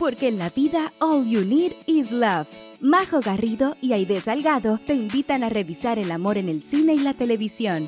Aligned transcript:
porque 0.00 0.28
en 0.28 0.38
la 0.38 0.48
vida 0.48 0.94
all 0.98 1.28
you 1.28 1.44
need 1.44 1.72
is 1.86 2.10
love. 2.10 2.46
Majo 2.80 3.20
Garrido 3.20 3.76
y 3.82 3.92
Aide 3.92 4.22
Salgado 4.22 4.80
te 4.86 4.94
invitan 4.94 5.44
a 5.44 5.50
revisar 5.50 5.98
el 5.98 6.10
amor 6.10 6.38
en 6.38 6.48
el 6.48 6.62
cine 6.62 6.94
y 6.94 6.98
la 7.00 7.12
televisión. 7.12 7.86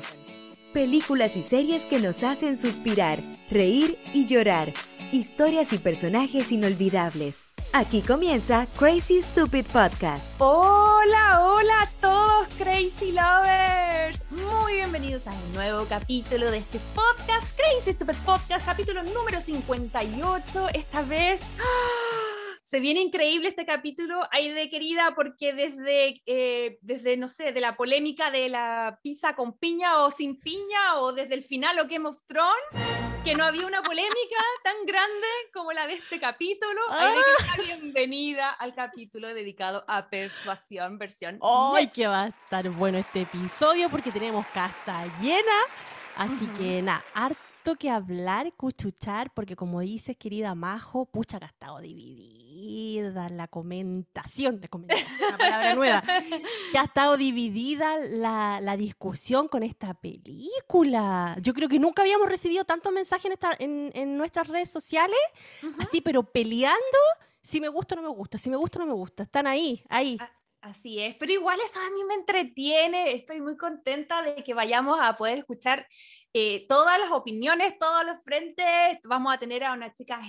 Películas 0.73 1.35
y 1.35 1.41
series 1.41 1.87
que 1.87 1.99
nos 1.99 2.21
hacen 2.21 2.55
suspirar, 2.55 3.19
reír 3.49 3.97
y 4.13 4.27
llorar. 4.27 4.73
Historias 5.13 5.71
y 5.73 5.77
personajes 5.77 6.51
inolvidables. 6.51 7.45
Aquí 7.71 8.01
comienza 8.01 8.65
Crazy 8.79 9.21
Stupid 9.21 9.67
Podcast. 9.67 10.33
Hola, 10.39 11.39
hola 11.39 11.83
a 11.83 11.89
todos 12.01 12.47
Crazy 12.57 13.11
Lovers. 13.11 14.23
Muy 14.31 14.77
bienvenidos 14.77 15.27
a 15.27 15.31
un 15.31 15.53
nuevo 15.53 15.85
capítulo 15.85 16.49
de 16.49 16.57
este 16.57 16.79
podcast, 16.95 17.55
Crazy 17.55 17.93
Stupid 17.93 18.15
Podcast, 18.25 18.65
capítulo 18.65 19.03
número 19.03 19.39
58. 19.39 20.69
Esta 20.73 21.03
vez... 21.03 21.53
¡ah! 21.59 22.57
Se 22.63 22.79
viene 22.79 23.01
increíble 23.01 23.49
este 23.49 23.67
capítulo, 23.67 24.19
Aide 24.31 24.67
querida, 24.71 25.13
porque 25.13 25.53
desde, 25.53 26.23
eh, 26.25 26.79
desde, 26.81 27.17
no 27.17 27.29
sé, 27.29 27.51
de 27.51 27.61
la 27.61 27.77
polémica 27.77 28.31
de 28.31 28.49
la 28.49 28.97
pizza 29.03 29.35
con 29.35 29.59
piña 29.59 30.01
o 30.01 30.09
sin 30.09 30.39
piña, 30.39 30.97
o 30.97 31.13
desde 31.13 31.35
el 31.35 31.43
final 31.43 31.77
o 31.77 31.87
Game 31.87 32.09
of 32.09 32.19
Thrones, 32.25 33.12
que 33.23 33.35
no 33.35 33.45
había 33.45 33.65
una 33.65 33.81
polémica 33.81 34.43
tan 34.63 34.85
grande 34.85 35.27
como 35.53 35.71
la 35.71 35.87
de 35.87 35.93
este 35.93 36.19
capítulo. 36.19 36.81
Ah. 36.89 37.13
bienvenida 37.63 38.49
al 38.49 38.75
capítulo 38.75 39.33
dedicado 39.33 39.85
a 39.87 40.07
persuasión, 40.07 40.97
versión. 40.97 41.39
¡Ay, 41.41 41.87
que 41.87 42.07
va 42.07 42.23
a 42.23 42.27
estar 42.27 42.69
bueno 42.69 42.97
este 42.97 43.21
episodio! 43.21 43.89
Porque 43.89 44.11
tenemos 44.11 44.45
casa 44.47 45.05
llena. 45.21 45.53
Así 46.17 46.47
que 46.57 46.81
nada, 46.81 47.03
harto 47.13 47.52
que 47.63 47.89
hablar, 47.89 48.51
cuchuchar, 48.53 49.33
porque 49.33 49.55
como 49.55 49.79
dices, 49.79 50.17
querida 50.17 50.53
Majo, 50.55 51.05
pucha 51.05 51.39
que 51.39 51.45
ha 51.45 51.47
estado 51.47 51.79
dividida 51.79 53.29
la 53.29 53.47
comentación, 53.47 54.59
de 54.61 54.67
una 55.27 55.37
palabra 55.37 55.73
nueva, 55.75 56.03
que 56.71 56.77
ha 56.77 56.83
estado 56.83 57.17
dividida 57.17 57.97
la, 57.99 58.59
la 58.61 58.77
discusión 58.77 59.47
con 59.47 59.63
esta 59.63 59.93
película. 59.93 61.37
Yo 61.41 61.53
creo 61.53 61.67
que 61.69 61.79
nunca 61.79 62.01
habíamos 62.03 62.29
recibido 62.29 62.65
tantos 62.65 62.91
mensajes 62.91 63.25
en, 63.25 63.31
esta- 63.33 63.55
en, 63.59 63.91
en 63.93 64.17
nuestras 64.17 64.47
redes 64.47 64.69
sociales, 64.69 65.17
así, 65.79 66.01
pero 66.01 66.23
peleando, 66.23 66.77
si 67.41 67.59
me 67.59 67.67
gusta 67.69 67.95
o 67.95 68.01
no 68.01 68.09
me 68.09 68.15
gusta, 68.15 68.37
si 68.37 68.49
me 68.49 68.55
gusta 68.57 68.79
o 68.79 68.81
no 68.81 68.87
me 68.87 68.93
gusta. 68.93 69.23
Están 69.23 69.47
ahí, 69.47 69.83
ahí. 69.89 70.17
Así 70.63 70.97
es, 71.01 71.13
pero 71.15 71.33
igual 71.33 71.59
eso 71.59 71.77
a 71.81 71.89
mí 71.89 72.05
me 72.05 72.13
entretiene, 72.13 73.11
estoy 73.11 73.41
muy 73.41 73.57
contenta 73.57 74.21
de 74.21 74.45
que 74.45 74.53
vayamos 74.53 74.97
a 75.01 75.17
poder 75.17 75.39
escuchar 75.39 75.85
eh, 76.31 76.65
todas 76.69 76.97
las 76.97 77.11
opiniones, 77.11 77.77
todos 77.77 78.05
los 78.05 78.23
frentes, 78.23 78.97
vamos 79.03 79.33
a 79.33 79.37
tener 79.37 79.65
a 79.65 79.73
unas 79.73 79.93
chicas 79.93 80.21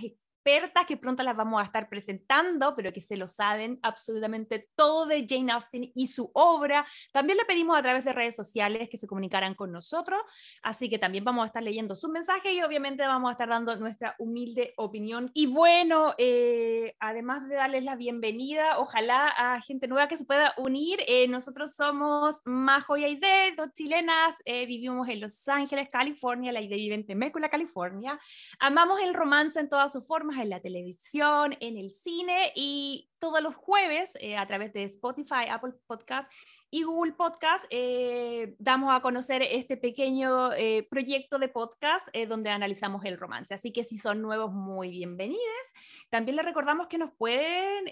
expertas 0.45 0.87
que 0.87 0.99
pronto 0.99 1.23
las 1.23 1.37
vamos 1.37 1.61
a 1.61 1.65
estar 1.65 1.89
presentando, 1.89 2.75
pero 2.77 2.93
que 2.93 3.01
se 3.01 3.17
lo 3.17 3.29
saben 3.29 3.79
absolutamente 3.83 4.69
todo 4.77 5.07
de 5.07 5.25
Jane 5.27 5.53
Austen 5.53 5.91
y 5.95 6.07
su 6.09 6.31
obra. 6.35 6.85
También 7.13 7.39
le 7.39 7.47
pedimos 7.47 7.79
a 7.79 7.83
través 7.83 8.05
de 8.05 8.13
redes 8.13 8.37
sociales 8.37 8.91
que 8.91 8.99
se 8.99 9.07
comunicaran 9.07 9.55
con 9.55 9.73
nosotros, 9.73 10.21
así 10.63 10.91
que 10.91 10.99
también 10.99 11.25
vamos 11.25 11.45
a 11.45 11.47
estar 11.47 11.63
leyendo 11.63 11.97
sus 11.97 12.11
mensajes 12.11 12.53
y 12.53 12.63
obviamente 12.63 13.07
vamos 13.07 13.31
a 13.31 13.33
estar 13.33 13.49
dando 13.49 13.75
nuestra 13.77 14.17
humilde 14.19 14.75
opinión. 14.77 15.31
Y 15.33 15.47
bueno, 15.47 16.15
eh, 16.19 16.95
además 17.01 17.49
de 17.49 17.55
darles 17.55 17.85
la 17.85 17.97
bienvenida, 17.97 18.79
ojalá 18.79 19.29
a 19.29 19.63
gente 19.63 19.89
nueva 19.89 20.09
que 20.09 20.19
se 20.19 20.27
pueda 20.27 20.53
unir. 20.59 21.01
eh, 21.07 21.27
nosotros 21.27 21.75
somos 21.75 22.43
Majo 22.45 22.99
y 22.99 23.05
Aide, 23.05 23.55
dos 23.57 23.73
chilenas, 23.73 24.43
eh, 24.45 24.67
vivimos 24.67 25.09
en 25.09 25.21
Los 25.21 25.49
Ángeles, 25.49 25.89
California, 25.89 26.53
la 26.53 26.59
Aide 26.59 26.77
vive 26.77 26.95
en 26.95 27.07
Temecula, 27.07 27.49
California. 27.49 28.21
Amamos 28.59 29.01
el 29.01 29.15
romance 29.15 29.59
en 29.59 29.71
todas 29.71 29.91
sus 29.91 30.07
formas, 30.07 30.34
en 30.39 30.51
la 30.51 30.61
televisión, 30.61 31.57
en 31.61 31.77
el 31.77 31.91
cine 31.91 32.53
y 32.55 33.11
todos 33.21 33.43
los 33.43 33.55
jueves 33.55 34.17
eh, 34.21 34.37
a 34.37 34.47
través 34.47 34.73
de 34.73 34.85
Spotify, 34.85 35.49
Apple 35.51 35.73
Podcast 35.87 36.31
y 36.71 36.83
Google 36.83 37.13
Podcast 37.13 37.65
eh, 37.71 38.55
damos 38.59 38.95
a 38.95 39.01
conocer 39.01 39.43
este 39.43 39.77
pequeño 39.77 40.53
eh, 40.53 40.87
proyecto 40.91 41.39
de 41.39 41.49
podcast 41.49 42.09
donde 42.29 42.51
analizamos 42.51 43.05
el 43.05 43.17
romance. 43.17 43.55
Así 43.55 43.73
que 43.73 43.85
si 43.85 43.97
son 43.97 44.21
nuevos, 44.21 44.53
muy 44.53 44.91
bienvenidos. 44.91 45.67
También 46.11 46.37
les 46.37 46.45
recordamos 46.45 46.89
que 46.89 46.99
nos 46.99 47.13
pueden 47.13 47.85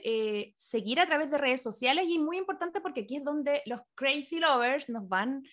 seguir 0.56 0.98
a 0.98 1.06
través 1.06 1.30
de 1.30 1.38
redes 1.38 1.62
sociales 1.62 2.06
y 2.08 2.18
muy 2.18 2.38
importante 2.38 2.80
porque 2.80 3.02
aquí 3.02 3.16
es 3.16 3.24
donde 3.24 3.62
los 3.66 3.80
crazy 3.94 4.40
lovers 4.40 4.88
nos 4.88 5.08
van, 5.08 5.44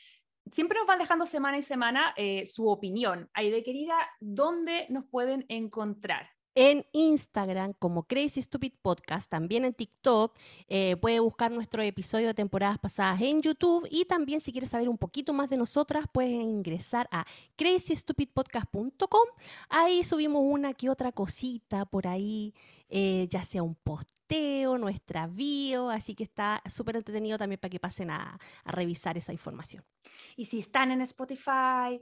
siempre 0.52 0.80
nos 0.80 0.88
van 0.88 1.00
dejando 1.00 1.28
semana 1.28 1.60
y 1.60 1.64
semana 1.64 2.16
su 2.48 2.68
opinión. 2.68 3.30
Aide 3.34 3.64
querida, 3.64 3.96
¿dónde 4.20 4.88
nos 4.90 5.06
pueden 5.06 5.46
encontrar? 5.50 6.39
En 6.60 6.86
Instagram 6.92 7.72
como 7.80 8.04
Crazy 8.04 8.42
Stupid 8.42 8.74
Podcast, 8.82 9.32
también 9.32 9.64
en 9.64 9.74
TikTok. 9.74 10.36
eh, 10.68 10.98
puede 10.98 11.22
buscar 11.22 11.52
nuestro 11.52 11.82
episodio 11.82 12.28
de 12.28 12.34
temporadas 12.34 12.78
pasadas 12.80 13.22
en 13.22 13.42
YouTube 13.42 13.88
y 13.90 14.04
también 14.04 14.42
si 14.42 14.52
quieres 14.52 14.72
saber 14.72 14.90
un 14.90 14.98
poquito 14.98 15.32
más 15.32 15.50
de 15.50 15.56
nosotras, 15.56 16.04
pueden 16.12 16.42
ingresar 16.42 17.08
a 17.14 17.26
crazystupidpodcast.com. 17.56 19.28
Ahí 19.70 20.04
subimos 20.04 20.44
una 20.46 20.74
que 20.74 20.90
otra 20.90 21.14
cosita 21.14 21.86
por 21.86 22.08
ahí, 22.08 22.54
eh, 22.90 23.28
ya 23.30 23.44
sea 23.44 23.64
un 23.64 23.76
posteo, 23.76 24.78
nuestra 24.78 25.28
bio, 25.28 25.90
así 25.90 26.14
que 26.14 26.26
está 26.26 26.62
súper 26.70 26.98
entretenido 26.98 27.38
también 27.38 27.62
para 27.62 27.70
que 27.70 27.80
pasen 27.80 28.12
a 28.12 28.38
revisar 28.66 29.18
esa 29.18 29.32
información. 29.32 29.86
Y 30.36 30.44
si 30.44 30.60
están 30.60 30.92
en 30.92 31.00
Spotify, 31.04 32.02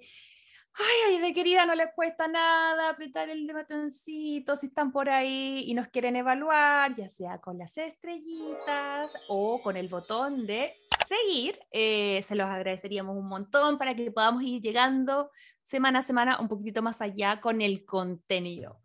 ay, 0.80 1.16
ay, 1.16 1.22
de 1.22 1.34
querida, 1.34 1.66
no 1.66 1.76
les 1.76 1.94
cuesta 1.94 2.28
nada 2.28 2.90
apretar 2.90 3.30
el 3.30 3.52
botoncito 3.52 4.56
si 4.56 4.68
están 4.68 4.92
por 4.92 5.10
ahí 5.10 5.64
y 5.66 5.74
nos 5.74 5.88
quieren 5.88 6.16
evaluar, 6.16 6.96
ya 6.96 7.10
sea 7.10 7.40
con 7.40 7.58
las 7.58 7.78
estrellitas 7.78 9.12
o 9.30 9.60
con 9.64 9.78
el 9.78 9.88
botón 9.88 10.46
de 10.46 10.72
seguir. 11.08 11.60
eh, 11.72 12.22
se 12.24 12.36
los 12.36 12.48
agradeceríamos 12.48 13.16
un 13.16 13.28
montón 13.28 13.78
para 13.78 13.96
que 13.96 14.12
podamos 14.12 14.44
ir 14.44 14.62
llegando 14.62 15.32
semana 15.64 16.00
a 16.00 16.04
semana 16.04 16.40
un 16.40 16.48
poquitito 16.48 16.82
más 16.82 17.02
allá 17.02 17.42
con 17.42 17.62
el 17.62 17.86
contenido. 17.86 18.80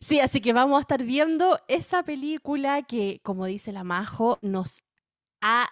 Sí, 0.00 0.20
así 0.20 0.40
que 0.40 0.52
vamos 0.52 0.78
a 0.78 0.80
estar 0.80 1.02
viendo 1.02 1.60
esa 1.68 2.02
película 2.02 2.82
que, 2.82 3.20
como 3.22 3.46
dice 3.46 3.72
la 3.72 3.84
Majo, 3.84 4.38
nos 4.42 4.82
ha 5.40 5.68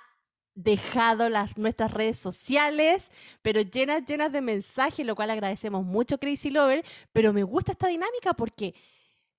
dejado 0.57 1.29
las, 1.29 1.57
nuestras 1.57 1.93
redes 1.93 2.17
sociales, 2.17 3.13
pero 3.43 3.61
llenas, 3.61 4.05
llenas 4.07 4.33
de 4.33 4.41
mensajes, 4.41 5.07
lo 5.07 5.15
cual 5.15 5.31
agradecemos 5.31 5.85
mucho, 5.85 6.19
Crazy 6.19 6.51
Lover, 6.51 6.85
pero 7.13 7.33
me 7.33 7.45
gusta 7.45 7.73
esta 7.73 7.87
dinámica 7.89 8.35
porque 8.35 8.75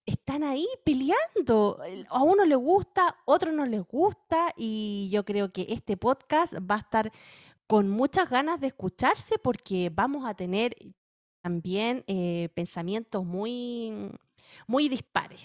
están 0.05 0.43
ahí 0.43 0.65
peleando. 0.85 1.81
El- 1.85 2.07
A 2.09 2.23
uno 2.23 2.45
le 2.45 2.55
gusta, 2.55 3.07
a 3.09 3.15
otro 3.25 3.51
no 3.51 3.65
les 3.65 3.81
gusta, 3.85 4.53
y 4.55 5.09
yo 5.11 5.25
creo 5.25 5.51
que 5.51 5.65
este 5.69 5.97
podcast 5.97 6.53
va 6.55 6.75
a 6.75 6.79
estar 6.79 7.11
con 7.67 7.89
muchas 7.89 8.29
ganas 8.29 8.61
de 8.61 8.67
escucharse 8.67 9.37
porque 9.39 9.91
vamos 9.93 10.25
a 10.25 10.33
tener 10.35 10.75
también 11.41 12.03
eh, 12.07 12.49
pensamientos 12.55 13.25
muy, 13.25 14.11
muy 14.67 14.87
dispares. 14.87 15.41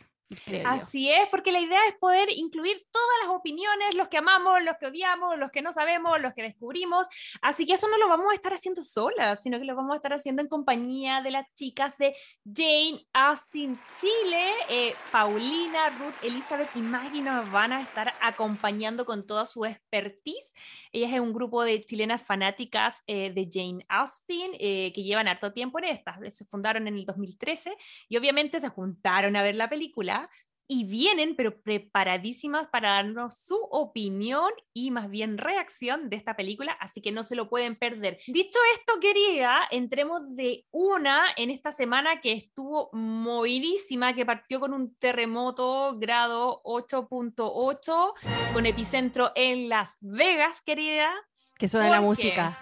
Así 0.65 1.11
es, 1.11 1.29
porque 1.31 1.53
la 1.53 1.61
idea 1.61 1.81
es 1.89 1.95
poder 1.99 2.29
incluir 2.31 2.87
todas 2.91 3.09
las 3.23 3.31
opiniones, 3.31 3.95
los 3.95 4.09
que 4.09 4.19
amamos, 4.19 4.63
los 4.63 4.77
que 4.79 4.87
odiamos, 4.87 5.39
los 5.39 5.51
que 5.51 5.63
no 5.63 5.73
sabemos, 5.73 6.21
los 6.21 6.35
que 6.35 6.43
descubrimos. 6.43 7.07
Así 7.41 7.67
que 7.67 7.75
eso 7.75 7.89
no 7.89 7.99
lo 7.99 8.09
vamos 8.09 8.27
a 8.31 8.35
estar 8.35 8.53
haciendo 8.53 8.83
solas, 8.83 9.43
sino 9.43 9.59
que 9.59 9.65
lo 9.65 9.77
vamos 9.77 9.93
a 9.93 9.97
estar 9.97 10.13
haciendo 10.13 10.43
en 10.43 10.49
compañía 10.49 11.21
de 11.21 11.31
las 11.31 11.47
chicas 11.55 11.97
de 11.99 12.15
Jane 12.45 13.07
Austen 13.13 13.79
Chile. 13.95 14.53
Eh, 14.69 14.95
Paulina, 15.11 15.91
Ruth, 15.91 16.15
Elizabeth 16.23 16.71
y 16.75 16.81
Maggie 16.81 17.23
nos 17.23 17.51
van 17.51 17.73
a 17.73 17.81
estar 17.81 18.13
acompañando 18.21 19.05
con 19.05 19.27
toda 19.27 19.47
su 19.47 19.65
expertise. 19.65 20.55
Ellas 20.93 21.13
es 21.13 21.21
un 21.21 21.33
grupo 21.33 21.63
de 21.65 21.83
chilenas 21.85 22.23
fanáticas 22.23 23.03
eh, 23.07 23.33
de 23.33 23.49
Jane 23.51 23.85
Austen 23.89 24.53
eh, 24.59 24.93
que 24.95 25.03
llevan 25.03 25.29
harto 25.29 25.53
tiempo 25.53 25.79
en 25.79 25.87
estas. 25.87 26.35
Se 26.35 26.45
fundaron 26.45 26.89
en 26.89 26.97
el 26.97 27.05
2013 27.05 27.77
y 28.09 28.17
obviamente 28.17 28.61
se 28.61 28.69
juntaron 28.69 29.37
a 29.37 29.43
ver 29.43 29.55
la 29.55 29.69
película 29.69 30.22
y 30.69 30.85
vienen, 30.85 31.37
pero 31.37 31.61
preparadísimas 31.61 32.67
para 32.69 32.93
darnos 32.93 33.37
su 33.37 33.57
opinión 33.71 34.51
y 34.73 34.91
más 34.91 35.11
bien 35.11 35.37
reacción 35.37 36.09
de 36.09 36.17
esta 36.17 36.35
película, 36.35 36.73
así 36.81 37.03
que 37.03 37.13
no 37.13 37.25
se 37.25 37.37
lo 37.37 37.51
pueden 37.51 37.77
perder. 37.77 38.19
Dicho 38.27 38.59
esto, 38.75 38.95
querida, 38.99 39.69
entremos 39.71 40.35
de 40.35 40.65
una 40.71 41.25
en 41.37 41.51
esta 41.51 41.73
semana 41.73 42.23
que 42.23 42.33
estuvo 42.33 42.89
movidísima, 42.95 44.15
que 44.15 44.25
partió 44.25 44.61
con 44.61 44.73
un 44.73 44.95
terremoto 44.97 45.99
grado 45.99 46.63
8.8, 46.65 48.13
con 48.55 48.65
epicentro 48.65 49.33
en 49.35 49.69
Las 49.69 49.99
Vegas, 50.01 50.63
querida. 50.63 51.13
Que 51.59 51.69
suena 51.69 51.91
la 51.91 52.01
música. 52.01 52.59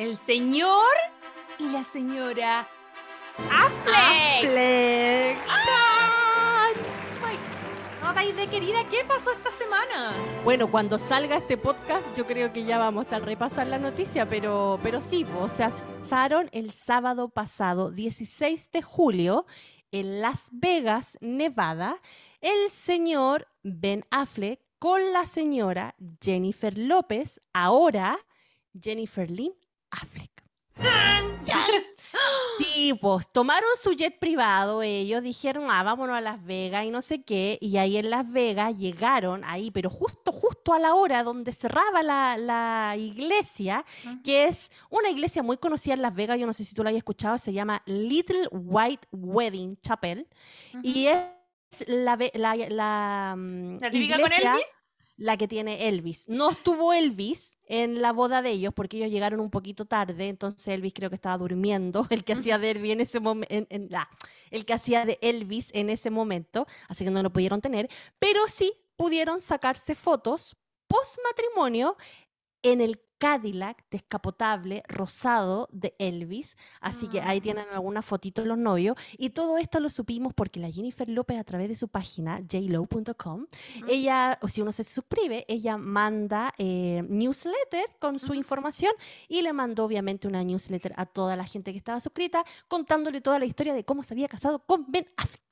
El 0.00 0.16
señor 0.16 0.84
y 1.60 1.68
la 1.68 1.84
señora 1.84 2.68
Affleck. 3.38 5.36
Affleck. 5.48 5.96
No, 8.02 8.14
Daide, 8.14 8.48
querida, 8.48 8.88
¿qué 8.88 9.04
pasó 9.06 9.32
esta 9.32 9.50
semana? 9.50 10.14
Bueno, 10.44 10.70
cuando 10.70 10.98
salga 10.98 11.36
este 11.36 11.56
podcast, 11.56 12.16
yo 12.16 12.26
creo 12.26 12.52
que 12.52 12.64
ya 12.64 12.78
vamos 12.78 13.00
a 13.00 13.04
estar 13.04 13.22
repasar 13.24 13.66
la 13.66 13.78
noticia, 13.78 14.28
pero, 14.28 14.78
pero 14.82 15.02
sí, 15.02 15.26
o 15.40 15.48
sea, 15.48 15.70
pasaron 16.00 16.48
el 16.52 16.70
sábado 16.70 17.28
pasado, 17.28 17.90
16 17.90 18.70
de 18.70 18.82
julio, 18.82 19.44
en 19.90 20.20
Las 20.20 20.48
Vegas, 20.52 21.18
Nevada, 21.20 22.00
el 22.40 22.70
señor 22.70 23.48
Ben 23.62 24.04
Affleck 24.10 24.60
con 24.78 25.12
la 25.12 25.26
señora 25.26 25.94
Jennifer 26.22 26.78
López, 26.78 27.40
ahora 27.52 28.18
Jennifer 28.80 29.30
Lynn 29.30 29.54
Affleck. 29.90 30.35
Sí, 32.58 32.94
pues 32.94 33.30
tomaron 33.30 33.68
su 33.80 33.92
jet 33.92 34.18
privado, 34.18 34.82
ellos 34.82 35.22
dijeron, 35.22 35.66
ah, 35.70 35.82
vámonos 35.82 36.16
a 36.16 36.20
Las 36.20 36.42
Vegas 36.44 36.84
y 36.84 36.90
no 36.90 37.02
sé 37.02 37.22
qué, 37.22 37.58
y 37.60 37.76
ahí 37.76 37.96
en 37.96 38.10
Las 38.10 38.30
Vegas 38.30 38.78
llegaron 38.78 39.44
ahí, 39.44 39.70
pero 39.70 39.90
justo, 39.90 40.32
justo 40.32 40.72
a 40.72 40.78
la 40.78 40.94
hora 40.94 41.22
donde 41.22 41.52
cerraba 41.52 42.02
la, 42.02 42.96
iglesia, 42.96 43.84
que 44.24 44.44
es 44.44 44.70
una 44.88 45.10
iglesia 45.10 45.42
muy 45.42 45.58
conocida 45.58 45.94
en 45.94 46.02
Las 46.02 46.14
Vegas, 46.14 46.38
yo 46.38 46.46
no 46.46 46.52
sé 46.52 46.64
si 46.64 46.74
tú 46.74 46.82
la 46.82 46.90
hayas 46.90 46.98
escuchado, 46.98 47.36
se 47.38 47.52
llama 47.52 47.82
Little 47.86 48.48
White 48.50 49.08
Wedding 49.12 49.78
Chapel, 49.80 50.26
y 50.82 51.06
es 51.06 51.24
la, 51.86 52.18
la, 52.34 52.56
la, 52.56 53.34
mm, 53.36 53.78
iglesia, 53.92 54.56
la 55.16 55.36
que 55.36 55.48
tiene 55.48 55.88
Elvis. 55.88 56.28
No 56.28 56.50
estuvo 56.50 56.92
Elvis, 56.92 57.55
en 57.66 58.00
la 58.00 58.12
boda 58.12 58.42
de 58.42 58.50
ellos, 58.50 58.72
porque 58.74 58.96
ellos 58.96 59.10
llegaron 59.10 59.40
un 59.40 59.50
poquito 59.50 59.84
tarde, 59.84 60.28
entonces 60.28 60.66
Elvis 60.68 60.94
creo 60.94 61.10
que 61.10 61.16
estaba 61.16 61.38
durmiendo, 61.38 62.06
el 62.10 62.24
que 62.24 62.32
hacía 62.32 62.58
de 62.58 62.70
Elvis 62.70 62.92
en 62.92 63.00
ese 63.00 63.20
momento, 63.20 63.54
el 64.50 64.64
que 64.64 64.72
hacía 64.72 65.04
de 65.04 65.18
Elvis 65.20 65.70
en 65.74 65.90
ese 65.90 66.10
momento, 66.10 66.66
así 66.88 67.04
que 67.04 67.10
no 67.10 67.22
lo 67.22 67.32
pudieron 67.32 67.60
tener, 67.60 67.88
pero 68.18 68.40
sí 68.48 68.72
pudieron 68.96 69.40
sacarse 69.40 69.94
fotos 69.94 70.56
post 70.86 71.18
matrimonio 71.24 71.96
en 72.72 72.80
el 72.80 73.00
Cadillac 73.18 73.82
descapotable 73.90 74.82
rosado 74.88 75.68
de 75.72 75.94
Elvis. 75.98 76.56
Así 76.80 77.08
que 77.08 77.20
ahí 77.20 77.38
mm. 77.38 77.42
tienen 77.42 77.66
algunas 77.72 78.04
fotitos 78.04 78.44
de 78.44 78.48
los 78.48 78.58
novios. 78.58 78.96
Y 79.16 79.30
todo 79.30 79.58
esto 79.58 79.80
lo 79.80 79.90
supimos 79.90 80.34
porque 80.34 80.60
la 80.60 80.70
Jennifer 80.70 81.08
López, 81.08 81.38
a 81.38 81.44
través 81.44 81.68
de 81.68 81.74
su 81.74 81.88
página, 81.88 82.40
jlow.com, 82.48 83.46
ella, 83.88 84.38
o 84.42 84.48
si 84.48 84.60
uno 84.60 84.72
se 84.72 84.84
suscribe, 84.84 85.44
ella 85.48 85.76
manda 85.76 86.52
eh, 86.58 87.02
newsletter 87.08 87.96
con 87.98 88.18
su 88.18 88.34
información 88.34 88.92
y 89.28 89.42
le 89.42 89.52
mandó 89.52 89.84
obviamente 89.84 90.28
una 90.28 90.42
newsletter 90.42 90.92
a 90.96 91.06
toda 91.06 91.36
la 91.36 91.44
gente 91.44 91.72
que 91.72 91.78
estaba 91.78 92.00
suscrita, 92.00 92.44
contándole 92.68 93.20
toda 93.20 93.38
la 93.38 93.46
historia 93.46 93.74
de 93.74 93.84
cómo 93.84 94.02
se 94.02 94.14
había 94.14 94.28
casado 94.28 94.58
con 94.64 94.90
Ben 94.90 95.08
Affleck. 95.16 95.42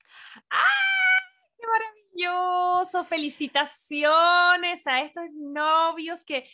¡Ah! 0.51 0.65
¡Qué 1.57 1.65
maravilloso! 1.67 3.05
Felicitaciones 3.05 4.87
a 4.87 5.01
estos 5.01 5.25
novios 5.33 6.23
que 6.23 6.47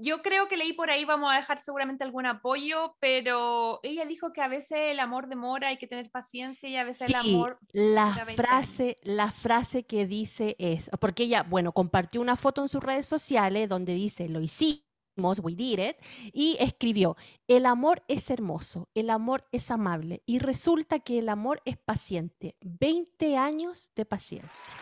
yo 0.00 0.22
creo 0.22 0.48
que 0.48 0.56
leí 0.56 0.72
por 0.72 0.90
ahí, 0.90 1.04
vamos 1.04 1.32
a 1.32 1.36
dejar 1.36 1.60
seguramente 1.60 2.04
algún 2.04 2.26
apoyo, 2.26 2.96
pero 3.00 3.80
ella 3.82 4.04
dijo 4.06 4.32
que 4.32 4.40
a 4.40 4.48
veces 4.48 4.78
el 4.90 5.00
amor 5.00 5.28
demora, 5.28 5.68
hay 5.68 5.78
que 5.78 5.86
tener 5.86 6.10
paciencia 6.10 6.68
y 6.68 6.76
a 6.76 6.84
veces 6.84 7.08
el 7.08 7.14
amor... 7.14 7.58
La 7.72 8.12
frase, 8.36 8.96
la 9.02 9.32
frase 9.32 9.84
que 9.84 10.06
dice 10.06 10.56
es, 10.58 10.90
porque 11.00 11.24
ella, 11.24 11.42
bueno, 11.42 11.72
compartió 11.72 12.20
una 12.20 12.36
foto 12.36 12.62
en 12.62 12.68
sus 12.68 12.82
redes 12.82 13.06
sociales 13.06 13.68
donde 13.68 13.94
dice, 13.94 14.28
lo 14.28 14.40
hicimos, 14.40 15.40
we 15.42 15.54
did 15.54 15.80
it, 15.80 15.96
y 16.32 16.56
escribió, 16.60 17.16
el 17.48 17.66
amor 17.66 18.02
es 18.08 18.30
hermoso, 18.30 18.88
el 18.94 19.10
amor 19.10 19.46
es 19.52 19.70
amable, 19.70 20.22
y 20.26 20.38
resulta 20.38 21.00
que 21.00 21.18
el 21.18 21.28
amor 21.28 21.60
es 21.64 21.76
paciente, 21.76 22.56
20 22.60 23.36
años 23.36 23.90
de 23.96 24.04
paciencia. 24.04 24.74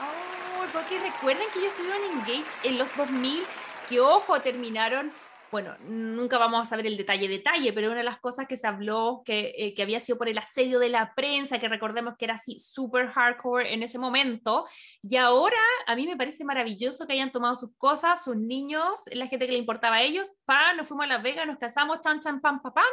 Oh, 0.00 0.66
porque 0.72 1.00
recuerden 1.00 1.46
que 1.52 1.58
ellos 1.58 1.72
estuvieron 1.72 2.02
engaged 2.18 2.64
en 2.64 2.78
los 2.78 2.88
2000 2.96 3.42
que 3.90 3.98
ojo, 4.00 4.40
terminaron, 4.40 5.12
bueno, 5.50 5.76
nunca 5.80 6.38
vamos 6.38 6.62
a 6.62 6.68
saber 6.68 6.86
el 6.86 6.96
detalle, 6.96 7.26
detalle, 7.26 7.72
pero 7.72 7.88
una 7.88 7.98
de 7.98 8.04
las 8.04 8.20
cosas 8.20 8.46
que 8.46 8.56
se 8.56 8.68
habló 8.68 9.22
que, 9.24 9.52
eh, 9.56 9.74
que 9.74 9.82
había 9.82 9.98
sido 9.98 10.16
por 10.16 10.28
el 10.28 10.38
asedio 10.38 10.78
de 10.78 10.90
la 10.90 11.12
prensa, 11.16 11.58
que 11.58 11.68
recordemos 11.68 12.14
que 12.16 12.26
era 12.26 12.34
así 12.34 12.56
súper 12.60 13.08
hardcore 13.08 13.74
en 13.74 13.82
ese 13.82 13.98
momento, 13.98 14.64
y 15.02 15.16
ahora 15.16 15.58
a 15.88 15.96
mí 15.96 16.06
me 16.06 16.16
parece 16.16 16.44
maravilloso 16.44 17.04
que 17.04 17.14
hayan 17.14 17.32
tomado 17.32 17.56
sus 17.56 17.76
cosas, 17.76 18.22
sus 18.22 18.36
niños, 18.36 19.00
la 19.10 19.26
gente 19.26 19.46
que 19.46 19.52
le 19.52 19.58
importaba 19.58 19.96
a 19.96 20.02
ellos, 20.02 20.32
pa, 20.44 20.72
nos 20.74 20.86
fuimos 20.86 21.06
a 21.06 21.08
Las 21.08 21.22
Vegas, 21.24 21.48
nos 21.48 21.58
casamos, 21.58 22.00
chan, 22.00 22.20
chan, 22.20 22.40
pam, 22.40 22.62
pam, 22.62 22.72
pam, 22.72 22.84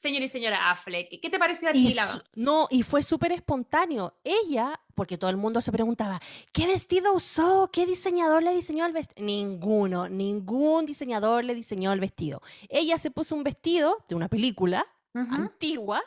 señor 0.00 0.22
y 0.22 0.28
señora 0.28 0.70
Affleck. 0.70 1.20
¿Qué 1.20 1.28
te 1.28 1.38
pareció 1.38 1.68
a 1.68 1.72
ti, 1.72 1.94
No, 2.34 2.68
y 2.70 2.82
fue 2.82 3.02
súper 3.02 3.32
espontáneo. 3.32 4.14
Ella, 4.24 4.80
porque 4.94 5.18
todo 5.18 5.28
el 5.28 5.36
mundo 5.36 5.60
se 5.60 5.70
preguntaba, 5.70 6.18
¿qué 6.52 6.66
vestido 6.66 7.12
usó? 7.12 7.68
¿Qué 7.70 7.84
diseñador 7.84 8.42
le 8.42 8.54
diseñó 8.54 8.86
el 8.86 8.94
vestido? 8.94 9.26
Ninguno, 9.26 10.08
ningún 10.08 10.86
diseñador 10.86 11.44
le 11.44 11.54
diseñó 11.54 11.92
el 11.92 12.00
vestido. 12.00 12.40
Ella 12.70 12.98
se 12.98 13.10
puso 13.10 13.34
un 13.34 13.44
vestido 13.44 14.02
de 14.08 14.14
una 14.14 14.28
película 14.28 14.86
antigua 15.14 16.02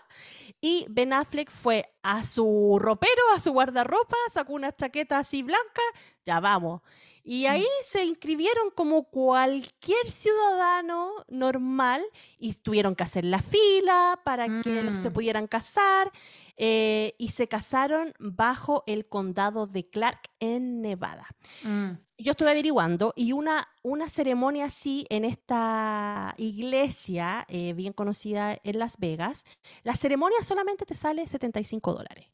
y 0.62 0.86
Ben 0.90 1.14
Affleck 1.14 1.52
fue 1.52 1.86
a 2.04 2.24
su 2.24 2.78
ropero, 2.80 3.22
a 3.36 3.40
su 3.40 3.52
guardarropa, 3.52 4.16
sacó 4.32 4.54
una 4.54 4.74
chaqueta 4.74 5.18
así 5.18 5.44
blanca, 5.44 5.82
ya 6.26 6.40
vamos. 6.40 6.82
Y 7.26 7.46
ahí 7.46 7.66
se 7.82 8.04
inscribieron 8.04 8.70
como 8.76 9.06
cualquier 9.06 10.12
ciudadano 10.12 11.12
normal 11.30 12.04
y 12.38 12.54
tuvieron 12.54 12.96
que 12.96 13.04
hacer 13.04 13.24
la 13.24 13.42
fila 13.42 14.20
para 14.26 14.62
que 14.62 14.94
se 14.96 15.10
mm. 15.10 15.14
pudieran 15.14 15.48
casar 15.48 16.12
eh, 16.58 17.16
y 17.18 17.30
se 17.30 17.48
casaron 17.48 18.14
bajo 18.20 18.84
el 18.88 19.08
condado 19.08 19.68
de 19.68 19.90
Clark 19.90 20.20
en 20.42 20.82
Nevada. 20.82 21.28
Mm. 21.64 21.92
Yo 22.24 22.32
estuve 22.32 22.52
averiguando 22.52 23.12
y 23.18 23.34
una, 23.34 23.68
una 23.82 24.10
ceremonia 24.10 24.66
así 24.66 25.06
en 25.10 25.26
esta 25.26 26.34
iglesia 26.38 27.46
eh, 27.50 27.74
bien 27.74 27.92
conocida 27.92 28.58
en 28.64 28.80
Las 28.80 28.98
Vegas, 28.98 29.44
la 29.84 29.98
ceremonia 29.98 30.42
solamente 30.42 30.86
te 30.86 30.96
sale 30.96 31.28
75 31.28 31.94
dólares. 31.94 32.28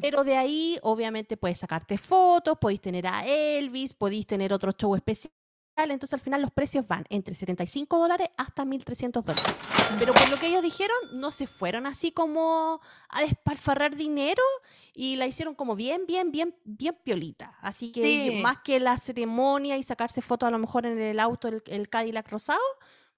Pero 0.00 0.24
de 0.24 0.36
ahí 0.36 0.78
obviamente 0.82 1.36
puedes 1.36 1.60
sacarte 1.60 1.96
fotos, 1.96 2.58
podéis 2.58 2.80
tener 2.80 3.06
a 3.06 3.24
Elvis, 3.24 3.94
podéis 3.94 4.26
tener 4.26 4.52
otro 4.52 4.72
show 4.72 4.96
especial 4.96 5.32
entonces 5.76 6.14
al 6.14 6.20
final 6.20 6.42
los 6.42 6.50
precios 6.50 6.86
van 6.88 7.04
entre 7.10 7.34
75 7.34 7.98
dólares 7.98 8.28
hasta 8.36 8.64
1.300 8.64 9.22
dólares. 9.22 9.75
Pero 9.98 10.12
por 10.12 10.28
lo 10.30 10.36
que 10.36 10.48
ellos 10.48 10.62
dijeron, 10.62 10.96
no 11.12 11.30
se 11.30 11.46
fueron 11.46 11.86
así 11.86 12.10
como 12.12 12.80
a 13.08 13.20
despalfarrar 13.22 13.96
dinero 13.96 14.42
y 14.94 15.16
la 15.16 15.26
hicieron 15.26 15.54
como 15.54 15.76
bien, 15.76 16.06
bien, 16.06 16.30
bien, 16.32 16.54
bien 16.64 16.96
piolita. 17.02 17.56
Así 17.60 17.92
que 17.92 18.40
más 18.42 18.58
que 18.58 18.80
la 18.80 18.98
ceremonia 18.98 19.76
y 19.76 19.82
sacarse 19.82 20.22
fotos 20.22 20.48
a 20.48 20.50
lo 20.50 20.58
mejor 20.58 20.86
en 20.86 21.00
el 21.00 21.20
auto, 21.20 21.48
el, 21.48 21.62
el 21.66 21.88
Cadillac 21.88 22.28
rosado, 22.28 22.60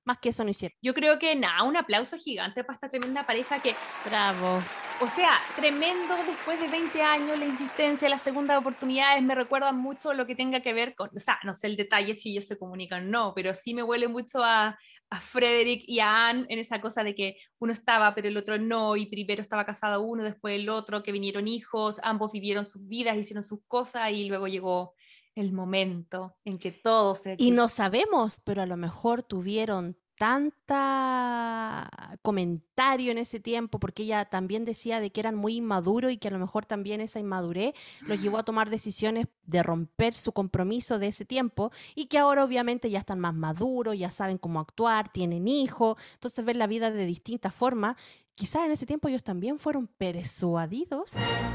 más 0.08 0.18
que 0.18 0.30
eso 0.30 0.42
no 0.42 0.50
hicieron. 0.50 0.76
Yo 0.82 0.94
creo 0.94 1.18
que 1.18 1.36
nada, 1.36 1.62
un 1.62 1.76
aplauso 1.76 2.16
gigante 2.16 2.64
para 2.64 2.74
esta 2.74 2.88
tremenda 2.88 3.26
pareja 3.26 3.60
que... 3.60 3.76
Bravo. 4.04 4.62
O 5.00 5.06
sea, 5.06 5.38
tremendo 5.54 6.16
después 6.26 6.58
de 6.60 6.66
20 6.66 7.00
años, 7.02 7.38
la 7.38 7.44
insistencia, 7.44 8.08
las 8.08 8.22
segundas 8.22 8.58
oportunidades 8.58 9.22
me 9.22 9.36
recuerdan 9.36 9.76
mucho 9.76 10.12
lo 10.12 10.26
que 10.26 10.34
tenga 10.34 10.60
que 10.60 10.72
ver 10.72 10.96
con, 10.96 11.10
o 11.14 11.20
sea, 11.20 11.38
no 11.44 11.54
sé 11.54 11.68
el 11.68 11.76
detalle 11.76 12.14
si 12.14 12.30
ellos 12.32 12.46
se 12.46 12.58
comunican 12.58 13.08
no, 13.08 13.32
pero 13.32 13.54
sí 13.54 13.74
me 13.74 13.84
huele 13.84 14.08
mucho 14.08 14.42
a, 14.42 14.76
a 15.10 15.20
Frederick 15.20 15.84
y 15.86 16.00
a 16.00 16.28
Anne 16.28 16.46
en 16.48 16.58
esa 16.58 16.80
cosa 16.80 17.04
de 17.04 17.14
que 17.14 17.36
uno 17.60 17.72
estaba, 17.72 18.12
pero 18.14 18.26
el 18.26 18.36
otro 18.36 18.58
no, 18.58 18.96
y 18.96 19.06
primero 19.06 19.40
estaba 19.40 19.64
casado 19.64 20.00
uno, 20.00 20.24
después 20.24 20.56
el 20.56 20.68
otro, 20.68 21.02
que 21.02 21.12
vinieron 21.12 21.46
hijos, 21.46 22.00
ambos 22.02 22.32
vivieron 22.32 22.66
sus 22.66 22.88
vidas, 22.88 23.16
hicieron 23.16 23.44
sus 23.44 23.60
cosas 23.68 24.10
y 24.10 24.24
luego 24.24 24.48
llegó 24.48 24.94
el 25.38 25.52
momento 25.52 26.34
en 26.44 26.58
que 26.58 26.72
todo 26.72 27.14
se... 27.14 27.36
Y 27.38 27.52
no 27.52 27.68
sabemos, 27.68 28.40
pero 28.44 28.62
a 28.62 28.66
lo 28.66 28.76
mejor 28.76 29.22
tuvieron 29.22 29.96
tanta 30.18 31.88
comentario 32.22 33.12
en 33.12 33.18
ese 33.18 33.38
tiempo, 33.38 33.78
porque 33.78 34.02
ella 34.02 34.24
también 34.24 34.64
decía 34.64 34.98
de 35.00 35.10
que 35.10 35.20
eran 35.20 35.36
muy 35.36 35.56
inmaduros 35.56 36.10
y 36.10 36.18
que 36.18 36.26
a 36.26 36.32
lo 36.32 36.40
mejor 36.40 36.66
también 36.66 37.00
esa 37.00 37.20
inmadurez 37.20 37.72
los 38.00 38.20
llevó 38.20 38.38
a 38.38 38.42
tomar 38.42 38.68
decisiones 38.68 39.28
de 39.44 39.62
romper 39.62 40.14
su 40.14 40.32
compromiso 40.32 40.98
de 40.98 41.06
ese 41.06 41.24
tiempo 41.24 41.70
y 41.94 42.06
que 42.06 42.18
ahora 42.18 42.44
obviamente 42.44 42.90
ya 42.90 42.98
están 42.98 43.20
más 43.20 43.34
maduros, 43.34 43.96
ya 43.96 44.10
saben 44.10 44.38
cómo 44.38 44.58
actuar, 44.58 45.12
tienen 45.12 45.46
hijos, 45.46 45.96
entonces 46.14 46.44
ven 46.44 46.58
la 46.58 46.66
vida 46.66 46.90
de 46.90 47.06
distintas 47.06 47.54
formas. 47.54 47.96
Quizás 48.38 48.66
en 48.66 48.70
ese 48.70 48.86
tiempo 48.86 49.08
ellos 49.08 49.24
también 49.24 49.58
fueron 49.58 49.88
persuadidos 49.88 51.14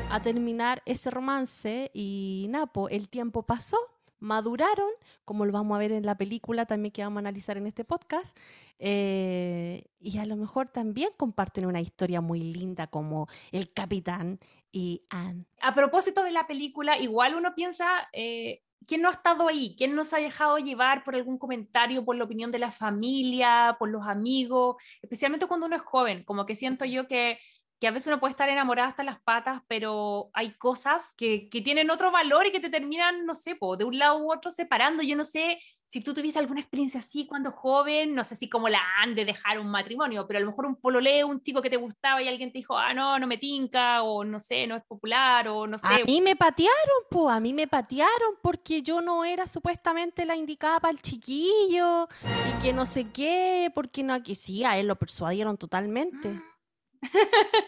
a 0.09 0.21
terminar 0.21 0.83
ese 0.85 1.09
romance 1.09 1.89
y 1.93 2.47
Napo, 2.49 2.89
el 2.89 3.07
tiempo 3.07 3.43
pasó 3.43 3.77
maduraron, 4.19 4.89
como 5.23 5.45
lo 5.45 5.53
vamos 5.53 5.75
a 5.75 5.79
ver 5.79 5.93
en 5.93 6.05
la 6.05 6.17
película 6.17 6.65
también 6.65 6.91
que 6.91 7.01
vamos 7.01 7.17
a 7.17 7.19
analizar 7.19 7.57
en 7.57 7.67
este 7.67 7.85
podcast, 7.85 8.37
eh, 8.79 9.85
y 10.01 10.17
a 10.17 10.25
lo 10.25 10.35
mejor 10.35 10.67
también 10.67 11.09
comparten 11.15 11.65
una 11.65 11.79
historia 11.79 12.19
muy 12.19 12.41
linda 12.41 12.87
como 12.87 13.27
el 13.53 13.71
capitán 13.71 14.39
y 14.71 15.03
Anne. 15.09 15.45
A 15.61 15.73
propósito 15.73 16.23
de 16.23 16.31
la 16.31 16.47
película, 16.47 16.97
igual 16.97 17.35
uno 17.35 17.55
piensa, 17.55 18.09
eh, 18.11 18.61
¿quién 18.87 19.01
no 19.01 19.09
ha 19.09 19.11
estado 19.11 19.47
ahí? 19.47 19.75
¿Quién 19.77 19.95
no 19.95 20.03
se 20.03 20.15
ha 20.15 20.19
dejado 20.19 20.57
llevar 20.57 21.03
por 21.03 21.15
algún 21.15 21.37
comentario, 21.37 22.03
por 22.05 22.15
la 22.15 22.23
opinión 22.23 22.51
de 22.51 22.59
la 22.59 22.71
familia, 22.71 23.75
por 23.79 23.89
los 23.89 24.07
amigos? 24.07 24.77
Especialmente 25.01 25.47
cuando 25.47 25.67
uno 25.67 25.75
es 25.75 25.81
joven, 25.81 26.23
como 26.23 26.45
que 26.45 26.55
siento 26.55 26.85
yo 26.85 27.07
que 27.07 27.39
que 27.79 27.87
a 27.87 27.91
veces 27.91 28.07
uno 28.07 28.19
puede 28.19 28.31
estar 28.31 28.49
enamorada 28.49 28.89
hasta 28.89 29.03
las 29.03 29.21
patas, 29.21 29.61
pero 29.67 30.29
hay 30.33 30.53
cosas 30.53 31.13
que, 31.17 31.49
que 31.49 31.61
tienen 31.61 31.89
otro 31.89 32.11
valor 32.11 32.47
y 32.47 32.51
que 32.51 32.59
te 32.59 32.69
terminan, 32.69 33.25
no 33.25 33.35
sé, 33.35 33.57
de 33.77 33.85
un 33.85 33.97
lado 33.97 34.19
u 34.19 34.31
otro 34.31 34.51
separando. 34.51 35.03
Yo 35.03 35.15
no 35.15 35.25
sé 35.25 35.59
si 35.93 36.01
tú 36.01 36.11
tuviste 36.11 36.39
alguna 36.39 36.59
experiencia 36.59 36.99
así 36.99 37.27
cuando 37.27 37.51
joven, 37.51 38.15
no 38.15 38.23
sé 38.23 38.35
si 38.35 38.49
como 38.49 38.67
la 38.67 38.81
han 38.97 39.13
de 39.13 39.25
dejar 39.25 39.59
un 39.59 39.67
matrimonio, 39.67 40.25
pero 40.25 40.37
a 40.37 40.41
lo 40.41 40.47
mejor 40.47 40.65
un 40.65 40.75
pololeo, 40.75 41.27
un 41.27 41.39
chico 41.43 41.61
que 41.61 41.69
te 41.69 41.77
gustaba 41.77 42.19
y 42.19 42.27
alguien 42.27 42.51
te 42.51 42.57
dijo, 42.57 42.75
ah, 42.75 42.95
no, 42.95 43.19
no 43.19 43.27
me 43.27 43.37
tinca, 43.37 44.01
o 44.01 44.23
no 44.23 44.39
sé, 44.39 44.65
no 44.65 44.75
es 44.75 44.83
popular, 44.85 45.47
o 45.49 45.67
no 45.67 45.77
sé. 45.77 45.85
A 45.85 45.99
mí 46.03 46.19
me 46.19 46.35
patearon, 46.35 47.03
po, 47.11 47.29
a 47.29 47.39
mí 47.39 47.53
me 47.53 47.67
patearon 47.67 48.37
porque 48.41 48.81
yo 48.81 49.01
no 49.01 49.23
era 49.23 49.45
supuestamente 49.45 50.25
la 50.25 50.35
indicada 50.35 50.79
para 50.79 50.93
el 50.93 50.99
chiquillo 50.99 52.07
y 52.23 52.63
que 52.63 52.73
no 52.73 52.87
sé 52.87 53.11
qué, 53.11 53.71
porque 53.75 54.01
no, 54.01 54.15
aquí 54.15 54.33
sí, 54.33 54.63
a 54.63 54.79
él 54.79 54.87
lo 54.87 54.95
persuadieron 54.95 55.57
totalmente. 55.57 56.27
Mm. 56.27 56.52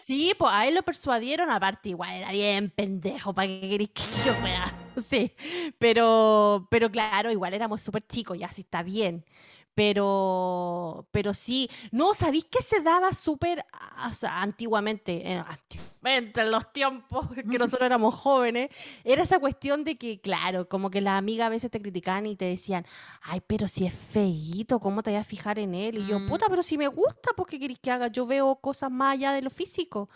Sí, 0.02 0.32
pues 0.38 0.52
a 0.52 0.66
él 0.66 0.74
lo 0.74 0.82
persuadieron, 0.82 1.50
aparte 1.50 1.90
igual 1.90 2.10
era 2.12 2.30
bien 2.32 2.70
pendejo, 2.70 3.34
¿para 3.34 3.48
que 3.48 3.60
queréis 3.60 3.90
que 3.90 4.02
yo 4.24 4.34
fuera? 4.34 4.72
Sí, 5.10 5.30
pero, 5.78 6.68
pero 6.70 6.90
claro, 6.90 7.30
igual 7.30 7.52
éramos 7.52 7.82
súper 7.82 8.06
chicos, 8.06 8.38
ya 8.38 8.50
sí 8.50 8.62
está 8.62 8.82
bien. 8.82 9.26
Pero, 9.74 11.06
pero 11.10 11.34
sí, 11.34 11.68
no, 11.92 12.14
¿sabéis 12.14 12.46
que 12.46 12.62
se 12.62 12.80
daba 12.80 13.12
súper, 13.12 13.62
o 14.08 14.14
sea, 14.14 14.40
antiguamente, 14.40 15.16
eh, 15.30 15.36
antiguamente, 15.36 15.95
en 16.06 16.32
los 16.50 16.72
tiempos 16.72 17.26
que 17.50 17.58
nosotros 17.58 17.86
éramos 17.86 18.14
jóvenes, 18.14 18.70
era 19.04 19.22
esa 19.22 19.38
cuestión 19.38 19.84
de 19.84 19.96
que, 19.96 20.20
claro, 20.20 20.68
como 20.68 20.90
que 20.90 21.00
las 21.00 21.18
amigas 21.18 21.46
a 21.46 21.50
veces 21.50 21.70
te 21.70 21.80
criticaban 21.82 22.26
y 22.26 22.36
te 22.36 22.44
decían, 22.46 22.86
ay, 23.22 23.40
pero 23.46 23.68
si 23.68 23.86
es 23.86 23.94
feíto, 23.94 24.80
¿cómo 24.80 25.02
te 25.02 25.12
vas 25.12 25.20
a 25.26 25.28
fijar 25.28 25.58
en 25.58 25.74
él? 25.74 25.98
Y 25.98 26.06
yo, 26.06 26.18
Mm. 26.20 26.26
puta, 26.28 26.46
pero 26.48 26.62
si 26.62 26.78
me 26.78 26.88
gusta, 26.88 27.32
¿por 27.36 27.46
qué 27.46 27.58
queréis 27.58 27.78
que 27.78 27.90
haga? 27.90 28.08
Yo 28.08 28.26
veo 28.26 28.56
cosas 28.56 28.90
más 28.90 29.14
allá 29.14 29.32
de 29.32 29.42
lo 29.42 29.50
físico. 29.50 30.08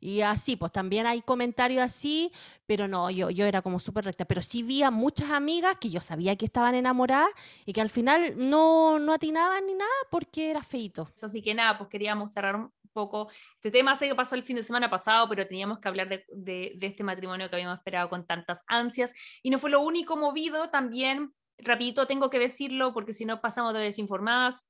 Y 0.00 0.20
así, 0.20 0.54
pues 0.54 0.70
también 0.70 1.06
hay 1.06 1.22
comentarios 1.22 1.82
así, 1.82 2.30
pero 2.66 2.86
no, 2.86 3.10
yo, 3.10 3.30
yo 3.30 3.46
era 3.46 3.62
como 3.62 3.80
súper 3.80 4.04
recta. 4.04 4.24
Pero 4.26 4.40
sí 4.42 4.62
vi 4.62 4.84
a 4.84 4.92
muchas 4.92 5.30
amigas 5.32 5.76
que 5.80 5.90
yo 5.90 6.00
sabía 6.00 6.36
que 6.36 6.44
estaban 6.44 6.76
enamoradas 6.76 7.30
y 7.66 7.72
que 7.72 7.80
al 7.80 7.88
final 7.88 8.34
no, 8.36 9.00
no 9.00 9.12
atinaban 9.12 9.66
ni 9.66 9.74
nada 9.74 9.90
porque 10.08 10.50
era 10.50 10.62
feito. 10.62 11.08
Así 11.20 11.42
que 11.42 11.52
nada, 11.52 11.76
pues 11.78 11.90
queríamos 11.90 12.30
cerrar 12.32 12.68
poco 12.98 13.30
este 13.54 13.70
tema. 13.70 13.94
Sé 13.94 14.08
que 14.08 14.14
pasó 14.16 14.34
el 14.34 14.42
fin 14.42 14.56
de 14.56 14.62
semana 14.64 14.90
pasado, 14.90 15.28
pero 15.28 15.46
teníamos 15.46 15.78
que 15.78 15.88
hablar 15.88 16.08
de, 16.08 16.24
de- 16.28 16.72
de 16.76 16.86
este 16.88 17.04
matrimonio 17.04 17.48
que 17.48 17.54
habíamos 17.56 17.78
esperado 17.78 18.08
con 18.08 18.26
tantas 18.26 18.64
ansias. 18.66 19.14
Y 19.42 19.50
no 19.50 19.58
fue 19.58 19.70
lo 19.70 19.80
único 19.80 20.16
movido, 20.16 20.68
también, 20.70 21.32
rapidito 21.58 22.06
tengo 22.06 22.28
que 22.28 22.38
decirlo, 22.40 22.92
porque 22.92 23.12
si 23.12 23.24
no 23.24 23.40
pasamos 23.40 23.72
de 23.74 23.80
desinformadas. 23.80 24.62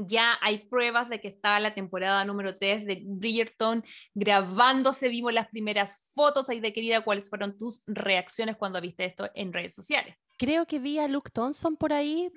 Ya 0.00 0.38
hay 0.42 0.58
pruebas 0.68 1.08
de 1.08 1.20
que 1.20 1.26
está 1.26 1.58
la 1.58 1.74
temporada 1.74 2.24
número 2.24 2.56
3 2.56 2.86
de 2.86 3.02
Bridgerton 3.04 3.82
grabándose. 4.14 5.08
Vimos 5.08 5.32
las 5.32 5.48
primeras 5.48 6.12
fotos 6.14 6.48
ahí 6.48 6.60
de 6.60 6.72
querida. 6.72 7.02
¿Cuáles 7.02 7.28
fueron 7.28 7.58
tus 7.58 7.82
reacciones 7.86 8.56
cuando 8.56 8.80
viste 8.80 9.04
esto 9.04 9.28
en 9.34 9.52
redes 9.52 9.74
sociales? 9.74 10.14
Creo 10.36 10.66
que 10.66 10.78
vi 10.78 11.00
a 11.00 11.08
Luke 11.08 11.30
Thompson 11.32 11.76
por 11.76 11.92
ahí 11.92 12.30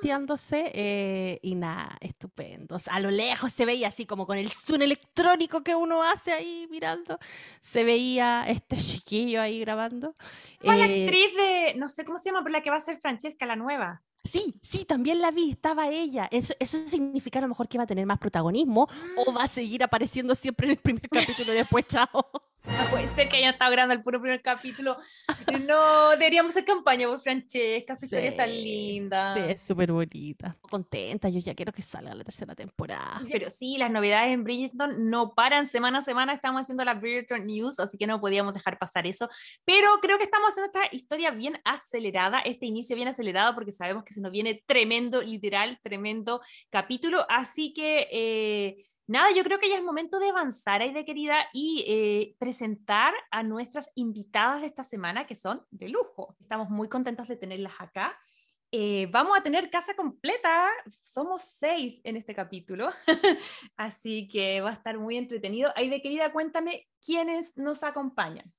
paseándose 0.00 0.70
eh, 0.74 1.38
y 1.42 1.54
nada, 1.54 1.96
estupendo. 2.00 2.76
O 2.76 2.78
sea, 2.78 2.94
a 2.94 3.00
lo 3.00 3.10
lejos 3.10 3.52
se 3.52 3.64
veía 3.64 3.88
así 3.88 4.06
como 4.06 4.26
con 4.26 4.38
el 4.38 4.50
zoom 4.50 4.82
electrónico 4.82 5.62
que 5.62 5.74
uno 5.74 6.02
hace 6.02 6.32
ahí 6.32 6.66
mirando. 6.70 7.18
Se 7.60 7.84
veía 7.84 8.44
este 8.48 8.76
chiquillo 8.76 9.40
ahí 9.40 9.60
grabando. 9.60 10.16
¿Cuál 10.60 10.80
Eh, 10.80 11.04
actriz 11.04 11.34
de, 11.36 11.74
no 11.76 11.88
sé 11.88 12.04
cómo 12.04 12.18
se 12.18 12.30
llama, 12.30 12.42
pero 12.42 12.52
la 12.52 12.62
que 12.62 12.70
va 12.70 12.76
a 12.76 12.80
ser 12.80 12.98
Francesca, 12.98 13.46
la 13.46 13.56
nueva? 13.56 14.02
Sí, 14.26 14.58
sí, 14.62 14.84
también 14.84 15.20
la 15.20 15.30
vi, 15.30 15.50
estaba 15.50 15.88
ella. 15.88 16.28
Eso, 16.30 16.54
eso 16.58 16.78
significa 16.86 17.38
a 17.38 17.42
lo 17.42 17.48
mejor 17.48 17.68
que 17.68 17.78
va 17.78 17.84
a 17.84 17.86
tener 17.86 18.06
más 18.06 18.18
protagonismo 18.18 18.88
o 19.16 19.32
va 19.32 19.44
a 19.44 19.48
seguir 19.48 19.82
apareciendo 19.82 20.34
siempre 20.34 20.66
en 20.66 20.72
el 20.72 20.78
primer 20.78 21.08
capítulo 21.08 21.52
y 21.52 21.56
después 21.56 21.86
chao. 21.86 22.08
Ah, 22.68 22.88
Puede 22.90 23.08
ser 23.08 23.28
que 23.28 23.36
haya 23.36 23.50
estado 23.50 23.70
grabando 23.70 23.94
el 23.94 24.02
puro 24.02 24.20
primer 24.20 24.42
capítulo. 24.42 24.96
No, 25.66 26.10
deberíamos 26.10 26.50
hacer 26.50 26.64
campaña 26.64 27.06
por 27.08 27.20
Francesca, 27.20 27.94
su 27.96 28.04
historia 28.06 28.30
es 28.30 28.36
tan 28.36 28.48
Sí, 28.50 28.62
linda. 28.62 29.34
Sí, 29.34 29.40
es 29.52 29.62
súper 29.62 29.92
bonita. 29.92 30.56
Contenta, 30.68 31.28
yo 31.28 31.38
ya 31.40 31.54
quiero 31.54 31.72
que 31.72 31.82
salga 31.82 32.14
la 32.14 32.24
tercera 32.24 32.54
temporada. 32.54 33.20
Pero 33.30 33.48
sí, 33.50 33.76
las 33.78 33.90
novedades 33.90 34.32
en 34.32 34.44
Bridgerton 34.44 35.08
no 35.08 35.34
paran 35.34 35.66
semana 35.66 35.98
a 35.98 36.02
semana. 36.02 36.32
Estamos 36.32 36.62
haciendo 36.62 36.84
la 36.84 36.94
Bridgerton 36.94 37.46
News, 37.46 37.78
así 37.80 37.96
que 37.96 38.06
no 38.06 38.20
podíamos 38.20 38.54
dejar 38.54 38.78
pasar 38.78 39.06
eso. 39.06 39.28
Pero 39.64 39.88
creo 40.02 40.18
que 40.18 40.24
estamos 40.24 40.50
haciendo 40.50 40.66
esta 40.72 40.94
historia 40.94 41.30
bien 41.30 41.60
acelerada, 41.64 42.40
este 42.40 42.66
inicio 42.66 42.96
bien 42.96 43.08
acelerado, 43.08 43.54
porque 43.54 43.72
sabemos 43.72 44.04
que 44.04 44.12
se 44.16 44.22
nos 44.22 44.32
viene 44.32 44.62
tremendo, 44.66 45.22
literal, 45.22 45.78
tremendo 45.82 46.40
capítulo. 46.70 47.26
Así 47.28 47.72
que, 47.74 48.08
eh, 48.10 48.86
nada, 49.06 49.30
yo 49.32 49.44
creo 49.44 49.58
que 49.58 49.68
ya 49.68 49.76
es 49.76 49.84
momento 49.84 50.18
de 50.18 50.30
avanzar 50.30 50.80
ahí 50.80 50.92
de 50.92 51.04
querida 51.04 51.46
y 51.52 51.84
eh, 51.86 52.34
presentar 52.38 53.12
a 53.30 53.42
nuestras 53.42 53.92
invitadas 53.94 54.62
de 54.62 54.68
esta 54.68 54.82
semana, 54.82 55.26
que 55.26 55.36
son 55.36 55.62
de 55.70 55.90
lujo. 55.90 56.34
Estamos 56.40 56.70
muy 56.70 56.88
contentos 56.88 57.28
de 57.28 57.36
tenerlas 57.36 57.74
acá. 57.78 58.18
Eh, 58.72 59.06
vamos 59.10 59.38
a 59.38 59.42
tener 59.42 59.70
casa 59.70 59.94
completa, 59.94 60.68
somos 61.02 61.42
seis 61.42 62.00
en 62.02 62.16
este 62.16 62.34
capítulo, 62.34 62.88
así 63.76 64.26
que 64.26 64.60
va 64.60 64.70
a 64.70 64.74
estar 64.74 64.98
muy 64.98 65.16
entretenido. 65.16 65.70
Ahí 65.76 65.88
de 65.88 66.02
querida, 66.02 66.32
cuéntame 66.32 66.88
quiénes 67.04 67.56
nos 67.56 67.82
acompañan. 67.84 68.52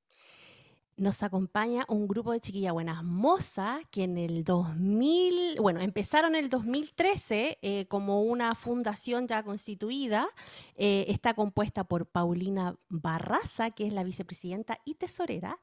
Nos 0.97 1.21
acompaña 1.21 1.85
un 1.89 2.07
grupo 2.07 2.31
de 2.31 2.39
chiquillas 2.39 2.73
buenas 2.73 3.03
mozas 3.03 3.85
que 3.91 4.05
en 4.05 4.17
el 4.17 4.43
2000, 4.43 5.59
bueno, 5.59 5.79
empezaron 5.79 6.33
en 6.33 6.43
el 6.43 6.49
2013 6.49 7.59
eh, 7.61 7.85
como 7.87 8.23
una 8.23 8.55
fundación 8.55 9.27
ya 9.27 9.43
constituida. 9.43 10.27
Eh, 10.75 11.05
está 11.07 11.35
compuesta 11.35 11.83
por 11.83 12.07
Paulina 12.07 12.75
Barraza, 12.89 13.69
que 13.69 13.85
es 13.85 13.93
la 13.93 14.03
vicepresidenta 14.03 14.81
y 14.85 14.95
tesorera, 14.95 15.59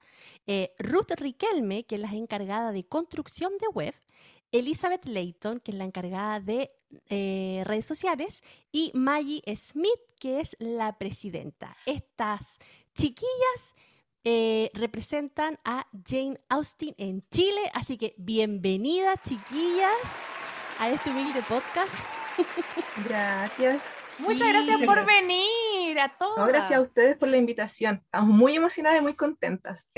eh, 0.47 0.73
Ruth 0.79 1.11
Riquelme, 1.17 1.85
que 1.85 1.97
es 1.97 2.01
la 2.01 2.13
encargada 2.13 2.71
de 2.71 2.85
construcción 2.85 3.55
de 3.59 3.67
web, 3.75 3.95
Elizabeth 4.53 5.05
Layton, 5.05 5.59
que 5.59 5.73
es 5.73 5.77
la 5.77 5.85
encargada 5.85 6.39
de 6.39 6.71
redes 7.09 7.87
sociales, 7.87 8.45
y 8.71 8.93
Maggie 8.95 9.43
Smith, 9.57 10.01
que 10.21 10.39
es 10.39 10.55
la 10.61 10.97
presidenta. 10.97 11.77
Estas 11.87 12.61
chiquillas 12.95 13.75
eh, 14.25 14.71
representan 14.75 15.59
a 15.65 15.87
Jane 16.07 16.41
Austen 16.49 16.95
en 16.99 17.23
Chile, 17.31 17.61
así 17.75 17.99
que 17.99 18.15
bienvenidas 18.17 19.21
chiquillas 19.23 19.93
a 20.79 20.91
este 20.91 21.11
humilde 21.11 21.43
podcast. 21.49 21.95
Gracias. 23.09 23.97
Muchas 24.19 24.39
Sí. 24.43 24.49
gracias 24.49 24.83
por 24.85 25.05
venir 25.05 25.99
a 25.99 26.17
todos. 26.17 26.39
No, 26.39 26.47
gracias 26.47 26.79
a 26.79 26.83
ustedes 26.83 27.17
por 27.17 27.29
la 27.29 27.37
invitación. 27.37 27.97
Estamos 28.05 28.35
muy 28.37 28.55
emocionadas 28.55 29.01
y 29.01 29.03
muy 29.03 29.15
contentas. 29.15 29.91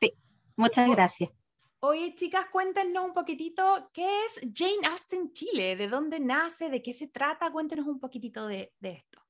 Sí, 0.00 0.12
muchas 0.56 0.90
gracias. 0.90 1.30
Oye, 1.78 2.14
chicas, 2.14 2.46
cuéntenos 2.50 3.04
un 3.04 3.14
poquitito 3.14 3.90
qué 3.92 4.24
es 4.24 4.40
Jane 4.52 4.86
Austen 4.90 5.32
Chile, 5.32 5.76
de 5.76 5.88
dónde 5.88 6.20
nace, 6.20 6.70
de 6.70 6.82
qué 6.82 6.92
se 6.92 7.08
trata, 7.08 7.50
cuéntenos 7.52 7.86
un 7.86 7.98
poquitito 8.00 8.46
de, 8.46 8.72
de 8.80 8.90
esto. 8.92 9.20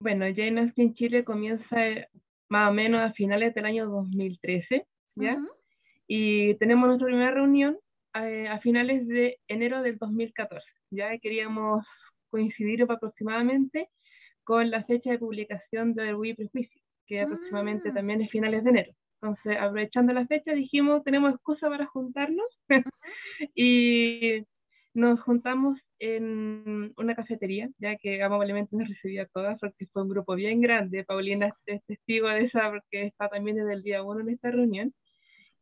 Bueno, 0.00 0.26
Jane 0.34 0.60
Austen 0.60 0.94
Chile 0.94 1.24
comienza 1.24 1.76
más 2.48 2.70
o 2.70 2.74
menos 2.74 3.00
a 3.02 3.12
finales 3.12 3.54
del 3.54 3.66
año 3.66 3.86
2013, 3.88 4.86
¿ya? 5.16 5.34
Ujú. 5.34 5.48
Y 6.08 6.54
tenemos 6.56 6.86
nuestra 6.88 7.06
primera 7.06 7.30
reunión 7.32 7.78
eh, 8.14 8.48
a 8.48 8.58
finales 8.60 9.06
de 9.08 9.38
enero 9.48 9.82
del 9.82 9.98
2014, 9.98 10.66
¿ya? 10.90 11.18
Queríamos 11.18 11.84
coincidir 12.30 12.82
aproximadamente 12.82 13.88
con 14.44 14.70
la 14.70 14.84
fecha 14.84 15.10
de 15.10 15.18
publicación 15.18 15.94
de 15.94 16.10
Orgullo 16.10 16.32
y 16.32 16.34
Prejuicio, 16.34 16.82
que 17.06 17.20
aproximadamente 17.22 17.90
Ah. 17.90 17.94
también 17.94 18.22
es 18.22 18.30
finales 18.30 18.64
de 18.64 18.70
enero. 18.70 18.92
Entonces, 19.22 19.56
aprovechando 19.58 20.12
la 20.12 20.26
fecha, 20.26 20.52
dijimos, 20.52 21.02
tenemos 21.04 21.32
excusa 21.34 21.68
para 21.68 21.86
juntarnos 21.86 22.46
y 23.54 24.44
nos 24.96 25.20
juntamos 25.20 25.78
en 25.98 26.94
una 26.96 27.14
cafetería, 27.14 27.68
ya 27.78 27.96
que 27.96 28.22
amablemente 28.22 28.74
nos 28.76 28.88
recibió 28.88 29.22
a 29.22 29.26
todas, 29.26 29.58
porque 29.60 29.86
fue 29.92 30.02
un 30.02 30.08
grupo 30.08 30.34
bien 30.34 30.62
grande. 30.62 31.04
Paulina 31.04 31.54
es 31.66 31.84
testigo 31.84 32.28
de 32.28 32.44
esa, 32.44 32.70
porque 32.70 33.04
está 33.06 33.28
también 33.28 33.56
desde 33.58 33.74
el 33.74 33.82
día 33.82 34.02
uno 34.02 34.20
en 34.20 34.30
esta 34.30 34.50
reunión. 34.50 34.94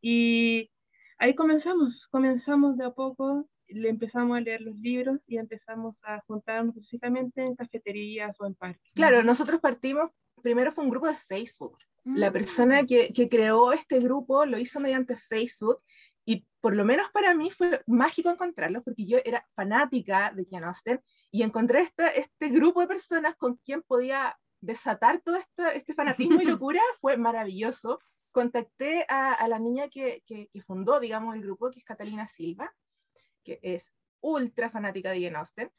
Y 0.00 0.70
ahí 1.18 1.34
comenzamos, 1.34 2.06
comenzamos 2.10 2.76
de 2.78 2.84
a 2.84 2.90
poco, 2.90 3.48
le 3.66 3.88
empezamos 3.88 4.36
a 4.36 4.40
leer 4.40 4.60
los 4.60 4.76
libros 4.78 5.18
y 5.26 5.38
empezamos 5.38 5.96
a 6.02 6.20
juntarnos 6.28 6.74
físicamente 6.76 7.42
en 7.42 7.56
cafeterías 7.56 8.36
o 8.38 8.46
en 8.46 8.54
parques. 8.54 8.92
Claro, 8.94 9.24
nosotros 9.24 9.60
partimos, 9.60 10.10
primero 10.42 10.70
fue 10.70 10.84
un 10.84 10.90
grupo 10.90 11.08
de 11.08 11.16
Facebook. 11.16 11.76
La 12.04 12.30
Mm. 12.30 12.32
persona 12.34 12.84
que, 12.86 13.12
que 13.12 13.28
creó 13.28 13.72
este 13.72 13.98
grupo 13.98 14.44
lo 14.46 14.58
hizo 14.58 14.78
mediante 14.78 15.16
Facebook 15.16 15.78
por 16.64 16.74
lo 16.74 16.84
menos 16.86 17.10
para 17.12 17.34
mí 17.34 17.50
fue 17.50 17.82
mágico 17.86 18.30
encontrarlos 18.30 18.82
porque 18.82 19.04
yo 19.04 19.18
era 19.22 19.46
fanática 19.54 20.32
de 20.34 20.46
Jane 20.50 20.64
Austen 20.64 20.98
y 21.30 21.42
encontré 21.42 21.82
este, 21.82 22.18
este 22.18 22.48
grupo 22.48 22.80
de 22.80 22.86
personas 22.86 23.36
con 23.36 23.56
quien 23.66 23.82
podía 23.82 24.34
desatar 24.62 25.20
todo 25.20 25.36
esta- 25.36 25.72
este 25.72 25.92
fanatismo 25.92 26.40
y 26.40 26.46
locura 26.62 26.80
fue 27.02 27.18
maravilloso. 27.18 28.00
Contacté 28.32 29.04
a, 29.10 29.34
a 29.34 29.46
la 29.46 29.58
niña 29.58 29.88
que, 29.90 30.22
que- 30.24 30.48
que 30.50 30.62
fundó, 30.62 31.00
digamos, 31.00 31.34
el 31.34 31.42
grupo, 31.42 31.70
que 31.70 31.80
es 31.80 31.84
Catalina 31.84 32.26
Silva, 32.28 32.74
que 33.44 33.60
es 33.62 33.92
ultra 34.22 34.70
fanática 34.70 35.10
de 35.10 35.20
Jane 35.22 35.36
Austen, 35.36 35.70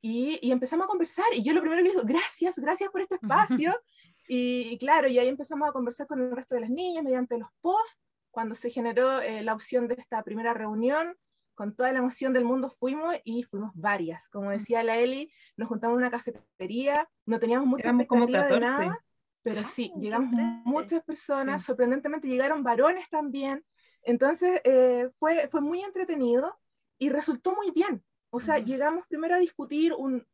y, 0.00 0.38
y 0.40 0.52
empezamos 0.52 0.86
a 0.86 0.88
conversar. 0.88 1.26
Y 1.34 1.42
yo 1.42 1.52
lo 1.52 1.60
primero 1.60 1.82
que 1.82 1.90
digo, 1.90 2.02
gracias, 2.02 2.58
gracias 2.58 2.88
por 2.90 3.02
este 3.02 3.16
espacio. 3.22 3.78
Y, 4.26 4.78
claro, 4.78 5.06
y 5.06 5.18
ahí 5.18 5.28
empezamos 5.28 5.68
a 5.68 5.72
conversar 5.72 6.06
con 6.06 6.22
el 6.22 6.34
resto 6.34 6.54
de 6.54 6.62
las 6.62 6.70
niñas 6.70 7.04
mediante 7.04 7.36
los 7.36 7.50
posts. 7.60 8.00
Cuando 8.30 8.54
se 8.54 8.70
generó 8.70 9.20
eh, 9.20 9.42
la 9.42 9.54
opción 9.54 9.88
de 9.88 9.94
esta 9.94 10.22
primera 10.22 10.54
reunión, 10.54 11.16
con 11.54 11.74
toda 11.74 11.92
la 11.92 11.98
emoción 11.98 12.32
del 12.32 12.44
mundo 12.44 12.70
fuimos 12.70 13.14
y 13.22 13.42
fuimos 13.42 13.72
varias. 13.74 14.28
Como 14.28 14.50
decía 14.50 14.82
la 14.82 14.96
Eli, 14.96 15.30
nos 15.56 15.68
juntamos 15.68 15.96
en 15.96 16.06
una 16.06 16.10
cafetería, 16.10 17.06
no 17.26 17.38
teníamos 17.38 17.66
mucha 17.66 17.90
expectativa 17.90 18.46
de 18.46 18.60
nada, 18.60 19.04
pero 19.42 19.66
sí, 19.66 19.92
llegamos 19.98 20.30
muchas 20.64 21.02
personas, 21.04 21.62
sorprendentemente 21.62 22.28
llegaron 22.28 22.62
varones 22.62 23.08
también. 23.10 23.62
Entonces 24.02 24.62
eh, 24.64 25.10
fue, 25.18 25.48
fue 25.50 25.60
muy 25.60 25.82
entretenido 25.82 26.58
y 26.98 27.10
resultó 27.10 27.54
muy 27.54 27.70
bien. 27.72 28.02
O 28.30 28.40
sea, 28.40 28.58
llegamos 28.58 29.06
primero 29.06 29.34
a 29.34 29.38
discutir 29.38 29.92
un, 29.92 30.26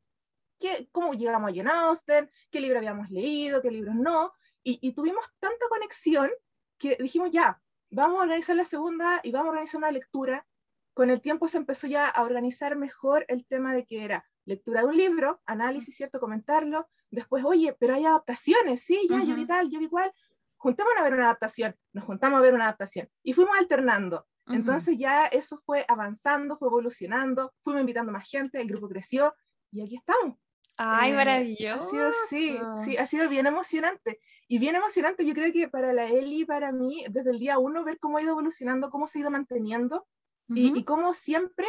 qué, 0.60 0.88
cómo 0.92 1.14
llegamos 1.14 1.50
a 1.50 1.54
Jane 1.54 1.70
Austen, 1.70 2.30
qué 2.50 2.60
libro 2.60 2.78
habíamos 2.78 3.10
leído, 3.10 3.62
qué 3.62 3.70
libros 3.70 3.94
no, 3.94 4.32
y, 4.62 4.78
y, 4.80 4.92
tuvimos 4.92 5.24
tanta 5.38 5.66
conexión 5.68 6.30
que 6.78 6.96
dijimos 7.00 7.30
ya, 7.32 7.60
vamos 7.90 8.18
a 8.18 8.22
organizar 8.22 8.56
la 8.56 8.64
segunda 8.64 9.20
y 9.22 9.32
vamos 9.32 9.48
a 9.48 9.50
organizar 9.50 9.78
una 9.78 9.90
lectura. 9.90 10.46
Con 10.94 11.10
el 11.10 11.20
tiempo 11.20 11.48
se 11.48 11.58
empezó 11.58 11.86
ya 11.86 12.08
a 12.08 12.22
organizar 12.22 12.76
mejor 12.76 13.24
el 13.28 13.46
tema 13.46 13.74
de 13.74 13.84
que 13.84 14.04
era 14.04 14.24
lectura 14.44 14.80
de 14.80 14.86
un 14.86 14.96
libro, 14.96 15.42
análisis, 15.44 15.96
¿cierto? 15.96 16.20
Comentarlo. 16.20 16.88
Después, 17.10 17.44
oye, 17.44 17.76
pero 17.78 17.94
hay 17.94 18.06
adaptaciones, 18.06 18.82
sí, 18.82 19.06
ya, 19.08 19.22
yo 19.22 19.34
vi 19.34 19.46
tal, 19.46 19.70
yo 19.70 19.78
vi 19.78 19.86
igual. 19.86 20.12
Juntamos 20.56 20.92
a 20.98 21.02
ver 21.02 21.14
una 21.14 21.24
adaptación, 21.24 21.76
nos 21.92 22.04
juntamos 22.04 22.38
a 22.38 22.42
ver 22.42 22.54
una 22.54 22.64
adaptación 22.64 23.08
y 23.22 23.32
fuimos 23.34 23.56
alternando. 23.58 24.26
Entonces 24.48 24.96
ya 24.96 25.26
eso 25.26 25.58
fue 25.58 25.84
avanzando, 25.88 26.56
fue 26.56 26.68
evolucionando, 26.68 27.52
fuimos 27.62 27.80
invitando 27.80 28.12
más 28.12 28.28
gente, 28.30 28.60
el 28.60 28.68
grupo 28.68 28.88
creció 28.88 29.34
y 29.72 29.82
aquí 29.82 29.96
estamos. 29.96 30.36
Ay, 30.76 31.12
maravilloso. 31.12 31.88
Ha 31.88 31.90
sido, 31.90 32.12
sí, 32.28 32.58
sí, 32.84 32.96
ha 32.96 33.06
sido 33.06 33.28
bien 33.28 33.46
emocionante. 33.46 34.20
Y 34.48 34.58
bien 34.58 34.76
emocionante, 34.76 35.26
yo 35.26 35.34
creo 35.34 35.52
que 35.52 35.68
para 35.68 35.92
la 35.92 36.06
Eli, 36.06 36.44
para 36.44 36.70
mí, 36.70 37.04
desde 37.10 37.30
el 37.30 37.38
día 37.38 37.58
uno, 37.58 37.82
ver 37.82 37.98
cómo 37.98 38.18
ha 38.18 38.22
ido 38.22 38.32
evolucionando, 38.32 38.90
cómo 38.90 39.06
se 39.06 39.18
ha 39.18 39.22
ido 39.22 39.30
manteniendo 39.30 40.06
y, 40.48 40.78
y, 40.78 40.84
cómo 40.84 41.12
siempre 41.14 41.66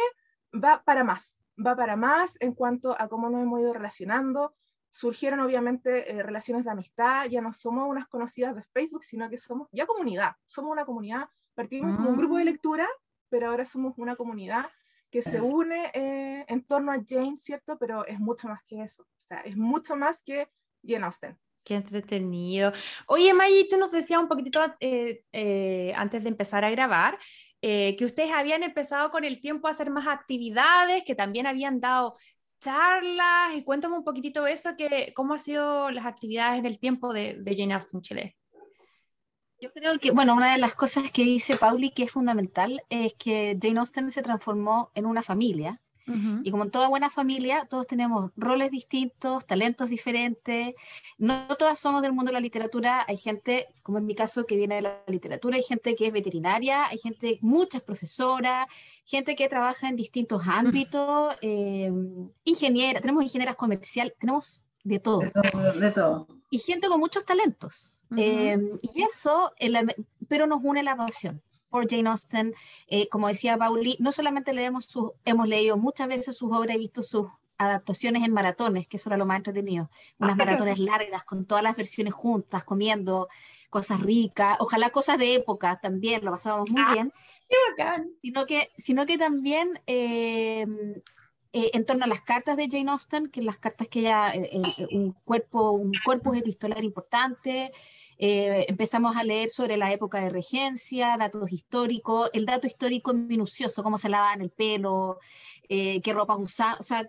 va 0.52 0.82
para 0.84 1.02
más, 1.02 1.42
va 1.58 1.74
para 1.74 1.96
más 1.96 2.36
en 2.40 2.54
cuanto 2.54 2.94
a 3.00 3.08
cómo 3.08 3.28
nos 3.30 3.42
hemos 3.42 3.60
ido 3.60 3.72
relacionando. 3.72 4.54
Surgieron 4.90 5.40
obviamente 5.40 6.12
eh, 6.12 6.22
relaciones 6.22 6.64
de 6.64 6.70
amistad, 6.70 7.26
ya 7.26 7.40
no 7.40 7.52
somos 7.52 7.88
unas 7.88 8.06
conocidas 8.06 8.54
de 8.54 8.62
Facebook, 8.62 9.02
sino 9.02 9.28
que 9.28 9.38
somos 9.38 9.68
ya 9.72 9.86
comunidad, 9.86 10.32
somos 10.44 10.70
una 10.70 10.84
comunidad, 10.84 11.28
partimos 11.54 11.96
como 11.96 12.10
un 12.10 12.16
grupo 12.16 12.36
de 12.36 12.44
mm. 12.44 12.46
lectura, 12.46 12.88
pero 13.28 13.48
ahora 13.48 13.64
somos 13.64 13.94
una 13.96 14.16
comunidad 14.16 14.66
que 15.10 15.22
se 15.22 15.40
une 15.40 15.90
eh, 15.94 16.44
en 16.48 16.64
torno 16.64 16.92
a 16.92 17.02
Jane, 17.06 17.36
¿cierto? 17.38 17.76
Pero 17.78 18.06
es 18.06 18.18
mucho 18.18 18.48
más 18.48 18.62
que 18.64 18.82
eso, 18.82 19.02
o 19.02 19.20
sea, 19.20 19.40
es 19.40 19.56
mucho 19.56 19.96
más 19.96 20.22
que 20.22 20.48
Jane 20.82 21.04
Austen. 21.04 21.38
Qué 21.64 21.74
entretenido. 21.74 22.72
Oye, 23.06 23.32
Maggie, 23.34 23.68
tú 23.68 23.76
nos 23.76 23.90
decías 23.90 24.20
un 24.20 24.28
poquitito 24.28 24.60
eh, 24.80 25.22
eh, 25.32 25.92
antes 25.96 26.22
de 26.22 26.28
empezar 26.28 26.64
a 26.64 26.70
grabar 26.70 27.18
que 27.60 28.04
ustedes 28.04 28.30
habían 28.30 28.62
empezado 28.62 29.10
con 29.10 29.24
el 29.24 29.40
tiempo 29.40 29.66
a 29.66 29.72
hacer 29.72 29.90
más 29.90 30.06
actividades, 30.06 31.02
que 31.02 31.16
también 31.16 31.44
habían 31.44 31.80
dado 31.80 32.14
charlas, 32.60 33.56
y 33.56 33.64
cuéntame 33.64 33.96
un 33.96 34.04
poquitito 34.04 34.46
eso, 34.46 34.76
que, 34.76 35.12
cómo 35.16 35.32
han 35.32 35.40
sido 35.40 35.90
las 35.90 36.06
actividades 36.06 36.60
en 36.60 36.66
el 36.66 36.78
tiempo 36.78 37.12
de, 37.12 37.34
de 37.40 37.56
Jane 37.56 37.74
Austen 37.74 38.00
Chile. 38.00 38.36
Yo 39.60 39.72
creo 39.72 39.98
que, 39.98 40.12
bueno, 40.12 40.34
una 40.34 40.52
de 40.52 40.58
las 40.58 40.74
cosas 40.74 41.10
que 41.10 41.24
dice 41.24 41.56
Pauli 41.56 41.90
que 41.90 42.04
es 42.04 42.12
fundamental 42.12 42.82
es 42.90 43.14
que 43.14 43.58
Jane 43.60 43.80
Austen 43.80 44.10
se 44.10 44.22
transformó 44.22 44.90
en 44.94 45.06
una 45.06 45.22
familia. 45.22 45.80
Y 46.42 46.50
como 46.50 46.64
en 46.64 46.70
toda 46.70 46.88
buena 46.88 47.10
familia, 47.10 47.66
todos 47.68 47.86
tenemos 47.86 48.30
roles 48.34 48.70
distintos, 48.70 49.46
talentos 49.46 49.90
diferentes. 49.90 50.74
No 51.18 51.54
todas 51.58 51.78
somos 51.78 52.00
del 52.00 52.14
mundo 52.14 52.30
de 52.30 52.32
la 52.32 52.40
literatura. 52.40 53.04
Hay 53.06 53.18
gente, 53.18 53.66
como 53.82 53.98
en 53.98 54.06
mi 54.06 54.14
caso, 54.14 54.46
que 54.46 54.56
viene 54.56 54.76
de 54.76 54.82
la 54.82 55.02
literatura. 55.06 55.56
Hay 55.56 55.62
gente 55.62 55.94
que 55.94 56.06
es 56.06 56.12
veterinaria. 56.14 56.86
Hay 56.86 56.96
gente, 56.96 57.38
muchas 57.42 57.82
profesoras. 57.82 58.66
Gente 59.04 59.36
que 59.36 59.50
trabaja 59.50 59.86
en 59.90 59.96
distintos 59.96 60.44
ámbitos. 60.46 61.36
Eh, 61.42 61.92
ingeniera. 62.44 63.02
Tenemos 63.02 63.22
ingenieras 63.22 63.56
comerciales. 63.56 64.14
Tenemos 64.18 64.62
de 64.84 65.00
todo. 65.00 65.18
De 65.18 65.30
todo, 65.30 65.72
de 65.74 65.90
todo. 65.90 66.37
Y 66.50 66.58
gente 66.60 66.88
con 66.88 67.00
muchos 67.00 67.24
talentos. 67.24 68.02
Em, 68.16 68.78
y 68.80 69.02
eso, 69.02 69.52
pero 70.28 70.46
nos 70.46 70.60
une 70.62 70.82
la 70.82 70.96
pasión 70.96 71.42
por 71.68 71.88
Jane 71.88 72.08
Austen. 72.08 72.54
Eh, 72.86 73.08
como 73.08 73.28
decía 73.28 73.56
Pauli, 73.56 73.96
no 74.00 74.12
solamente 74.12 74.52
leemos 74.52 74.86
sus, 74.86 75.12
hemos 75.24 75.46
leído 75.46 75.76
muchas 75.76 76.08
veces 76.08 76.36
sus 76.36 76.52
obras 76.52 76.76
y 76.76 76.80
visto 76.80 77.02
sus 77.02 77.26
adaptaciones 77.58 78.22
en 78.24 78.32
maratones, 78.32 78.86
que 78.86 78.96
eso 78.96 79.10
era 79.10 79.16
lo 79.16 79.26
más 79.26 79.38
entretenido. 79.38 79.90
Unas 80.18 80.36
maratones 80.36 80.78
largas, 80.78 81.24
con 81.24 81.44
todas 81.44 81.64
las 81.64 81.76
versiones 81.76 82.14
juntas, 82.14 82.64
comiendo 82.64 83.28
cosas 83.68 84.00
ricas, 84.00 84.56
ojalá 84.60 84.90
cosas 84.90 85.18
de 85.18 85.34
época 85.34 85.78
también, 85.82 86.24
lo 86.24 86.30
pasábamos 86.30 86.70
muy 86.70 86.82
ah, 86.86 86.92
bien. 86.92 87.12
¡Qué 87.48 87.56
bacán! 87.70 88.10
Sino 88.22 88.46
que, 88.46 88.70
sino 88.78 89.06
que 89.06 89.18
también 89.18 89.80
em, 89.86 91.02
eh, 91.60 91.72
en 91.74 91.84
torno 91.84 92.04
a 92.04 92.06
las 92.06 92.20
cartas 92.20 92.56
de 92.56 92.68
Jane 92.70 92.88
Austen, 92.88 93.26
que 93.30 93.42
las 93.42 93.58
cartas 93.58 93.88
que 93.88 93.98
ella, 93.98 94.32
un 94.92 95.10
cuerpo, 95.24 95.72
un 95.72 95.90
cuerpo 96.04 96.32
epistolar 96.32 96.84
importante, 96.84 97.72
eh, 98.16 98.64
empezamos 98.68 99.16
a 99.16 99.24
leer 99.24 99.48
sobre 99.48 99.76
la 99.76 99.92
época 99.92 100.20
de 100.20 100.30
regencia, 100.30 101.16
datos 101.18 101.50
históricos, 101.50 102.30
el 102.32 102.46
dato 102.46 102.68
histórico 102.68 103.12
minucioso, 103.12 103.82
cómo 103.82 103.98
se 103.98 104.08
lavaban 104.08 104.40
el 104.40 104.50
pelo, 104.50 105.18
eh, 105.68 106.00
qué 106.00 106.12
ropas 106.12 106.38
usaban, 106.38 106.76
o 106.78 106.82
sea, 106.84 107.08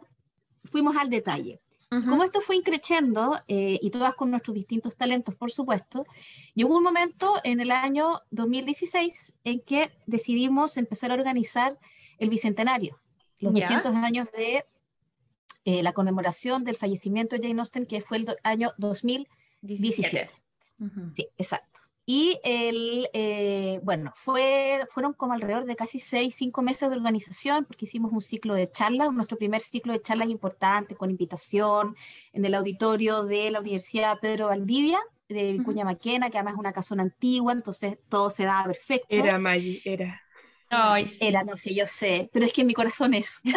fuimos 0.63 0.97
al 0.97 1.12
detalle. 1.12 1.62
Como 1.91 2.23
esto 2.23 2.41
fue 2.41 2.55
increciendo, 2.55 3.39
y 3.47 3.89
todas 3.89 4.13
con 4.13 4.29
nuestros 4.29 4.53
distintos 4.53 4.95
talentos, 4.95 5.33
por 5.33 5.49
supuesto, 5.49 6.05
llegó 6.53 6.77
un 6.77 6.83
momento 6.83 7.33
en 7.43 7.59
el 7.62 7.71
año 7.71 8.21
2016 8.29 9.33
en 9.43 9.59
que 9.62 9.91
decidimos 10.05 10.77
empezar 10.77 11.09
a 11.09 11.15
organizar 11.15 11.79
el 12.19 12.29
Bicentenario 12.29 12.99
los 13.39 13.54
200 13.54 13.93
años 13.95 14.28
de 14.36 14.65
eh, 15.65 15.84
la 15.84 15.93
conmemoración 15.93 16.63
del 16.63 16.75
fallecimiento 16.75 17.36
de 17.36 17.47
Jane 17.47 17.60
Austen, 17.60 17.86
que 17.86 18.02
fue 18.02 18.17
el 18.17 18.28
año 18.43 18.71
2017. 18.78 20.30
Sí, 21.15 21.28
exacto. 21.38 21.82
Y 22.06 22.39
el, 22.43 23.08
eh, 23.13 23.80
bueno, 23.84 24.12
fue, 24.15 24.80
fueron 24.89 25.13
como 25.13 25.34
alrededor 25.34 25.65
de 25.65 25.75
casi 25.75 25.99
seis, 25.99 26.34
cinco 26.34 26.63
meses 26.63 26.89
de 26.89 26.95
organización, 26.95 27.65
porque 27.65 27.86
hicimos 27.86 28.12
un 28.12 28.21
ciclo 28.21 28.56
de 28.56 28.71
charlas, 28.71 29.13
nuestro 29.13 29.38
primer 29.38 29.62
ciclo 29.62 29.93
de 29.93 30.02
charlas 30.02 30.30
importante, 30.30 30.95
con 30.95 31.12
invitación 31.12 31.95
en 32.34 32.45
el 32.45 32.56
auditorio 32.56 33.25
de 33.25 33.52
la 33.52 33.60
Universidad 33.60 34.17
Pedro 34.19 34.47
Valdivia, 34.47 34.97
de 35.28 35.52
Vicuña 35.52 35.86
Maquena, 35.86 36.32
que 36.32 36.39
además 36.39 36.56
es 36.56 36.60
una 36.60 36.73
casona 36.73 37.04
antigua, 37.04 37.54
entonces 37.54 37.99
todo 38.10 38.32
se 38.32 38.45
daba 38.45 38.65
perfecto. 38.65 39.06
Era, 39.10 39.38
Maggi, 39.38 39.80
era. 39.86 40.19
Era, 41.19 41.43
no 41.43 41.55
sé, 41.55 41.73
yo 41.73 41.86
sé, 41.88 42.29
pero 42.32 42.45
es 42.45 42.53
que 42.53 42.63
mi 42.63 42.73
corazón 42.73 43.13
es. 43.13 43.41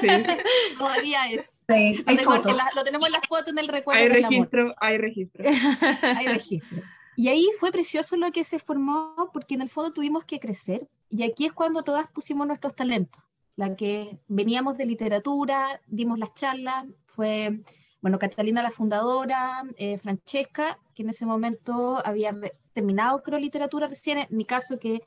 Sí. 0.00 0.08
Todavía 0.78 1.26
es. 1.30 1.56
Sí, 1.68 2.04
hay 2.06 2.18
lo 2.18 2.84
tenemos 2.84 3.06
en 3.06 3.12
la 3.12 3.20
foto 3.26 3.50
en 3.50 3.58
el 3.58 3.68
recuerdo. 3.68 4.02
Hay 4.02 4.08
registro, 4.08 4.74
hay 4.78 4.98
registro. 4.98 5.44
hay 6.02 6.26
registro. 6.26 6.82
Y 7.16 7.28
ahí 7.28 7.48
fue 7.58 7.72
precioso 7.72 8.16
lo 8.16 8.30
que 8.30 8.44
se 8.44 8.58
formó, 8.58 9.30
porque 9.32 9.54
en 9.54 9.62
el 9.62 9.70
fondo 9.70 9.92
tuvimos 9.92 10.24
que 10.24 10.38
crecer. 10.38 10.86
Y 11.08 11.22
aquí 11.22 11.46
es 11.46 11.54
cuando 11.54 11.82
todas 11.82 12.08
pusimos 12.10 12.46
nuestros 12.46 12.76
talentos. 12.76 13.22
La 13.56 13.74
que 13.74 14.18
veníamos 14.28 14.76
de 14.76 14.84
literatura, 14.84 15.80
dimos 15.86 16.18
las 16.18 16.34
charlas, 16.34 16.84
fue 17.06 17.60
bueno, 18.00 18.18
Catalina 18.18 18.62
la 18.62 18.70
fundadora, 18.70 19.62
eh, 19.76 19.98
Francesca, 19.98 20.78
que 20.94 21.02
en 21.02 21.10
ese 21.10 21.26
momento 21.26 22.00
había 22.04 22.34
terminado, 22.72 23.22
creo, 23.22 23.38
literatura 23.38 23.88
recién, 23.88 24.18
en 24.18 24.26
mi 24.30 24.44
caso 24.44 24.78
que 24.78 25.02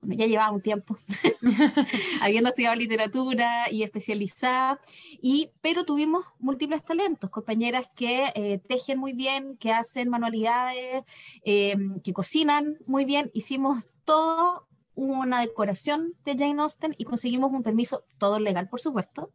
bueno, 0.00 0.14
ya 0.14 0.26
llevaba 0.26 0.52
un 0.52 0.62
tiempo 0.62 0.96
habiendo 2.22 2.50
estudiado 2.50 2.76
literatura 2.76 3.68
y 3.72 3.82
especializada, 3.82 4.80
y, 5.20 5.50
pero 5.60 5.84
tuvimos 5.84 6.24
múltiples 6.38 6.84
talentos, 6.84 7.28
compañeras 7.30 7.90
que 7.96 8.30
eh, 8.36 8.60
tejen 8.68 9.00
muy 9.00 9.14
bien, 9.14 9.56
que 9.56 9.72
hacen 9.72 10.08
manualidades, 10.08 11.02
eh, 11.42 11.76
que 12.04 12.12
cocinan 12.12 12.78
muy 12.86 13.04
bien, 13.04 13.32
hicimos 13.34 13.84
todo 14.04 14.67
una 14.98 15.40
decoración 15.40 16.14
de 16.24 16.36
Jane 16.36 16.60
Austen 16.60 16.94
y 16.98 17.04
conseguimos 17.04 17.52
un 17.52 17.62
permiso, 17.62 18.04
todo 18.18 18.40
legal 18.40 18.68
por 18.68 18.80
supuesto, 18.80 19.30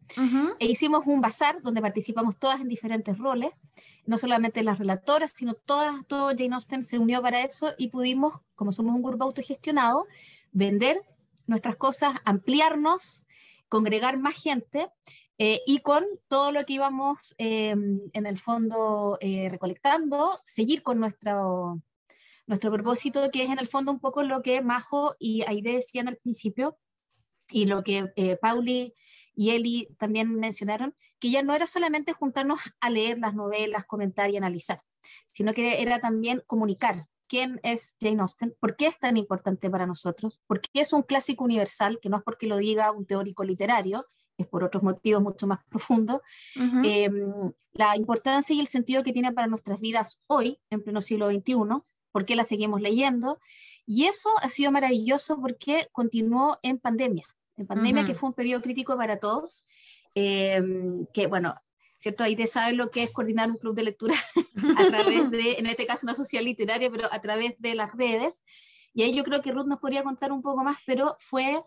e 0.60 0.66
hicimos 0.66 1.04
un 1.06 1.22
bazar 1.22 1.62
donde 1.62 1.82
participamos 1.82 2.38
todas 2.38 2.60
en 2.60 2.68
diferentes 2.68 3.18
roles, 3.18 3.52
no 4.06 4.18
solamente 4.18 4.62
las 4.62 4.78
relatoras, 4.78 5.32
sino 5.32 5.54
todas, 5.54 6.06
todo 6.08 6.34
Jane 6.38 6.56
Austen 6.56 6.84
se 6.84 7.00
unió 7.00 7.22
para 7.22 7.42
eso 7.44 7.74
y 7.78 7.88
pudimos, 7.88 8.42
como 8.56 8.74
somos 8.74 8.94
un 8.94 9.02
grupo 9.02 9.24
autogestionado, 9.24 10.06
vender 10.52 11.02
nuestras 11.48 11.78
cosas, 11.78 12.16
ampliarnos, 12.26 13.26
congregar 13.70 14.18
más 14.18 14.36
gente 14.36 14.90
eh, 15.38 15.62
y 15.66 15.80
con 15.80 16.04
todo 16.28 16.52
lo 16.52 16.66
que 16.66 16.74
íbamos 16.74 17.36
em, 17.38 18.02
en 18.12 18.26
el 18.26 18.38
fondo 18.38 19.18
eh, 19.22 19.48
recolectando, 19.50 20.40
seguir 20.44 20.84
con 20.84 21.00
nuestro 21.00 21.82
nuestro 22.46 22.72
propósito, 22.72 23.30
que 23.32 23.44
es 23.44 23.50
en 23.50 23.60
el 23.60 23.68
fondo 23.68 23.92
un 23.92 24.00
poco 24.00 24.24
lo 24.24 24.42
que 24.42 24.62
Majo 24.62 25.16
y 25.20 25.44
Aide 25.44 25.74
decían 25.74 26.08
al 26.08 26.18
principio, 26.18 26.78
y 27.50 27.66
lo 27.66 27.84
que 27.84 28.12
eh, 28.16 28.38
Pauli 28.38 28.94
y 29.36 29.52
Eli 29.52 29.90
también 29.98 30.34
mencionaron, 30.36 30.96
que 31.20 31.32
ya 31.32 31.42
no 31.42 31.54
era 31.54 31.68
solamente 31.68 32.14
juntarnos 32.14 32.60
a 32.80 32.90
leer 32.90 33.20
las 33.20 33.34
novelas, 33.34 33.86
comentar 33.86 34.30
y 34.30 34.38
analizar, 34.38 34.82
sino 35.28 35.54
que 35.54 35.82
era 35.82 36.00
también 36.00 36.44
comunicar 36.48 37.08
quién 37.28 37.60
es 37.64 37.96
Jane 38.00 38.22
Austen, 38.22 38.56
por 38.60 38.76
qué 38.76 38.88
es 38.88 39.00
tan 39.00 39.18
importante 39.18 39.70
para 39.70 39.88
nosotros, 39.88 40.40
por 40.46 40.62
qué 40.62 40.82
es 40.82 40.94
un 40.94 41.04
clásico 41.04 41.44
universal, 41.44 42.00
que 42.02 42.10
no 42.10 42.18
es 42.18 42.24
porque 42.24 42.48
lo 42.48 42.58
diga 42.58 42.92
un 42.92 43.06
teórico 43.06 43.44
literario, 43.44 44.06
es 44.38 44.48
por 44.48 44.64
otros 44.64 44.84
motivos 44.84 45.22
mucho 45.22 45.48
más 45.48 45.60
profundos, 45.70 46.22
em, 46.84 47.52
la 47.74 47.96
importancia 47.96 48.56
y 48.56 48.60
el 48.60 48.68
sentido 48.68 49.04
que 49.04 49.14
tiene 49.14 49.32
para 49.32 49.48
nuestras 49.48 49.80
vidas 49.80 50.22
hoy, 50.28 50.60
en 50.70 50.84
pleno 50.84 51.02
siglo 51.02 51.30
XXI, 51.30 51.82
por 52.14 52.26
qué 52.26 52.38
la 52.38 52.46
seguimos 52.46 52.82
leyendo, 52.82 53.40
y 53.86 54.06
eso 54.06 54.30
ha 54.42 54.48
sido 54.48 54.72
maravilloso 54.72 55.42
porque 55.42 55.90
continuó 55.92 56.58
en 56.64 56.80
pandemia, 56.80 57.26
en 57.58 57.68
pandemia 57.68 58.06
que 58.06 58.14
fue 58.14 58.30
un 58.30 58.36
periodo 58.36 58.62
crítico 58.62 58.96
para 58.96 59.20
todos, 59.20 59.66
em, 60.16 61.06
que 61.14 61.28
bueno, 61.28 61.56
¿cierto? 61.98 62.24
Ahí 62.24 62.36
te 62.36 62.48
sabes 62.48 62.78
lo 62.78 62.92
que 62.92 63.04
es 63.04 63.12
coordinar 63.12 63.50
un 63.50 63.58
club 63.58 63.76
de 63.76 63.84
lectura 63.84 64.16
a 64.78 64.88
través 64.88 65.30
de, 65.32 65.54
en 65.54 65.66
este 65.66 65.86
caso 65.86 66.06
una 66.06 66.16
sociedad 66.16 66.44
literaria, 66.44 66.90
pero 66.92 67.08
a 67.12 67.22
través 67.22 67.56
de 67.60 67.76
las 67.76 67.92
redes. 67.94 68.44
Y 68.94 69.04
ahí 69.04 69.14
yo 69.16 69.24
creo 69.24 69.42
que 69.42 69.52
Ruth 69.52 69.66
nos 69.66 69.80
podría 69.80 70.04
contar 70.04 70.32
un 70.32 70.42
poco 70.42 70.64
más, 70.64 70.78
pero 70.86 71.18
fue 71.20 71.62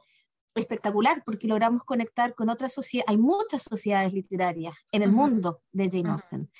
espectacular 0.54 1.22
porque 1.24 1.48
logramos 1.48 1.84
conectar 1.84 2.34
con 2.34 2.48
otras 2.48 2.72
sociedades. 2.72 3.10
Hay 3.10 3.18
muchas 3.18 3.62
sociedades 3.62 4.12
literarias 4.12 4.74
en 4.92 5.02
el 5.02 5.10
mundo 5.10 5.62
de 5.72 5.90
Jane 5.90 6.10
Austen. 6.10 6.50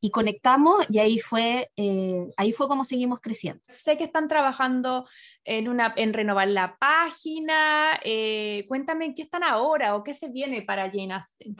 Y 0.00 0.10
conectamos 0.10 0.86
y 0.90 0.98
ahí 0.98 1.18
fue, 1.18 1.70
eh, 1.76 2.26
ahí 2.36 2.52
fue 2.52 2.68
como 2.68 2.84
seguimos 2.84 3.20
creciendo. 3.20 3.62
Sé 3.70 3.96
que 3.96 4.04
están 4.04 4.28
trabajando 4.28 5.06
en, 5.44 5.68
una, 5.68 5.94
en 5.96 6.12
renovar 6.12 6.48
la 6.48 6.76
página. 6.76 7.98
Eh, 8.04 8.66
cuéntame 8.68 9.14
qué 9.14 9.22
están 9.22 9.42
ahora 9.42 9.96
o 9.96 10.04
qué 10.04 10.14
se 10.14 10.28
viene 10.28 10.62
para 10.62 10.90
Jane 10.90 11.14
Austen. 11.14 11.56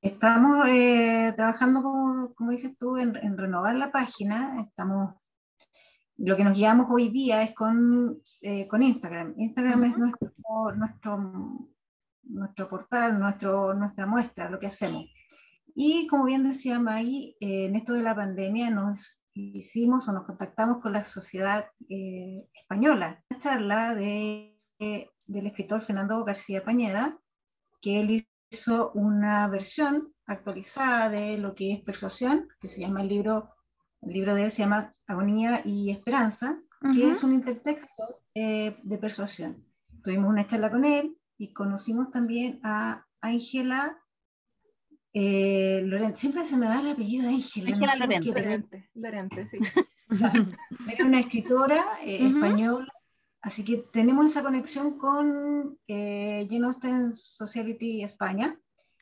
Estamos 0.00 0.66
eh, 0.68 1.32
trabajando, 1.36 1.82
como, 1.82 2.34
como, 2.34 2.50
dices 2.52 2.76
tú, 2.78 2.96
en, 2.96 3.16
en, 3.16 3.36
renovar 3.36 3.74
la 3.74 3.90
página. 3.90 4.64
Estamos 4.66 5.14
lo 6.18 6.36
que 6.36 6.44
nos 6.44 6.56
guiamos 6.56 6.88
hoy 6.90 7.10
día 7.10 7.42
es 7.42 7.54
con, 7.54 8.20
eh, 8.42 8.66
con 8.66 8.82
Instagram. 8.82 9.34
Instagram 9.38 9.84
es 9.84 9.96
nuestro, 9.96 10.32
nuestro, 10.74 11.68
nuestro 12.24 12.68
portal, 12.68 13.20
nuestro, 13.20 13.72
nuestra 13.74 14.04
muestra, 14.04 14.50
lo 14.50 14.58
que 14.58 14.66
hacemos. 14.66 15.04
Y 15.80 16.08
como 16.08 16.24
bien 16.24 16.42
decía 16.42 16.80
Maggie, 16.80 17.36
eh, 17.38 17.66
en 17.66 17.76
esto 17.76 17.92
de 17.92 18.02
la 18.02 18.16
pandemia 18.16 18.68
nos 18.68 19.22
hicimos 19.32 20.08
o 20.08 20.12
nos 20.12 20.26
contactamos 20.26 20.82
con 20.82 20.92
la 20.92 21.04
sociedad 21.04 21.70
eh, 21.88 22.48
española. 22.52 23.24
Una 23.30 23.40
charla 23.40 23.94
de, 23.94 24.60
del 24.80 25.46
escritor 25.46 25.80
Fernando 25.80 26.24
García 26.24 26.64
Pañeda, 26.64 27.20
que 27.80 28.00
él 28.00 28.26
hizo 28.50 28.90
una 28.94 29.46
versión 29.46 30.12
actualizada 30.26 31.10
de 31.10 31.38
lo 31.38 31.54
que 31.54 31.74
es 31.74 31.80
persuasión, 31.82 32.48
que 32.60 32.66
se 32.66 32.80
llama 32.80 33.02
el 33.02 33.08
libro 33.08 33.54
el 34.00 34.14
libro 34.14 34.34
de 34.34 34.44
él 34.44 34.50
se 34.50 34.62
llama 34.62 34.96
Agonía 35.06 35.62
y 35.64 35.90
Esperanza, 35.90 36.60
que 36.92 37.08
es 37.08 37.22
un 37.22 37.34
intertexto 37.34 38.02
de 38.34 38.98
persuasión. 39.00 39.64
Tuvimos 40.02 40.28
una 40.28 40.46
charla 40.46 40.72
con 40.72 40.84
él 40.84 41.16
y 41.36 41.52
conocimos 41.52 42.10
también 42.10 42.58
a 42.64 43.06
Ángela 43.20 43.96
eh, 45.20 45.82
Lorente. 45.84 46.20
Siempre 46.20 46.44
se 46.44 46.56
me 46.56 46.68
va 46.68 46.78
el 46.78 46.92
apellido 46.92 47.24
de 47.24 47.34
Ángela. 47.34 47.70
Ángela 47.72 47.96
Lorente. 47.96 48.28
Lorente. 48.30 48.90
Lorente, 48.94 49.46
sí. 49.48 49.58
Era 50.88 51.04
una 51.04 51.18
escritora 51.18 51.84
eh, 52.04 52.24
española, 52.24 52.86
así 53.42 53.64
que 53.64 53.78
tenemos 53.92 54.26
esa 54.26 54.44
conexión 54.44 54.96
con 54.96 55.76
eh, 55.88 56.46
Jane 56.48 56.66
Austen 56.66 57.12
Society 57.12 58.04
España. 58.04 58.56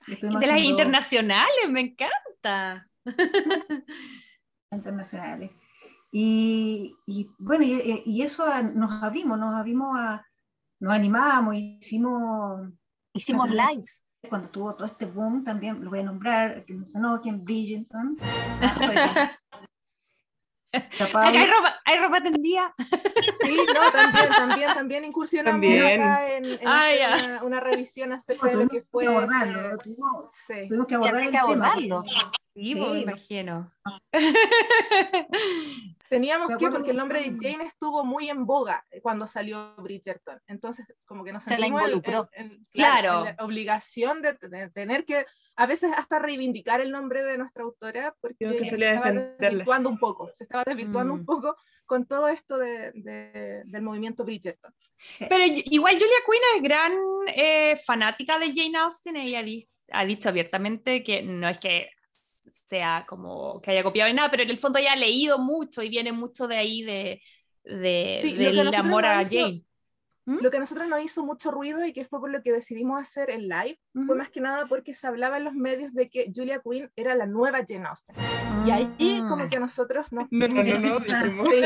De 0.06 0.30
las 0.30 0.58
internacionales, 0.58 1.68
me 1.68 1.80
encanta 1.80 2.88
internacionales. 4.72 5.50
Y, 6.12 6.96
y 7.06 7.28
bueno, 7.38 7.64
y, 7.64 8.02
y, 8.06 8.22
eso 8.22 8.42
nos 8.74 9.02
abrimos, 9.02 9.38
nos 9.38 9.54
abrimos 9.54 9.98
a, 9.98 10.24
nos 10.80 10.94
animamos, 10.94 11.56
hicimos... 11.56 12.70
Hicimos 13.12 13.50
lives. 13.50 14.05
Cuando 14.28 14.48
tuvo 14.48 14.74
todo 14.74 14.86
este 14.86 15.06
boom, 15.06 15.44
también 15.44 15.84
lo 15.84 15.90
voy 15.90 16.00
a 16.00 16.04
nombrar, 16.04 16.64
que 16.64 16.74
no 16.74 16.86
sé, 16.88 16.98
quién, 17.22 17.44
Bridgerton. 17.44 18.16
¿Hay, 20.72 21.46
ropa, 21.46 21.76
¿Hay 21.84 21.96
ropa 21.98 22.22
tendida? 22.22 22.74
Sí, 23.40 23.56
no, 23.72 23.92
también, 23.92 24.30
también, 24.30 24.74
también 24.74 25.04
incursionamos 25.04 25.60
también. 25.60 25.84
acá 25.84 26.34
en, 26.34 26.44
en 26.44 26.60
ah, 26.66 26.88
una, 27.24 27.42
una, 27.44 27.60
revisión 27.60 28.12
acerca 28.12 28.48
de 28.48 28.56
lo 28.56 28.68
que 28.68 28.82
fue. 28.82 29.04
Que 29.04 29.10
abordarlo, 29.10 29.78
tuvimos, 29.78 30.26
sí. 30.32 30.68
tuvimos 30.68 30.86
que 30.86 30.94
abordar 30.96 31.22
el 31.22 31.30
que 31.30 31.38
abordarlo. 31.38 32.02
Tema, 32.02 32.32
Sí, 32.56 32.72
sí. 32.72 32.80
me 32.80 33.00
imagino. 33.00 33.70
Teníamos 36.08 36.50
que, 36.58 36.68
porque 36.68 36.90
el 36.90 36.96
nombre 36.96 37.20
de 37.20 37.36
Jane 37.38 37.64
estuvo 37.64 38.04
muy 38.04 38.28
en 38.28 38.46
boga 38.46 38.84
cuando 39.02 39.26
salió 39.26 39.74
Bridgerton. 39.76 40.40
Entonces, 40.46 40.86
como 41.04 41.24
que 41.24 41.32
nos 41.32 41.44
se 41.44 41.58
la 41.58 41.66
involucró. 41.66 42.28
En, 42.32 42.52
en, 42.52 42.66
claro. 42.72 43.24
la 43.24 43.36
obligación 43.44 44.22
de, 44.22 44.34
de, 44.34 44.70
tener 44.70 45.04
que, 45.04 45.24
a 45.56 45.66
veces 45.66 45.92
hasta 45.96 46.18
reivindicar 46.18 46.80
el 46.80 46.90
nombre 46.90 47.24
de 47.24 47.38
nuestra 47.38 47.64
autora, 47.64 48.14
porque 48.20 48.48
se, 48.48 48.76
se 48.76 48.90
estaba 48.90 49.10
desvirtuando 49.10 49.88
un 49.88 49.98
poco. 49.98 50.30
Se 50.32 50.44
estaba 50.44 50.64
desvirtuando 50.64 51.14
mm. 51.14 51.18
un 51.18 51.24
poco 51.24 51.56
con 51.86 52.06
todo 52.06 52.28
esto 52.28 52.58
de, 52.58 52.92
de, 52.92 53.62
del 53.64 53.82
movimiento 53.82 54.24
Bridgerton. 54.24 54.74
Pero 55.28 55.44
igual 55.46 55.94
Julia 55.94 56.16
Quinn 56.26 56.42
es 56.56 56.62
gran 56.62 56.92
eh, 57.28 57.76
fanática 57.84 58.38
de 58.38 58.52
Jane 58.54 58.78
Austen. 58.78 59.16
Ella 59.16 59.44
ha 59.92 60.04
dicho 60.04 60.28
abiertamente 60.28 61.02
que 61.02 61.22
no 61.22 61.48
es 61.48 61.58
que 61.58 61.90
sea 62.68 63.04
como 63.08 63.60
que 63.60 63.70
haya 63.70 63.82
copiado 63.82 64.08
ni 64.10 64.16
nada, 64.16 64.30
pero 64.30 64.42
en 64.42 64.50
el 64.50 64.58
fondo 64.58 64.78
ya 64.78 64.92
ha 64.92 64.96
leído 64.96 65.38
mucho 65.38 65.82
y 65.82 65.88
viene 65.88 66.12
mucho 66.12 66.46
de 66.48 66.56
ahí 66.56 66.82
de, 66.82 67.22
de 67.64 68.18
sí, 68.22 68.34
del 68.34 68.74
amor 68.74 69.04
a 69.06 69.22
hizo, 69.22 69.36
Jane. 69.36 69.62
¿Mm? 70.26 70.38
Lo 70.42 70.50
que 70.50 70.56
a 70.56 70.60
nosotros 70.60 70.88
nos 70.88 71.04
hizo 71.04 71.24
mucho 71.24 71.52
ruido 71.52 71.84
y 71.84 71.92
que 71.92 72.04
fue 72.04 72.18
por 72.18 72.30
lo 72.30 72.42
que 72.42 72.52
decidimos 72.52 73.00
hacer 73.00 73.30
el 73.30 73.48
live, 73.48 73.78
uh 73.94 74.00
-huh. 74.00 74.06
fue 74.06 74.16
más 74.16 74.28
que 74.30 74.40
nada 74.40 74.66
porque 74.66 74.92
se 74.92 75.06
hablaba 75.06 75.36
en 75.36 75.44
los 75.44 75.54
medios 75.54 75.94
de 75.94 76.10
que 76.10 76.32
Julia 76.34 76.60
Quinn 76.60 76.90
era 76.96 77.14
la 77.14 77.26
nueva 77.26 77.60
Jane 77.66 77.86
Austen. 77.86 78.16
Uh 78.16 78.20
-huh. 78.20 78.68
Y 78.68 78.70
ahí 78.72 79.22
como 79.28 79.48
que 79.48 79.56
a 79.56 79.60
nosotros 79.60 80.06
nos... 80.10 80.26
No, 80.30 80.48
no, 80.48 80.64
no, 80.64 80.64
no, 80.80 81.44
sí, 81.44 81.62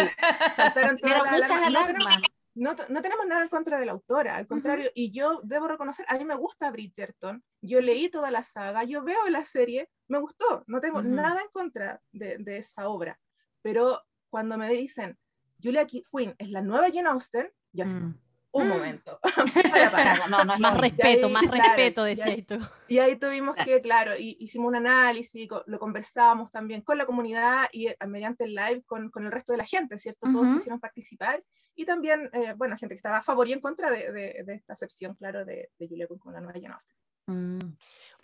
saltaron 0.54 0.98
todas 0.98 1.22
las 1.22 1.32
muchas 1.32 1.50
alarmas. 1.50 2.18
No, 2.54 2.74
no, 2.88 3.00
tenemos 3.00 3.26
nada 3.26 3.42
en 3.42 3.48
contra 3.48 3.78
de 3.78 3.86
la 3.86 3.92
autora, 3.92 4.36
al 4.36 4.46
contrario, 4.46 4.86
uh 4.86 4.88
-huh. 4.88 4.92
y 4.94 5.12
yo 5.12 5.40
debo 5.44 5.68
reconocer, 5.68 6.04
a 6.08 6.18
mí 6.18 6.24
me 6.24 6.34
gusta 6.34 6.70
Bridgerton, 6.70 7.44
yo 7.62 7.80
leí 7.80 8.08
toda 8.08 8.30
la 8.30 8.42
saga, 8.42 8.82
yo 8.82 9.04
veo 9.04 9.28
la 9.28 9.44
serie, 9.44 9.88
me 10.08 10.18
gustó, 10.18 10.64
no 10.66 10.80
tengo 10.80 10.98
uh 10.98 11.02
-huh. 11.02 11.14
nada 11.14 11.40
en 11.42 11.48
contra 11.52 12.00
de, 12.10 12.38
de, 12.38 12.58
esa 12.58 12.88
obra, 12.88 13.20
pero 13.62 14.02
cuando 14.30 14.58
me 14.58 14.68
dicen, 14.70 15.16
Julia 15.62 15.86
Quinn 15.86 16.34
es 16.38 16.50
la 16.50 16.60
nueva 16.60 16.88
Jane 16.92 17.08
Austen, 17.08 17.48
yo 17.72 17.84
así, 17.84 17.94
mm. 17.94 18.18
un 18.52 18.68
momento, 18.68 19.20
para, 19.72 19.90
para. 19.92 20.26
No, 20.26 20.44
no, 20.44 20.58
más 20.58 20.80
respeto, 20.80 21.28
ahí, 21.28 21.32
más 21.32 21.46
claro, 21.46 21.62
respeto, 21.62 22.02
decía 22.02 22.34
y, 22.34 22.46
y 22.88 22.98
ahí 22.98 23.14
tuvimos 23.14 23.54
que, 23.54 23.80
claro, 23.80 24.16
y, 24.18 24.36
hicimos 24.40 24.70
un 24.70 24.76
análisis, 24.76 25.48
lo 25.66 25.78
conversábamos 25.78 26.50
también 26.50 26.80
con 26.80 26.98
la 26.98 27.06
comunidad 27.06 27.68
y 27.70 27.86
eh, 27.86 27.96
mediante 28.08 28.42
el 28.42 28.56
live 28.56 28.82
con, 28.86 29.08
con 29.08 29.24
el 29.24 29.30
resto 29.30 29.52
de 29.52 29.58
la 29.58 29.66
gente, 29.66 29.98
¿cierto? 29.98 30.28
Todos 30.32 30.54
quisieron 30.54 30.80
participar 30.80 31.44
y 31.80 31.86
también, 31.86 32.28
eh, 32.34 32.52
bueno, 32.58 32.76
gente 32.76 32.94
que 32.94 32.98
estaba 32.98 33.18
a 33.18 33.22
favor 33.22 33.48
y 33.48 33.54
en 33.54 33.60
contra 33.60 33.90
de, 33.90 34.12
de, 34.12 34.42
de 34.44 34.54
esta 34.54 34.74
acepción, 34.74 35.14
claro, 35.14 35.46
de, 35.46 35.70
de 35.78 35.88
Julia 35.88 36.06
Quinn 36.06 36.18
con 36.18 36.34
la 36.34 36.40
nueva 36.42 36.60
Jane 36.60 36.74
Austen. 36.74 36.94
Mm. 37.26 37.74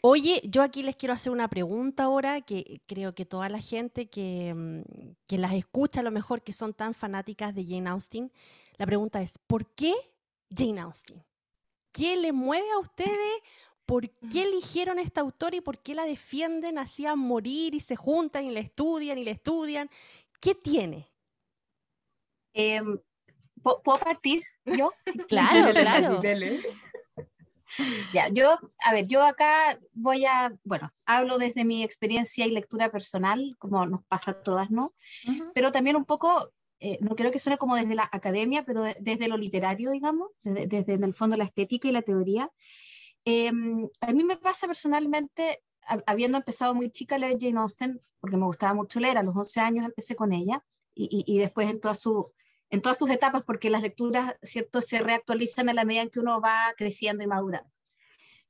Oye, 0.02 0.42
yo 0.44 0.60
aquí 0.60 0.82
les 0.82 0.94
quiero 0.94 1.14
hacer 1.14 1.32
una 1.32 1.48
pregunta 1.48 2.04
ahora, 2.04 2.42
que 2.42 2.82
creo 2.86 3.14
que 3.14 3.24
toda 3.24 3.48
la 3.48 3.58
gente 3.58 4.10
que, 4.10 4.52
mm, 4.54 4.82
que 5.26 5.38
las 5.38 5.54
escucha, 5.54 6.00
a 6.00 6.02
lo 6.02 6.10
mejor 6.10 6.42
que 6.42 6.52
son 6.52 6.74
tan 6.74 6.92
fanáticas 6.92 7.54
de 7.54 7.64
Jane 7.64 7.88
Austen, 7.88 8.30
la 8.76 8.84
pregunta 8.84 9.22
es, 9.22 9.38
¿por 9.38 9.74
qué 9.74 9.94
Jane 10.54 10.80
Austen? 10.82 11.24
¿Qué 11.92 12.14
le 12.16 12.32
mueve 12.32 12.70
a 12.72 12.78
ustedes? 12.78 13.38
¿Por 13.86 14.10
qué 14.10 14.42
eligieron 14.42 14.98
a 14.98 15.02
esta 15.02 15.22
autora 15.22 15.56
y 15.56 15.62
por 15.62 15.78
qué 15.78 15.94
la 15.94 16.04
defienden 16.04 16.76
así 16.76 17.06
a 17.06 17.16
morir 17.16 17.74
y 17.74 17.80
se 17.80 17.96
juntan 17.96 18.44
y 18.44 18.50
la 18.50 18.60
estudian 18.60 19.16
y 19.16 19.24
la 19.24 19.30
estudian? 19.30 19.88
¿Qué 20.40 20.54
tiene? 20.54 21.08
Eh, 22.52 22.82
¿Puedo 23.74 23.98
partir 23.98 24.44
yo? 24.64 24.92
claro, 25.28 25.72
claro. 25.72 26.20
Ya, 28.14 28.28
yo, 28.28 28.58
a 28.78 28.92
ver, 28.92 29.06
yo 29.08 29.24
acá 29.24 29.78
voy 29.92 30.24
a, 30.24 30.56
bueno, 30.62 30.92
hablo 31.04 31.36
desde 31.36 31.64
mi 31.64 31.82
experiencia 31.82 32.46
y 32.46 32.52
lectura 32.52 32.90
personal, 32.90 33.56
como 33.58 33.84
nos 33.86 34.04
pasa 34.04 34.30
a 34.30 34.42
todas, 34.42 34.70
¿no? 34.70 34.94
Uh 35.26 35.32
-huh. 35.32 35.50
Pero 35.52 35.72
también 35.72 35.96
un 35.96 36.04
poco, 36.04 36.52
eh, 36.78 36.98
no 37.00 37.16
quiero 37.16 37.32
que 37.32 37.40
suene 37.40 37.58
como 37.58 37.74
desde 37.74 37.96
la 37.96 38.08
academia, 38.12 38.64
pero 38.64 38.82
de, 38.82 38.96
desde 39.00 39.28
lo 39.28 39.36
literario, 39.36 39.90
digamos, 39.90 40.30
desde, 40.42 40.66
desde, 40.68 40.92
en 40.94 41.04
el 41.04 41.12
fondo 41.12 41.36
la 41.36 41.44
estética 41.44 41.88
y 41.88 41.92
la 41.92 42.02
teoría. 42.02 42.50
Eh, 43.24 43.50
a 44.00 44.12
mí 44.12 44.22
me 44.24 44.36
pasa 44.36 44.68
personalmente, 44.68 45.64
habiendo 46.06 46.38
empezado 46.38 46.72
muy 46.72 46.90
chica 46.90 47.16
a 47.16 47.18
leer 47.18 47.36
Jane 47.38 47.58
Austen, 47.58 48.00
porque 48.20 48.36
me 48.36 48.46
gustaba 48.46 48.74
mucho 48.74 49.00
leer, 49.00 49.18
a 49.18 49.24
los 49.24 49.34
11 49.34 49.60
años 49.60 49.84
empecé 49.84 50.14
con 50.14 50.32
ella, 50.32 50.64
y, 50.94 51.08
y, 51.10 51.34
y 51.34 51.38
después 51.38 51.68
en 51.68 51.80
toda 51.80 51.94
su 51.94 52.32
en 52.76 52.82
todas 52.82 52.98
sus 52.98 53.10
etapas, 53.10 53.42
porque 53.42 53.70
las 53.70 53.82
lecturas, 53.82 54.36
¿cierto?, 54.42 54.82
se 54.82 55.00
reactualizan 55.00 55.70
a 55.70 55.72
la 55.72 55.86
medida 55.86 56.02
en 56.02 56.10
que 56.10 56.20
uno 56.20 56.42
va 56.42 56.74
creciendo 56.76 57.24
y 57.24 57.26
madurando. 57.26 57.70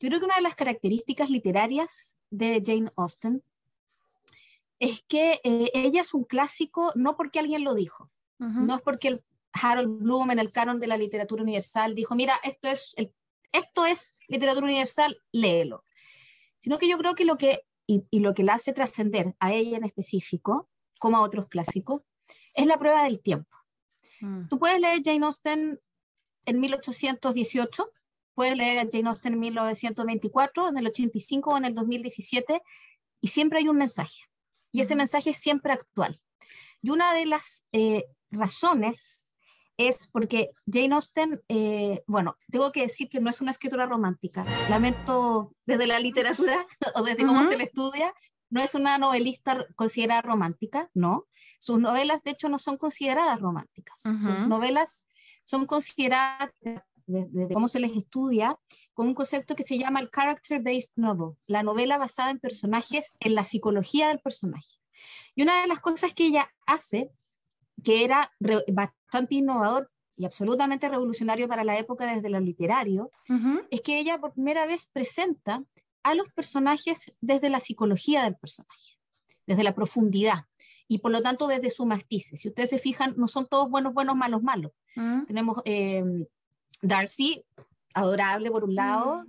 Yo 0.01 0.09
creo 0.09 0.19
que 0.19 0.27
una 0.27 0.37
de 0.37 0.43
las 0.43 0.57
características 0.57 1.31
literarias 1.31 2.17
de 2.31 2.61
Jane 2.65 2.91
Austen 2.97 3.43
es 4.81 5.03
que 5.03 5.41
eh, 5.45 5.71
ella 5.75 6.03
es 6.03 6.12
un 6.12 6.25
clásico 6.25 6.93
no 6.97 7.17
porque 7.17 7.39
alguien 7.39 7.62
lo 7.65 7.75
dijo, 7.75 8.11
no 8.39 8.75
es 8.75 8.83
porque 8.83 9.09
el 9.09 9.25
Harold 9.53 10.03
Bloom 10.03 10.33
en 10.33 10.39
el 10.39 10.53
canon 10.53 10.79
de 10.79 10.89
la 10.89 10.99
literatura 10.99 11.43
universal 11.43 11.95
dijo, 11.95 12.15
mira, 12.15 12.35
esto 12.43 12.69
es, 12.69 12.93
el, 12.97 13.11
esto 13.53 13.87
es 13.87 14.19
literatura 14.29 14.67
universal, 14.67 15.17
léelo. 15.33 15.85
Sino 16.59 16.77
que 16.77 16.89
yo 16.89 16.99
creo 16.99 17.15
que 17.15 17.25
lo 17.25 17.39
que, 17.39 17.62
y, 17.87 18.05
y 18.11 18.21
lo 18.21 18.35
que 18.35 18.43
la 18.43 18.55
hace 18.55 18.75
trascender 18.75 19.35
a 19.39 19.55
ella 19.55 19.79
en 19.79 19.85
específico, 19.85 20.69
como 20.99 21.17
a 21.17 21.23
otros 21.23 21.47
clásicos, 21.49 22.03
es 22.53 22.67
la 22.67 22.79
prueba 22.79 23.05
del 23.05 23.21
tiempo. 23.21 23.57
Mm. 24.20 24.48
Tú 24.48 24.59
puedes 24.59 24.81
leer 24.81 25.00
Jane 25.05 25.24
Austen 25.24 25.81
en 26.44 26.61
1818, 26.61 27.90
puedes 28.35 28.57
leer 28.57 28.79
a 28.79 28.88
Jane 28.90 29.09
Austen 29.09 29.35
en 29.35 29.40
1924, 29.40 30.68
en 30.68 30.79
el 30.79 30.87
85 30.87 31.50
o 31.50 31.57
en 31.57 31.64
el 31.64 31.74
2017, 31.74 32.62
y 33.20 33.29
siempre 33.29 33.59
hay 33.59 33.68
un 33.68 33.79
mensaje. 33.79 34.22
Y 34.72 34.81
ese 34.81 34.96
mensaje 34.96 35.31
es 35.31 35.38
siempre 35.38 35.72
actual. 35.72 36.20
Y 36.83 36.90
una 36.90 37.14
de 37.14 37.26
las 37.26 37.64
eh, 37.72 38.05
razones 38.31 39.35
es 39.76 40.09
porque 40.09 40.50
Jane 40.70 40.94
Austen, 40.94 41.42
eh, 41.48 42.02
bueno, 42.07 42.37
tengo 42.50 42.72
que 42.72 42.83
decir 42.83 43.09
que 43.09 43.20
no 43.20 43.31
es 43.31 43.40
una 43.40 43.50
escritora 43.50 43.87
romántica. 43.87 44.44
Lamento 44.70 45.52
desde 45.66 45.87
la 45.87 46.00
literatura 46.00 46.66
o 46.94 47.02
desde 47.02 47.26
cómo 47.26 47.40
Ujú. 47.40 47.48
se 47.48 47.57
le 47.57 47.64
estudia, 47.64 48.14
no 48.51 48.61
es 48.61 48.75
una 48.75 48.99
novelista 48.99 49.67
considerada 49.75 50.23
romántica, 50.23 50.91
no. 50.95 51.27
Sus 51.59 51.79
novelas, 51.79 52.23
de 52.23 52.33
hecho, 52.33 52.49
no 52.49 52.59
son 52.59 52.77
consideradas 52.77 53.41
románticas. 53.41 54.01
Sus 54.03 54.47
novelas 54.47 55.05
son 55.45 55.67
consideradas, 55.67 56.51
desde 56.61 56.83
desde 57.07 57.55
cómo 57.55 57.69
se 57.69 57.81
les 57.81 57.97
estudia, 57.97 58.59
con 58.93 59.07
un 59.07 59.15
concepto 59.15 59.55
que 59.55 59.63
se 59.63 59.79
llama 59.79 60.01
el 60.01 60.11
character-based 60.11 60.93
novel, 60.97 61.37
la 61.47 61.63
novela 61.63 61.99
basada 61.99 62.31
en 62.31 62.41
personajes, 62.41 63.13
en 63.21 63.35
la 63.35 63.45
psicología 63.45 64.09
del 64.09 64.19
personaje. 64.21 64.77
Y 65.35 65.43
una 65.43 65.61
de 65.61 65.69
las 65.69 65.81
cosas 65.81 66.15
que 66.15 66.27
ella 66.27 66.51
hace, 66.67 67.11
que 67.85 68.05
era 68.05 68.33
bastante 68.69 69.37
innovador 69.37 69.91
y 70.17 70.25
absolutamente 70.25 70.89
revolucionario 70.89 71.47
para 71.47 71.63
la 71.63 71.79
época 71.79 72.13
desde 72.13 72.31
lo 72.31 72.41
literario, 72.41 73.11
es 73.71 73.83
que 73.83 73.99
ella 73.99 74.19
por 74.19 74.33
primera 74.33 74.67
vez 74.67 74.89
presenta 74.93 75.63
a 76.11 76.14
los 76.14 76.29
personajes 76.33 77.12
desde 77.21 77.51
la 77.51 77.61
psicología 77.61 78.23
del 78.25 78.37
personaje, 78.37 78.99
desde 79.47 79.64
la 79.64 79.75
profundidad 79.75 80.45
y 80.88 80.99
por 80.99 81.11
lo 81.11 81.21
tanto 81.23 81.47
desde 81.49 81.71
su 81.71 81.85
matices. 81.87 82.40
Si 82.40 82.49
ustedes 82.49 82.71
se 82.71 82.79
fijan, 82.79 83.14
no 83.16 83.27
son 83.29 83.47
todos 83.49 83.69
buenos, 83.69 83.92
buenos, 83.92 84.14
malos, 84.16 84.42
malos. 84.42 84.73
Mm. 84.95 85.25
Tenemos 85.27 85.59
eh, 85.64 86.05
Darcy, 86.81 87.45
adorable 87.95 88.51
por 88.51 88.64
un 88.64 88.75
lado, 88.75 89.25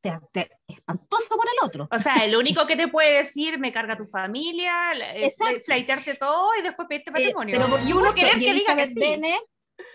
te- 0.00 0.18
te- 0.32 0.50
espantoso 0.68 1.36
por 1.36 1.46
el 1.46 1.66
otro. 1.66 1.88
O 1.90 1.98
sea, 1.98 2.14
el 2.24 2.36
único 2.36 2.66
que 2.66 2.76
te 2.76 2.88
puede 2.88 3.18
decir 3.18 3.58
me 3.58 3.72
carga 3.72 3.96
tu 3.96 4.06
familia, 4.06 4.92
eh, 5.14 5.30
flaitearte 5.64 6.14
todo 6.14 6.50
y 6.58 6.62
después 6.62 6.86
pedirte 6.88 7.10
Eh, 7.10 7.12
patrimonio. 7.12 7.56
pero 7.58 7.68
por 7.70 7.80
y 7.86 7.92
uno 7.92 8.12
querer 8.12 8.38
que 8.38 8.52
diga 8.54 8.76
que 8.76 8.86
sí. 8.88 9.00
Bennet, 9.00 9.40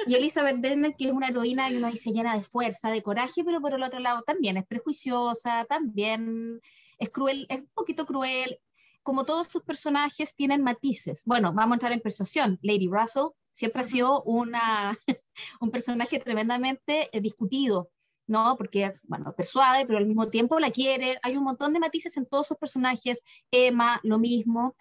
y 0.05 0.15
Elizabeth 0.15 0.59
Bennet, 0.59 0.95
que 0.97 1.05
es 1.05 1.11
una 1.11 1.29
heroína 1.29 1.69
y 1.69 1.77
uno 1.77 1.89
dice 1.89 2.11
llena 2.11 2.35
de 2.35 2.43
fuerza, 2.43 2.89
de 2.89 3.01
coraje, 3.01 3.43
pero 3.43 3.59
por 3.61 3.73
el 3.73 3.83
otro 3.83 3.99
lado 3.99 4.21
también 4.21 4.57
es 4.57 4.65
prejuiciosa, 4.65 5.65
también 5.65 6.59
es 6.97 7.09
cruel, 7.09 7.45
es 7.49 7.59
un 7.59 7.69
poquito 7.73 8.05
cruel. 8.05 8.59
Como 9.03 9.25
todos 9.25 9.47
sus 9.47 9.63
personajes 9.63 10.35
tienen 10.35 10.63
matices. 10.63 11.23
Bueno, 11.25 11.53
vamos 11.53 11.73
a 11.73 11.75
entrar 11.75 11.91
en 11.91 12.01
persuasión. 12.01 12.57
Lady 12.61 12.87
Russell 12.87 13.29
siempre 13.51 13.81
ha 13.81 13.83
sido 13.83 14.23
una, 14.23 14.97
un 15.61 15.71
personaje 15.71 16.19
tremendamente 16.19 17.09
eh, 17.15 17.21
discutido, 17.21 17.91
¿no? 18.27 18.55
Porque, 18.57 18.95
bueno, 19.03 19.33
persuade, 19.35 19.85
pero 19.85 19.99
al 19.99 20.07
mismo 20.07 20.27
tiempo 20.29 20.59
la 20.59 20.71
quiere. 20.71 21.19
Hay 21.21 21.37
un 21.37 21.43
montón 21.43 21.73
de 21.73 21.79
matices 21.79 22.17
en 22.17 22.25
todos 22.25 22.47
sus 22.47 22.57
personajes. 22.57 23.21
Emma, 23.51 23.99
lo 24.03 24.17
mismo. 24.17 24.75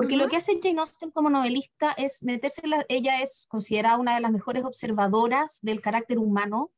Porque 0.00 0.16
lo 0.16 0.24
Ujú. 0.24 0.30
que 0.30 0.36
hace 0.38 0.58
Jane 0.62 0.80
Austen 0.80 1.10
como 1.10 1.28
novelista 1.28 1.92
es 1.92 2.22
meterse, 2.22 2.62
en 2.64 2.70
la- 2.70 2.86
ella 2.88 3.20
es 3.20 3.46
considerada 3.50 3.98
una 3.98 4.14
de 4.14 4.20
las 4.22 4.32
mejores 4.32 4.64
observadoras 4.64 5.58
del 5.60 5.82
carácter 5.82 6.18
humano 6.18 6.70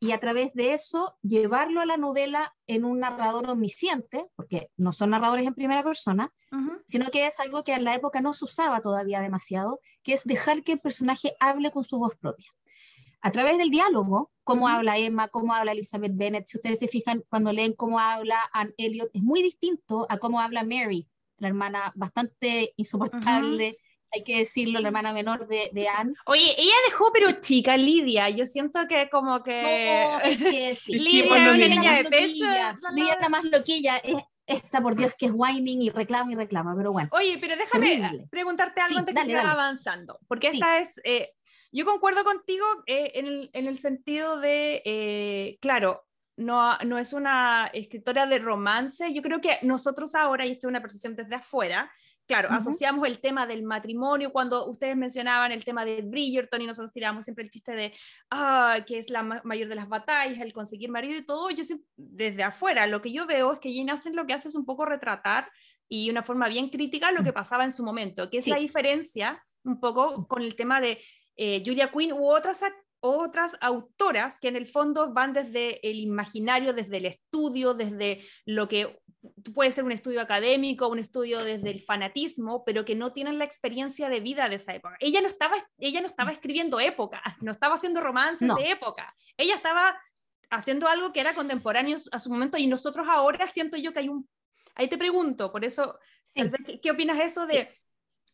y 0.00 0.12
a 0.12 0.20
través 0.20 0.54
de 0.54 0.72
eso 0.72 1.18
llevarlo 1.22 1.82
a 1.82 1.86
la 1.86 1.98
novela 1.98 2.54
en 2.66 2.86
un 2.86 3.00
narrador 3.00 3.50
omnisciente, 3.50 4.26
porque 4.36 4.70
no 4.78 4.92
son 4.94 5.10
narradores 5.10 5.46
en 5.46 5.54
primera 5.54 5.82
persona, 5.84 6.32
Ujú. 6.50 6.78
sino 6.86 7.10
que 7.10 7.26
es 7.26 7.38
algo 7.40 7.62
que 7.62 7.74
en 7.74 7.84
la 7.84 7.94
época 7.94 8.22
no 8.22 8.32
se 8.32 8.46
usaba 8.46 8.80
todavía 8.80 9.20
demasiado, 9.20 9.80
que 10.02 10.14
es 10.14 10.24
dejar 10.24 10.62
que 10.62 10.72
el 10.72 10.80
personaje 10.80 11.34
hable 11.40 11.70
con 11.70 11.84
su 11.84 11.98
voz 11.98 12.16
propia. 12.16 12.46
A 13.20 13.32
través 13.32 13.58
del 13.58 13.68
diálogo, 13.70 14.30
cómo 14.44 14.64
Ujú. 14.66 14.74
habla 14.76 14.96
Emma, 14.98 15.28
cómo 15.28 15.52
habla 15.52 15.72
Elizabeth 15.72 16.12
Bennet, 16.14 16.46
si 16.46 16.56
ustedes 16.58 16.78
se 16.78 16.88
fijan 16.88 17.22
cuando 17.28 17.52
leen 17.52 17.74
cómo 17.74 17.98
habla 17.98 18.38
Anne 18.52 18.72
Elliot, 18.78 19.10
es 19.12 19.22
muy 19.22 19.42
distinto 19.42 20.06
a 20.08 20.18
cómo 20.18 20.40
habla 20.40 20.62
Mary, 20.62 21.06
la 21.38 21.48
hermana 21.48 21.92
bastante 21.94 22.72
insoportable, 22.76 23.76
hay 24.12 24.24
que 24.24 24.38
decirlo, 24.38 24.80
la 24.80 24.88
hermana 24.88 25.12
menor 25.12 25.46
de, 25.48 25.68
de 25.72 25.88
Anne. 25.88 26.14
Oye, 26.26 26.54
ella 26.56 26.72
dejó 26.86 27.10
pero 27.12 27.32
chica 27.40 27.76
Lidia. 27.76 28.28
Yo 28.30 28.46
siento 28.46 28.86
que 28.88 29.10
como 29.10 29.42
que 29.42 29.62
No, 29.62 30.20
es 30.20 30.38
que 30.38 30.74
sí. 30.82 30.98
Lidia 30.98 31.24
es 31.24 31.30
una 31.30 31.52
niña 31.56 31.92
de 31.96 32.02
más 32.04 32.12
loquilla, 32.12 32.78
la- 32.80 32.90
Lidia 32.92 33.12
es 33.14 33.20
la 33.20 33.28
más 33.28 33.44
loquilla, 33.44 33.96
es 33.98 34.16
esta 34.46 34.80
por 34.80 34.94
Dios 34.94 35.12
que 35.18 35.26
es 35.26 35.32
whining 35.34 35.82
y 35.82 35.90
reclama 35.90 36.30
y 36.32 36.36
reclama, 36.36 36.74
pero 36.76 36.92
bueno. 36.92 37.08
Oye, 37.12 37.36
pero 37.40 37.56
déjame 37.56 37.86
Terrible. 37.96 38.28
preguntarte 38.30 38.80
algo 38.80 38.92
Sí, 38.94 38.98
antes 39.00 39.14
dale, 39.14 39.26
que 39.26 39.30
siga 39.38 39.50
avanzando, 39.50 40.20
porque 40.28 40.52
Sí. 40.52 40.58
esta 40.58 40.78
es, 40.78 41.00
eh, 41.04 41.32
yo 41.72 41.84
concuerdo 41.84 42.22
contigo 42.22 42.64
eh, 42.86 43.10
en, 43.16 43.26
el, 43.26 43.50
en 43.52 43.66
el 43.66 43.76
sentido 43.76 44.38
de, 44.38 44.82
eh, 44.84 45.58
claro, 45.60 46.05
no, 46.36 46.76
no 46.78 46.98
es 46.98 47.12
una 47.12 47.70
escritora 47.72 48.26
de 48.26 48.38
romance, 48.38 49.12
yo 49.12 49.22
creo 49.22 49.40
que 49.40 49.58
nosotros 49.62 50.14
ahora, 50.14 50.44
y 50.46 50.50
esto 50.52 50.66
es 50.66 50.70
una 50.70 50.80
percepción 50.82 51.16
desde 51.16 51.34
afuera, 51.36 51.90
claro, 52.28 52.48
asociamos 52.50 53.06
el 53.06 53.20
tema 53.20 53.46
del 53.46 53.62
matrimonio, 53.62 54.32
cuando 54.32 54.66
ustedes 54.68 54.96
mencionaban 54.96 55.52
el 55.52 55.64
tema 55.64 55.84
de 55.84 56.02
Bridgerton 56.02 56.60
y 56.60 56.66
nosotros 56.66 56.90
tiramos 56.92 57.24
siempre 57.24 57.44
el 57.44 57.50
chiste 57.50 57.72
de, 57.72 57.94
ah, 58.30 58.78
que 58.86 58.98
es 58.98 59.10
la 59.10 59.22
ma- 59.22 59.40
mayor 59.44 59.68
de 59.68 59.76
las 59.76 59.88
batallas, 59.88 60.40
el 60.40 60.52
conseguir 60.52 60.90
marido 60.90 61.16
y 61.16 61.24
todo, 61.24 61.50
yo 61.50 61.62
siempre- 61.64 61.86
desde 61.96 62.42
afuera 62.42 62.86
lo 62.88 63.00
que 63.00 63.12
yo 63.12 63.26
veo 63.26 63.52
es 63.54 63.58
que 63.60 63.72
Jane 63.74 63.92
Austen 63.92 64.16
lo 64.16 64.26
que 64.26 64.34
hace 64.34 64.48
es 64.48 64.56
un 64.56 64.66
poco 64.66 64.84
retratar 64.84 65.48
y 65.88 66.10
una 66.10 66.24
forma 66.24 66.48
bien 66.48 66.68
crítica 66.68 67.12
lo 67.12 67.22
que 67.22 67.32
pasaba 67.32 67.62
en 67.64 67.70
su 67.72 67.84
momento, 67.84 68.28
que 68.28 68.38
es 68.38 68.44
Sí. 68.44 68.50
la 68.50 68.56
diferencia 68.58 69.42
un 69.64 69.78
poco 69.80 70.26
con 70.26 70.42
el 70.42 70.54
tema 70.56 70.80
de 70.80 70.98
eh, 71.36 71.62
Julia 71.64 71.90
Quinn 71.92 72.12
u 72.12 72.28
otras, 72.28 72.62
otras 73.00 73.56
autoras 73.60 74.38
que 74.38 74.48
en 74.48 74.56
el 74.56 74.66
fondo 74.66 75.12
van 75.12 75.32
desde 75.32 75.86
el 75.88 75.98
imaginario, 76.00 76.72
desde 76.72 76.96
el 76.98 77.06
estudio, 77.06 77.74
desde 77.74 78.24
lo 78.44 78.68
que 78.68 78.98
puede 79.54 79.72
ser 79.72 79.84
un 79.84 79.92
estudio 79.92 80.20
académico, 80.20 80.88
un 80.88 80.98
estudio 80.98 81.42
desde 81.42 81.70
el 81.70 81.82
fanatismo, 81.82 82.64
pero 82.64 82.84
que 82.84 82.94
no 82.94 83.12
tienen 83.12 83.38
la 83.38 83.44
experiencia 83.44 84.08
de 84.08 84.20
vida 84.20 84.48
de 84.48 84.56
esa 84.56 84.74
época. 84.74 84.96
Ella 85.00 85.20
no 85.20 85.28
estaba, 85.28 85.56
ella 85.78 86.00
no 86.00 86.06
estaba 86.06 86.30
escribiendo 86.32 86.78
época, 86.80 87.22
no 87.40 87.52
estaba 87.52 87.74
haciendo 87.76 88.00
romances 88.00 88.46
No. 88.46 88.54
de 88.56 88.70
época. 88.70 89.14
Ella 89.36 89.54
estaba 89.56 90.00
haciendo 90.50 90.86
algo 90.88 91.12
que 91.12 91.20
era 91.20 91.34
contemporáneo 91.34 91.96
a 92.12 92.18
su 92.18 92.30
momento 92.30 92.56
y 92.56 92.66
nosotros 92.66 93.06
ahora 93.10 93.46
siento 93.46 93.76
yo 93.76 93.92
que 93.92 94.00
hay 94.00 94.08
un... 94.08 94.28
Ahí 94.74 94.88
te 94.88 94.98
pregunto, 94.98 95.50
por 95.50 95.64
eso, 95.64 95.98
Sí. 96.34 96.42
¿qué, 96.66 96.80
qué 96.80 96.90
opinas 96.90 97.18
eso 97.18 97.46
de, 97.46 97.74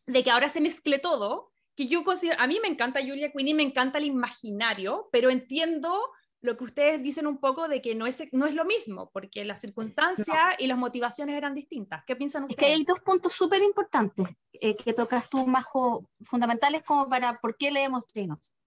de 0.05 0.23
que 0.23 0.29
ahora 0.29 0.49
se 0.49 0.59
mezcle 0.59 0.99
todo? 0.99 1.52
Que 1.75 1.87
yo 1.87 2.03
considero, 2.03 2.39
a 2.39 2.47
mí 2.47 2.59
me 2.61 2.67
encanta 2.67 3.01
Julia 3.01 3.31
Quinn 3.31 3.47
y 3.47 3.53
me 3.53 3.63
encanta 3.63 3.97
el 3.97 4.05
imaginario, 4.05 5.09
pero 5.11 5.29
entiendo 5.29 6.11
lo 6.41 6.57
que 6.57 6.65
ustedes 6.65 7.01
dicen 7.01 7.25
un 7.25 7.37
poco 7.37 7.69
de 7.69 7.81
que 7.81 7.95
no 7.95 8.05
es, 8.05 8.21
no 8.33 8.45
es 8.45 8.53
lo 8.53 8.65
mismo, 8.65 9.09
porque 9.13 9.45
las 9.45 9.61
circunstancias 9.61 10.55
y 10.59 10.67
las 10.67 10.77
motivaciones 10.77 11.37
eran 11.37 11.53
distintas. 11.53 12.03
¿Qué 12.05 12.17
piensan 12.17 12.43
Es 12.43 12.49
ustedes? 12.51 12.69
que 12.69 12.75
hay 12.75 12.83
dos 12.83 12.99
puntos 12.99 13.31
súper 13.31 13.61
importantes 13.63 14.27
eh, 14.51 14.75
que 14.75 14.93
tocas 14.93 15.29
tú, 15.29 15.47
Majo, 15.47 16.09
fundamentales 16.21 16.83
como 16.83 17.07
para 17.07 17.39
por 17.39 17.55
qué 17.55 17.71
leemos 17.71 18.05
Jane 18.13 18.31
Austen. 18.31 18.57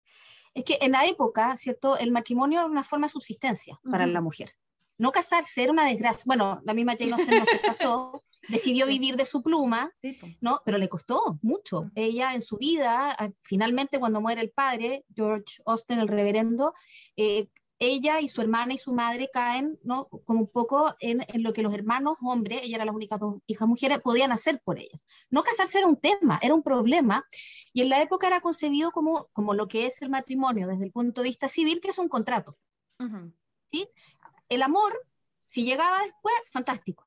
Es 0.55 0.65
que 0.65 0.79
en 0.81 0.93
la 0.93 1.05
época, 1.05 1.55
¿cierto? 1.59 1.99
El 1.99 2.13
matrimonio 2.13 2.61
era 2.61 2.69
una 2.69 2.83
forma 2.83 3.09
de 3.09 3.13
subsistencia 3.13 3.79
para 3.91 4.07
la 4.07 4.23
mujer. 4.23 4.53
No 4.97 5.13
casarse 5.13 5.63
era 5.63 5.71
una 5.71 5.85
desgracia. 5.85 6.23
Bueno, 6.25 6.63
la 6.65 6.73
misma 6.73 6.95
Jane 6.99 7.13
Austen 7.13 7.41
no 7.41 7.45
se 7.45 7.61
casó, 7.61 8.23
decidió 8.49 8.87
vivir 8.87 9.17
de 9.17 9.27
su 9.27 9.43
pluma, 9.43 9.93
Sí. 10.03 10.19
¿no? 10.41 10.61
Pero 10.65 10.79
le 10.79 10.89
costó 10.89 11.39
mucho. 11.43 11.91
Ella 11.95 12.35
en 12.35 12.43
su 12.43 12.57
vida, 12.57 13.17
finalmente 13.43 13.99
cuando 13.99 14.21
muere 14.21 14.41
el 14.41 14.51
padre, 14.51 15.05
George 15.15 15.63
Austen, 15.67 16.01
el 16.01 16.09
reverendo, 16.09 16.75
eh, 17.17 17.49
ella 17.79 18.21
y 18.23 18.29
su 18.29 18.41
hermana 18.41 18.73
y 18.73 18.79
su 18.79 18.95
madre 18.95 19.29
caen, 19.31 19.79
¿no? 19.83 20.07
Como 20.09 20.41
un 20.41 20.49
poco 20.51 20.95
en, 20.99 21.23
en 21.29 21.43
lo 21.43 21.53
que 21.53 21.61
los 21.61 21.75
hermanos 21.75 22.17
hombres, 22.23 22.63
ella 22.63 22.77
era 22.77 22.87
las 22.87 22.95
únicas 22.95 23.21
dos 23.21 23.35
hijas 23.47 23.69
mujeres, 23.69 24.01
podían 24.01 24.33
hacer 24.33 24.63
por 24.65 24.79
ellas. 24.79 25.05
No 25.29 25.43
casarse 25.43 25.79
era 25.79 25.87
un 25.87 26.01
tema, 26.01 26.39
era 26.43 26.55
un 26.55 26.63
problema, 26.63 27.27
y 27.75 27.83
en 27.83 27.91
la 27.91 28.01
época 28.01 28.29
era 28.29 28.41
concebido 28.41 28.93
como, 28.93 29.29
como 29.35 29.53
lo 29.53 29.69
que 29.69 29.85
es 29.85 30.01
el 30.01 30.09
matrimonio 30.09 30.67
desde 30.67 30.85
el 30.85 30.91
punto 30.91 31.21
de 31.21 31.29
vista 31.29 31.49
civil, 31.49 31.81
que 31.83 31.89
es 31.91 31.99
un 31.99 32.09
contrato. 32.09 32.57
Ujú. 32.99 33.31
El 34.49 34.63
amor, 34.63 34.93
si 35.47 35.65
llegaba 35.65 35.99
después, 36.01 36.35
fantástico. 36.51 37.06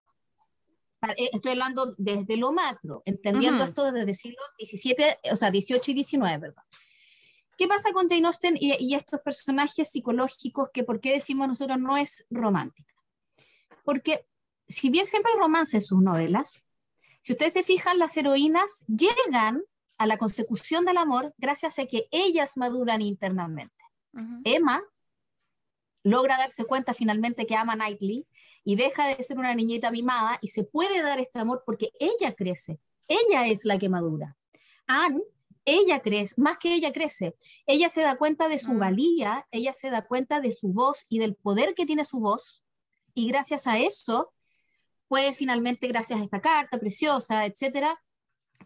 Eh, 1.16 1.30
Estoy 1.34 1.52
hablando 1.52 1.96
desde 1.98 2.38
lo 2.38 2.52
macro, 2.52 3.02
entendiendo 3.06 3.64
Ujú. 3.64 3.70
esto 3.70 3.92
desde 3.92 4.10
el 4.10 4.16
siglo 4.16 4.42
XVII, 4.60 5.32
o 5.32 5.38
sea, 5.38 5.50
XVIII 5.50 5.82
y 5.88 6.04
XIX, 6.04 6.40
¿verdad? 6.40 6.64
¿Qué 7.58 7.68
pasa 7.68 7.92
con 7.92 8.08
Jane 8.08 8.26
Austen 8.28 8.58
y, 8.60 8.74
y 8.80 8.96
estos 8.96 9.20
personajes 9.22 9.90
psicológicos 9.90 10.70
que, 10.74 10.84
por 10.84 11.00
qué 11.00 11.14
decimos 11.14 11.48
nosotros, 11.48 11.78
no 11.80 11.98
es 11.98 12.26
romántica? 12.30 12.94
Porque 13.84 14.26
si 14.68 14.90
bien 14.90 15.08
siempre 15.08 15.32
hay 15.34 15.40
romance 15.40 15.78
en 15.78 15.82
sus 15.82 16.02
novelas, 16.02 16.64
Si 17.22 17.34
ustedes 17.34 17.54
se 17.54 17.64
fijan, 17.64 18.00
las 18.00 18.16
heroínas 18.16 18.86
llegan 18.88 19.62
a 19.98 20.08
la 20.08 20.18
consecución 20.18 20.86
del 20.86 20.98
amor 20.98 21.34
gracias 21.38 21.78
a 21.78 21.86
que 21.86 22.08
ellas 22.12 22.56
maduran 22.56 23.02
internamente. 23.02 23.84
Emma 24.46 24.82
logra 26.04 26.38
darse 26.38 26.66
cuenta 26.66 26.94
finalmente 26.94 27.46
que 27.46 27.56
ama 27.56 27.74
a 27.74 27.76
Knightley 27.76 28.26
y 28.64 28.76
deja 28.76 29.08
de 29.08 29.24
ser 29.24 29.38
una 29.38 29.54
niñita 29.56 29.92
mimada 29.92 30.38
y 30.42 30.48
se 30.48 30.64
puede 30.64 31.02
dar 31.02 31.20
este 31.20 31.40
amor 31.40 31.64
porque 31.66 31.92
ella 32.00 32.34
crece, 32.36 32.80
ella 33.08 33.48
es 33.48 33.66
la 33.66 33.78
que 33.78 33.90
madura. 33.90 34.38
Anne, 34.88 35.22
ella 35.66 36.00
crece, 36.00 36.36
más 36.38 36.58
que 36.58 36.74
ella 36.74 36.92
crece, 36.92 37.36
ella 37.66 37.90
se 37.90 38.02
da 38.02 38.18
cuenta 38.18 38.48
de 38.48 38.60
su 38.60 38.74
mm. 38.74 38.80
valía, 38.80 39.48
ella 39.52 39.74
se 39.74 39.90
da 39.90 40.06
cuenta 40.06 40.40
de 40.40 40.52
su 40.52 40.70
voz 40.70 41.06
y 41.10 41.20
del 41.20 41.36
poder 41.36 41.76
que 41.76 41.86
tiene 41.86 42.06
su 42.06 42.20
voz 42.20 42.64
y 43.14 43.28
gracias 43.28 43.68
a 43.68 43.78
eso 43.78 44.34
puede 45.08 45.34
finalmente, 45.34 45.88
gracias 45.88 46.22
a 46.22 46.24
esta 46.24 46.40
carta 46.40 46.80
preciosa, 46.80 47.46
etcétera, 47.46 48.00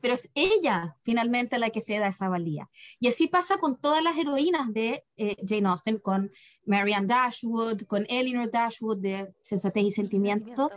pero 0.02 0.14
es 0.14 0.30
ella 0.36 0.98
finalmente 1.02 1.58
la 1.58 1.70
que 1.70 1.82
se 1.82 1.98
da 1.98 2.08
esa 2.08 2.30
valía. 2.30 2.70
Y 3.00 3.08
así 3.08 3.28
pasa 3.28 3.58
con 3.58 3.80
todas 3.80 4.04
las 4.04 4.18
heroínas 4.18 4.74
de 4.74 5.06
eh, 5.18 5.38
Jane 5.48 5.68
Austen, 5.70 6.00
con 6.00 6.32
Marianne 6.66 7.08
Dashwood, 7.08 7.84
con 7.84 8.06
Eleanor 8.10 8.52
Dashwood 8.52 8.98
de 8.98 9.34
Sensatez 9.42 9.84
y 9.84 9.92
Sentimiento. 9.92 10.72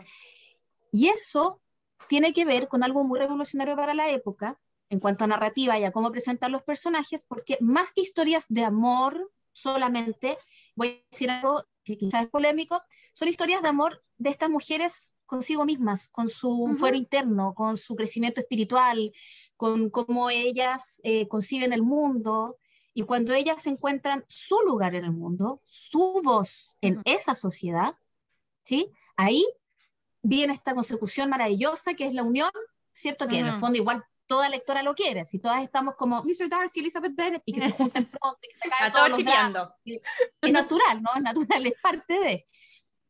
Y 0.91 1.07
eso 1.07 1.61
tiene 2.07 2.33
que 2.33 2.45
ver 2.45 2.67
con 2.67 2.83
algo 2.83 3.03
muy 3.03 3.19
revolucionario 3.19 3.75
para 3.75 3.93
la 3.93 4.09
época 4.09 4.59
en 4.89 4.99
cuanto 4.99 5.25
a 5.25 5.27
narrativa 5.27 5.77
y 5.77 5.83
a 5.83 5.91
cómo 5.91 6.11
presentar 6.11 6.49
los 6.49 6.63
personajes, 6.63 7.25
porque 7.27 7.57
más 7.59 7.91
que 7.91 8.01
historias 8.01 8.45
de 8.47 8.63
amor 8.63 9.31
solamente, 9.51 10.37
voy 10.75 10.87
a 10.87 11.11
decir 11.11 11.29
algo 11.29 11.65
que 11.83 11.97
quizás 11.97 12.23
es 12.23 12.29
polémico, 12.29 12.81
son 13.13 13.27
historias 13.27 13.61
de 13.61 13.67
amor 13.67 14.03
de 14.17 14.29
estas 14.29 14.49
mujeres 14.49 15.16
consigo 15.27 15.65
mismas, 15.65 16.09
con 16.09 16.29
su 16.29 16.75
fuero 16.79 16.97
interno, 16.97 17.53
con 17.53 17.77
su 17.77 17.95
crecimiento 17.95 18.41
espiritual, 18.41 19.11
con 19.55 19.91
cómo 19.91 20.31
ellas 20.31 20.99
eh, 21.03 21.27
conciben 21.27 21.73
el 21.73 21.83
mundo. 21.83 22.57
Y 22.95 23.03
cuando 23.03 23.33
ellas 23.33 23.67
encuentran 23.67 24.25
su 24.27 24.59
lugar 24.65 24.95
en 24.95 25.05
el 25.05 25.11
mundo, 25.11 25.61
su 25.67 26.21
voz 26.23 26.75
en 26.81 27.01
esa 27.05 27.35
sociedad, 27.35 27.95
¿sí? 28.63 28.91
ahí 29.17 29.45
viene 30.21 30.53
esta 30.53 30.73
consecución 30.73 31.29
maravillosa 31.29 31.95
que 31.95 32.05
es 32.05 32.13
la 32.13 32.23
unión, 32.23 32.51
¿cierto? 32.93 33.27
Que 33.27 33.39
en 33.39 33.47
el 33.47 33.53
fondo 33.53 33.77
igual 33.77 34.05
toda 34.27 34.49
lectora 34.49 34.83
lo 34.83 34.93
quiere, 34.93 35.25
si 35.25 35.39
todas 35.39 35.63
estamos 35.63 35.95
como 35.95 36.23
Mr. 36.23 36.49
Darcy, 36.49 36.81
Elizabeth 36.81 37.15
Bennet, 37.15 37.41
y 37.45 37.53
que 37.53 37.61
se 37.61 37.71
junten 37.77 38.05
pronto 38.05 38.39
y 38.41 38.47
que 38.47 38.59
se 38.59 38.69
caigan 38.69 38.91
todos 38.93 39.17
chipeando. 39.17 39.75
Es 39.85 40.51
natural, 40.51 41.01
¿no? 41.01 41.09
Es 41.15 41.21
natural, 41.21 41.65
es 41.65 41.73
parte 41.81 42.13
de. 42.13 42.45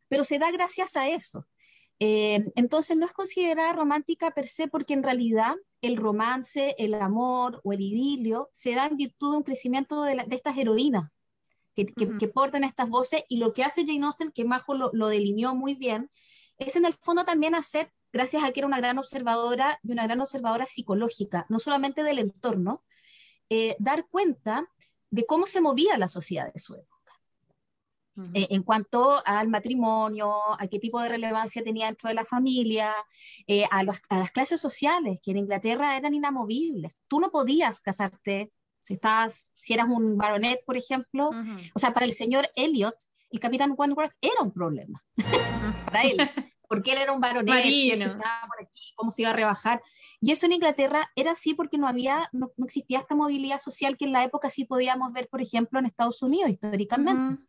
Pero 0.08 0.24
se 0.24 0.40
da 0.40 0.52
gracias 0.52 0.96
a 0.96 1.08
eso. 1.08 1.46
Eh, 2.00 2.52
entonces 2.56 2.96
no 2.96 3.06
es 3.06 3.12
considerada 3.12 3.74
romántica 3.74 4.32
per 4.32 4.48
se 4.48 4.68
porque 4.68 4.94
en 4.94 5.02
realidad 5.02 5.56
el 5.82 5.98
romance, 5.98 6.76
el 6.78 6.94
amor 6.94 7.60
o 7.64 7.74
el 7.74 7.82
idilio 7.82 8.50
se 8.52 8.76
da 8.76 8.86
en 8.86 8.98
virtud 8.98 9.32
de 9.32 9.38
un 9.38 9.44
crecimiento 9.44 10.04
de, 10.04 10.24
estas 10.30 10.58
heroínas 10.58 11.10
que, 11.74 11.86
que, 11.86 12.28
portan 12.28 12.64
estas 12.64 12.90
voces 12.90 13.24
y 13.30 13.38
lo 13.38 13.54
que 13.54 13.64
hace 13.64 13.86
Jane 13.86 14.06
Austen, 14.06 14.32
que 14.32 14.46
Majo 14.46 14.74
lo, 14.74 14.90
lo, 14.94 15.08
delineó 15.08 15.56
muy 15.56 15.76
bien, 15.76 16.10
es 16.58 16.76
en 16.76 16.86
el 16.86 16.94
fondo 16.94 17.24
también 17.24 17.54
hacer, 17.54 17.92
gracias 18.12 18.44
a 18.44 18.52
que 18.52 18.62
era 18.62 18.68
una 18.68 18.78
gran 18.78 18.98
observadora 18.98 19.80
y 19.84 19.92
una 19.92 20.04
gran 20.04 20.22
observadora 20.22 20.66
psicológica, 20.66 21.46
no 21.50 21.60
solamente 21.60 22.04
del 22.04 22.20
entorno, 22.20 22.84
eh, 23.50 23.76
dar 23.80 24.08
cuenta 24.08 24.68
de 25.10 25.26
cómo 25.26 25.46
se 25.46 25.62
movía 25.62 25.98
la 25.98 26.08
sociedad 26.08 26.52
de 26.52 26.60
su 26.60 26.76
época. 26.76 26.97
Eh, 28.34 28.48
en 28.50 28.64
cuanto 28.64 29.22
al 29.26 29.48
matrimonio, 29.48 30.34
a 30.60 30.68
qué 30.68 30.80
tipo 30.80 31.00
de 31.02 31.10
relevancia 31.10 31.64
tenía 31.64 31.86
dentro 31.86 32.10
de 32.10 32.16
la 32.16 32.26
familia, 32.26 32.94
eh, 33.46 33.66
a, 33.70 33.84
las 33.84 34.32
clases 34.32 34.60
sociales, 34.60 35.20
que 35.22 35.32
en 35.32 35.38
Inglaterra 35.38 35.98
eran 35.98 36.14
inamovibles. 36.14 36.98
Tú 37.08 37.20
no 37.20 37.30
podías 37.30 37.80
casarte 37.80 38.52
si, 38.80 38.96
estás, 38.96 39.50
si 39.56 39.74
eras 39.74 39.88
un 39.90 40.18
baronet, 40.18 40.64
por 40.66 40.78
ejemplo. 40.78 41.32
O 41.74 41.80
sea, 41.80 41.94
para 41.94 42.06
el 42.06 42.14
señor 42.14 42.50
Elliot, 42.56 42.96
el 43.30 43.40
capitán 43.40 43.76
Wentworth 43.78 44.14
era 44.22 44.42
un 44.42 44.52
problema 44.52 45.04
para 45.86 46.04
él. 46.04 46.18
Porque 46.70 46.92
él 46.92 46.98
era 46.98 47.14
un 47.14 47.22
baronet, 47.22 47.64
estaba 47.66 48.46
por 48.46 48.62
aquí, 48.62 48.92
cómo 48.96 49.12
se 49.12 49.22
iba 49.22 49.32
a 49.32 49.34
rebajar. 49.34 49.82
Y 50.20 50.34
eso 50.34 50.48
en 50.48 50.52
Inglaterra 50.52 51.10
era 51.16 51.32
así 51.32 51.54
porque 51.54 51.78
no 51.78 51.88
había, 51.88 52.28
no, 52.34 52.52
existía 52.66 53.00
esta 53.00 53.16
movilidad 53.16 53.58
social 53.58 53.96
que 53.96 54.04
en 54.04 54.12
la 54.12 54.26
época 54.26 54.50
sí 54.50 54.66
podíamos 54.66 55.14
ver, 55.14 55.30
por 55.30 55.42
ejemplo, 55.42 55.80
en 55.80 55.86
Estados 55.86 56.22
Unidos 56.22 56.50
históricamente. 56.50 57.42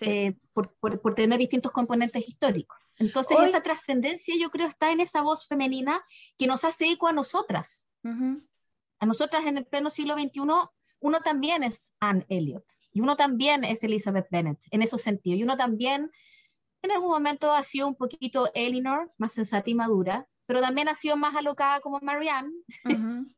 Eh, 0.00 0.36
por, 0.52 0.74
por, 0.78 1.14
tener 1.14 1.38
distintos 1.38 1.72
componentes 1.72 2.28
históricos. 2.28 2.76
Entonces, 2.98 3.38
esa 3.40 3.62
trascendencia 3.62 4.34
yo 4.38 4.50
creo 4.50 4.66
está 4.66 4.90
en 4.90 5.00
esa 5.00 5.22
voz 5.22 5.46
femenina 5.46 6.02
que 6.38 6.46
nos 6.46 6.64
hace 6.64 6.90
eco 6.90 7.08
a 7.08 7.12
nosotras. 7.12 7.86
A 8.98 9.06
nosotras 9.06 9.46
en 9.46 9.58
el 9.58 9.66
pleno 9.66 9.90
siglo 9.90 10.14
XXI, 10.14 10.40
uno 11.00 11.20
también 11.20 11.62
es 11.62 11.92
Anne 12.00 12.24
Elliot 12.28 12.64
y 12.92 13.00
uno 13.00 13.16
también 13.16 13.64
es 13.64 13.82
Elizabeth 13.82 14.28
Bennet 14.30 14.58
en 14.70 14.82
esos 14.82 15.02
sentidos. 15.02 15.40
Y 15.40 15.42
uno 15.42 15.56
también 15.56 16.10
en 16.82 16.90
algún 16.92 17.10
momento 17.10 17.52
ha 17.52 17.62
sido 17.62 17.88
un 17.88 17.96
poquito 17.96 18.50
Eleanor, 18.54 19.12
más 19.18 19.32
sensata 19.32 19.68
y 19.68 19.74
madura, 19.74 20.26
pero 20.46 20.60
también 20.60 20.88
ha 20.88 20.94
sido 20.94 21.16
más 21.16 21.34
alocada 21.34 21.80
como 21.80 21.98
Marianne. 22.00 22.52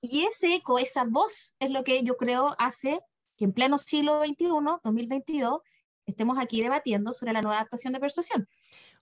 y 0.00 0.24
ese 0.24 0.54
eco, 0.54 0.78
esa 0.78 1.04
voz 1.04 1.56
es 1.58 1.70
lo 1.70 1.84
que 1.84 2.02
yo 2.04 2.16
creo 2.16 2.54
hace 2.58 3.00
que 3.36 3.44
en 3.44 3.52
pleno 3.52 3.78
siglo 3.78 4.20
XXI, 4.24 4.46
2022, 4.82 5.60
estemos 6.06 6.38
aquí 6.38 6.62
debatiendo 6.62 7.12
sobre 7.12 7.32
la 7.32 7.42
nueva 7.42 7.58
adaptación 7.58 7.92
de 7.92 8.00
persuasión. 8.00 8.48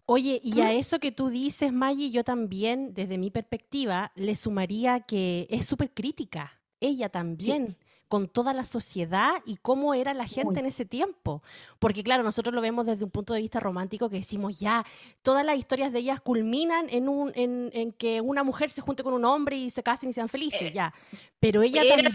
Oye, 0.04 0.40
y 0.42 0.60
a 0.60 0.72
eso 0.72 0.98
que 0.98 1.12
tú 1.12 1.28
dices, 1.28 1.72
Maggie, 1.72 2.10
yo 2.10 2.24
también, 2.24 2.92
desde 2.92 3.18
mi 3.18 3.30
perspectiva, 3.30 4.12
le 4.16 4.34
sumaría 4.34 5.00
que 5.00 5.46
es 5.48 5.66
súper 5.66 5.92
crítica. 5.92 6.60
Ella 6.80 7.08
también 7.08 7.76
con 8.12 8.28
toda 8.28 8.52
la 8.52 8.66
sociedad 8.66 9.36
y 9.46 9.56
cómo 9.56 9.94
era 9.94 10.12
la 10.12 10.26
gente 10.26 10.60
en 10.60 10.66
ese 10.66 10.84
tiempo. 10.84 11.42
Porque 11.78 12.02
claro, 12.02 12.22
nosotros 12.22 12.54
lo 12.54 12.60
vemos 12.60 12.84
desde 12.84 13.04
un 13.04 13.10
punto 13.10 13.32
de 13.32 13.40
vista 13.40 13.58
romántico 13.58 14.10
que 14.10 14.16
decimos 14.16 14.58
ya, 14.58 14.84
todas 15.22 15.46
las 15.46 15.56
historias 15.56 15.92
de 15.92 16.00
ellas 16.00 16.20
culminan 16.20 16.88
en, 16.90 17.08
un, 17.08 17.32
en, 17.34 17.92
que 17.92 18.20
una 18.20 18.42
mujer 18.42 18.68
se 18.68 18.82
junte 18.82 19.02
con 19.02 19.14
un 19.14 19.24
hombre 19.24 19.56
y 19.56 19.70
se 19.70 19.82
casen 19.82 20.10
y 20.10 20.12
sean 20.12 20.28
felices, 20.28 20.60
eh, 20.60 20.72
ya. 20.74 20.92
Pero 21.40 21.62
ella 21.62 21.84
también 21.88 22.12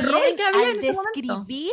al 0.54 0.80
describir 0.80 1.72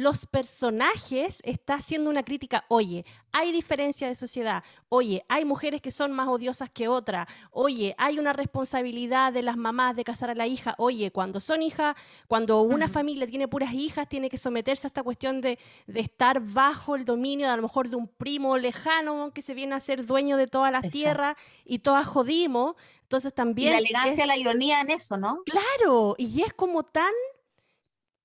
los 0.00 0.24
personajes 0.24 1.40
está 1.42 1.74
haciendo 1.74 2.08
una 2.08 2.22
crítica, 2.22 2.64
oye, 2.68 3.04
hay 3.32 3.52
diferencia 3.52 4.08
de 4.08 4.14
sociedad, 4.14 4.64
oye, 4.88 5.22
hay 5.28 5.44
mujeres 5.44 5.82
que 5.82 5.90
son 5.90 6.10
más 6.12 6.26
odiosas 6.26 6.70
que 6.70 6.88
otras, 6.88 7.26
oye, 7.50 7.94
hay 7.98 8.18
una 8.18 8.32
responsabilidad 8.32 9.30
de 9.30 9.42
las 9.42 9.58
mamás 9.58 9.94
de 9.96 10.04
casar 10.04 10.30
a 10.30 10.34
la 10.34 10.46
hija, 10.46 10.74
oye, 10.78 11.10
cuando 11.10 11.38
son 11.38 11.60
hijas, 11.60 11.96
cuando 12.28 12.62
una 12.62 12.88
familia 12.88 13.26
tiene 13.26 13.46
puras 13.46 13.74
hijas, 13.74 14.08
tiene 14.08 14.30
que 14.30 14.38
someterse 14.38 14.86
a 14.86 14.88
esta 14.88 15.02
cuestión 15.02 15.42
de, 15.42 15.58
estar 15.94 16.40
bajo 16.40 16.96
el 16.96 17.04
dominio 17.04 17.50
a 17.50 17.56
lo 17.56 17.62
mejor 17.62 17.90
de 17.90 17.96
un 17.96 18.08
primo 18.08 18.56
lejano 18.56 19.32
que 19.34 19.42
se 19.42 19.52
viene 19.52 19.74
a 19.74 19.80
ser 19.80 20.06
dueño 20.06 20.38
de 20.38 20.46
todas 20.46 20.72
las 20.72 20.88
tierras 20.88 21.36
y 21.66 21.80
todas 21.80 22.06
jodimos. 22.08 22.74
Entonces 23.02 23.34
también... 23.34 23.68
Y 23.68 23.72
la 23.72 23.78
elegancia, 23.78 24.26
la 24.26 24.38
ironía 24.38 24.80
en 24.80 24.90
eso, 24.92 25.18
¿no? 25.18 25.42
Claro, 25.44 26.14
y 26.16 26.42
es 26.42 26.54
como 26.54 26.84
tan 26.84 27.12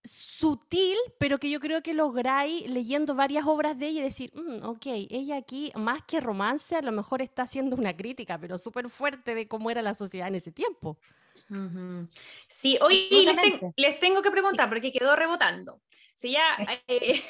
sutil, 0.05 0.97
pero 1.19 1.37
que 1.37 1.49
yo 1.49 1.59
creo 1.59 1.81
que 1.81 1.93
lográis 1.93 2.69
leyendo 2.69 3.15
varias 3.15 3.45
obras 3.45 3.77
de 3.77 3.87
ella 3.87 4.01
y 4.01 4.03
decir, 4.03 4.31
mm, 4.33 4.63
ok, 4.65 4.85
ella 4.85 5.37
aquí, 5.37 5.71
más 5.75 6.03
que 6.03 6.21
romance, 6.21 6.75
a 6.75 6.81
lo 6.81 6.91
mejor 6.91 7.21
está 7.21 7.43
haciendo 7.43 7.75
una 7.75 7.95
crítica, 7.95 8.37
pero 8.39 8.57
súper 8.57 8.89
fuerte 8.89 9.35
de 9.35 9.47
cómo 9.47 9.71
era 9.71 9.81
la 9.81 9.93
sociedad 9.93 10.27
en 10.27 10.35
ese 10.35 10.51
tiempo. 10.51 10.97
Sí, 12.49 12.77
hoy 12.81 13.09
les, 13.75 13.99
tengo 13.99 14.21
que 14.21 14.31
preguntar 14.31 14.69
porque 14.69 14.91
quedó 14.91 15.15
rebotando. 15.15 15.81
Si 16.15 16.31
ya 16.31 16.55
eh, 16.87 17.21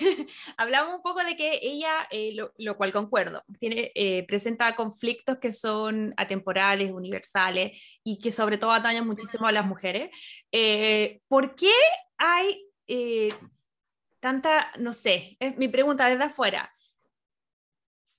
hablamos 0.57 0.95
un 0.95 1.01
poco 1.01 1.23
de 1.23 1.35
que 1.35 1.59
ella, 1.61 2.07
eh, 2.11 2.35
lo, 2.57 2.77
cual 2.77 2.91
concuerdo, 2.91 3.43
tiene, 3.59 3.91
eh, 3.95 4.23
presenta 4.27 4.75
conflictos 4.75 5.37
que 5.39 5.51
son 5.51 6.13
atemporales, 6.17 6.91
universales 6.91 7.81
y 8.03 8.19
que 8.19 8.31
sobre 8.31 8.57
todo 8.57 8.71
atañan 8.71 9.07
muchísimo 9.07 9.47
a 9.47 9.51
las 9.51 9.65
mujeres. 9.65 10.11
¿Por 11.27 11.55
qué 11.55 11.73
hay 12.17 12.64
eh, 12.87 13.33
tanta, 14.19 14.71
no 14.77 14.93
sé, 14.93 15.37
es 15.39 15.57
mi 15.57 15.67
pregunta 15.67 16.07
desde 16.07 16.23
afuera. 16.23 16.73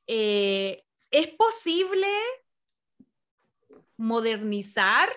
Eh, 0.07 0.85
¿Es 1.11 1.29
posible 1.29 2.09
modernizar 3.97 5.09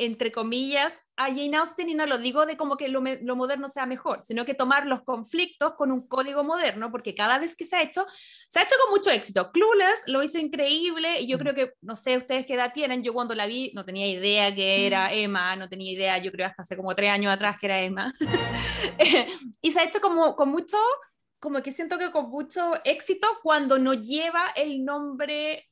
entre 0.00 0.32
comillas, 0.32 1.02
a 1.16 1.26
Jane 1.26 1.58
Austen, 1.58 1.90
y 1.90 1.94
no 1.94 2.06
lo 2.06 2.16
digo 2.16 2.46
de 2.46 2.56
como 2.56 2.78
que 2.78 2.88
lo, 2.88 3.02
moderno 3.36 3.68
sea 3.68 3.84
mejor, 3.84 4.24
sino 4.24 4.46
que 4.46 4.54
tomar 4.54 4.86
los 4.86 5.02
conflictos 5.02 5.74
con 5.74 5.92
un 5.92 6.08
código 6.08 6.42
moderno, 6.42 6.90
porque 6.90 7.14
cada 7.14 7.38
vez 7.38 7.54
que 7.54 7.66
se 7.66 7.76
ha 7.76 7.82
hecho, 7.82 8.06
se 8.48 8.58
ha 8.58 8.62
hecho 8.62 8.76
con 8.82 8.96
mucho 8.96 9.10
éxito. 9.10 9.52
Clueless 9.52 10.04
lo 10.06 10.22
hizo 10.22 10.38
increíble, 10.38 11.20
y 11.20 11.26
yo 11.26 11.38
creo 11.38 11.54
que, 11.54 11.74
no 11.82 11.96
sé 11.96 12.16
ustedes 12.16 12.46
qué 12.46 12.54
edad 12.54 12.72
tienen, 12.72 13.02
yo 13.02 13.12
cuando 13.12 13.34
la 13.34 13.44
vi 13.44 13.72
no 13.74 13.84
tenía 13.84 14.08
idea 14.08 14.54
que 14.54 14.86
era 14.86 15.12
Emma, 15.12 15.54
no 15.56 15.68
tenía 15.68 15.92
idea, 15.92 16.16
yo 16.16 16.32
creo 16.32 16.46
hasta 16.46 16.62
hace 16.62 16.78
como 16.78 16.94
tres 16.94 17.10
años 17.10 17.30
atrás 17.30 17.56
que 17.60 17.66
era 17.66 17.82
Emma. 17.82 18.14
y 19.60 19.70
se 19.70 19.80
ha 19.80 19.84
hecho 19.84 20.00
como 20.00 20.34
con 20.34 20.48
mucho, 20.48 20.78
como 21.38 21.62
que 21.62 21.72
siento 21.72 21.98
que 21.98 22.10
con 22.10 22.30
mucho 22.30 22.72
éxito 22.84 23.26
cuando 23.42 23.78
no 23.78 23.92
lleva 23.92 24.46
el 24.56 24.82
nombre 24.82 25.68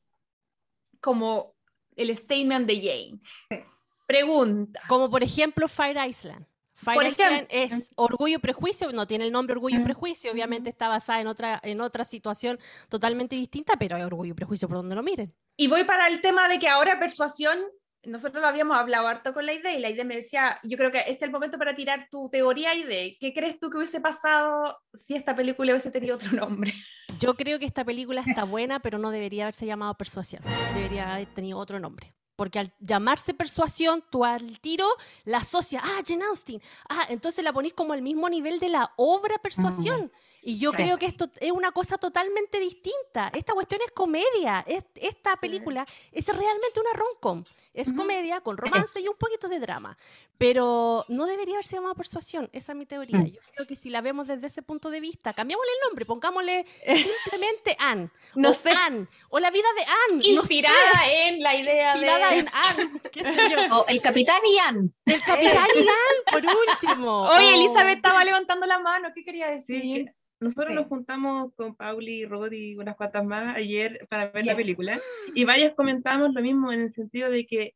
como 1.00 1.54
el 1.98 2.16
statement 2.16 2.66
de 2.66 2.76
Jane. 2.76 3.64
Pregunta. 4.08 4.80
Como 4.88 5.10
por 5.10 5.22
ejemplo 5.22 5.68
Fire 5.68 5.98
Island. 6.08 6.46
Fire 6.74 6.94
Por 6.94 7.06
Island 7.06 7.46
ejemplo. 7.50 7.76
es 7.76 7.90
Orgullo 7.96 8.36
y 8.36 8.38
Prejuicio, 8.38 8.90
no 8.92 9.06
tiene 9.06 9.26
el 9.26 9.32
nombre 9.32 9.54
Orgullo 9.54 9.76
y 9.76 9.80
Mm. 9.80 9.84
Prejuicio, 9.84 10.32
obviamente 10.32 10.70
está 10.70 10.88
basada 10.88 11.20
en 11.20 11.26
otra, 11.26 11.60
en 11.62 11.80
otra 11.80 12.04
situación 12.04 12.58
totalmente 12.88 13.36
distinta, 13.36 13.76
pero 13.76 13.96
es 13.96 14.04
Orgullo 14.04 14.30
y 14.30 14.34
Prejuicio 14.34 14.66
por 14.66 14.78
donde 14.78 14.94
lo 14.94 15.02
miren. 15.02 15.34
Y 15.58 15.66
voy 15.66 15.84
para 15.84 16.06
el 16.06 16.20
tema 16.20 16.48
de 16.48 16.58
que 16.58 16.68
ahora 16.68 16.98
persuasión, 16.98 17.58
nosotros 18.04 18.40
lo 18.40 18.48
habíamos 18.48 18.78
hablado 18.78 19.08
harto 19.08 19.34
con 19.34 19.44
la 19.44 19.52
idea 19.52 19.76
y 19.76 19.80
la 19.80 19.90
idea 19.90 20.04
me 20.04 20.14
decía, 20.14 20.58
yo 20.62 20.78
creo 20.78 20.90
que 20.92 21.00
este 21.00 21.12
es 21.12 21.22
el 21.24 21.32
momento 21.32 21.58
para 21.58 21.74
tirar 21.74 22.06
tu 22.10 22.30
teoría 22.30 22.74
y 22.76 22.84
de 22.84 23.16
qué 23.20 23.34
crees 23.34 23.58
tú 23.58 23.68
que 23.68 23.76
hubiese 23.76 24.00
pasado 24.00 24.78
si 24.94 25.16
esta 25.16 25.34
película 25.34 25.72
hubiese 25.72 25.90
tenido 25.90 26.14
otro 26.14 26.32
nombre. 26.32 26.72
Yo 27.18 27.34
creo 27.34 27.58
que 27.58 27.66
esta 27.66 27.84
película 27.84 28.22
está 28.24 28.44
buena, 28.44 28.78
pero 28.78 28.98
no 28.98 29.10
debería 29.10 29.44
haberse 29.44 29.66
llamado 29.66 29.94
Persuasión, 29.96 30.42
debería 30.74 31.12
haber 31.12 31.26
tenido 31.34 31.58
otro 31.58 31.80
nombre. 31.80 32.14
Porque 32.38 32.60
al 32.60 32.72
llamarse 32.78 33.34
persuasión, 33.34 34.04
tú 34.10 34.24
al 34.24 34.60
tiro 34.60 34.86
la 35.24 35.38
asocias, 35.38 35.82
ah, 35.84 36.00
Jane 36.06 36.24
Austen, 36.26 36.62
ah, 36.88 37.04
entonces 37.08 37.42
la 37.44 37.52
ponís 37.52 37.72
como 37.74 37.94
al 37.94 38.00
mismo 38.00 38.28
nivel 38.30 38.60
de 38.60 38.68
la 38.68 38.92
obra 38.96 39.38
persuasión. 39.38 40.12
Y 40.40 40.56
yo 40.56 40.70
Sí. 40.70 40.76
creo 40.76 40.96
que 40.98 41.06
esto 41.06 41.28
es 41.40 41.50
una 41.50 41.72
cosa 41.72 41.98
totalmente 41.98 42.60
distinta. 42.60 43.28
Esta 43.34 43.54
cuestión 43.54 43.80
es 43.84 43.90
comedia. 43.90 44.64
Es- 44.68 44.84
esta 44.94 45.34
película 45.36 45.84
es 46.12 46.28
realmente 46.28 46.78
una 46.78 46.92
rom-com. 46.92 47.42
Es 47.78 47.92
comedia 47.92 48.40
con 48.40 48.56
romance 48.58 49.00
y 49.00 49.08
un 49.08 49.16
poquito 49.16 49.48
de 49.48 49.60
drama. 49.60 49.96
Pero 50.36 51.04
no 51.08 51.26
debería 51.26 51.54
haberse 51.54 51.76
llamado 51.76 51.94
persuasión. 51.94 52.48
Esa 52.52 52.72
es 52.72 52.78
mi 52.78 52.86
teoría. 52.86 53.18
Mm. 53.18 53.26
Yo 53.26 53.40
creo 53.54 53.66
que 53.66 53.76
si 53.76 53.88
la 53.90 54.00
vemos 54.00 54.26
desde 54.26 54.48
ese 54.48 54.62
punto 54.62 54.90
de 54.90 55.00
vista, 55.00 55.32
cambiamosle 55.32 55.70
el 55.72 55.88
nombre, 55.88 56.04
pongámosle 56.04 56.66
simplemente 57.24 57.76
Anne. 57.78 58.10
No 58.34 58.50
o 58.50 58.54
sé. 58.54 58.70
Anne. 58.70 59.06
O 59.30 59.38
la 59.38 59.50
vida 59.50 59.68
de 59.76 59.82
Anne. 59.82 60.34
no 60.34 60.42
sé, 60.42 60.54
Inspirada 60.54 61.10
en 61.10 61.40
la 61.40 61.54
idea 61.54 61.92
inspirada 61.92 62.30
de... 62.30 62.38
en 62.38 62.48
Anne. 62.52 63.00
¿Qué 63.12 63.22
sé 63.22 63.50
yo? 63.50 63.76
O 63.76 63.86
el 63.86 64.00
Capitán 64.02 64.40
Ian. 64.44 64.92
El 65.04 65.22
Capitán 65.22 65.68
Ian, 65.74 66.32
por 66.32 66.42
último. 66.44 67.28
Oye, 67.28 67.54
Elizabeth 67.54 67.96
estaba 67.96 68.24
levantando 68.24 68.66
la 68.66 68.78
mano, 68.78 69.08
¿qué 69.14 69.24
quería 69.24 69.48
decir? 69.48 69.80
Sí, 69.80 70.06
nosotros 70.40 70.68
Sí. 70.68 70.74
nos 70.74 70.86
juntamos 70.86 71.52
con 71.54 71.74
Pauli, 71.74 72.24
Rod 72.26 72.52
y 72.52 72.76
unas 72.76 72.96
cuantas 72.96 73.24
más 73.24 73.56
ayer 73.56 74.06
para 74.08 74.30
ver 74.30 74.44
Yeah. 74.44 74.52
la 74.52 74.56
película 74.56 75.00
y 75.34 75.44
varias 75.44 75.74
comentamos 75.74 76.32
lo 76.34 76.40
mismo 76.42 76.72
en 76.72 76.80
el 76.82 76.94
sentido 76.94 77.30
de 77.30 77.46
que 77.46 77.74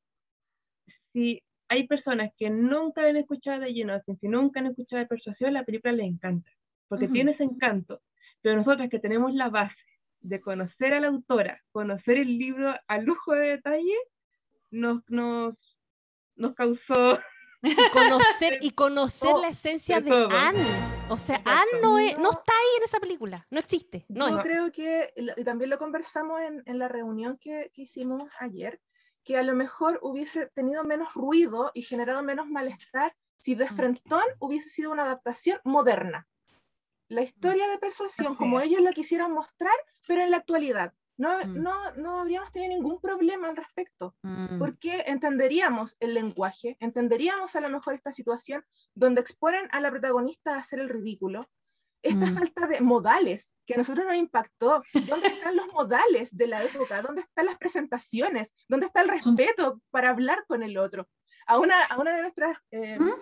si 1.12 1.42
hay 1.68 1.86
personas 1.86 2.30
que 2.38 2.50
nunca 2.50 3.02
han 3.06 3.16
escuchado 3.16 3.60
de 3.60 3.74
Jane 3.74 3.92
Austen, 3.94 4.18
si 4.18 4.28
nunca 4.28 4.60
han 4.60 4.66
escuchado 4.66 5.00
de 5.00 5.06
Persuasión, 5.08 5.52
la 5.54 5.64
película 5.64 5.92
les 5.92 6.06
encanta, 6.06 6.50
porque 6.88 7.08
tiene 7.08 7.32
ese 7.32 7.44
encanto. 7.44 8.00
Pero 8.42 8.56
nosotras 8.56 8.90
que 8.90 8.98
tenemos 8.98 9.32
la 9.34 9.48
base 9.48 9.74
de 10.20 10.40
conocer 10.40 10.92
a 10.94 11.00
la 11.00 11.08
autora, 11.08 11.60
conocer 11.72 12.18
el 12.18 12.38
libro 12.38 12.74
a 12.86 12.98
lujo 12.98 13.32
de 13.32 13.48
detalle, 13.48 13.94
nos, 14.70 15.02
nos, 15.08 15.54
nos 16.36 16.54
causó 16.54 17.18
y 17.62 17.74
conocer, 17.90 18.58
y 18.60 18.70
conocer 18.72 19.34
la 19.40 19.48
esencia 19.48 20.00
de 20.00 20.10
todo. 20.10 20.28
Anne. 20.30 20.64
O 21.08 21.16
sea, 21.16 21.36
Exacto. 21.36 21.50
Anne 21.60 21.80
no, 21.82 21.98
es- 21.98 22.16
no 22.16 22.22
No. 22.24 22.30
está 22.30 22.52
ahí 22.52 22.76
en 22.78 22.82
esa 22.84 23.00
película. 23.00 23.46
No 23.50 23.58
existe. 23.60 24.04
No 24.08 24.28
Yo 24.28 24.36
es. 24.38 24.42
creo 24.42 24.72
que, 24.72 25.12
y 25.36 25.44
también 25.44 25.70
lo 25.70 25.78
conversamos 25.78 26.40
en, 26.40 26.62
en 26.66 26.78
la 26.78 26.88
reunión 26.88 27.38
que, 27.38 27.70
que 27.74 27.82
hicimos 27.82 28.30
ayer, 28.40 28.80
que 29.24 29.36
a 29.36 29.42
lo 29.42 29.54
mejor 29.54 29.98
hubiese 30.02 30.46
tenido 30.48 30.82
menos 30.84 31.14
ruido 31.14 31.70
y 31.74 31.82
generado 31.82 32.22
menos 32.22 32.48
malestar 32.48 33.14
si 33.36 33.54
de 33.54 33.68
Frentón 33.68 34.22
hubiese 34.40 34.68
sido 34.68 34.90
una 34.92 35.02
adaptación 35.02 35.60
moderna. 35.64 36.26
La 37.08 37.22
historia 37.22 37.68
de 37.68 37.78
persuasión, 37.78 38.36
como 38.36 38.60
ellos 38.60 38.80
la 38.80 38.92
quisieran 38.92 39.32
mostrar, 39.32 39.74
pero 40.06 40.22
en 40.22 40.30
la 40.30 40.38
actualidad. 40.38 40.94
No, 41.22 41.38
Mm. 41.38 41.62
no, 41.66 41.74
no 42.04 42.10
habríamos 42.20 42.50
tenido 42.52 42.74
ningún 42.74 42.98
problema 43.00 43.48
al 43.48 43.56
respecto 43.56 44.04
Mm. 44.24 44.58
porque 44.58 45.04
entenderíamos 45.06 45.96
el 46.00 46.14
lenguaje, 46.14 46.76
entenderíamos 46.80 47.54
a 47.54 47.60
lo 47.60 47.68
mejor 47.68 47.94
esta 47.94 48.12
situación 48.20 48.64
donde 49.02 49.20
exponen 49.20 49.68
a 49.70 49.80
la 49.80 49.90
protagonista 49.90 50.54
a 50.54 50.58
hacer 50.58 50.80
el 50.80 50.88
ridículo. 50.88 51.38
Esta 52.04 52.26
Mm. 52.26 52.34
falta 52.38 52.66
de 52.66 52.80
modales 52.80 53.54
que 53.66 53.74
a 53.74 53.76
nosotros 53.76 54.04
nos 54.04 54.16
impactó. 54.16 54.82
¿Dónde 55.10 55.28
están 55.28 55.54
los 55.54 55.68
modales 55.68 56.36
de 56.36 56.46
la 56.48 56.64
época? 56.64 57.00
¿Dónde 57.02 57.20
están 57.20 57.46
las 57.46 57.56
presentaciones? 57.58 58.52
¿Dónde 58.68 58.86
está 58.86 59.02
el 59.02 59.08
respeto 59.08 59.80
para 59.90 60.10
hablar 60.10 60.44
con 60.48 60.64
el 60.64 60.76
otro? 60.76 61.08
A 61.46 61.58
una, 61.60 61.84
a 61.84 62.00
una 62.00 62.16
de 62.16 62.22
nuestras 62.22 62.58
eh, 62.72 62.98
¿Mm? 62.98 63.12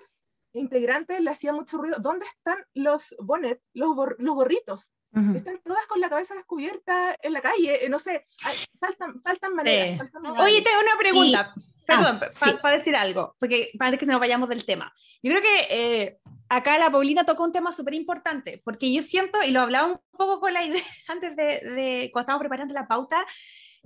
integrantes 0.54 1.20
le 1.20 1.30
hacía 1.30 1.52
mucho 1.52 1.76
ruido. 1.76 1.96
¿Dónde 2.00 2.24
están 2.24 2.58
los 2.72 3.14
bonnets, 3.20 3.62
los, 3.74 3.90
los 4.18 4.34
gorritos? 4.34 4.92
Ujú. 5.12 5.36
Están 5.36 5.58
todas 5.64 5.86
con 5.86 6.00
la 6.00 6.08
cabeza 6.08 6.34
descubierta 6.34 7.16
en 7.22 7.32
la 7.32 7.40
calle. 7.40 7.84
eh, 7.84 7.88
no 7.88 7.98
sé, 7.98 8.26
hay- 8.44 8.56
faltan, 8.78 9.20
faltan 9.22 9.54
maneras. 9.54 9.90
Sí. 9.92 9.96
faltan 9.98 10.22
Oye, 10.26 10.32
modales. 10.34 10.64
tengo 10.64 10.80
una 10.80 10.98
pregunta. 10.98 11.54
Perdón, 11.86 12.20
ah, 12.22 12.56
para 12.62 12.74
sí. 12.74 12.78
decir 12.78 12.94
algo, 12.96 13.34
porque 13.40 13.72
para 13.76 13.96
que 13.96 14.06
se 14.06 14.12
nos 14.12 14.20
vayamos 14.20 14.48
del 14.48 14.64
tema. 14.64 14.92
Yo 15.22 15.32
creo 15.32 15.42
que 15.42 15.66
eh, 15.70 16.18
acá 16.48 16.78
la 16.78 16.88
Paulina 16.90 17.24
tocó 17.26 17.42
un 17.42 17.50
tema 17.52 17.72
súper 17.72 17.94
importante, 17.94 18.62
porque 18.64 18.92
yo 18.92 19.02
siento, 19.02 19.42
y 19.42 19.50
lo 19.50 19.60
hablaba 19.62 19.88
un 19.88 20.00
poco 20.12 20.38
con 20.38 20.52
la 20.54 20.62
idea 20.62 20.80
antes 21.08 21.34
de, 21.34 21.42
de 21.44 22.10
cuando 22.12 22.20
estábamos 22.26 22.42
preparando 22.42 22.74
la 22.74 22.86
pauta, 22.86 23.26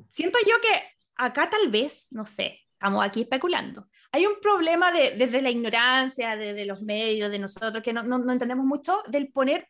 siento 0.08 0.38
yo 0.46 0.60
que 0.60 0.82
acá 1.16 1.48
tal 1.48 1.70
vez, 1.70 2.08
no 2.10 2.26
sé, 2.26 2.60
estamos 2.68 3.02
aquí 3.02 3.22
especulando, 3.22 3.88
hay 4.12 4.26
un 4.26 4.34
problema 4.42 4.92
de, 4.92 5.12
desde 5.16 5.40
la 5.40 5.48
ignorancia, 5.50 6.36
de, 6.36 6.52
de 6.52 6.66
los 6.66 6.82
medios, 6.82 7.30
de 7.30 7.38
nosotros, 7.38 7.82
que 7.82 7.94
no, 7.94 8.02
no, 8.02 8.18
no 8.18 8.32
entendemos 8.32 8.66
mucho, 8.66 9.02
del 9.08 9.32
poner 9.32 9.66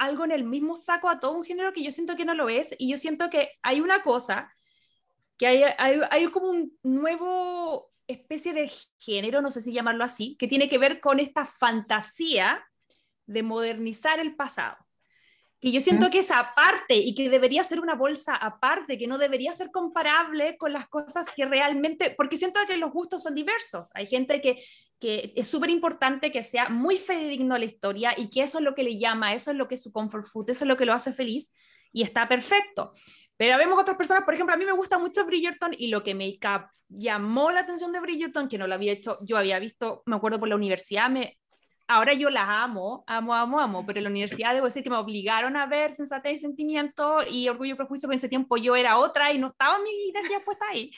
algo 0.00 0.24
en 0.24 0.32
el 0.32 0.44
mismo 0.44 0.76
saco 0.76 1.08
a 1.08 1.20
todo 1.20 1.36
un 1.36 1.44
género 1.44 1.72
que 1.72 1.82
yo 1.82 1.92
siento 1.92 2.16
que 2.16 2.24
no 2.24 2.34
lo 2.34 2.48
es, 2.48 2.74
y 2.78 2.90
yo 2.90 2.96
siento 2.96 3.28
que 3.28 3.50
hay 3.62 3.80
una 3.80 4.02
cosa 4.02 4.52
que 5.36 5.46
hay, 5.46 5.62
hay, 5.78 6.00
hay 6.10 6.26
como 6.26 6.48
un 6.48 6.72
nuevo 6.82 7.90
especie 8.06 8.52
de 8.52 8.70
género, 8.98 9.40
no 9.40 9.50
sé 9.50 9.60
si 9.60 9.72
llamarlo 9.72 10.04
así, 10.04 10.36
que 10.36 10.48
tiene 10.48 10.68
que 10.68 10.78
ver 10.78 11.00
con 11.00 11.20
esta 11.20 11.44
fantasía 11.44 12.66
de 13.26 13.42
modernizar 13.42 14.20
el 14.20 14.34
pasado. 14.34 14.76
Que 15.60 15.70
yo 15.70 15.80
siento 15.80 16.08
que 16.10 16.20
es 16.20 16.30
aparte 16.30 16.96
y 16.96 17.14
que 17.14 17.28
debería 17.28 17.62
ser 17.62 17.80
una 17.80 17.94
bolsa 17.94 18.34
aparte, 18.34 18.96
que 18.96 19.06
no 19.06 19.18
debería 19.18 19.52
ser 19.52 19.70
comparable 19.70 20.56
con 20.56 20.72
las 20.72 20.88
cosas 20.88 21.30
que 21.32 21.44
realmente, 21.44 22.10
porque 22.16 22.38
siento 22.38 22.60
que 22.66 22.78
los 22.78 22.90
gustos 22.90 23.22
son 23.22 23.34
diversos. 23.34 23.90
Hay 23.94 24.06
gente 24.06 24.40
que, 24.40 24.64
que 25.00 25.32
es 25.34 25.48
súper 25.48 25.70
importante 25.70 26.30
que 26.30 26.42
sea 26.42 26.68
muy 26.68 26.98
fidedigno 26.98 27.56
la 27.56 27.64
historia 27.64 28.12
y 28.16 28.28
que 28.28 28.42
eso 28.42 28.58
es 28.58 28.64
lo 28.64 28.74
que 28.74 28.84
le 28.84 28.98
llama, 28.98 29.34
eso 29.34 29.50
es 29.50 29.56
lo 29.56 29.66
que 29.66 29.76
es 29.76 29.82
su 29.82 29.92
comfort 29.92 30.26
food, 30.26 30.50
eso 30.50 30.64
es 30.64 30.68
lo 30.68 30.76
que 30.76 30.84
lo 30.84 30.92
hace 30.92 31.12
feliz 31.12 31.52
y 31.90 32.02
está 32.02 32.28
perfecto. 32.28 32.92
Pero 33.36 33.56
vemos 33.56 33.80
otras 33.80 33.96
personas, 33.96 34.24
por 34.24 34.34
ejemplo, 34.34 34.54
a 34.54 34.58
mí 34.58 34.66
me 34.66 34.72
gusta 34.72 34.98
mucho 34.98 35.24
Bridgerton 35.24 35.72
y 35.76 35.88
lo 35.88 36.02
que 36.02 36.14
me 36.14 36.38
llamó 36.88 37.50
la 37.50 37.60
atención 37.60 37.92
de 37.92 38.00
Bridgerton, 38.00 38.48
que 38.48 38.58
no 38.58 38.66
lo 38.66 38.74
había 38.74 38.92
hecho, 38.92 39.18
yo 39.22 39.38
había 39.38 39.58
visto, 39.58 40.02
me 40.04 40.16
acuerdo 40.16 40.38
por 40.38 40.48
la 40.48 40.56
universidad, 40.56 41.08
me, 41.08 41.38
ahora 41.88 42.12
yo 42.12 42.28
la 42.28 42.62
amo, 42.62 43.02
amo, 43.06 43.34
amo, 43.34 43.58
amo, 43.58 43.86
pero 43.86 43.98
en 43.98 44.04
la 44.04 44.10
universidad 44.10 44.52
debo 44.52 44.66
decir 44.66 44.82
que 44.82 44.90
me 44.90 44.96
obligaron 44.96 45.56
a 45.56 45.64
ver 45.64 45.94
Sensatez 45.94 46.34
y 46.34 46.38
Sentimiento 46.38 47.20
y 47.28 47.48
Orgullo 47.48 47.72
y 47.72 47.76
Prejuicio, 47.76 48.06
porque 48.06 48.16
en 48.16 48.18
ese 48.18 48.28
tiempo 48.28 48.58
yo 48.58 48.76
era 48.76 48.98
otra 48.98 49.32
y 49.32 49.38
no 49.38 49.48
estaba 49.48 49.78
mi 49.78 49.90
identidad 49.90 50.42
puesta 50.44 50.66
ahí. 50.70 50.90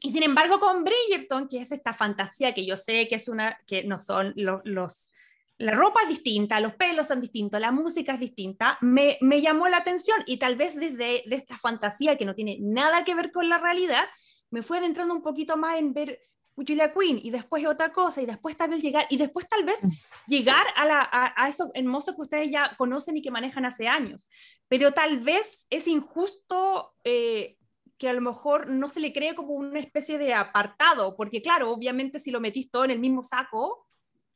Y 0.00 0.12
sin 0.12 0.22
embargo, 0.22 0.60
con 0.60 0.84
Bridgerton, 0.84 1.48
que 1.48 1.60
es 1.60 1.72
esta 1.72 1.92
fantasía 1.92 2.54
que 2.54 2.66
yo 2.66 2.76
sé 2.76 3.08
que 3.08 3.14
es 3.14 3.28
una, 3.28 3.58
que 3.66 3.84
no 3.84 3.98
son 3.98 4.32
los, 4.36 4.60
los 4.64 5.10
la 5.58 5.72
ropa 5.72 6.00
es 6.02 6.08
distinta, 6.08 6.60
los 6.60 6.74
pelos 6.74 7.08
son 7.08 7.20
distintos, 7.20 7.60
la 7.60 7.72
música 7.72 8.12
es 8.12 8.20
distinta, 8.20 8.76
me, 8.82 9.16
me 9.22 9.40
llamó 9.40 9.68
la 9.68 9.78
atención 9.78 10.18
y 10.26 10.36
tal 10.36 10.56
vez 10.56 10.76
desde 10.76 11.22
de 11.24 11.36
esta 11.36 11.56
fantasía 11.56 12.18
que 12.18 12.26
no 12.26 12.34
tiene 12.34 12.58
nada 12.60 13.04
que 13.04 13.14
ver 13.14 13.32
con 13.32 13.48
la 13.48 13.58
realidad, 13.58 14.04
me 14.50 14.62
fue 14.62 14.78
adentrando 14.78 15.14
un 15.14 15.22
poquito 15.22 15.56
más 15.56 15.78
en 15.78 15.94
ver 15.94 16.20
Julia 16.56 16.92
Queen 16.92 17.18
y 17.22 17.30
después 17.30 17.66
otra 17.66 17.92
cosa 17.92 18.22
y 18.22 18.26
después 18.26 18.56
tal 18.56 18.70
vez 18.70 18.82
llegar 18.82 19.06
y 19.10 19.16
después 19.16 19.48
tal 19.48 19.64
vez 19.64 19.80
llegar 20.26 20.64
a, 20.74 20.86
la, 20.86 21.00
a, 21.00 21.44
a 21.44 21.48
eso 21.48 21.70
hermoso 21.74 22.14
que 22.14 22.22
ustedes 22.22 22.50
ya 22.50 22.74
conocen 22.76 23.16
y 23.16 23.22
que 23.22 23.30
manejan 23.30 23.66
hace 23.66 23.88
años. 23.88 24.28
Pero 24.68 24.92
tal 24.92 25.18
vez 25.18 25.66
es 25.68 25.86
injusto 25.86 26.94
eh, 27.04 27.56
que 27.98 28.08
a 28.08 28.12
lo 28.12 28.20
mejor 28.20 28.68
no 28.70 28.88
se 28.88 29.00
le 29.00 29.12
cree 29.12 29.34
como 29.34 29.54
una 29.54 29.78
especie 29.78 30.18
de 30.18 30.34
apartado, 30.34 31.16
porque 31.16 31.40
claro, 31.42 31.70
obviamente 31.70 32.18
si 32.18 32.30
lo 32.30 32.40
metís 32.40 32.70
todo 32.70 32.84
en 32.84 32.90
el 32.90 32.98
mismo 32.98 33.22
saco, 33.22 33.86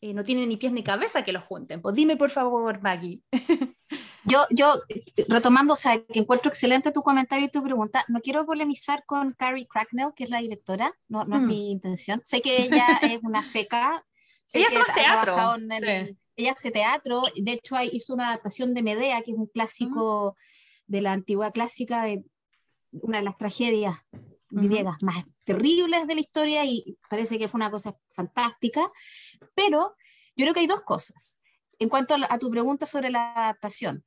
eh, 0.01 0.15
no 0.15 0.25
tiene 0.25 0.47
ni 0.47 0.57
pies 0.57 0.73
ni 0.73 0.83
cabeza 0.83 1.23
que 1.25 1.33
los 1.33 1.45
junten. 1.45 1.83
Pues 1.83 1.95
dime 1.95 2.17
por 2.17 2.31
favor, 2.31 2.81
Maggie. 2.81 3.21
Yo, 4.25 4.41
yo, 4.51 4.75
retomando, 5.29 5.73
o 5.73 5.77
sea, 5.77 5.99
que 6.05 6.19
encuentro 6.21 6.51
excelente 6.51 6.93
tu 6.93 7.03
comentario 7.03 7.47
y 7.47 7.51
tu 7.51 7.63
pregunta, 7.63 8.05
no 8.09 8.21
quiero 8.21 8.45
polemizar 8.45 9.03
con 9.07 9.33
Carrie 9.33 9.67
Cracknell, 9.67 10.13
que 10.15 10.25
es 10.25 10.31
la 10.31 10.41
directora, 10.43 10.93
no, 11.09 11.25
no 11.25 11.37
es 11.37 11.43
Mm. 11.43 11.47
mi 11.47 11.71
intención. 11.71 12.21
Sé 12.23 12.43
que 12.43 12.63
ella 12.65 12.87
es 13.19 13.21
una 13.23 13.43
seca. 13.43 14.05
sé 14.45 14.59
Ella 14.59 14.69
que 14.69 14.77
hace 14.77 14.93
teatro, 14.93 15.55
en 15.57 15.73
el- 15.73 16.07
sí. 16.09 16.17
Ella 16.37 16.53
hace 16.53 16.71
teatro, 16.71 17.23
de 17.35 17.53
hecho 17.53 17.77
hay- 17.77 17.89
hizo 17.95 18.13
una 18.13 18.29
adaptación 18.29 18.75
de 18.75 18.83
Medea, 18.83 19.23
que 19.23 19.31
es 19.33 19.37
un 19.39 19.47
clásico 19.47 20.37
de 20.87 21.01
la 21.01 21.13
antigua 21.13 21.51
clásica, 21.51 22.05
de 22.05 22.23
una 22.93 23.18
de 23.18 23.24
las 23.24 23.36
tragedias 23.38 23.97
Ujú. 24.53 24.66
griegas 24.66 24.97
más 25.03 25.24
terribles 25.45 26.07
de 26.07 26.14
la 26.14 26.20
historia 26.20 26.64
y 26.64 26.99
parece 27.09 27.38
que 27.38 27.47
fue 27.49 27.59
una 27.59 27.70
cosa 27.70 27.97
fantástica, 28.11 28.91
pero 29.55 29.95
yo 30.36 30.45
creo 30.45 30.55
que 30.55 30.61
hay 30.61 30.66
dos 30.66 30.82
cosas. 30.82 31.38
En 31.78 31.88
cuanto 31.88 32.14
a, 32.14 32.18
la- 32.18 32.26
a 32.28 32.38
tu 32.38 32.51
pregunta 32.51 32.84
sobre 32.86 33.11
la 33.11 33.32
adaptación, 33.32 34.05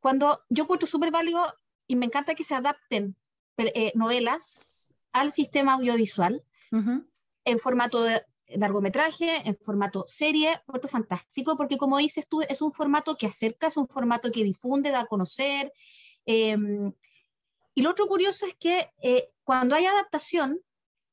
cuando 0.00 0.40
yo 0.50 0.64
encuentro 0.64 0.86
súper 0.86 1.10
válido 1.10 1.42
y 1.86 1.96
me 1.96 2.06
encanta 2.06 2.34
que 2.34 2.44
se 2.44 2.54
adapten 2.54 3.16
eh, 3.56 3.92
novelas 3.94 4.94
al 5.12 5.32
sistema 5.32 5.74
audiovisual 5.74 6.42
en 7.44 7.58
formato 7.58 8.02
de 8.02 8.22
largometraje, 8.48 9.48
en 9.48 9.54
formato 9.56 10.04
serie, 10.06 10.60
otro 10.66 10.88
fantástico, 10.90 11.56
porque 11.56 11.78
como 11.78 11.96
dices 11.98 12.26
tú, 12.28 12.42
es 12.42 12.60
un 12.60 12.70
formato 12.70 13.16
que 13.16 13.26
acerca, 13.26 13.68
es 13.68 13.76
un 13.76 13.86
formato 13.88 14.30
que 14.30 14.44
difunde, 14.44 14.90
da 14.90 15.00
a 15.00 15.06
conocer. 15.06 15.72
Em, 16.26 16.92
y 17.76 17.82
lo 17.82 17.90
otro 17.90 18.06
curioso 18.06 18.46
es 18.46 18.54
que 18.54 18.90
eh, 19.02 19.28
cuando 19.44 19.76
hay 19.76 19.84
adaptación, 19.84 20.58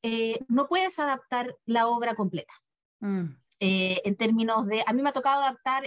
eh, 0.02 0.40
no 0.48 0.66
puedes 0.66 0.98
adaptar 0.98 1.54
la 1.66 1.88
obra 1.88 2.14
completa. 2.14 2.54
Mm. 3.00 3.36
Eh, 3.60 4.00
en 4.04 4.16
términos 4.16 4.66
de, 4.66 4.82
a 4.86 4.92
mí 4.94 5.02
me 5.02 5.10
ha 5.10 5.12
tocado 5.12 5.42
adaptar 5.42 5.84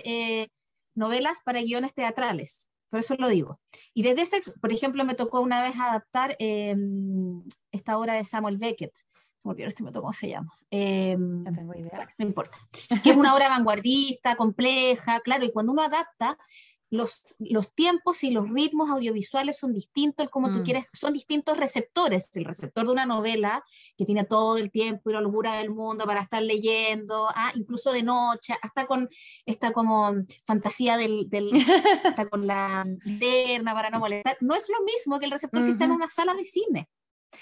novelas 0.94 1.42
para 1.44 1.62
guiones 1.62 1.96
teatrales, 1.96 2.70
por 2.90 3.00
eso 3.00 3.16
lo 3.18 3.28
digo. 3.28 3.60
Y 3.96 4.04
desde 4.04 4.22
ese, 4.22 4.52
por 4.62 4.72
ejemplo, 4.72 5.04
me 5.04 5.16
tocó 5.16 5.42
una 5.42 5.62
vez 5.64 5.76
adaptar 5.80 6.36
em, 6.38 7.44
esta 7.72 7.98
obra 7.98 8.14
de 8.14 8.24
Samuel 8.24 8.60
Beckett, 8.60 8.96
se 8.96 9.48
me 9.48 9.54
olvidó 9.54 9.68
este 9.70 9.84
cómo 9.84 10.14
se 10.14 10.30
llama. 10.30 10.54
Em, 10.70 11.44
no 11.44 11.52
tengo 11.52 11.74
idea. 11.74 12.08
no 12.20 12.26
importa. 12.26 12.60
Que 13.04 13.10
es 13.10 13.18
una 13.18 13.34
obra 13.34 13.50
vanguardista, 13.50 14.36
compleja, 14.36 15.22
claro, 15.22 15.44
y 15.44 15.52
cuando 15.52 15.72
uno 15.72 15.82
adapta, 15.82 16.38
los, 16.90 17.36
los 17.40 17.74
tiempos 17.74 18.24
y 18.24 18.32
los 18.32 18.50
ritmos 18.50 18.90
audiovisuales 18.90 19.58
son 19.58 19.74
distintos, 19.74 20.30
como 20.30 20.50
tú 20.50 20.60
mm. 20.60 20.64
quieres, 20.64 20.86
son 20.94 21.14
distintos 21.14 21.58
receptores. 21.58 22.30
El 22.36 22.46
receptor 22.46 22.86
de 22.86 22.92
una 22.92 23.06
novela 23.06 23.64
que 23.98 24.06
tiene 24.06 24.24
todo 24.24 24.58
el 24.58 24.72
tiempo 24.72 25.10
y 25.10 25.14
la 25.14 25.22
locura 25.22 25.56
del 25.56 25.70
mundo 25.70 26.06
para 26.06 26.22
estar 26.22 26.42
leyendo, 26.42 27.28
ah, 27.30 27.52
incluso 27.56 27.92
de 27.92 28.04
noche, 28.04 28.56
hasta 28.62 28.88
con 28.88 29.10
esta 29.46 29.74
como 29.74 30.14
fantasía 30.46 30.98
del, 30.98 31.30
del 31.30 31.52
hasta 32.04 32.30
con 32.30 32.48
la 32.48 32.86
linterna 33.04 33.74
para 33.74 33.90
no 33.90 34.00
molestar, 34.00 34.38
no 34.42 34.56
es 34.56 34.68
lo 34.70 34.84
mismo 34.86 35.20
que 35.20 35.26
el 35.26 35.32
receptor 35.32 35.66
que 35.66 35.72
está 35.72 35.86
en 35.86 35.92
una 35.92 36.10
sala 36.10 36.34
de 36.34 36.46
cine. 36.46 36.90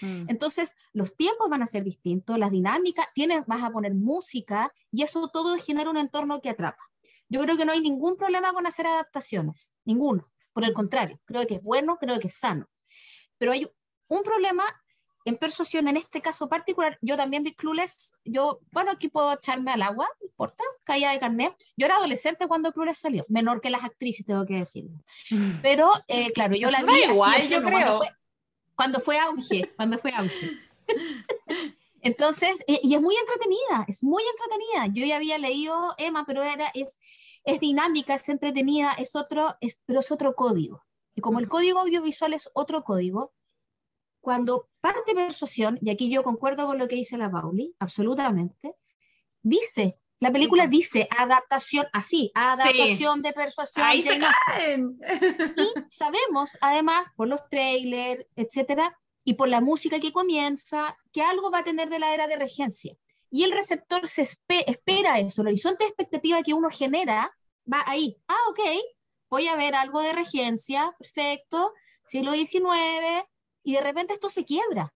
Mm. 0.01 0.25
Entonces, 0.27 0.75
los 0.93 1.15
tiempos 1.15 1.49
van 1.49 1.61
a 1.61 1.67
ser 1.67 1.83
distintos, 1.83 2.39
las 2.39 2.51
dinámicas, 2.51 3.07
tienes, 3.13 3.45
vas 3.45 3.63
a 3.63 3.69
poner 3.69 3.93
música 3.93 4.73
y 4.91 5.03
eso 5.03 5.29
todo 5.29 5.55
genera 5.57 5.89
un 5.89 5.97
entorno 5.97 6.41
que 6.41 6.49
atrapa. 6.49 6.91
Yo 7.30 7.41
creo 7.41 7.57
que 7.57 7.65
no 7.65 7.71
hay 7.71 7.82
ningún 7.82 8.17
problema 8.17 8.53
con 8.53 8.67
hacer 8.67 8.88
adaptaciones, 8.88 9.76
ninguno. 9.84 10.30
Por 10.53 10.63
el 10.63 10.73
contrario, 10.73 11.19
creo 11.26 11.45
que 11.45 11.55
es 11.55 11.63
bueno, 11.63 11.97
creo 11.97 12.19
que 12.19 12.28
es 12.28 12.36
sano. 12.36 12.67
Pero 13.38 13.51
hay 13.51 13.67
un 14.07 14.23
problema 14.23 14.63
en 15.26 15.38
persuasión, 15.38 15.88
en 15.88 15.97
este 15.97 16.21
caso 16.21 16.47
particular, 16.47 16.99
yo 17.01 17.17
también 17.17 17.41
vi 17.41 17.55
Clueless, 17.55 18.13
yo, 18.23 18.59
bueno, 18.71 18.91
aquí 18.91 19.09
puedo 19.09 19.34
echarme 19.34 19.71
al 19.71 19.82
agua, 19.82 20.07
no 20.21 20.28
importa, 20.28 20.63
caía 20.84 21.09
de 21.09 21.19
carnet. 21.19 21.55
Yo 21.76 21.88
era 21.88 21.95
adolescente 21.95 22.47
cuando 22.47 22.71
Clueless 22.71 22.99
salió, 22.99 23.26
menor 23.28 23.59
que 23.59 23.71
las 23.71 23.84
actrices, 23.84 24.23
tengo 24.26 24.45
que 24.45 24.57
decirlo. 24.57 25.03
Mm. 25.32 25.61
Pero, 25.63 25.89
eh, 26.07 26.32
claro, 26.32 26.55
yo 26.55 26.69
la 26.69 26.84
vi 26.84 27.03
igual, 27.09 27.47
yo 27.49 27.61
creo 27.63 28.01
cuando 28.76 28.99
fue 28.99 29.17
auge, 29.17 29.71
cuando 29.76 29.97
fue 29.97 30.11
auge. 30.11 30.59
Entonces, 32.05 32.63
eh, 32.67 32.79
y 32.83 32.93
es 32.93 33.01
muy 33.01 33.15
entretenida, 33.15 33.83
es 33.87 34.03
muy 34.03 34.21
entretenida. 34.23 34.93
Yo 34.93 35.07
ya 35.07 35.15
había 35.15 35.39
leído 35.39 35.95
Emma, 35.97 36.23
pero 36.27 36.43
era, 36.43 36.69
es, 36.75 36.99
es 37.43 37.59
dinámica, 37.59 38.13
es 38.13 38.29
entretenida, 38.29 38.91
es 38.91 39.15
otro, 39.15 39.55
es, 39.59 39.81
pero 39.87 40.01
es 40.01 40.11
otro 40.11 40.35
código. 40.35 40.83
Y 41.15 41.21
como 41.21 41.39
el 41.39 41.47
código 41.47 41.79
audiovisual 41.79 42.33
es 42.33 42.47
otro 42.53 42.83
código, 42.83 43.33
cuando 44.21 44.69
parte 44.81 45.15
persuasión, 45.15 45.79
y 45.81 45.89
aquí 45.89 46.11
yo 46.11 46.21
concuerdo 46.21 46.67
con 46.67 46.77
lo 46.77 46.87
que 46.87 46.95
dice 46.95 47.17
la 47.17 47.31
Pauli, 47.31 47.75
absolutamente, 47.79 48.75
dice, 49.41 49.99
la 50.19 50.31
película 50.31 50.67
dice 50.67 51.07
adaptación, 51.09 51.87
así, 51.91 52.31
adaptación 52.35 53.23
de 53.23 53.33
persuasión. 53.33 53.83
Ahí 53.83 54.03
se 54.03 54.19
caen. 54.19 54.99
Y 55.57 55.89
sabemos, 55.89 56.55
además, 56.61 57.07
por 57.15 57.27
los 57.27 57.49
trailers, 57.49 58.27
etcétera, 58.35 58.95
y 59.26 59.34
por 59.34 59.49
la 59.49 59.59
música 59.59 59.99
que 59.99 60.13
comienza, 60.13 60.97
que 61.11 61.21
algo 61.21 61.51
va 61.51 61.59
a 61.59 61.63
tener 61.63 61.89
de 61.89 61.99
la 61.99 62.13
era 62.13 62.28
de 62.28 62.38
regencia. 62.38 62.95
Y 63.32 63.43
el 63.43 63.51
receptor 63.51 64.07
se 64.07 64.21
espera 64.21 65.19
eso, 65.19 65.41
el 65.41 65.47
horizonte 65.47 65.84
de 65.84 65.89
expectativa 65.89 66.43
que 66.43 66.53
uno 66.53 66.69
genera 66.69 67.36
va 67.71 67.84
ahí. 67.88 68.15
Ah, 68.28 68.38
ok, 68.49 68.59
voy 69.30 69.47
a 69.47 69.55
ver 69.55 69.73
algo 69.76 70.01
de 70.01 70.13
regencia, 70.13 70.95
perfecto, 70.99 71.73
siglo 72.05 72.34
XIX, 72.34 73.26
y 73.63 73.73
de 73.73 73.82
repente 73.82 74.13
esto 74.13 74.30
se 74.30 74.45
quiebra. 74.45 74.93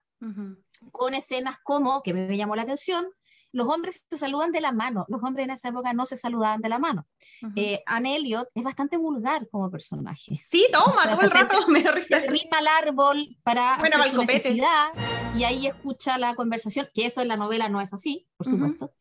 Con 0.91 1.15
escenas 1.15 1.57
como, 1.63 2.03
que 2.03 2.13
me 2.13 2.37
llamó 2.37 2.55
la 2.55 2.61
atención, 2.61 3.09
los 3.51 3.67
hombres 3.67 4.05
se 4.09 4.17
saludan 4.17 4.51
de 4.51 4.61
la 4.61 4.71
mano. 4.71 5.05
Los 5.07 5.23
hombres 5.23 5.45
en 5.45 5.51
esa 5.51 5.69
época 5.69 5.93
no 5.93 6.05
se 6.05 6.17
saludaban 6.17 6.61
de 6.61 6.69
la 6.69 6.79
mano. 6.79 7.07
Uh 7.41 7.77
Anne 7.85 8.15
Elliot 8.15 8.47
es 8.53 8.63
bastante 8.63 8.97
vulgar 8.97 9.47
como 9.49 9.71
personaje. 9.71 10.41
Sí, 10.45 10.67
toma, 10.71 11.13
todo 11.13 11.21
el 11.21 11.31
rato 11.31 11.67
me 11.67 11.81
Se 12.01 12.19
rima 12.29 12.59
al 12.59 12.67
árbol 12.67 13.37
para 13.43 13.75
hacer 13.75 14.11
su 14.11 14.17
necesidad 14.17 14.89
y 15.35 15.43
ahí 15.43 15.67
escucha 15.67 16.17
la 16.17 16.35
conversación, 16.35 16.87
que 16.93 17.05
eso 17.05 17.21
en 17.21 17.27
la 17.27 17.37
novela 17.37 17.69
no 17.69 17.81
es 17.81 17.93
así, 17.93 18.27
por 18.37 18.47
supuesto. 18.47 18.93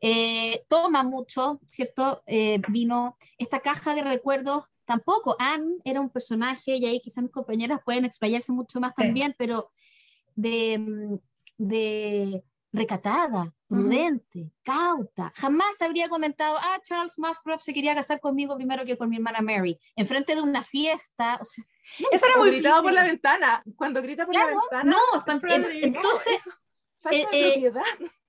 Eh, 0.00 0.64
toma 0.68 1.02
mucho, 1.02 1.60
¿cierto? 1.66 2.22
Eh, 2.26 2.60
vino 2.68 3.16
esta 3.36 3.60
caja 3.60 3.94
de 3.94 4.02
recuerdos 4.02 4.64
tampoco. 4.86 5.36
Anne 5.38 5.76
era 5.84 6.00
un 6.00 6.10
personaje, 6.10 6.76
y 6.76 6.86
ahí 6.86 7.00
quizás 7.00 7.22
mis 7.22 7.32
compañeras 7.32 7.80
pueden 7.84 8.04
explayarse 8.04 8.52
mucho 8.52 8.80
más 8.80 8.94
también, 8.94 9.34
pero 9.36 9.70
de, 10.34 11.18
de 11.58 12.42
recatada, 12.72 13.52
prudente, 13.66 14.52
cauta. 14.62 15.32
Jamás 15.34 15.80
habría 15.82 16.08
comentado, 16.08 16.56
ah, 16.58 16.78
Charles 16.82 17.18
Musgrove 17.18 17.60
se 17.60 17.72
quería 17.72 17.94
casar 17.94 18.20
conmigo 18.20 18.56
primero 18.56 18.84
que 18.84 18.96
con 18.96 19.08
mi 19.08 19.16
hermana 19.16 19.40
Mary, 19.40 19.78
enfrente 19.96 20.34
de 20.34 20.42
una 20.42 20.62
fiesta. 20.62 21.38
O 21.40 21.44
sea, 21.44 21.64
Eso 22.12 22.26
era 22.26 22.36
muy 22.36 22.50
gritado 22.50 22.82
por 22.82 22.92
la 22.92 23.02
ventana. 23.02 23.62
Cuando 23.76 24.02
grita 24.02 24.24
por 24.24 24.34
la 24.34 24.46
ventana. 24.46 24.84
No, 24.84 25.48
em, 25.48 25.64
entonces. 25.84 26.48
falta 26.98 27.18
de 27.18 27.22
eh, 27.22 27.28
eh, 27.32 27.52
propiedad. 27.52 27.82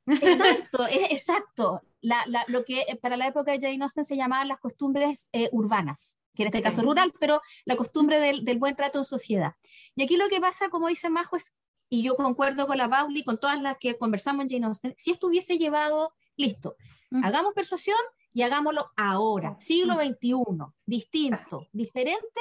Exacto, 0.08 0.86
exacto. 1.12 1.82
La, 2.02 2.24
la, 2.26 2.44
lo 2.48 2.66
que 2.66 2.82
eh, 2.82 2.96
para 2.96 3.18
la 3.18 3.28
época 3.28 3.52
de 3.52 3.60
Jane 3.60 3.84
Austen 3.84 4.06
se 4.06 4.16
llamaban 4.16 4.48
las 4.48 4.60
costumbres 4.60 5.28
urbanas, 5.52 6.18
que 6.34 6.44
en 6.44 6.48
este 6.48 6.64
caso 6.64 6.82
rural, 6.82 7.14
pero 7.20 7.42
la 7.66 7.76
costumbre 7.76 8.20
del, 8.20 8.44
del, 8.44 8.58
buen 8.58 8.76
trato 8.76 8.98
en 8.98 9.06
sociedad. 9.06 9.54
Y 9.96 10.04
aquí 10.04 10.18
lo 10.18 10.28
que 10.30 10.42
pasa, 10.42 10.70
como 10.70 10.88
dice 10.88 11.12
Majo, 11.12 11.36
es 11.36 11.54
y 11.94 12.04
yo 12.04 12.16
concuerdo 12.16 12.68
con 12.68 12.78
la 12.78 12.90
Pauli, 12.90 13.22
con 13.22 13.38
todas 13.38 13.62
las 13.62 13.78
que 13.78 13.98
conversamos 13.98 14.44
en 14.44 14.50
Jane 14.50 14.66
Austen, 14.66 14.94
si 14.98 15.12
esto 15.12 15.28
hubiese 15.28 15.58
llevado, 15.58 16.14
listo, 16.38 16.78
mm. 17.10 17.26
hagamos 17.26 17.54
persuasión 17.54 17.98
y 18.34 18.44
hagámoslo 18.44 18.92
ahora, 18.96 19.58
siglo 19.60 19.96
XXI, 19.96 20.38
distinto, 20.86 21.68
diferente, 21.74 22.40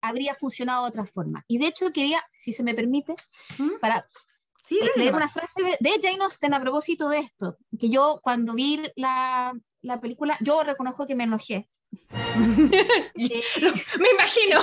habría 0.00 0.34
funcionado 0.34 0.82
de 0.82 0.88
otra 0.88 1.06
forma. 1.06 1.44
Y 1.46 1.58
de 1.58 1.68
hecho 1.68 1.92
quería, 1.92 2.24
si 2.28 2.52
se 2.52 2.64
me 2.64 2.74
permite, 2.74 3.14
mm. 3.58 3.78
para 3.80 4.04
sí, 4.66 4.80
eh, 4.82 4.90
leer 4.96 5.14
una 5.14 5.28
frase 5.28 5.62
de 5.78 6.00
Jane 6.02 6.24
Austen 6.24 6.52
a 6.52 6.60
propósito 6.60 7.08
de 7.08 7.18
esto, 7.20 7.56
que 7.78 7.88
yo 7.88 8.18
cuando 8.20 8.54
vi 8.54 8.82
la, 8.96 9.52
la 9.80 10.00
película, 10.00 10.36
yo 10.40 10.64
reconozco 10.64 11.06
que 11.06 11.14
me 11.14 11.22
enojé. 11.22 11.68
Eh, 13.14 13.42
me 13.98 14.08
imagino 14.10 14.60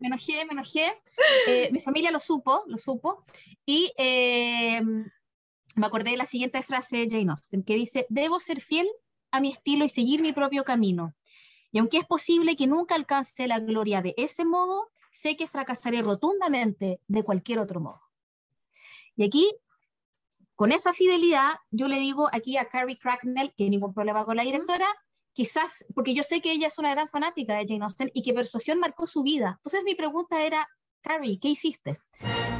me 0.00 0.08
enojé, 0.08 0.44
me 0.46 0.52
enojé. 0.52 0.98
Eh, 1.46 1.68
mi 1.72 1.80
familia 1.80 2.10
lo 2.10 2.18
supo, 2.18 2.64
lo 2.66 2.78
supo. 2.78 3.24
Y 3.64 3.92
eh, 3.96 4.80
me 4.82 5.86
acordé 5.86 6.12
de 6.12 6.16
la 6.16 6.26
siguiente 6.26 6.62
frase 6.62 6.96
de 6.96 7.10
Jane 7.10 7.30
Austen, 7.30 7.62
que 7.62 7.74
dice, 7.74 8.06
debo 8.08 8.40
ser 8.40 8.60
fiel 8.60 8.88
a 9.30 9.40
mi 9.40 9.52
estilo 9.52 9.84
y 9.84 9.88
seguir 9.88 10.22
mi 10.22 10.32
propio 10.32 10.64
camino. 10.64 11.14
Y 11.70 11.78
aunque 11.78 11.98
es 11.98 12.06
posible 12.06 12.56
que 12.56 12.66
nunca 12.66 12.96
alcance 12.96 13.46
la 13.46 13.60
gloria 13.60 14.02
de 14.02 14.14
ese 14.16 14.44
modo, 14.44 14.88
sé 15.12 15.36
que 15.36 15.46
fracasaré 15.46 16.02
rotundamente 16.02 17.00
de 17.06 17.22
cualquier 17.22 17.60
otro 17.60 17.80
modo. 17.80 18.00
Y 19.16 19.24
aquí, 19.24 19.52
con 20.56 20.72
esa 20.72 20.92
fidelidad, 20.92 21.52
yo 21.70 21.86
le 21.86 21.98
digo 21.98 22.28
aquí 22.32 22.56
a 22.56 22.68
Carrie 22.68 22.98
Cracknell, 22.98 23.54
que 23.54 23.68
ningún 23.68 23.94
problema 23.94 24.24
con 24.24 24.36
la 24.36 24.42
directora, 24.42 24.86
quizás, 25.32 25.84
porque 25.94 26.14
yo 26.14 26.22
sé 26.22 26.40
que 26.40 26.52
ella 26.52 26.66
es 26.66 26.78
una 26.78 26.90
gran 26.90 27.08
fanática 27.08 27.56
de 27.56 27.64
Jane 27.66 27.84
Austen 27.84 28.10
y 28.14 28.22
que 28.22 28.34
Persuasión 28.34 28.78
marcó 28.78 29.06
su 29.06 29.22
vida. 29.22 29.54
Entonces 29.56 29.82
mi 29.84 29.94
pregunta 29.94 30.42
era, 30.42 30.68
Carrie, 31.00 31.38
¿qué 31.40 31.48
hiciste? 31.48 32.00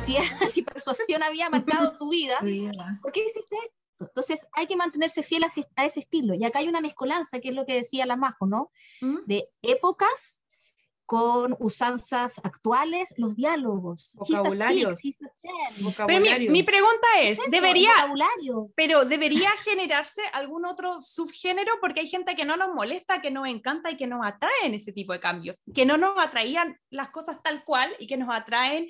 Si, 0.04 0.16
si 0.52 0.62
Persuasión 0.62 1.22
había 1.22 1.50
marcado 1.50 1.96
tu 1.98 2.10
vida, 2.10 2.38
¿por 3.02 3.12
qué 3.12 3.20
hiciste 3.24 3.56
esto? 3.64 4.06
Entonces 4.06 4.46
hay 4.52 4.66
que 4.66 4.76
mantenerse 4.76 5.22
fiel 5.22 5.44
a, 5.44 5.84
ese 5.84 6.00
estilo. 6.00 6.34
Y 6.34 6.44
acá 6.44 6.60
hay 6.60 6.68
una 6.68 6.80
mezcolanza, 6.80 7.38
que 7.38 7.50
es 7.50 7.54
lo 7.54 7.66
que 7.66 7.74
decía 7.74 8.06
la 8.06 8.16
Majo, 8.16 8.46
¿no? 8.46 8.70
¿Mm? 9.02 9.18
De 9.26 9.50
épocas 9.60 10.39
con 11.10 11.56
usanzas 11.58 12.38
actuales, 12.44 13.12
los 13.16 13.34
diálogos. 13.34 14.14
Vocabulario. 14.16 14.90
Pero 16.06 16.52
mi, 16.52 16.62
pregunta 16.62 17.08
es, 17.20 17.40
¿debería, 17.50 17.90
pero 18.76 19.04
¿debería 19.04 19.50
generarse 19.64 20.22
algún 20.32 20.64
otro 20.66 21.00
subgénero? 21.00 21.72
Porque 21.80 22.02
hay 22.02 22.06
gente 22.06 22.36
que 22.36 22.44
no 22.44 22.56
nos 22.56 22.72
molesta, 22.76 23.20
que 23.20 23.32
nos 23.32 23.48
encanta 23.48 23.90
y 23.90 23.96
que 23.96 24.06
nos 24.06 24.24
atraen 24.24 24.72
ese 24.72 24.92
tipo 24.92 25.12
de 25.12 25.18
cambios, 25.18 25.56
que 25.74 25.84
no 25.84 25.96
nos 25.96 26.16
atraían 26.16 26.78
las 26.90 27.10
cosas 27.10 27.42
tal 27.42 27.64
cual 27.64 27.92
y 27.98 28.06
que 28.06 28.16
nos 28.16 28.28
atraen 28.32 28.88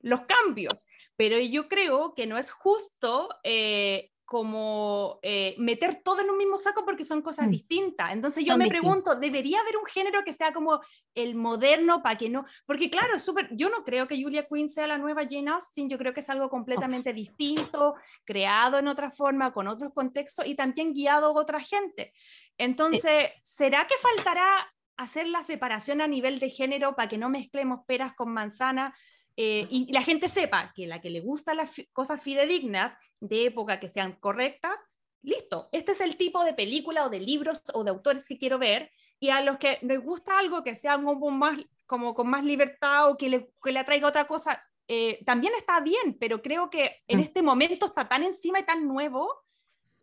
los 0.00 0.24
cambios. 0.24 0.84
Pero 1.16 1.38
yo 1.38 1.68
creo 1.68 2.12
que 2.14 2.26
no 2.26 2.36
es 2.36 2.50
justo 2.50 3.30
eh, 3.44 4.10
como 4.26 5.20
eh, 5.22 5.54
meter 5.56 6.02
todo 6.02 6.20
en 6.20 6.28
un 6.28 6.36
mismo 6.36 6.58
saco 6.58 6.84
porque 6.84 7.04
son 7.04 7.22
cosas 7.22 7.46
Mm. 7.46 7.50
distintas. 7.50 8.12
Entonces 8.12 8.44
yo 8.44 8.58
me 8.58 8.64
distintas. 8.64 8.80
pregunto, 8.82 9.20
¿debería 9.20 9.60
haber 9.60 9.76
un 9.76 9.86
género 9.86 10.24
que 10.24 10.32
sea 10.32 10.52
como 10.52 10.80
el 11.14 11.36
moderno 11.36 12.02
para 12.02 12.18
que 12.18 12.28
no? 12.28 12.44
Porque 12.66 12.90
claro, 12.90 13.14
es 13.14 13.22
súper, 13.22 13.48
yo 13.56 13.70
no 13.70 13.84
creo 13.84 14.08
que 14.08 14.20
Julia 14.20 14.46
Quinn 14.46 14.68
sea 14.68 14.88
la 14.88 14.98
nueva 14.98 15.22
Jane 15.30 15.48
Austen, 15.52 15.88
yo 15.88 15.96
creo 15.96 16.12
que 16.12 16.20
es 16.20 16.28
algo 16.28 16.50
completamente 16.50 17.12
distinto, 17.12 17.94
creado 18.24 18.78
en 18.78 18.88
otra 18.88 19.10
forma, 19.12 19.52
con 19.52 19.68
otros 19.68 19.92
contextos 19.94 20.44
y 20.46 20.56
también 20.56 20.92
guiado 20.92 21.26
a 21.28 21.30
otra 21.30 21.60
gente. 21.60 22.12
Entonces, 22.58 23.30
¿será 23.44 23.86
que 23.86 23.94
faltará 23.96 24.72
hacer 24.96 25.28
la 25.28 25.44
separación 25.44 26.00
a 26.00 26.08
nivel 26.08 26.40
de 26.40 26.50
género 26.50 26.96
para 26.96 27.08
que 27.08 27.18
no 27.18 27.28
mezclemos 27.28 27.80
peras 27.86 28.14
con 28.16 28.32
manzanas? 28.32 28.92
Eh, 29.36 29.66
y 29.70 29.92
la 29.92 30.02
gente 30.02 30.28
sepa 30.28 30.72
que 30.74 30.86
la 30.86 31.00
que 31.00 31.10
le 31.10 31.20
gustan 31.20 31.58
las 31.58 31.74
cosas 31.92 32.20
fidedignas 32.20 32.96
de 33.20 33.46
época 33.46 33.78
que 33.80 33.88
sean 33.88 34.12
correctas, 34.20 34.78
listo, 35.22 35.68
este 35.72 35.92
es 35.92 36.00
el 36.00 36.16
tipo 36.16 36.44
de 36.44 36.54
película 36.54 37.04
o 37.04 37.10
de 37.10 37.20
libros 37.20 37.62
o 37.74 37.84
de 37.84 37.90
autores 37.90 38.26
que 38.26 38.38
quiero 38.38 38.58
ver, 38.58 38.90
y 39.18 39.30
a 39.30 39.40
los 39.40 39.58
que 39.58 39.78
les 39.82 40.00
gusta 40.02 40.38
algo 40.38 40.62
que 40.62 40.74
sea 40.74 41.00
como 41.02 41.30
más, 41.30 41.58
como 41.86 42.14
con 42.14 42.28
más 42.28 42.44
libertad 42.44 43.10
o 43.10 43.16
que 43.16 43.28
le, 43.28 43.50
que 43.62 43.72
le 43.72 43.80
atraiga 43.80 44.08
otra 44.08 44.26
cosa, 44.26 44.62
eh, 44.88 45.22
también 45.24 45.52
está 45.56 45.80
bien, 45.80 46.16
pero 46.20 46.40
creo 46.40 46.70
que 46.70 47.02
en 47.08 47.18
Mm. 47.18 47.22
este 47.22 47.42
momento 47.42 47.86
está 47.86 48.06
tan 48.08 48.22
encima 48.22 48.60
y 48.60 48.64
tan 48.64 48.86
nuevo 48.86 49.28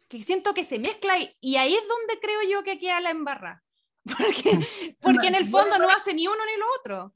que 0.09 0.21
siento 0.21 0.53
que 0.53 0.63
se 0.63 0.77
mezcla 0.77 1.17
y, 1.17 1.33
y 1.39 1.55
ahí 1.55 1.73
es 1.73 1.87
donde 1.87 2.19
creo 2.19 2.41
yo 2.51 2.63
que 2.63 2.77
queda 2.77 2.99
la 3.01 3.09
embarra. 3.11 3.63
Porque, 4.05 4.59
porque 5.01 5.27
en 5.27 5.35
el 5.35 5.47
fondo 5.47 5.77
no 5.77 5.87
hace 5.89 6.13
ni 6.13 6.27
uno 6.27 6.45
ni 6.45 6.59
lo 6.59 6.65
otro. 6.79 7.15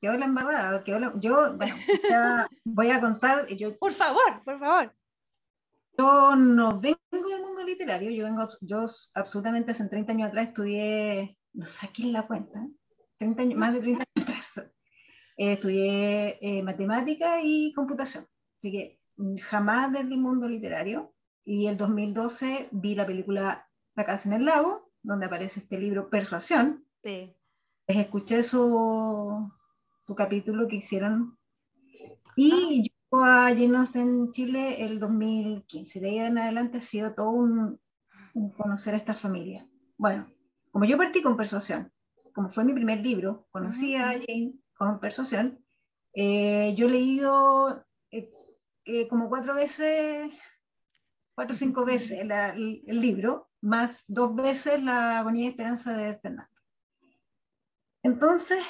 Quedó 0.00 0.16
la 0.16 0.26
embarrada, 0.26 0.84
quedó 0.84 1.00
la- 1.00 1.12
Yo, 1.16 1.56
bueno, 1.56 1.74
ya 2.08 2.48
voy 2.64 2.90
a 2.90 3.00
contar, 3.00 3.46
yo, 3.48 3.76
Por 3.80 3.92
favor, 3.92 4.42
por 4.44 4.58
favor. 4.58 4.94
yo 5.96 6.36
no 6.36 6.78
vengo 6.80 6.98
del 7.10 7.40
mundo 7.42 7.64
literario, 7.64 8.10
yo 8.10 8.24
vengo, 8.24 8.48
yo 8.60 8.86
absolutamente 9.14 9.72
hace 9.72 9.88
30 9.88 10.12
años 10.12 10.28
atrás 10.28 10.48
estudié, 10.48 11.36
no 11.52 11.66
saquen 11.66 12.12
la 12.12 12.26
cuenta, 12.26 12.66
30 13.18 13.42
años, 13.42 13.58
más 13.58 13.72
de 13.74 13.80
30 13.80 14.04
años 14.14 14.28
atrás, 14.28 14.58
eh, 15.36 15.52
estudié 15.54 16.38
eh, 16.40 16.62
matemática 16.62 17.40
y 17.42 17.72
computación, 17.72 18.26
así 18.56 18.70
que 18.70 19.00
jamás 19.42 19.92
del 19.92 20.08
mundo 20.16 20.48
literario, 20.48 21.12
y 21.44 21.66
el 21.66 21.76
2012 21.76 22.68
vi 22.72 22.94
la 22.94 23.06
película 23.06 23.68
La 23.96 24.04
casa 24.04 24.28
en 24.28 24.34
el 24.36 24.44
lago, 24.44 24.92
donde 25.02 25.26
aparece 25.26 25.58
este 25.60 25.78
libro 25.78 26.08
Persuasión, 26.10 26.84
Sí. 27.02 27.34
les 27.88 27.96
escuché 27.96 28.42
su, 28.44 29.50
su 30.08 30.14
capítulo 30.14 30.66
que 30.68 30.76
hicieron 30.76 31.38
y 32.34 32.82
yo 33.12 33.24
a 33.24 33.48
Jane 33.50 33.76
Austen 33.76 34.08
en 34.08 34.32
Chile 34.32 34.82
el 34.82 34.98
2015. 34.98 36.00
De 36.00 36.08
ahí 36.08 36.18
en 36.20 36.38
adelante 36.38 36.78
ha 36.78 36.80
sido 36.80 37.14
todo 37.14 37.28
un, 37.32 37.78
un 38.32 38.50
conocer 38.52 38.94
a 38.94 38.96
esta 38.96 39.12
familia. 39.14 39.68
Bueno, 39.98 40.32
como 40.70 40.86
yo 40.86 40.96
partí 40.96 41.20
con 41.20 41.36
Persuasión, 41.36 41.92
como 42.34 42.48
fue 42.48 42.64
mi 42.64 42.72
primer 42.72 43.00
libro, 43.00 43.48
conocí 43.50 43.96
a 43.96 44.12
Jane 44.12 44.54
con 44.78 44.98
Persuasión, 44.98 45.62
eh, 46.14 46.74
yo 46.74 46.86
he 46.86 46.90
leído 46.90 47.84
eh, 48.10 48.30
eh, 48.86 49.08
como 49.08 49.28
cuatro 49.28 49.52
veces, 49.52 50.30
cuatro 51.34 51.54
o 51.54 51.58
cinco 51.58 51.84
veces 51.84 52.24
la- 52.24 52.54
el, 52.54 52.82
el 52.86 52.98
libro, 53.02 53.50
más 53.60 54.04
dos 54.08 54.34
veces 54.34 54.82
la 54.82 55.18
agonía 55.18 55.44
y 55.44 55.48
esperanza 55.48 55.94
de 55.94 56.18
Fernando. 56.18 56.50
Entonces, 58.02 58.64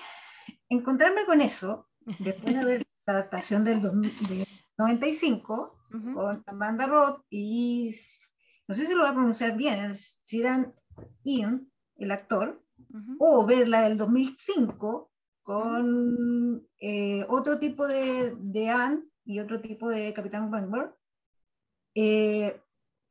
encontrarme 0.68 1.24
con 1.24 1.40
eso, 1.40 1.88
después 2.18 2.54
de 2.54 2.64
ver 2.64 2.86
la 3.06 3.14
adaptación 3.14 3.64
del 3.64 3.80
2000 3.80 4.28
de 4.28 4.46
95, 4.78 5.74
Ujú. 5.92 6.14
con 6.14 6.42
Amanda 6.46 6.86
Roth 6.86 7.24
y, 7.30 7.94
no 8.66 8.74
sé 8.74 8.86
si 8.86 8.92
lo 8.92 9.00
voy 9.00 9.10
a 9.10 9.14
pronunciar 9.14 9.56
bien, 9.56 9.94
Ciaran 9.94 10.74
Ian, 11.24 11.62
el 11.96 12.10
actor, 12.10 12.62
o 13.18 13.44
ver 13.44 13.68
la 13.68 13.82
del 13.82 13.96
2005 13.96 15.10
con 15.42 16.66
eh, 16.80 17.24
otro 17.28 17.58
tipo 17.58 17.88
de, 17.88 18.36
de 18.38 18.68
Anne 18.68 19.02
y 19.24 19.40
otro 19.40 19.60
tipo 19.60 19.88
de 19.88 20.12
Capitán 20.12 20.52
Wentworth. 20.52 20.94
Eh, 21.94 22.62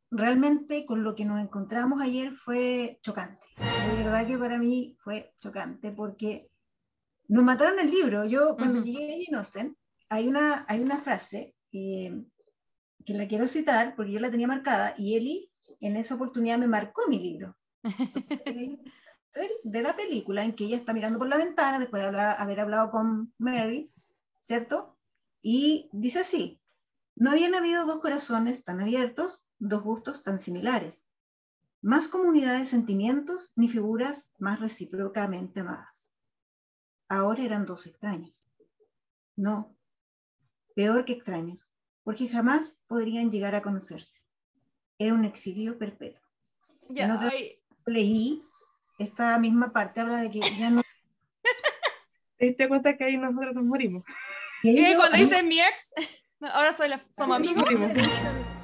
realmente 0.09 0.85
con 0.85 1.03
lo 1.03 1.15
que 1.15 1.25
nos 1.25 1.41
encontramos 1.41 2.01
ayer 2.01 2.33
fue 2.33 2.99
chocante. 3.01 3.45
De 3.57 4.03
verdad 4.03 4.25
que 4.25 4.37
para 4.37 4.57
mí 4.57 4.95
fue 4.99 5.33
chocante 5.39 5.91
porque 5.91 6.49
nos 7.27 7.43
mataron 7.43 7.79
el 7.79 7.89
libro. 7.91 8.25
Yo 8.25 8.55
cuando 8.57 8.79
Ujú. 8.79 8.85
llegué 8.87 9.05
a 9.05 9.25
Jane 9.25 9.37
Austen, 9.37 9.77
hay 10.09 10.27
una, 10.27 10.65
hay 10.67 10.79
una 10.79 10.97
frase 10.97 11.55
eh, 11.73 12.23
que 13.05 13.13
la 13.13 13.27
quiero 13.27 13.47
citar 13.47 13.95
porque 13.95 14.11
yo 14.13 14.19
la 14.19 14.31
tenía 14.31 14.47
marcada 14.47 14.93
y 14.97 15.15
Eli 15.15 15.51
en 15.81 15.97
esa 15.97 16.15
oportunidad 16.15 16.57
me 16.57 16.67
marcó 16.67 17.07
mi 17.07 17.19
libro. 17.19 17.55
Entonces, 17.83 18.41
eh, 18.45 18.77
de- 19.33 19.49
de 19.63 19.81
la 19.81 19.95
película 19.95 20.43
en 20.43 20.55
que 20.55 20.65
ella 20.65 20.77
está 20.77 20.93
mirando 20.93 21.19
por 21.19 21.27
la 21.27 21.37
ventana 21.37 21.79
después 21.79 22.01
de 22.01 22.07
hablar- 22.07 22.35
haber 22.39 22.59
hablado 22.59 22.89
con 22.91 23.33
Mary, 23.37 23.91
¿cierto? 24.41 24.97
Y 25.41 25.89
dice 25.91 26.19
así, 26.19 26.59
no 27.15 27.31
habían 27.31 27.53
habido 27.55 27.85
dos 27.85 27.99
corazones 27.99 28.63
tan 28.63 28.81
abiertos, 28.81 29.41
dos 29.59 29.83
gustos 29.83 30.23
tan 30.23 30.39
similares, 30.39 31.03
más 31.81 32.07
comunidad 32.07 32.57
de 32.57 32.65
sentimientos 32.65 33.51
ni 33.55 33.67
figuras 33.67 34.31
más 34.39 34.59
recíprocamente 34.59 35.59
amadas. 35.59 36.06
Ahora 37.09 37.43
eran 37.43 37.65
dos 37.65 37.85
extraños. 37.87 38.41
No, 39.35 39.75
peor 40.75 41.05
que 41.05 41.13
extraños, 41.13 41.69
porque 42.03 42.27
jamás 42.27 42.75
podrían 42.87 43.31
llegar 43.31 43.55
a 43.55 43.61
conocerse. 43.61 44.21
Era 44.97 45.13
un 45.13 45.25
exilio 45.25 45.77
perpetuo. 45.77 46.21
Ya, 46.89 47.05
en 47.05 47.11
otra- 47.11 47.29
ay, 47.29 47.59
Leí 47.85 48.41
esta 48.99 49.37
misma 49.37 49.71
parte, 49.71 50.01
habla 50.01 50.17
de 50.17 50.31
que 50.31 50.39
ya 50.39 50.69
no... 50.69 50.81
¿Te 52.37 52.45
diste 52.47 52.67
cuenta 52.67 52.97
que 52.97 53.03
ahí 53.03 53.17
nosotros 53.17 53.55
nos 53.55 53.63
morimos? 53.63 54.03
y 54.63 54.95
cuando 54.95 55.17
dice 55.17 55.43
mi 55.43 55.59
ex, 55.61 55.93
ahora 56.41 56.75
soy 56.75 56.89
la, 56.89 57.05
somos 57.15 57.37
amigos. 57.37 57.63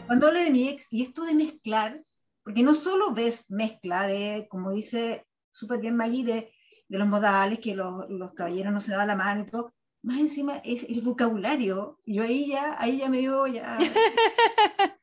Cuando 0.08 0.28
hablé 0.28 0.44
de 0.46 0.52
mi 0.52 0.70
ex, 0.70 0.88
y 0.92 1.04
esto 1.04 1.24
de 1.24 1.36
mezclar, 1.36 2.04
porque 2.44 2.64
no 2.64 2.74
solo 2.74 3.14
ves 3.14 3.50
mezcla 3.50 4.06
de, 4.08 4.48
como 4.50 4.72
dice 4.72 5.26
súper 5.52 5.80
bien 5.80 5.96
Maggie, 5.96 6.26
de, 6.26 6.54
de 6.94 7.00
los 7.00 7.08
modales, 7.08 7.58
que 7.60 7.74
los, 7.74 8.08
los 8.08 8.34
caballeros 8.34 8.72
no 8.72 8.80
se 8.80 8.92
daban 8.92 9.08
la 9.08 9.16
mano 9.16 9.42
y 9.42 9.46
todo, 9.50 9.74
más 10.04 10.20
encima 10.20 10.58
es 10.64 10.84
el 10.84 11.02
vocabulario. 11.02 12.00
Yo 12.06 12.22
ahí 12.22 12.50
ya, 12.50 12.76
ahí 12.80 13.00
ya 13.00 13.10
me 13.10 13.18
dio 13.18 13.48
ya... 13.48 13.78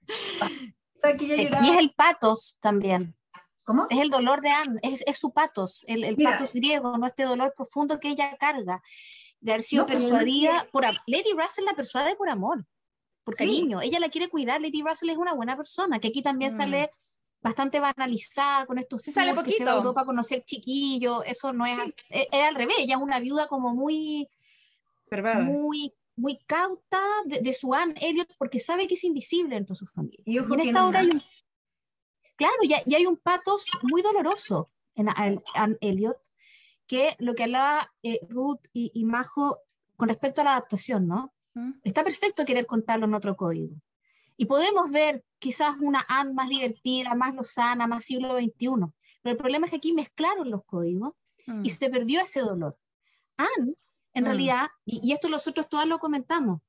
Ya 1.02 1.10
Eh. 1.10 1.50
Y 1.62 1.70
es 1.70 1.78
el 1.78 1.92
patos 1.94 2.58
también. 2.60 3.16
¿Cómo? 3.64 3.86
Es 3.90 3.98
el 4.00 4.10
dolor 4.10 4.40
de 4.42 4.50
Anne, 4.50 4.78
es, 4.82 5.02
es 5.06 5.16
su 5.16 5.32
patos, 5.32 5.82
el, 5.88 6.04
el 6.04 6.16
Mira. 6.16 6.32
patos 6.32 6.52
griego, 6.52 6.96
no 6.98 7.06
este 7.06 7.22
dolor 7.24 7.54
profundo 7.56 7.98
que 7.98 8.08
ella 8.10 8.36
carga, 8.38 8.82
de 9.40 9.52
haber 9.52 9.62
sido 9.62 9.82
No, 9.84 9.86
persuadida 9.88 10.66
por 10.70 10.84
Lady 11.06 11.32
Russell 11.36 11.64
la 11.64 11.72
persuade 11.74 12.14
por 12.16 12.28
amor, 12.28 12.66
por 13.24 13.34
Sí. 13.34 13.44
cariño, 13.44 13.80
ella 13.80 13.98
la 13.98 14.10
quiere 14.10 14.28
cuidar, 14.28 14.60
Lady 14.60 14.82
Russell 14.82 15.08
es 15.10 15.16
una 15.16 15.32
buena 15.32 15.56
persona, 15.56 15.98
que 16.00 16.08
aquí 16.08 16.20
también 16.22 16.52
Mm. 16.52 16.56
sale 16.56 16.90
bastante 17.42 17.80
banalizada 17.80 18.66
con 18.66 18.78
estos 18.78 19.00
Sí, 19.02 19.12
sale 19.12 19.32
tours, 19.32 19.44
que 19.44 19.52
se 19.52 19.64
va 19.64 19.70
a 19.72 19.74
poquito. 19.74 19.88
Europa 19.88 20.00
a 20.02 20.04
conocer 20.06 20.42
chiquillos, 20.44 21.22
eso 21.26 21.52
no 21.52 21.64
es, 21.66 21.74
Sí. 21.74 21.80
as- 21.82 21.94
es, 22.10 22.28
es 22.30 22.42
al 22.46 22.54
revés, 22.54 22.76
ella 22.78 22.96
es 22.96 23.02
una 23.02 23.18
viuda 23.20 23.48
como 23.48 23.74
muy, 23.74 24.28
muy, 25.44 25.92
muy 26.16 26.38
cauta 26.46 27.00
de, 27.24 27.40
de 27.40 27.52
su 27.52 27.72
Anne 27.74 27.94
Elliot 28.00 28.28
porque 28.38 28.58
sabe 28.58 28.86
que 28.86 28.94
es 28.94 29.04
invisible 29.04 29.56
entre 29.56 29.74
sus 29.74 29.90
familias. 29.90 30.22
Y 30.26 30.38
ojo 30.38 30.50
Y 30.50 30.52
en 30.54 30.60
que 30.60 30.66
esta 30.68 30.80
no 30.80 30.88
obra 30.88 31.00
hay 31.00 31.06
un, 31.06 31.22
claro, 32.36 32.54
y 32.62 32.72
hay, 32.74 32.82
y 32.86 32.94
hay 32.94 33.06
un 33.06 33.16
patos 33.16 33.64
muy 33.82 34.02
doloroso 34.02 34.70
en 34.94 35.08
Anne 35.08 35.42
Anne 35.54 35.76
Elliot, 35.80 36.18
que 36.86 37.14
lo 37.20 37.34
que 37.34 37.44
hablaba 37.44 37.90
eh, 38.02 38.20
Ruth 38.28 38.60
y, 38.72 38.90
y 38.94 39.04
Majo 39.04 39.60
con 39.96 40.08
respecto 40.08 40.40
a 40.40 40.44
la 40.44 40.50
adaptación, 40.52 41.06
¿no? 41.06 41.32
Mm. 41.54 41.72
Está 41.84 42.04
perfecto 42.04 42.44
querer 42.44 42.66
contarlo 42.66 43.06
en 43.06 43.14
otro 43.14 43.36
código. 43.36 43.76
Y 44.40 44.46
podemos 44.46 44.90
ver 44.90 45.22
quizás 45.38 45.76
una 45.80 46.02
Anne 46.08 46.32
más 46.32 46.48
divertida, 46.48 47.14
más 47.14 47.34
lozana, 47.34 47.86
más 47.86 48.06
siglo 48.06 48.38
XXI. 48.38 48.90
Pero 49.20 49.32
el 49.32 49.36
problema 49.36 49.66
es 49.66 49.70
que 49.70 49.76
aquí 49.76 49.92
mezclaron 49.92 50.50
los 50.50 50.64
códigos 50.64 51.12
Mm. 51.46 51.62
y 51.66 51.68
se 51.68 51.90
perdió 51.90 52.22
ese 52.22 52.40
dolor. 52.40 52.78
Anne, 53.36 53.74
en 54.14 54.24
Mm. 54.24 54.26
realidad, 54.26 54.68
y, 54.86 55.00
y 55.06 55.12
esto 55.12 55.28
nosotros 55.28 55.68
todas 55.68 55.86
lo 55.86 55.98
comentamos, 55.98 56.62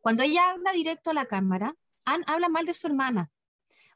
cuando 0.00 0.22
ella 0.22 0.48
habla 0.50 0.72
directo 0.72 1.10
a 1.10 1.14
la 1.14 1.26
cámara, 1.26 1.76
Anne 2.06 2.24
habla 2.26 2.48
mal 2.48 2.64
de 2.64 2.72
su 2.72 2.86
hermana. 2.86 3.30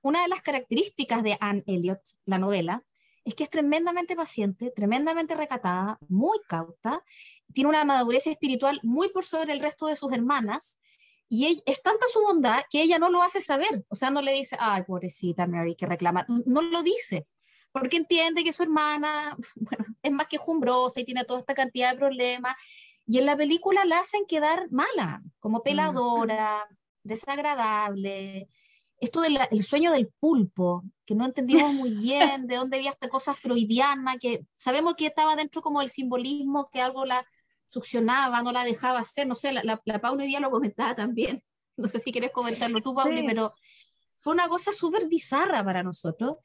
Una 0.03 0.21
de 0.21 0.29
las 0.29 0.43
características 0.43 1.23
de 1.23 1.39
Anne 1.41 1.65
Elliot, 1.67 2.01
la 2.27 2.37
novela, 2.37 2.85
es 3.25 3.35
que 3.35 3.43
es 3.43 3.49
tremendamente 3.51 4.17
paciente, 4.17 4.71
tremendamente 4.71 5.35
recatada, 5.35 5.99
muy 6.09 6.39
cauta, 6.47 7.03
tiene 7.55 7.71
una 7.71 7.87
madurez 7.87 8.27
espiritual 8.27 8.81
muy 8.83 9.09
por 9.09 9.25
sobre 9.25 9.55
el 9.55 9.61
resto 9.61 9.87
de 9.87 9.97
sus 9.97 10.13
hermanas, 10.13 10.79
y 11.29 11.63
es 11.67 11.83
tanta 11.83 12.07
su 12.13 12.21
bondad 12.21 12.63
que 12.71 12.83
ella 12.83 12.99
no 12.99 13.11
lo 13.11 13.23
hace 13.23 13.41
saber, 13.41 13.85
o 13.89 13.95
sea, 13.97 14.11
no 14.11 14.23
le 14.23 14.33
dice, 14.33 14.57
ay, 14.61 14.83
pobrecita 14.85 15.47
Mary, 15.47 15.75
que 15.75 15.87
reclama, 15.87 16.25
no 16.29 16.63
lo 16.63 16.83
dice, 16.83 17.27
porque 17.73 17.97
entiende 17.97 18.45
que 18.45 18.53
su 18.53 18.63
hermana 18.63 19.37
bueno, 19.57 19.85
es 20.03 20.13
más 20.13 20.27
que 20.29 20.39
jumbrosa 20.39 21.01
y 21.01 21.05
tiene 21.05 21.25
toda 21.25 21.41
esta 21.41 21.55
cantidad 21.55 21.93
de 21.93 21.99
problemas, 21.99 22.57
y 23.07 23.19
en 23.19 23.27
la 23.27 23.37
película 23.37 23.85
la 23.85 24.01
hacen 24.01 24.27
quedar 24.27 24.71
mala, 24.71 25.23
como 25.39 25.63
peladora, 25.63 26.67
desagradable, 27.03 28.49
esto 28.99 29.21
del 29.21 29.39
el 29.51 29.63
sueño 29.63 29.93
del 29.93 30.09
pulpo, 30.21 30.83
que 31.05 31.15
no 31.15 31.25
entendíamos 31.25 31.75
muy 31.75 31.91
bien 31.95 32.47
de 32.47 32.57
dónde 32.57 32.79
había 32.79 32.91
esta 32.91 33.09
cosa 33.09 33.35
freudiana, 33.35 34.19
que 34.19 34.47
sabemos 34.55 34.95
que 34.97 35.07
estaba 35.07 35.37
dentro 35.37 35.63
como 35.63 35.83
el 35.83 35.89
simbolismo, 35.89 36.69
que 36.73 36.81
algo 36.81 37.05
la 37.05 37.27
succionaba, 37.69 38.43
no 38.43 38.53
la 38.53 38.65
dejaba 38.65 39.01
hacer, 39.01 39.27
no 39.27 39.35
sé, 39.35 39.53
la, 39.53 39.63
la, 39.65 39.81
la 39.85 40.01
Paula 40.01 40.23
hoy 40.23 40.29
día 40.29 40.41
lo 40.41 40.51
comentaba 40.51 40.95
también, 40.95 41.43
no 41.77 41.89
sé 41.89 41.99
si 41.99 42.13
quieres 42.13 42.31
comentarlo 42.33 42.81
tú, 42.81 42.95
Pauli, 42.95 43.21
Sí. 43.21 43.27
pero 43.27 43.55
fue 44.19 44.33
una 44.33 44.49
cosa 44.49 44.73
súper 44.73 45.07
bizarra 45.09 45.63
para 45.65 45.83
nosotros, 45.83 46.37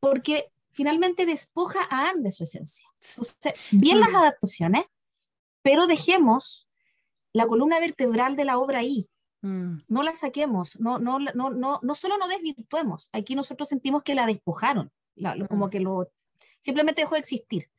porque 0.00 0.52
finalmente 0.72 1.26
despoja 1.26 1.80
a 1.90 2.08
Anne 2.10 2.22
de 2.22 2.32
su 2.32 2.42
esencia. 2.44 2.88
Entonces, 3.10 3.54
bien 3.70 4.00
las 4.00 4.10
Mm. 4.10 4.16
adaptaciones, 4.16 4.84
pero 5.62 5.86
dejemos 5.86 6.68
la 7.32 7.46
columna 7.46 7.78
vertebral 7.78 8.34
de 8.36 8.44
la 8.44 8.58
obra 8.58 8.80
ahí, 8.80 9.08
Mm. 9.42 9.78
no 9.88 10.02
la 10.02 10.14
saquemos, 10.16 10.78
no, 10.80 10.98
no, 10.98 11.18
no, 11.18 11.50
no, 11.50 11.78
no 11.82 11.94
solo 11.94 12.18
no 12.18 12.28
desvirtuemos, 12.28 13.08
aquí 13.12 13.34
nosotros 13.34 13.68
sentimos 13.68 14.02
que 14.02 14.14
la 14.14 14.26
despojaron, 14.26 14.90
la- 15.14 15.34
lo- 15.34 15.46
como 15.48 15.66
Mm. 15.66 15.70
que 15.70 15.80
lo 15.80 16.08
simplemente 16.60 17.02
dejó 17.02 17.14
de 17.14 17.20
existir. 17.20 17.70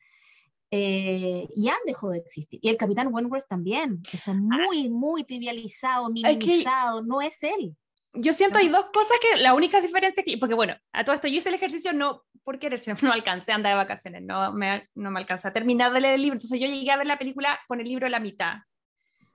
Eh, 0.74 1.46
y 1.54 1.68
Anne 1.68 1.78
dejó 1.84 2.10
de 2.10 2.18
existir. 2.18 2.58
Y 2.62 2.70
el 2.70 2.78
capitán 2.78 3.08
Wentworth 3.12 3.46
también, 3.46 4.02
está 4.10 4.32
muy, 4.32 4.88
muy 4.88 5.22
trivializado, 5.22 6.06
que- 6.06 6.12
minimizado, 6.14 7.02
no 7.02 7.20
es 7.20 7.42
él. 7.42 7.76
Yo 8.14 8.32
siento 8.32 8.58
hay 8.58 8.68
dos 8.68 8.86
cosas 8.92 9.18
que 9.20 9.40
la 9.40 9.52
única 9.54 9.80
diferencia 9.82 10.22
que, 10.22 10.36
porque 10.38 10.54
bueno, 10.54 10.74
a 10.92 11.04
todo 11.04 11.14
esto 11.14 11.28
yo 11.28 11.36
hice 11.36 11.48
el 11.50 11.54
ejercicio 11.54 11.92
no 11.92 12.24
por 12.42 12.58
no 13.02 13.12
alcancé 13.12 13.52
a 13.52 13.54
andar 13.54 13.72
de 13.72 13.76
vacaciones, 13.76 14.22
no 14.22 14.52
me, 14.52 14.88
no 14.94 15.10
me 15.10 15.20
alcanza 15.20 15.48
a 15.48 15.52
terminar 15.52 15.92
de 15.92 16.00
leer 16.00 16.14
el 16.14 16.22
libro, 16.22 16.34
entonces 16.34 16.58
yo 16.58 16.66
llegué 16.66 16.90
a 16.90 16.96
ver 16.96 17.06
la 17.06 17.18
película 17.18 17.58
con 17.68 17.80
el 17.80 17.86
libro 17.88 18.06
a 18.06 18.10
la 18.10 18.18
mitad. 18.20 18.56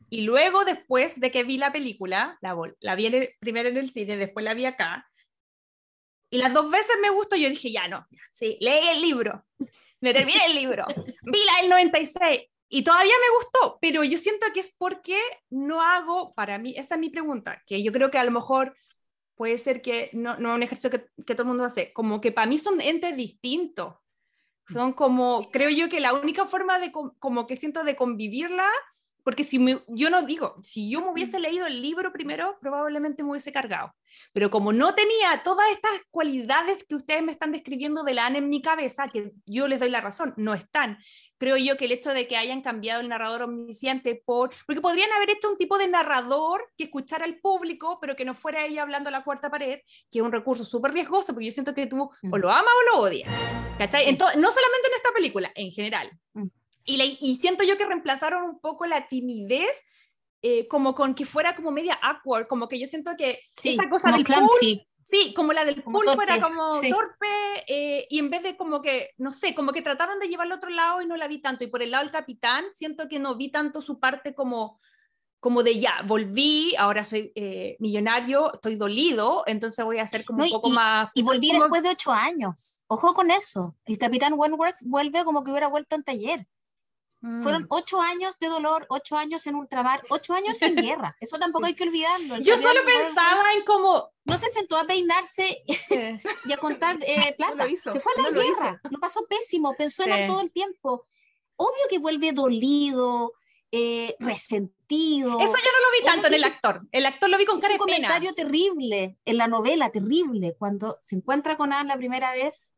Y 0.09 0.21
luego, 0.21 0.65
después 0.65 1.19
de 1.19 1.31
que 1.31 1.43
vi 1.43 1.57
la 1.57 1.71
película, 1.71 2.37
la, 2.41 2.55
la 2.79 2.95
vi 2.95 3.05
en 3.07 3.13
el- 3.15 3.29
primero 3.39 3.69
en 3.69 3.77
el 3.77 3.89
cine, 3.91 4.17
después 4.17 4.43
la 4.43 4.53
vi 4.53 4.65
acá, 4.65 5.07
y 6.29 6.39
las 6.39 6.53
dos 6.53 6.69
veces 6.69 6.97
me 7.01 7.09
gustó, 7.09 7.35
yo 7.35 7.49
dije, 7.49 7.71
ya 7.71 7.87
no, 7.87 8.05
sí, 8.31 8.57
leí 8.59 8.87
el 8.95 9.01
libro, 9.01 9.45
me 10.01 10.13
terminé 10.13 10.45
el 10.45 10.55
libro, 10.55 10.85
vi 11.23 11.39
la 11.45 11.61
del 11.61 11.69
96, 11.69 12.41
y 12.69 12.83
todavía 12.83 13.13
me 13.21 13.35
gustó, 13.37 13.77
pero 13.81 14.03
yo 14.03 14.17
siento 14.17 14.45
que 14.53 14.59
es 14.59 14.75
porque 14.77 15.19
no 15.49 15.81
hago, 15.81 16.33
para 16.33 16.57
mí, 16.57 16.73
esa 16.75 16.95
es 16.95 17.01
mi 17.01 17.09
pregunta, 17.09 17.63
que 17.65 17.81
yo 17.81 17.91
creo 17.91 18.11
que 18.11 18.17
a 18.17 18.23
lo 18.23 18.31
mejor 18.31 18.75
puede 19.35 19.57
ser 19.57 19.81
que 19.81 20.09
no, 20.13 20.37
no 20.37 20.49
es 20.49 20.55
un 20.55 20.63
ejercicio 20.63 20.89
que, 20.89 21.07
que 21.23 21.35
todo 21.35 21.43
el 21.43 21.49
mundo 21.49 21.63
hace, 21.63 21.93
como 21.93 22.19
que 22.19 22.31
para 22.31 22.47
mí 22.47 22.57
son 22.57 22.81
entes 22.81 23.15
distintos. 23.15 23.95
Son 24.69 24.91
como, 24.91 25.49
creo 25.49 25.69
yo 25.69 25.87
que 25.87 26.01
la 26.01 26.11
única 26.11 26.45
forma 26.45 26.77
de, 26.77 26.91
como 26.91 27.47
que 27.47 27.55
siento 27.55 27.85
de 27.85 27.95
convivirla, 27.95 28.69
porque 29.27 29.43
si 29.43 29.59
me- 29.59 29.83
yo 29.89 30.09
no 30.09 30.21
digo, 30.21 30.55
si 30.63 30.89
yo 30.89 31.01
me 31.01 31.09
hubiese 31.11 31.37
leído 31.37 31.65
el 31.67 31.81
libro 31.81 32.13
primero, 32.13 32.57
probablemente 32.61 33.23
me 33.23 33.31
hubiese 33.31 33.51
cargado. 33.51 33.93
Pero 34.31 34.49
como 34.49 34.71
no 34.71 34.95
tenía 34.95 35.41
todas 35.43 35.69
estas 35.69 35.91
cualidades 36.11 36.85
que 36.87 36.95
ustedes 36.95 37.21
me 37.23 37.33
están 37.33 37.51
describiendo 37.51 38.03
de 38.05 38.13
la 38.13 38.27
en 38.27 38.47
mi 38.47 38.61
cabeza, 38.61 39.09
que 39.09 39.33
yo 39.45 39.67
les 39.67 39.81
doy 39.81 39.89
la 39.89 39.99
razón, 39.99 40.33
no 40.37 40.53
están. 40.53 40.97
Creo 41.37 41.57
yo 41.57 41.75
que 41.75 41.83
el 41.85 41.91
hecho 41.91 42.11
de 42.13 42.25
que 42.25 42.37
hayan 42.37 42.61
cambiado 42.61 43.01
el 43.01 43.09
narrador 43.09 43.41
omnisciente 43.41 44.15
por... 44.25 44.51
Porque 44.65 44.79
podrían 44.81 45.11
haber 45.11 45.31
hecho 45.31 45.49
un 45.49 45.57
tipo 45.57 45.77
de 45.77 45.87
narrador 45.87 46.63
que 46.77 46.85
escuchara 46.85 47.25
al 47.25 47.37
público, 47.39 47.97
pero 47.99 48.15
que 48.15 48.23
no 48.23 48.33
fuera 48.33 48.65
ella 48.65 48.81
hablando 48.83 49.09
a 49.09 49.11
la 49.11 49.25
cuarta 49.25 49.49
pared, 49.49 49.81
que 50.09 50.19
es 50.19 50.21
un 50.23 50.31
recurso 50.31 50.63
súper 50.63 50.93
riesgoso, 50.93 51.33
porque 51.33 51.47
yo 51.47 51.51
siento 51.51 51.73
que 51.73 51.85
tú 51.87 52.01
o 52.03 52.11
Mm. 52.21 52.35
lo 52.39 52.49
amas 52.49 52.73
o 52.81 52.95
lo 52.95 53.01
odias. 53.03 53.29
¿Cachai? 53.77 54.07
Entonces, 54.07 54.39
no 54.39 54.49
solamente 54.51 54.87
en 54.87 54.93
esta 54.93 55.11
película, 55.11 55.51
en 55.53 55.69
general. 55.71 56.09
Y, 56.87 56.97
la- 56.97 57.05
y 57.05 57.35
siento 57.35 57.63
yo 57.63 57.77
que 57.77 57.85
reemplazaron 57.85 58.43
un 58.43 58.59
poco 58.59 58.85
la 58.87 59.07
timidez 59.07 59.83
eh, 60.41 60.67
como 60.67 60.95
con 60.95 61.13
que 61.15 61.25
fuera 61.25 61.55
como 61.55 61.69
media 61.71 61.93
awkward, 62.01 62.47
como 62.47 62.67
que 62.67 62.79
yo 62.79 62.87
siento 62.87 63.11
que 63.17 63.39
Sí, 63.61 63.69
esa 63.69 63.89
cosa 63.89 64.11
del 64.11 64.23
pool, 64.23 64.35
clumsy. 64.35 64.87
sí, 65.03 65.33
como 65.35 65.51
la 65.51 65.65
del 65.65 65.83
Como 65.83 65.99
pulpo 65.99 66.21
era 66.21 66.39
torpe, 66.39 66.41
como 66.55 66.71
sí. 66.81 66.89
torpe, 66.91 67.27
eh, 67.67 68.07
y 68.09 68.19
en 68.19 68.29
vez 68.29 68.43
de 68.43 68.55
como 68.55 68.81
que, 68.81 69.09
no 69.17 69.31
sé, 69.31 69.53
como 69.55 69.71
que 69.73 69.81
trataron 69.81 70.19
de 70.19 70.27
llevarlo 70.27 70.53
al 70.53 70.57
otro 70.59 70.69
lado 70.69 71.01
y 71.01 71.07
no 71.07 71.17
la 71.17 71.27
vi 71.27 71.41
tanto, 71.41 71.63
y 71.63 71.67
por 71.67 71.81
el 71.81 71.89
lado 71.91 72.03
del 72.03 72.11
capitán, 72.11 72.65
siento 72.73 73.07
que 73.09 73.17
no 73.19 73.35
vi 73.35 73.51
tanto 73.51 73.81
su 73.81 73.99
parte 73.99 74.33
como 74.35 74.79
como 75.39 75.61
de 75.61 75.79
ya, 75.79 76.01
volví, 76.03 76.75
ahora 76.77 77.05
soy 77.05 77.31
eh, 77.35 77.77
millonario, 77.79 78.51
estoy 78.53 78.75
dolido, 78.75 79.43
entonces 79.45 79.85
voy 79.85 79.99
a 79.99 80.07
ser 80.07 80.25
como 80.25 80.39
No, 80.39 80.43
un 80.45 80.49
y- 80.49 80.51
poco 80.51 80.69
más... 80.71 81.09
Y 81.13 81.21
volví 81.21 81.49
como- 81.49 81.61
después 81.65 81.83
de 81.83 81.89
ocho 81.89 82.11
años. 82.11 82.79
Ojo 82.87 83.13
con 83.13 83.29
eso. 83.29 83.75
El 83.85 83.99
capitán 83.99 84.33
Wentworth 84.35 84.77
vuelve 84.81 85.23
como 85.23 85.43
que 85.43 85.51
hubiera 85.51 85.67
vuelto 85.67 85.95
en 85.95 86.03
taller. 86.03 86.47
Mm. 87.21 87.41
Fueron 87.41 87.65
ocho 87.69 87.99
años 87.99 88.37
de 88.39 88.47
dolor, 88.47 88.85
ocho 88.89 89.17
años 89.17 89.45
en 89.47 89.55
ultramar, 89.55 90.01
ocho 90.09 90.33
años 90.33 90.61
en 90.61 90.75
guerra. 90.75 91.15
Eso 91.19 91.39
tampoco 91.39 91.65
hay 91.65 91.73
que 91.73 91.83
olvidarlo. 91.83 92.37
Yo 92.37 92.57
solo 92.57 92.81
pensaba 92.85 93.43
en 93.55 93.63
como... 93.65 94.11
No 94.25 94.37
se 94.37 94.49
sentó 94.49 94.77
a 94.77 94.85
peinarse 94.85 95.63
y 96.45 96.51
a 96.51 96.57
contar 96.57 96.97
eh, 97.01 97.33
plata. 97.37 97.55
lo 97.55 97.67
hizo, 97.67 97.91
se 97.91 97.99
fue 97.99 98.11
a 98.17 98.21
la 98.23 98.29
no 98.31 98.41
guerra. 98.41 98.81
Lo, 98.89 98.99
pasó 98.99 99.25
pésimo. 99.27 99.73
Pensó 99.75 100.03
en 100.03 100.13
Sí. 100.13 100.27
todo 100.27 100.41
el 100.41 100.51
tiempo. 100.51 101.05
Obvio 101.55 101.83
que 101.89 101.97
vuelve 101.97 102.33
dolido, 102.33 103.33
eh, 103.71 104.15
resentido. 104.19 105.39
Eso 105.39 105.53
yo 105.57 105.71
no 105.71 105.79
lo 105.79 105.91
vi 105.99 106.05
tanto 106.05 106.27
en 106.27 106.33
el 106.35 106.43
actor. 106.43 106.81
El 106.91 107.05
actor 107.05 107.29
lo 107.29 107.37
vi 107.37 107.45
con 107.45 107.59
cara 107.59 107.73
de 107.73 107.79
pena. 107.79 107.95
comentario 107.95 108.33
terrible 108.35 109.17
en 109.25 109.37
la 109.37 109.47
novela, 109.47 109.89
terrible, 109.91 110.55
cuando 110.59 110.99
se 111.01 111.15
encuentra 111.15 111.57
con 111.57 111.73
Anne 111.73 111.89
la 111.89 111.97
primera 111.97 112.31
vez 112.33 112.73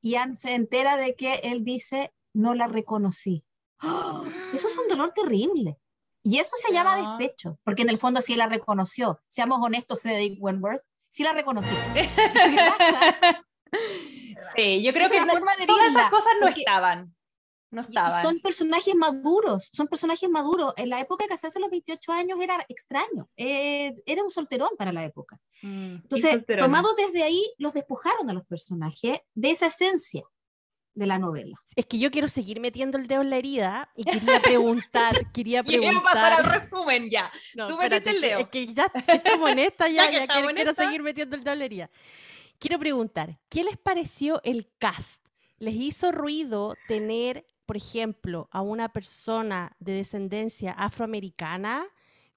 y 0.00 0.14
Anne 0.16 0.34
se 0.36 0.52
entera 0.52 0.96
de 0.96 1.14
que 1.16 1.34
él 1.44 1.64
dice, 1.64 2.12
no 2.34 2.54
la 2.54 2.66
reconocí. 2.66 3.44
¡Ah! 3.78 4.22
Eso 4.52 4.68
es 4.68 4.76
un 4.76 4.88
dolor 4.88 5.12
terrible. 5.14 5.78
Y 6.22 6.38
eso 6.38 6.56
se 6.56 6.72
llama 6.72 6.96
despecho, 6.96 7.58
porque 7.64 7.82
en 7.82 7.90
el 7.90 7.98
fondo 7.98 8.20
sí 8.22 8.34
la 8.34 8.48
reconoció. 8.48 9.20
Seamos 9.28 9.58
honestos, 9.60 10.00
Frederick 10.00 10.42
Wentworth, 10.42 10.82
sí 11.10 11.22
la 11.22 11.32
reconocí. 11.32 11.74
¿Qué 11.94 12.08
pasa? 12.78 13.44
Sí, 14.56 14.82
yo 14.82 14.92
creo 14.92 15.06
Es 15.06 15.12
que 15.12 15.20
una 15.20 15.32
forma 15.32 15.56
de 15.56 15.66
todas 15.66 15.86
esas 15.86 16.10
cosas 16.10 16.32
no 16.40 16.48
estaban. 16.48 17.14
No 17.70 17.80
estaban. 17.80 18.22
Son 18.22 18.40
personajes 18.40 18.94
maduros, 18.94 19.68
son 19.72 19.88
personajes 19.88 20.30
maduros. 20.30 20.72
En 20.76 20.88
la 20.88 21.00
época 21.00 21.24
de 21.24 21.28
casarse 21.28 21.58
a 21.58 21.60
los 21.60 21.70
28 21.70 22.12
años 22.12 22.38
era 22.40 22.64
extraño, 22.68 23.28
eh, 23.36 23.94
era 24.06 24.22
un 24.22 24.30
solterón 24.30 24.70
para 24.78 24.92
la 24.92 25.04
época. 25.04 25.38
Mm. 25.60 25.96
Entonces, 25.96 26.46
tomados 26.46 26.96
desde 26.96 27.22
ahí, 27.22 27.52
los 27.58 27.74
despojaron 27.74 28.30
a 28.30 28.32
los 28.32 28.46
personajes 28.46 29.18
de 29.34 29.50
esa 29.50 29.66
esencia 29.66 30.24
de 30.94 31.06
la 31.06 31.18
novela. 31.18 31.56
Es 31.74 31.86
que 31.86 31.98
yo 31.98 32.10
quiero 32.10 32.28
seguir 32.28 32.60
metiendo 32.60 32.98
el 32.98 33.06
dedo 33.06 33.22
en 33.22 33.30
la 33.30 33.36
herida 33.36 33.90
y 33.96 34.04
quería 34.04 34.40
preguntar, 34.40 35.14
quería 35.32 35.62
voy 35.62 35.86
a 35.86 36.00
pasar 36.00 36.32
al 36.32 36.42
preguntar. 36.44 36.62
resumen 36.62 37.10
ya. 37.10 37.32
No, 37.56 37.66
Tú 37.66 37.76
metiste 37.76 38.10
el 38.10 38.20
dedo. 38.20 38.38
Es 38.40 38.48
que 38.48 38.66
ya 38.72 38.90
estamos 39.06 39.50
en 39.50 39.58
esta, 39.58 39.88
ya, 39.88 40.04
Ya 40.10 40.10
que 40.10 40.26
ya 40.26 40.26
quiero, 40.26 40.48
quiero 40.54 40.70
esta. 40.70 40.84
seguir 40.84 41.02
metiendo 41.02 41.36
el 41.36 41.42
dedo 41.44 41.52
en 41.52 41.58
la 41.58 41.64
herida. 41.64 41.90
Quiero 42.58 42.78
preguntar, 42.78 43.38
¿qué 43.48 43.64
les 43.64 43.76
pareció 43.76 44.40
el 44.44 44.70
cast? 44.78 45.26
¿Les 45.58 45.74
hizo 45.74 46.12
ruido 46.12 46.74
tener, 46.88 47.46
por 47.66 47.76
ejemplo, 47.76 48.48
a 48.52 48.62
una 48.62 48.92
persona 48.92 49.74
de 49.80 49.92
descendencia 49.94 50.72
afroamericana 50.72 51.84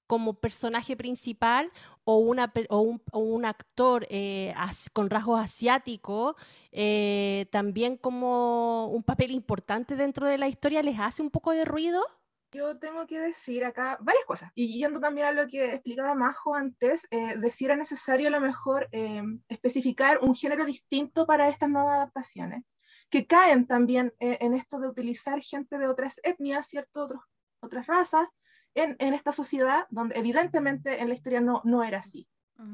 como 0.08 0.34
personaje 0.34 0.96
principal 0.96 1.70
o, 2.02 2.18
una, 2.18 2.52
o, 2.70 2.80
un, 2.80 3.00
o 3.12 3.20
un 3.20 3.44
actor 3.44 4.06
eh, 4.10 4.52
as- 4.56 4.90
con 4.90 5.08
rasgos 5.10 5.40
asiáticos 5.40 6.34
eh, 6.72 7.46
también 7.52 7.96
como 7.96 8.88
un 8.88 9.04
papel 9.04 9.30
importante 9.30 9.94
dentro 9.94 10.26
de 10.26 10.38
la 10.38 10.48
historia? 10.48 10.82
¿Les 10.82 10.98
hace 10.98 11.22
un 11.22 11.30
poco 11.30 11.52
de 11.52 11.64
ruido? 11.64 12.02
Yo 12.50 12.78
tengo 12.78 13.06
que 13.06 13.20
decir 13.20 13.62
acá 13.64 13.98
varias 14.00 14.24
cosas. 14.24 14.50
Y 14.54 14.78
yendo 14.78 15.00
también 15.00 15.26
a 15.26 15.32
lo 15.32 15.46
que 15.46 15.74
explicaba 15.74 16.14
Majo 16.14 16.54
antes, 16.54 17.06
eh, 17.10 17.36
de 17.36 17.50
si 17.50 17.66
era 17.66 17.76
necesario 17.76 18.28
a 18.28 18.30
lo 18.30 18.40
mejor 18.40 18.88
eh, 18.90 19.22
especificar 19.48 20.20
un 20.22 20.34
género 20.34 20.64
distinto 20.64 21.26
para 21.26 21.50
estas 21.50 21.68
nuevas 21.68 21.96
adaptaciones, 21.96 22.64
que 23.10 23.26
caen 23.26 23.66
también 23.66 24.14
eh, 24.18 24.38
en 24.40 24.54
esto 24.54 24.80
de 24.80 24.88
utilizar 24.88 25.42
gente 25.42 25.76
de 25.76 25.88
otras 25.88 26.20
etnias, 26.22 26.66
¿cierto? 26.66 27.04
Otros, 27.04 27.20
otras 27.60 27.86
razas, 27.86 28.26
en, 28.74 28.96
en 28.98 29.14
esta 29.14 29.32
sociedad 29.32 29.86
donde 29.90 30.16
evidentemente 30.16 31.00
en 31.00 31.08
la 31.08 31.14
historia 31.14 31.40
no, 31.40 31.62
no 31.64 31.82
era 31.82 31.98
así. 31.98 32.28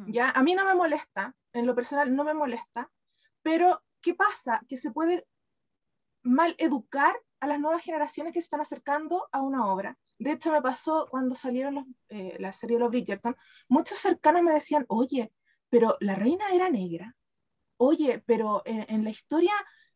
¿ya? 0.07 0.31
A 0.31 0.43
mí 0.43 0.55
no 0.55 0.65
me 0.65 0.75
molesta, 0.75 1.35
en 1.53 1.67
lo 1.67 1.75
personal 1.75 2.15
no 2.15 2.25
me 2.25 2.35
molesta, 2.35 2.91
pero 3.43 3.83
¿qué 4.01 4.15
pasa? 4.15 4.63
Que 4.69 4.77
se 4.77 4.91
puede 4.91 5.27
mal 6.23 6.55
educar 6.59 7.15
a 7.41 7.47
las 7.47 7.61
nuevas 7.61 7.85
generaciones 7.85 8.33
que 8.33 8.41
se 8.41 8.47
están 8.47 8.63
acercando 8.63 9.29
a 9.31 9.43
una 9.43 9.67
obra. 9.67 9.99
De 10.19 10.33
hecho, 10.33 10.53
me 10.53 10.63
pasó 10.63 11.07
cuando 11.11 11.35
salieron 11.35 11.75
los, 11.75 11.85
eh, 12.09 12.37
la 12.39 12.53
serie 12.53 12.77
de 12.77 12.81
los 12.81 12.91
Bridgerton, 12.91 13.37
muchos 13.69 13.99
cercanos 13.99 14.43
me 14.43 14.55
decían, 14.55 14.87
oye, 14.89 15.33
pero 15.69 15.97
la 16.01 16.15
reina 16.15 16.45
era 16.53 16.71
negra. 16.71 17.15
Oye, 17.77 18.23
pero 18.25 18.63
en, 18.65 18.87
en 18.89 19.05
la 19.05 19.11
historia 19.11 19.53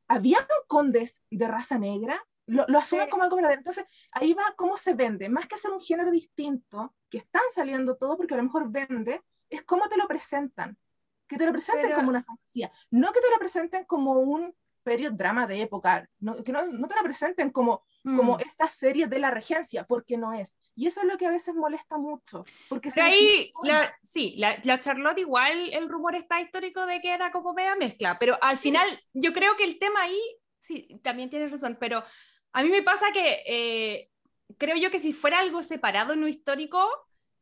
había 0.08 0.38
condes 0.66 1.22
de 1.30 1.48
raza 1.48 1.78
negra. 1.78 2.22
Lo, 2.48 2.64
lo 2.68 2.78
asumen 2.78 3.04
Sí. 3.06 3.10
como 3.10 3.22
algo 3.24 3.36
verdadero. 3.36 3.60
Entonces, 3.60 3.86
ahí 4.10 4.34
va 4.34 4.42
cómo 4.56 4.76
se 4.76 4.94
vende. 4.94 5.28
Más 5.28 5.46
que 5.46 5.54
hacer 5.54 5.70
un 5.70 5.80
género 5.80 6.10
distinto, 6.10 6.94
que 7.08 7.18
están 7.18 7.42
saliendo 7.54 7.96
todo 7.96 8.16
porque 8.16 8.34
a 8.34 8.38
lo 8.38 8.42
mejor 8.42 8.70
vende, 8.70 9.22
es 9.48 9.62
cómo 9.62 9.88
te 9.88 9.96
lo 9.96 10.06
presentan. 10.08 10.76
Que 11.26 11.36
te 11.36 11.44
lo 11.46 11.52
presenten 11.52 11.84
Pero- 11.84 11.96
como 11.96 12.08
una 12.10 12.24
fantasía. 12.24 12.72
No 12.90 13.12
que 13.12 13.20
te 13.20 13.30
lo 13.30 13.38
presenten 13.38 13.84
como 13.84 14.12
un 14.12 14.54
period 14.82 15.12
drama 15.12 15.46
de 15.46 15.60
época, 15.60 16.08
no, 16.18 16.42
que 16.42 16.50
no, 16.50 16.64
no 16.66 16.88
te 16.88 16.94
la 16.96 17.02
presenten 17.02 17.50
como, 17.50 17.84
como 18.02 18.36
Mm. 18.38 18.40
esta 18.40 18.66
serie 18.68 19.06
de 19.06 19.18
la 19.18 19.30
regencia, 19.30 19.84
porque 19.84 20.16
no 20.16 20.32
es. 20.32 20.56
Y 20.74 20.86
eso 20.86 21.02
es 21.02 21.06
lo 21.06 21.18
que 21.18 21.26
a 21.26 21.30
veces 21.30 21.54
molesta 21.54 21.98
mucho. 21.98 22.46
Porque 22.70 22.88
Pero 22.94 23.06
ahí, 23.06 23.52
la, 23.64 23.94
sí, 24.02 24.34
la, 24.38 24.58
la 24.64 24.80
Charlotte 24.80 25.18
igual, 25.18 25.70
el 25.74 25.90
rumor 25.90 26.14
está 26.14 26.40
histórico 26.40 26.86
de 26.86 27.02
que 27.02 27.12
era 27.12 27.30
como 27.30 27.52
media 27.52 27.76
mezcla, 27.76 28.18
pero 28.18 28.38
al 28.40 28.56
final 28.56 28.88
yo 29.12 29.34
creo 29.34 29.54
que 29.58 29.64
el 29.64 29.78
tema 29.78 30.00
ahí, 30.04 30.18
sí, 30.60 30.98
también 31.04 31.28
tienes 31.28 31.50
razón, 31.50 31.76
pero 31.78 32.02
a 32.58 32.62
mí 32.64 32.70
me 32.70 32.82
pasa 32.82 33.06
que 33.12 33.42
eh, 33.46 34.10
creo 34.58 34.76
yo 34.76 34.90
que 34.90 34.98
si 34.98 35.12
fuera 35.12 35.38
algo 35.38 35.62
separado 35.62 36.12
en 36.12 36.20
lo 36.20 36.26
histórico, 36.28 36.84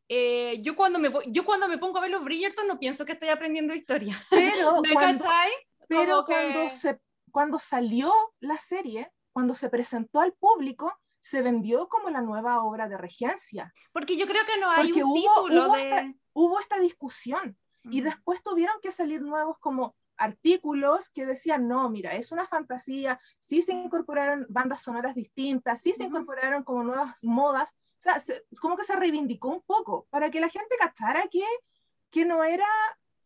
eh, 0.09 0.59
yo, 0.61 0.75
cuando 0.75 0.99
me, 0.99 1.11
yo 1.27 1.43
cuando 1.43 1.67
me 1.67 1.77
pongo 1.79 1.97
a 1.97 2.01
ver 2.01 2.11
los 2.11 2.23
Bridgerton 2.23 2.67
no 2.67 2.77
pienso 2.77 3.03
que 3.03 3.13
estoy 3.13 3.29
aprendiendo 3.29 3.73
historia. 3.73 4.15
Pero 4.29 4.81
¿Me 4.81 4.93
cuando, 4.93 5.23
cachai? 5.25 5.51
pero 5.87 6.23
Como 6.23 6.27
que- 6.27 6.33
cuando, 6.33 6.69
se, 6.69 6.99
cuando 7.31 7.59
salió 7.59 8.11
la 8.39 8.57
serie, 8.59 9.11
cuando 9.33 9.55
se 9.55 9.69
presentó 9.69 10.19
al 10.21 10.33
público, 10.33 10.93
se 11.19 11.41
vendió 11.41 11.87
como 11.89 12.09
la 12.11 12.21
nueva 12.21 12.61
obra 12.63 12.87
de 12.87 12.97
regencia. 12.97 13.73
Porque 13.91 14.17
yo 14.17 14.27
creo 14.27 14.45
que 14.45 14.57
no 14.59 14.69
hay 14.69 14.87
Porque 14.89 15.03
un 15.03 15.09
hubo- 15.11 15.33
título 15.35 15.65
hubo 15.67 15.75
de... 15.75 15.81
esta- 15.81 16.13
Hubo 16.33 16.59
esta 16.59 16.77
discusión 16.79 17.57
y 17.85 18.01
después 18.01 18.43
tuvieron 18.43 18.75
que 18.83 18.91
salir 18.91 19.21
nuevos 19.23 19.57
como 19.59 19.95
artículos 20.17 21.09
que 21.09 21.25
decían, 21.25 21.67
no, 21.67 21.89
mira, 21.89 22.15
es 22.15 22.31
una 22.31 22.47
fantasía, 22.47 23.19
sí 23.37 23.61
se 23.61 23.73
incorporaron 23.73 24.45
bandas 24.49 24.81
sonoras 24.83 25.15
distintas, 25.15 25.81
sí 25.81 25.93
se 25.93 26.03
incorporaron 26.05 26.63
como 26.63 26.83
nuevas 26.83 27.23
modas, 27.23 27.71
o 27.71 28.01
sea, 28.01 28.19
se- 28.19 28.45
como 28.61 28.75
que 28.77 28.83
se 28.83 28.95
reivindicó 28.95 29.49
un 29.49 29.61
poco 29.63 30.07
para 30.09 30.29
que 30.31 30.39
la 30.39 30.49
gente 30.49 30.75
cachara 30.79 31.23
que, 31.31 31.43
que 32.11 32.25
no 32.25 32.43
era... 32.43 32.67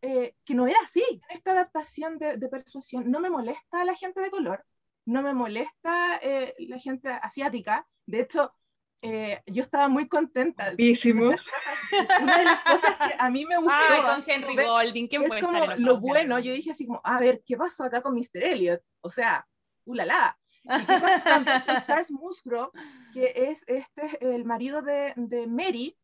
eh, 0.01 0.35
que 0.45 0.55
no 0.55 0.65
era 0.67 0.79
así. 0.83 1.03
Esta 1.29 1.51
adaptación 1.51 2.17
de, 2.17 2.37
de 2.37 2.49
persuasión 2.49 3.09
no 3.11 3.19
me 3.19 3.29
molesta 3.29 3.81
a 3.81 3.85
la 3.85 3.95
gente 3.95 4.19
de 4.21 4.31
color, 4.31 4.65
no 5.05 5.21
me 5.21 5.33
molesta 5.33 6.17
eh, 6.21 6.55
la 6.59 6.79
gente 6.79 7.09
asiática. 7.09 7.87
De 8.07 8.21
hecho, 8.21 8.53
eh, 9.01 9.41
yo 9.47 9.63
estaba 9.63 9.87
muy 9.87 10.07
contenta. 10.07 10.73
Una 10.77 10.77
de, 10.77 10.93
las 10.93 11.49
cosas, 11.49 12.21
una 12.21 12.37
de 12.37 12.45
las 12.45 12.61
cosas 12.61 12.95
que 12.97 13.15
a 13.17 13.29
mí 13.31 13.45
me 13.45 13.57
gustó 13.57 13.71
Ay, 13.73 14.01
con 14.01 14.23
Henry 14.27 14.55
como 14.55 14.67
Golding, 14.67 15.07
¿quién 15.07 15.23
puede 15.23 15.41
como 15.41 15.63
estar 15.63 15.79
lo 15.79 15.99
bueno, 15.99 16.39
yo 16.39 16.53
dije 16.53 16.71
así 16.71 16.85
como, 16.85 17.01
a 17.03 17.19
ver, 17.19 17.41
¿qué 17.45 17.57
pasó 17.57 17.83
acá 17.83 18.01
con 18.01 18.13
Mr. 18.13 18.43
Elliot? 18.43 18.81
O 19.01 19.09
sea, 19.09 19.47
ulala. 19.85 20.37
¿Y 20.63 20.85
qué 20.85 20.99
pasó 20.99 21.23
con 21.23 21.45
Charles 21.85 22.11
Musgrove, 22.11 22.71
que 23.13 23.33
es 23.35 23.63
este, 23.67 24.35
el 24.35 24.45
marido 24.45 24.83
de, 24.83 25.13
de 25.15 25.47
Mary? 25.47 25.97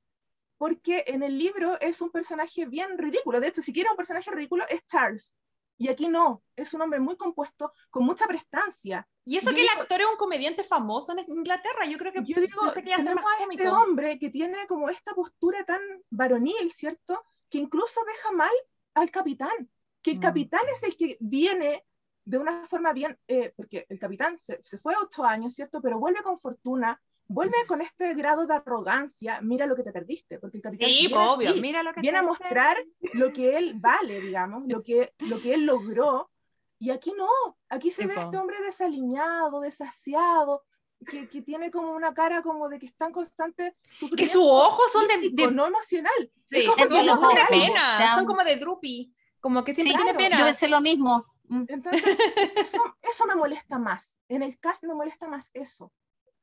Porque 0.58 1.04
en 1.06 1.22
el 1.22 1.38
libro 1.38 1.80
es 1.80 2.02
un 2.02 2.10
personaje 2.10 2.66
bien 2.66 2.98
ridículo. 2.98 3.40
De 3.40 3.50
hecho, 3.50 3.62
si 3.62 3.72
quiere 3.72 3.92
un 3.92 3.98
personaje 3.98 4.32
ridículo, 4.32 4.66
es 4.70 4.84
Charles. 4.88 5.36
Y 5.78 5.90
aquí 5.90 6.08
no, 6.08 6.44
es 6.56 6.74
un 6.74 6.82
hombre 6.82 7.00
muy 7.00 7.16
compuesto, 7.16 7.72
con 7.90 8.04
mucha 8.04 8.26
prestancia. 8.26 9.08
Y 9.26 9.38
eso 9.38 9.52
Yo 9.52 9.56
que 9.56 9.62
el 9.62 9.70
actor 9.70 10.02
es 10.02 10.08
un 10.08 10.18
comediante 10.18 10.64
famoso 10.64 11.12
en 11.12 11.20
Inglaterra, 11.28 11.86
yo 11.86 11.98
creo 11.98 12.12
que 12.14 12.24
Yo 12.24 12.42
digo, 12.42 12.62
que 12.74 12.82
iba 12.82 12.96
a 12.96 12.98
ser 12.98 13.04
tenemos 13.04 13.24
más 13.24 13.42
a 13.42 13.54
este 13.54 13.70
hombre 13.70 14.18
que 14.20 14.30
tiene 14.30 14.66
como 14.68 14.90
esta 14.90 15.14
postura 15.14 15.64
tan 15.66 15.82
varonil, 16.10 16.72
¿cierto? 16.72 17.24
Que 17.50 17.60
incluso 17.60 18.02
deja 18.06 18.32
mal 18.32 18.52
al 18.96 19.12
capitán, 19.12 19.70
que 20.02 20.12
el 20.12 20.18
Mm. 20.18 20.22
capitán 20.22 20.62
es 20.74 20.84
el 20.84 20.96
que 20.96 21.18
viene 21.20 21.86
de 22.26 22.38
una 22.38 22.66
forma 22.66 22.92
bien, 22.94 23.18
eh, 23.28 23.54
porque 23.56 23.86
el 23.90 24.00
capitán 24.00 24.38
se, 24.38 24.60
se 24.64 24.78
fue 24.78 24.96
ocho 25.02 25.24
años, 25.24 25.54
¿cierto? 25.54 25.82
Pero 25.82 26.00
vuelve 26.00 26.24
con 26.24 26.38
fortuna, 26.38 27.00
vuelve 27.28 27.56
con 27.68 27.82
este 27.82 28.14
grado 28.14 28.46
de 28.48 28.56
arrogancia, 28.56 29.40
mira 29.42 29.66
lo 29.66 29.76
que 29.76 29.84
te 29.84 29.92
perdiste, 29.92 30.40
porque 30.40 30.58
el 30.58 30.64
capitán 30.64 30.90
Sí, 30.90 31.08
viene 31.08 31.18
obvio, 31.18 31.50
así, 31.50 31.62
mira 31.62 31.84
lo 31.84 31.94
que 31.94 32.02
viene 32.02 32.18
a 32.18 32.24
mostrar 32.24 32.78
lo 33.14 33.32
que 33.34 33.58
él 33.58 33.74
vale, 33.78 34.22
digamos, 34.22 34.64
lo 34.68 34.82
que, 34.84 35.14
lo 35.20 35.40
que 35.40 35.54
él 35.54 35.66
logró, 35.66 36.32
y 36.80 36.92
aquí 36.92 37.14
no, 37.18 37.28
aquí 37.70 37.92
se 37.92 38.04
Sí, 38.04 38.08
ve 38.08 38.16
po. 38.16 38.22
este 38.22 38.38
hombre 38.38 38.62
desaliñado, 38.62 39.60
desasiado, 39.62 40.64
que, 41.10 41.28
que 41.28 41.42
tiene 41.42 41.70
como 41.70 41.92
una 41.92 42.14
cara 42.14 42.42
como 42.42 42.70
de 42.70 42.80
que 42.80 42.86
está 42.88 43.06
en 43.08 43.12
constante 43.14 43.76
Que 44.16 44.26
sus 44.28 44.44
ojos 44.44 44.92
son 44.92 45.08
de, 45.08 45.16
físico, 45.16 45.48
de- 45.48 45.52
no 45.52 45.66
emocional. 45.68 46.32
sí, 46.50 46.64
como 46.66 46.76
sus 46.76 46.76
que 46.76 46.88
son 46.88 46.98
de 46.98 47.04
los 47.04 47.24
ojos, 47.24 47.40
pena, 47.50 48.16
son 48.16 48.26
como 48.26 48.44
de 48.44 48.56
droopy, 48.58 49.14
como 49.40 49.64
que 49.64 49.74
siempre 49.76 49.92
Sí, 49.92 49.98
tiene 50.04 50.18
claro, 50.18 50.30
pena. 50.30 50.40
Yo 50.40 50.46
pensé 50.46 50.68
lo 50.68 50.82
mismo. 50.82 51.26
Mm. 51.50 51.64
Entonces, 51.68 52.18
eso, 52.56 52.98
eso 53.02 53.26
me 53.26 53.36
molesta 53.36 53.78
más. 53.80 54.20
En 54.28 54.44
el 54.44 54.60
cast 54.60 54.84
me 54.84 54.94
molesta 54.94 55.28
más 55.28 55.52
eso. 55.54 55.92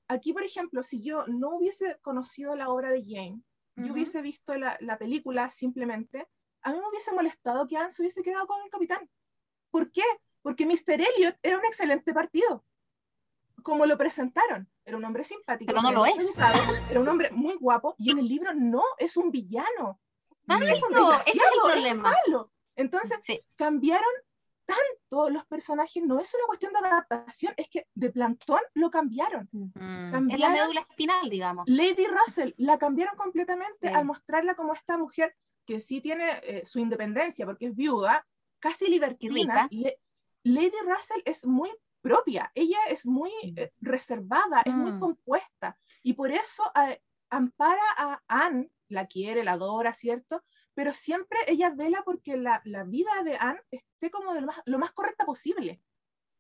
Aquí, 0.09 0.33
por 0.33 0.43
ejemplo, 0.45 0.83
si 0.83 1.03
yo 1.03 1.27
no 1.27 1.57
hubiese 1.57 1.99
conocido 2.03 2.55
la 2.57 2.69
obra 2.69 2.91
de 2.91 3.03
Jane, 3.03 3.43
yo 3.77 3.85
Ujú. 3.85 3.93
hubiese 3.95 4.23
visto 4.23 4.55
la, 4.57 4.77
la 4.81 4.99
película 4.99 5.51
simplemente, 5.51 6.29
a 6.63 6.73
mí 6.73 6.79
me 6.79 6.89
hubiese 6.89 7.13
molestado 7.13 7.67
que 7.67 7.77
Anne 7.77 7.91
se 7.93 8.03
hubiese 8.03 8.23
quedado 8.23 8.47
con 8.47 8.61
el 8.63 8.71
capitán. 8.71 9.09
¿Por 9.71 9.91
qué? 9.91 10.03
Porque 10.43 10.67
Mr. 10.67 11.01
Elliot 11.01 11.37
era 11.43 11.59
un 11.59 11.65
excelente 11.65 12.13
partido. 12.15 12.65
Como 13.63 13.87
lo 13.87 13.97
presentaron, 13.97 14.71
era 14.85 14.97
un 14.97 15.05
hombre 15.05 15.25
simpático, 15.25 15.73
Pero 15.73 15.83
no 15.83 15.91
lo 15.93 16.05
es. 16.07 16.15
era 16.91 17.01
un 17.01 17.09
hombre 17.09 17.31
muy 17.31 17.55
guapo, 17.55 17.95
y 17.99 18.11
en 18.11 18.19
el 18.19 18.29
libro 18.29 18.53
no, 18.55 18.83
es 18.99 19.17
un 19.17 19.31
villano, 19.31 20.01
Malo, 20.47 20.67
es 20.67 20.83
un 20.83 20.93
ese 20.93 21.31
es 21.31 21.37
el 21.37 21.43
es 21.43 21.73
problema. 21.73 22.13
malo. 22.27 22.53
Entonces, 22.77 23.19
Sí. 23.25 23.41
cambiaron 23.57 24.05
tanto 24.65 25.31
los 25.31 25.45
personajes, 25.47 26.03
no 26.03 26.19
es 26.21 26.33
una 26.35 26.47
cuestión 26.47 26.73
de 26.73 26.79
adaptación, 26.81 27.55
es 27.57 27.69
que 27.69 27.87
de 27.95 28.11
Plankton 28.11 28.61
lo 28.75 28.91
cambiaron. 28.91 29.49
Mm. 29.53 29.65
Es 29.67 29.73
la 29.75 30.11
Cambiaron 30.12 30.53
médula 30.53 30.81
espinal, 30.81 31.29
digamos. 31.31 31.65
Lady 31.69 32.07
Russell, 32.07 32.53
la 32.57 32.79
cambiaron 32.79 33.17
completamente 33.17 33.89
Sí. 33.89 33.95
al 33.95 34.05
mostrarla 34.05 34.55
como 34.55 34.73
esta 34.75 34.97
mujer 34.99 35.35
que 35.67 35.81
sí 35.81 36.01
tiene 36.01 36.29
eh, 36.43 36.62
su 36.65 36.79
independencia 36.79 37.47
porque 37.47 37.67
es 37.67 37.75
viuda, 37.77 38.27
casi 38.59 38.89
libertina. 38.89 39.69
rica. 39.71 39.95
Lady 40.43 40.77
Russell 40.87 41.23
es 41.25 41.47
muy 41.47 41.71
propia, 42.03 42.51
ella 42.55 42.79
es 42.91 43.07
muy 43.07 43.31
eh, 43.57 43.73
reservada, 43.81 44.61
es 44.65 44.75
muy 44.75 44.93
Mm. 44.93 45.01
compuesta 45.01 45.79
y 46.03 46.12
por 46.12 46.31
eso 46.31 46.62
eh, 46.87 47.01
ampara 47.31 47.81
a 47.97 48.23
Anne, 48.29 48.71
la 48.89 49.07
quiere, 49.07 49.43
la 49.43 49.53
adora, 49.53 49.95
¿cierto? 49.95 50.43
Pero 50.75 50.93
siempre 50.93 51.39
ella 51.47 51.70
vela 51.70 52.03
porque 52.05 52.37
la, 52.37 52.61
la 52.64 52.85
vida 52.85 53.11
de 53.25 53.37
Anne 53.37 53.61
esté 53.70 54.11
como 54.11 54.35
de 54.35 54.41
lo 54.41 54.47
más, 54.49 54.57
lo 54.66 54.79
más 54.79 54.93
correcta 54.93 55.25
posible. 55.25 55.81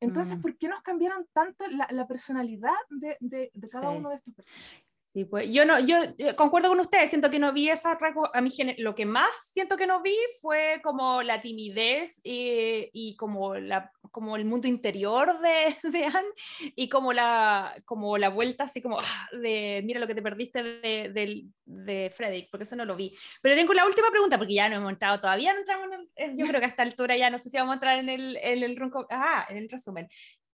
Entonces, 0.00 0.36
Mm. 0.36 0.42
¿por 0.42 0.56
qué 0.58 0.68
nos 0.68 0.82
cambiaron 0.82 1.26
tanto 1.32 1.64
la, 1.70 1.86
la 1.90 2.06
personalidad 2.06 2.74
de, 2.90 3.16
de- 3.20 3.50
de 3.54 3.68
cada 3.68 3.90
Sí. 3.90 3.96
uno 3.96 4.10
de 4.10 4.16
estos 4.16 4.34
personajes? 4.34 4.83
Sí, 5.14 5.24
pues 5.26 5.48
yo 5.48 5.64
no, 5.64 5.78
yo 5.78 5.96
eh, 6.18 6.34
concuerdo 6.34 6.70
con 6.70 6.80
ustedes, 6.80 7.08
siento 7.08 7.30
que 7.30 7.38
no 7.38 7.52
vi 7.52 7.68
esa 7.70 7.94
rasgo, 7.94 8.34
a 8.34 8.40
mí 8.40 8.50
lo 8.78 8.96
que 8.96 9.06
más 9.06 9.32
siento 9.52 9.76
que 9.76 9.86
no 9.86 10.02
vi 10.02 10.16
fue 10.42 10.80
como 10.82 11.22
la 11.22 11.40
timidez 11.40 12.20
eh, 12.24 12.90
y 12.92 13.14
como 13.14 13.54
la 13.54 13.92
como 14.10 14.34
el 14.34 14.44
mundo 14.44 14.66
interior 14.66 15.38
de, 15.38 15.76
de 15.88 16.04
Anne 16.06 16.26
y 16.74 16.88
como 16.88 17.12
la 17.12 17.76
como 17.84 18.18
la 18.18 18.28
vuelta 18.28 18.64
así 18.64 18.82
como 18.82 18.98
ah, 18.98 19.28
de 19.40 19.82
mira 19.84 20.00
lo 20.00 20.08
que 20.08 20.16
te 20.16 20.22
perdiste 20.22 20.64
de, 20.64 21.10
del- 21.14 21.44
de 21.64 22.10
Frederick, 22.12 22.48
porque 22.50 22.64
eso 22.64 22.74
no 22.74 22.84
lo 22.84 22.96
vi. 22.96 23.16
Pero 23.40 23.54
tengo 23.54 23.72
la 23.72 23.86
última 23.86 24.10
pregunta, 24.10 24.36
porque 24.36 24.54
ya 24.54 24.68
no 24.68 24.76
hemos 24.76 24.90
entrado 24.90 25.20
todavía, 25.20 25.52
no 25.52 25.60
entramos 25.60 25.88
en 25.92 26.30
el- 26.32 26.36
yo 26.36 26.44
creo 26.46 26.58
que 26.58 26.66
a 26.66 26.70
esta 26.70 26.82
altura 26.82 27.16
ya 27.16 27.30
no 27.30 27.38
sé 27.38 27.50
si 27.50 27.56
vamos 27.56 27.70
a 27.72 27.74
entrar 27.74 27.98
en 28.00 28.08
el, 28.08 28.36
en 28.38 28.64
el, 28.64 28.76
ah, 29.10 29.46
en 29.48 29.58
el 29.58 29.68
resumen. 29.68 30.08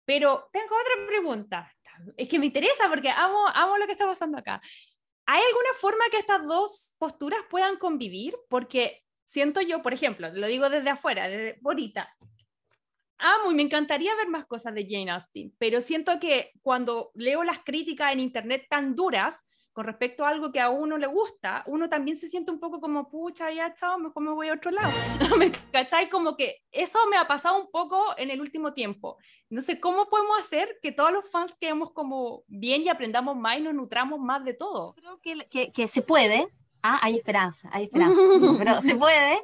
Pero 0.09 0.49
tengo 0.51 0.75
otra 0.75 1.07
pregunta. 1.07 1.71
Es 2.17 2.31
que 2.31 2.39
me 2.39 2.47
interesa 2.47 2.89
porque 2.89 3.11
amo, 3.11 3.47
amo 3.49 3.77
lo 3.77 3.85
que 3.85 3.93
está 3.93 4.07
pasando 4.07 4.39
acá. 4.39 4.59
¿Hay 5.27 5.43
alguna 5.43 5.75
forma 5.79 6.05
que 6.11 6.17
estas 6.17 6.47
dos 6.47 6.95
posturas 6.97 7.41
puedan 7.51 7.77
convivir? 7.77 8.35
Porque 8.49 9.03
siento 9.27 9.61
yo, 9.61 9.83
por 9.83 9.93
ejemplo, 9.93 10.31
lo 10.33 10.47
digo 10.47 10.71
desde 10.71 10.89
afuera, 10.89 11.29
desde 11.29 11.61
ahorita, 11.63 12.17
amo 13.19 13.53
y 13.53 13.55
me 13.55 13.61
encantaría 13.61 14.15
ver 14.15 14.29
más 14.29 14.47
cosas 14.47 14.75
de 14.75 14.87
Jane 14.89 15.11
Austen, 15.11 15.55
pero 15.59 15.83
siento 15.83 16.19
que 16.19 16.53
cuando 16.63 17.11
leo 17.13 17.45
las 17.45 17.59
críticas 17.59 18.11
en 18.15 18.21
internet 18.21 18.65
tan 18.71 18.97
duras 18.97 19.47
con 19.73 19.85
respecto 19.85 20.25
a 20.25 20.31
algo 20.31 20.51
que 20.51 20.61
a 20.61 20.71
uno 20.71 20.99
le 20.99 21.07
gusta, 21.07 21.62
uno 21.66 21.89
también 21.89 22.16
se 22.16 22.29
siente 22.29 22.51
un 22.51 22.59
poco 22.59 22.81
como, 22.81 23.09
pucha, 23.09 23.53
ya 23.53 23.73
chao, 23.75 23.99
mejor 23.99 24.23
me 24.23 24.31
voy 24.31 24.49
a 24.49 24.55
otro 24.55 24.71
lado. 24.71 24.91
¿Me 25.39 25.53
cachai? 25.73 26.11
Como 26.11 26.37
que 26.37 26.62
eso 26.73 26.99
me 27.11 27.16
ha 27.16 27.29
pasado 27.29 27.61
un 27.61 27.71
poco 27.71 28.16
en 28.16 28.31
el 28.31 28.41
último 28.41 28.73
tiempo. 28.73 29.19
No 29.51 29.61
sé 29.61 29.79
cómo 29.79 30.09
podemos 30.09 30.39
hacer 30.41 30.79
que 30.83 30.93
todos 30.93 31.12
los 31.12 31.31
fans 31.31 31.55
quedemos 31.59 31.93
como 31.93 32.43
bien 32.49 32.83
y 32.83 32.89
aprendamos 32.89 33.37
más 33.37 33.59
y 33.59 33.62
nos 33.62 33.75
nutramos 33.75 34.19
más 34.19 34.45
de 34.45 34.55
todo. 34.55 34.95
Creo 34.95 35.21
que, 35.21 35.49
que, 35.49 35.73
que 35.73 35.89
se 35.89 36.03
puede. 36.03 36.49
Ah, 36.83 36.99
hay 37.03 37.16
esperanza, 37.16 37.69
hay 37.73 37.85
esperanza. 37.85 38.21
pero 38.59 38.81
se 38.81 38.97
puede 38.97 39.41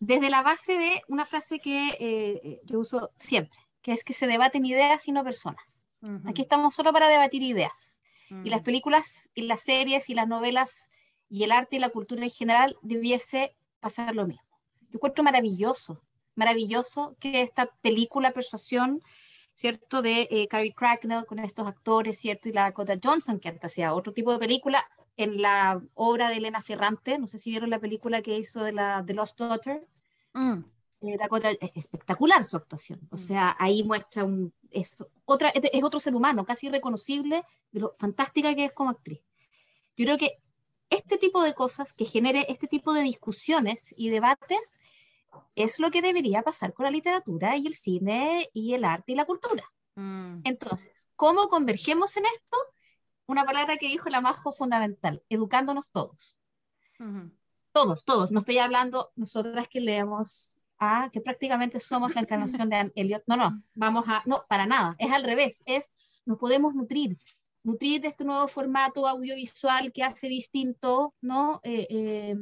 desde 0.00 0.30
la 0.30 0.42
base 0.42 0.78
de 0.78 1.02
una 1.08 1.26
frase 1.26 1.58
que 1.58 1.96
eh, 1.98 2.60
yo 2.64 2.80
uso 2.80 3.12
siempre, 3.16 3.58
que 3.82 3.92
es 3.92 4.04
que 4.04 4.12
se 4.12 4.26
debaten 4.26 4.64
ideas 4.64 5.06
y 5.08 5.12
no 5.12 5.24
personas. 5.24 5.80
Aquí 6.26 6.42
estamos 6.42 6.74
solo 6.74 6.92
para 6.92 7.08
debatir 7.08 7.42
ideas. 7.42 7.93
Y 8.42 8.50
las 8.50 8.62
películas 8.62 9.28
y 9.34 9.42
las 9.42 9.62
series 9.62 10.08
y 10.10 10.14
las 10.14 10.26
novelas 10.28 10.90
y 11.28 11.44
el 11.44 11.52
arte 11.52 11.76
y 11.76 11.78
la 11.78 11.90
cultura 11.90 12.22
en 12.22 12.30
general 12.30 12.76
debiese 12.82 13.56
pasar 13.80 14.14
lo 14.14 14.26
mismo. 14.26 14.42
Yo 14.90 14.96
encuentro 14.98 15.24
maravilloso, 15.24 16.02
maravilloso 16.34 17.16
que 17.20 17.42
esta 17.42 17.66
película 17.82 18.32
Persuasión, 18.32 19.02
¿cierto? 19.54 20.02
De 20.02 20.28
eh, 20.30 20.48
Carrie 20.48 20.74
Cracknell 20.74 21.26
con 21.26 21.38
estos 21.38 21.66
actores, 21.66 22.18
¿cierto? 22.18 22.48
Y 22.48 22.52
la 22.52 22.62
Dakota 22.62 22.98
Johnson, 23.02 23.40
que 23.40 23.48
antes 23.48 23.72
hacía 23.72 23.94
otro 23.94 24.12
tipo 24.12 24.32
de 24.32 24.38
película, 24.38 24.84
en 25.16 25.40
la 25.40 25.80
obra 25.94 26.28
de 26.28 26.36
Elena 26.36 26.60
Ferrante, 26.60 27.18
no 27.18 27.28
sé 27.28 27.38
si 27.38 27.50
vieron 27.50 27.70
la 27.70 27.78
película 27.78 28.20
que 28.20 28.36
hizo 28.36 28.64
de 28.64 28.72
la 28.72 29.04
The 29.06 29.14
Lost 29.14 29.38
Daughter, 29.38 29.86
Mm. 30.34 30.64
Eh, 31.06 31.16
Dakota 31.18 31.50
es 31.50 31.70
espectacular 31.74 32.44
su 32.44 32.56
actuación. 32.56 33.00
O 33.10 33.16
sea, 33.16 33.56
ahí 33.58 33.84
muestra 33.84 34.24
un. 34.24 34.52
Es, 34.70 35.04
otra, 35.24 35.50
es 35.50 35.84
otro 35.84 36.00
ser 36.00 36.14
humano, 36.14 36.44
casi 36.44 36.68
reconocible 36.68 37.44
de 37.70 37.80
lo 37.80 37.92
fantástica 37.98 38.54
que 38.54 38.66
es 38.66 38.72
como 38.72 38.90
actriz. 38.90 39.20
Yo 39.96 40.04
creo 40.04 40.18
que 40.18 40.38
este 40.90 41.18
tipo 41.18 41.42
de 41.42 41.54
cosas, 41.54 41.92
que 41.92 42.04
genere 42.04 42.46
este 42.48 42.66
tipo 42.66 42.92
de 42.92 43.02
discusiones 43.02 43.94
y 43.96 44.10
debates, 44.10 44.78
es 45.54 45.78
lo 45.78 45.90
que 45.90 46.02
debería 46.02 46.42
pasar 46.42 46.72
con 46.72 46.84
la 46.84 46.90
literatura 46.90 47.56
y 47.56 47.66
el 47.66 47.74
cine 47.74 48.50
y 48.52 48.74
el 48.74 48.84
arte 48.84 49.12
y 49.12 49.14
la 49.14 49.24
cultura. 49.24 49.64
Mm. 49.96 50.40
Entonces, 50.44 51.08
¿cómo 51.16 51.48
convergemos 51.48 52.16
en 52.16 52.26
esto? 52.26 52.56
Una 53.26 53.44
palabra 53.44 53.76
que 53.76 53.86
dijo 53.86 54.08
la 54.08 54.20
Majo 54.20 54.52
fundamental, 54.52 55.22
educándonos 55.28 55.90
todos. 55.90 56.38
Todos, 57.72 58.04
todos. 58.04 58.30
No 58.30 58.40
estoy 58.40 58.58
hablando 58.58 59.12
nosotras 59.16 59.68
que 59.68 59.80
leemos 59.80 60.58
a 60.78 61.10
que 61.12 61.20
prácticamente 61.20 61.80
somos 61.80 62.14
la 62.14 62.22
encarnación 62.22 62.68
de 62.68 62.92
Elliot. 62.94 63.22
No, 63.26 63.36
no, 63.36 63.62
vamos 63.74 64.04
a, 64.08 64.22
no, 64.26 64.44
para 64.48 64.66
nada. 64.66 64.96
Es 64.98 65.12
al 65.12 65.24
revés. 65.24 65.62
Es, 65.66 65.92
nos 66.24 66.38
podemos 66.38 66.74
nutrir, 66.74 67.16
nutrir 67.62 68.00
de 68.00 68.08
este 68.08 68.24
nuevo 68.24 68.46
formato 68.48 69.06
audiovisual 69.06 69.92
que 69.92 70.02
hace 70.02 70.28
distinto, 70.28 71.14
¿no? 71.20 71.60
Eh, 71.62 71.86
eh, 71.90 72.36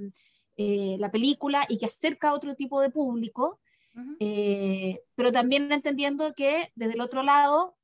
eh, 0.57 0.97
la 0.99 1.11
película 1.11 1.65
y 1.69 1.79
que 1.79 1.87
acerca 1.87 2.31
a 2.31 2.35
otro 2.35 2.55
tipo 2.55 2.81
de 2.81 2.91
público, 2.91 3.59
Ujú. 3.95 4.17
eh, 4.21 5.01
pero 5.15 5.33
también 5.33 5.71
entendiendo 5.71 6.33
que 6.35 6.71
desde 6.75 6.95
el 6.95 7.01
otro 7.01 7.23
lado 7.23 7.77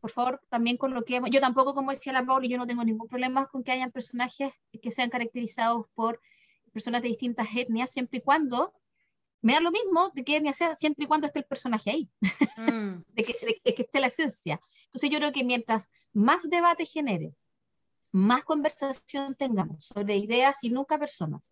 por 0.00 0.10
favor, 0.10 0.40
también 0.48 0.78
coloquemos, 0.78 1.28
yo 1.28 1.38
tampoco, 1.38 1.74
como 1.74 1.90
decía 1.90 2.12
la 2.14 2.24
Pauli, 2.24 2.48
yo 2.48 2.56
no 2.56 2.66
tengo 2.66 2.84
ningún 2.84 3.06
problema 3.06 3.46
con 3.48 3.62
que 3.62 3.72
hayan 3.72 3.92
personajes 3.92 4.50
que 4.80 4.90
sean 4.90 5.10
caracterizados 5.10 5.86
por 5.94 6.20
personas 6.72 7.02
de 7.02 7.08
distintas 7.08 7.48
etnias, 7.54 7.90
siempre 7.90 8.18
y 8.18 8.22
cuando, 8.22 8.72
me 9.42 9.52
da 9.54 9.60
lo 9.60 9.70
mismo 9.70 10.10
de 10.14 10.24
qué 10.24 10.36
etnia 10.36 10.52
sea, 10.52 10.74
siempre 10.74 11.04
y 11.04 11.08
cuando 11.08 11.26
esté 11.26 11.40
el 11.40 11.44
personaje 11.44 11.90
ahí, 11.90 12.08
Mm. 12.56 13.02
de 13.14 13.24
que, 13.24 13.60
de 13.64 13.74
que 13.74 13.82
esté 13.82 14.00
la 14.00 14.06
esencia. 14.08 14.60
Entonces 14.84 15.10
yo 15.10 15.18
creo 15.18 15.32
que 15.32 15.44
mientras 15.44 15.90
más 16.12 16.48
debate 16.48 16.86
genere, 16.86 17.34
más 18.12 18.44
conversación 18.44 19.34
tengamos 19.36 19.86
sobre 19.86 20.16
ideas 20.18 20.62
y 20.62 20.70
nunca 20.70 20.98
personas, 20.98 21.50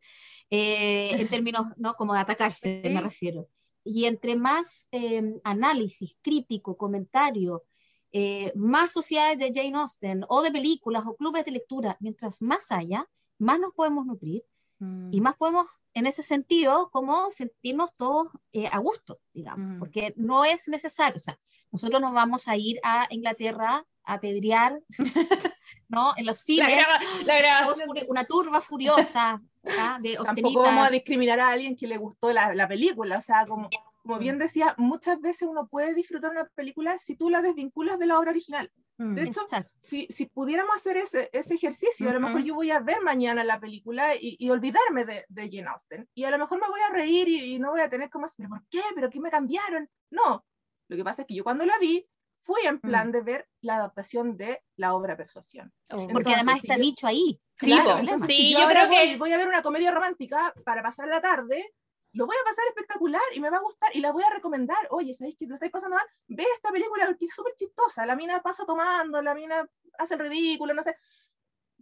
eh, 0.51 1.11
en 1.13 1.29
términos, 1.45 1.67
¿no? 1.77 1.95
Como 1.95 2.13
de 2.15 2.21
atacarse, 2.21 2.81
me 2.85 2.99
Sí. 2.99 3.01
refiero. 3.03 3.49
Y 3.83 4.05
entre 4.05 4.37
más 4.37 4.89
eh, 4.93 5.23
análisis, 5.43 6.17
crítico, 6.23 6.77
comentario, 6.77 7.65
eh, 8.13 8.53
más 8.55 8.93
sociedades 8.93 9.39
de 9.39 9.53
Jane 9.55 9.79
Austen 9.79 10.25
o 10.29 10.43
de 10.43 10.51
películas 10.53 11.05
o 11.07 11.17
clubes 11.17 11.45
de 11.47 11.53
lectura, 11.53 11.97
mientras 12.01 12.43
más 12.43 12.71
haya, 12.73 13.09
más 13.39 13.59
nos 13.59 13.73
podemos 13.73 14.05
nutrir 14.05 14.45
Mm. 14.81 15.11
y 15.13 15.21
más 15.21 15.37
podemos, 15.37 15.67
en 15.95 16.07
ese 16.07 16.23
sentido, 16.23 16.91
como 16.91 17.31
sentirnos 17.31 17.91
todos 17.97 18.29
eh, 18.53 18.67
a 18.71 18.79
gusto, 18.79 19.21
digamos, 19.33 19.77
Mm. 19.77 19.79
porque 19.79 20.13
no 20.17 20.45
es 20.45 20.67
necesario, 20.69 21.17
o 21.17 21.19
sea, 21.21 21.39
nosotros 21.71 22.01
nos 22.01 22.13
vamos 22.13 22.49
a 22.49 22.57
ir 22.57 22.79
a 22.83 23.07
Inglaterra 23.11 23.85
a 24.05 24.19
pedrear, 24.21 24.81
¿no? 25.89 26.13
En 26.17 26.27
los 26.27 26.39
La, 26.39 26.43
cines, 26.45 26.67
graba- 26.87 27.01
la 27.25 27.39
grabación. 27.39 27.89
una 28.09 28.25
turba 28.25 28.61
furiosa 28.61 29.41
¿ah? 29.79 29.99
de 30.01 30.17
Tampoco 30.25 30.63
vamos 30.63 30.87
a 30.87 30.91
discriminar 30.91 31.39
a 31.41 31.51
alguien 31.51 31.77
que 31.77 31.87
le 31.87 31.97
gustó 31.97 32.33
la, 32.33 32.55
la 32.55 32.67
película. 32.67 33.19
O 33.19 33.21
sea, 33.21 33.47
como, 33.47 33.69
como 34.03 34.19
bien 34.19 34.39
decía, 34.39 34.75
muchas 34.79 35.21
veces 35.21 35.49
uno 35.49 35.67
puede 35.69 35.95
disfrutar 35.95 36.31
una 36.31 36.45
película 36.55 36.99
si 36.99 37.17
tú 37.17 37.29
la 37.31 37.43
desvinculas 37.43 37.99
de 37.99 38.07
la 38.07 38.19
obra 38.19 38.31
original. 38.31 38.73
Mm. 39.03 39.15
De 39.15 39.23
hecho, 39.23 39.41
Exacto. 39.41 39.73
si, 39.81 40.07
si 40.11 40.27
pudiéramos 40.27 40.77
hacer 40.77 40.99
ese, 40.99 41.31
ese 41.33 41.55
ejercicio, 41.55 42.11
a 42.11 42.13
lo 42.13 42.21
mejor 42.21 42.43
yo 42.43 42.55
voy 42.55 42.71
a 42.71 42.81
ver 42.81 43.01
mañana 43.03 43.43
la 43.45 43.59
película 43.59 44.15
y, 44.15 44.37
y 44.39 44.51
olvidarme 44.51 45.07
de, 45.07 45.25
de 45.29 45.49
Jane 45.51 45.69
Austen. 45.69 46.07
Y 46.15 46.25
a 46.25 46.31
lo 46.31 46.39
mejor 46.39 46.61
me 46.61 46.69
voy 46.69 46.81
a 46.87 46.93
reír 46.93 47.27
y, 47.29 47.55
y 47.55 47.59
no 47.59 47.71
voy 47.71 47.81
a 47.81 47.89
tener 47.89 48.11
como, 48.11 48.27
¿pero 48.37 48.49
por 48.51 48.63
qué? 48.69 48.83
¿Pero 48.95 49.09
qué 49.09 49.19
me 49.19 49.31
cambiaron? 49.31 49.89
No, 50.11 50.45
lo 50.89 50.97
que 50.97 51.03
pasa 51.05 51.23
es 51.23 51.29
que 51.29 51.35
yo 51.35 51.45
cuando 51.45 51.65
la 51.65 51.79
vi, 51.79 52.05
fui 52.37 52.61
en 52.67 52.79
plan 52.81 53.11
de 53.11 53.23
ver 53.23 53.49
la 53.63 53.77
adaptación 53.77 54.37
de 54.37 54.63
la 54.77 54.95
obra 54.95 55.17
Persuasión. 55.17 55.73
Oh. 55.91 56.07
Porque 56.09 56.35
además 56.35 56.61
si 56.61 56.67
está 56.67 56.77
yo- 56.77 56.83
dicho 56.83 57.07
ahí. 57.07 57.41
Sí, 57.55 57.67
Claro, 57.67 57.83
po. 57.83 57.89
problema. 57.91 58.01
Entonces, 58.13 58.37
Sí, 58.37 58.43
si 58.43 58.53
yo 58.53 58.67
creo 58.69 58.87
voy, 58.87 58.97
que- 58.97 59.17
voy 59.17 59.33
a 59.33 59.37
ver 59.39 59.49
una 59.49 59.63
comedia 59.63 59.91
romántica 59.93 60.53
para 60.65 60.83
pasar 60.83 61.09
la 61.09 61.21
tarde, 61.23 61.73
lo 62.13 62.27
voy 62.27 62.37
a 62.41 62.45
pasar 62.45 62.65
espectacular 62.69 63.23
y 63.35 63.41
me 63.41 63.51
va 63.51 63.59
a 63.59 63.63
gustar 63.63 63.95
y 63.95 64.01
la 64.01 64.11
voy 64.13 64.23
a 64.25 64.31
recomendar. 64.31 64.87
Oye, 64.91 65.15
¿sabéis 65.15 65.37
que 65.37 65.47
lo 65.47 65.55
estáis 65.55 65.71
pasando 65.73 65.97
mal? 65.97 66.07
Ve 66.29 66.45
esta 66.55 66.71
película 66.73 67.07
porque 67.07 67.27
es 67.27 67.35
súper 67.35 67.55
chistosa. 67.55 68.05
La 68.07 68.17
mina 68.17 68.43
pasa 68.43 68.65
tomando, 68.67 69.23
la 69.23 69.35
mina 69.35 69.69
hace 69.99 70.15
el 70.15 70.21
ridículo, 70.21 70.75
no 70.75 70.83
sé. 70.83 70.97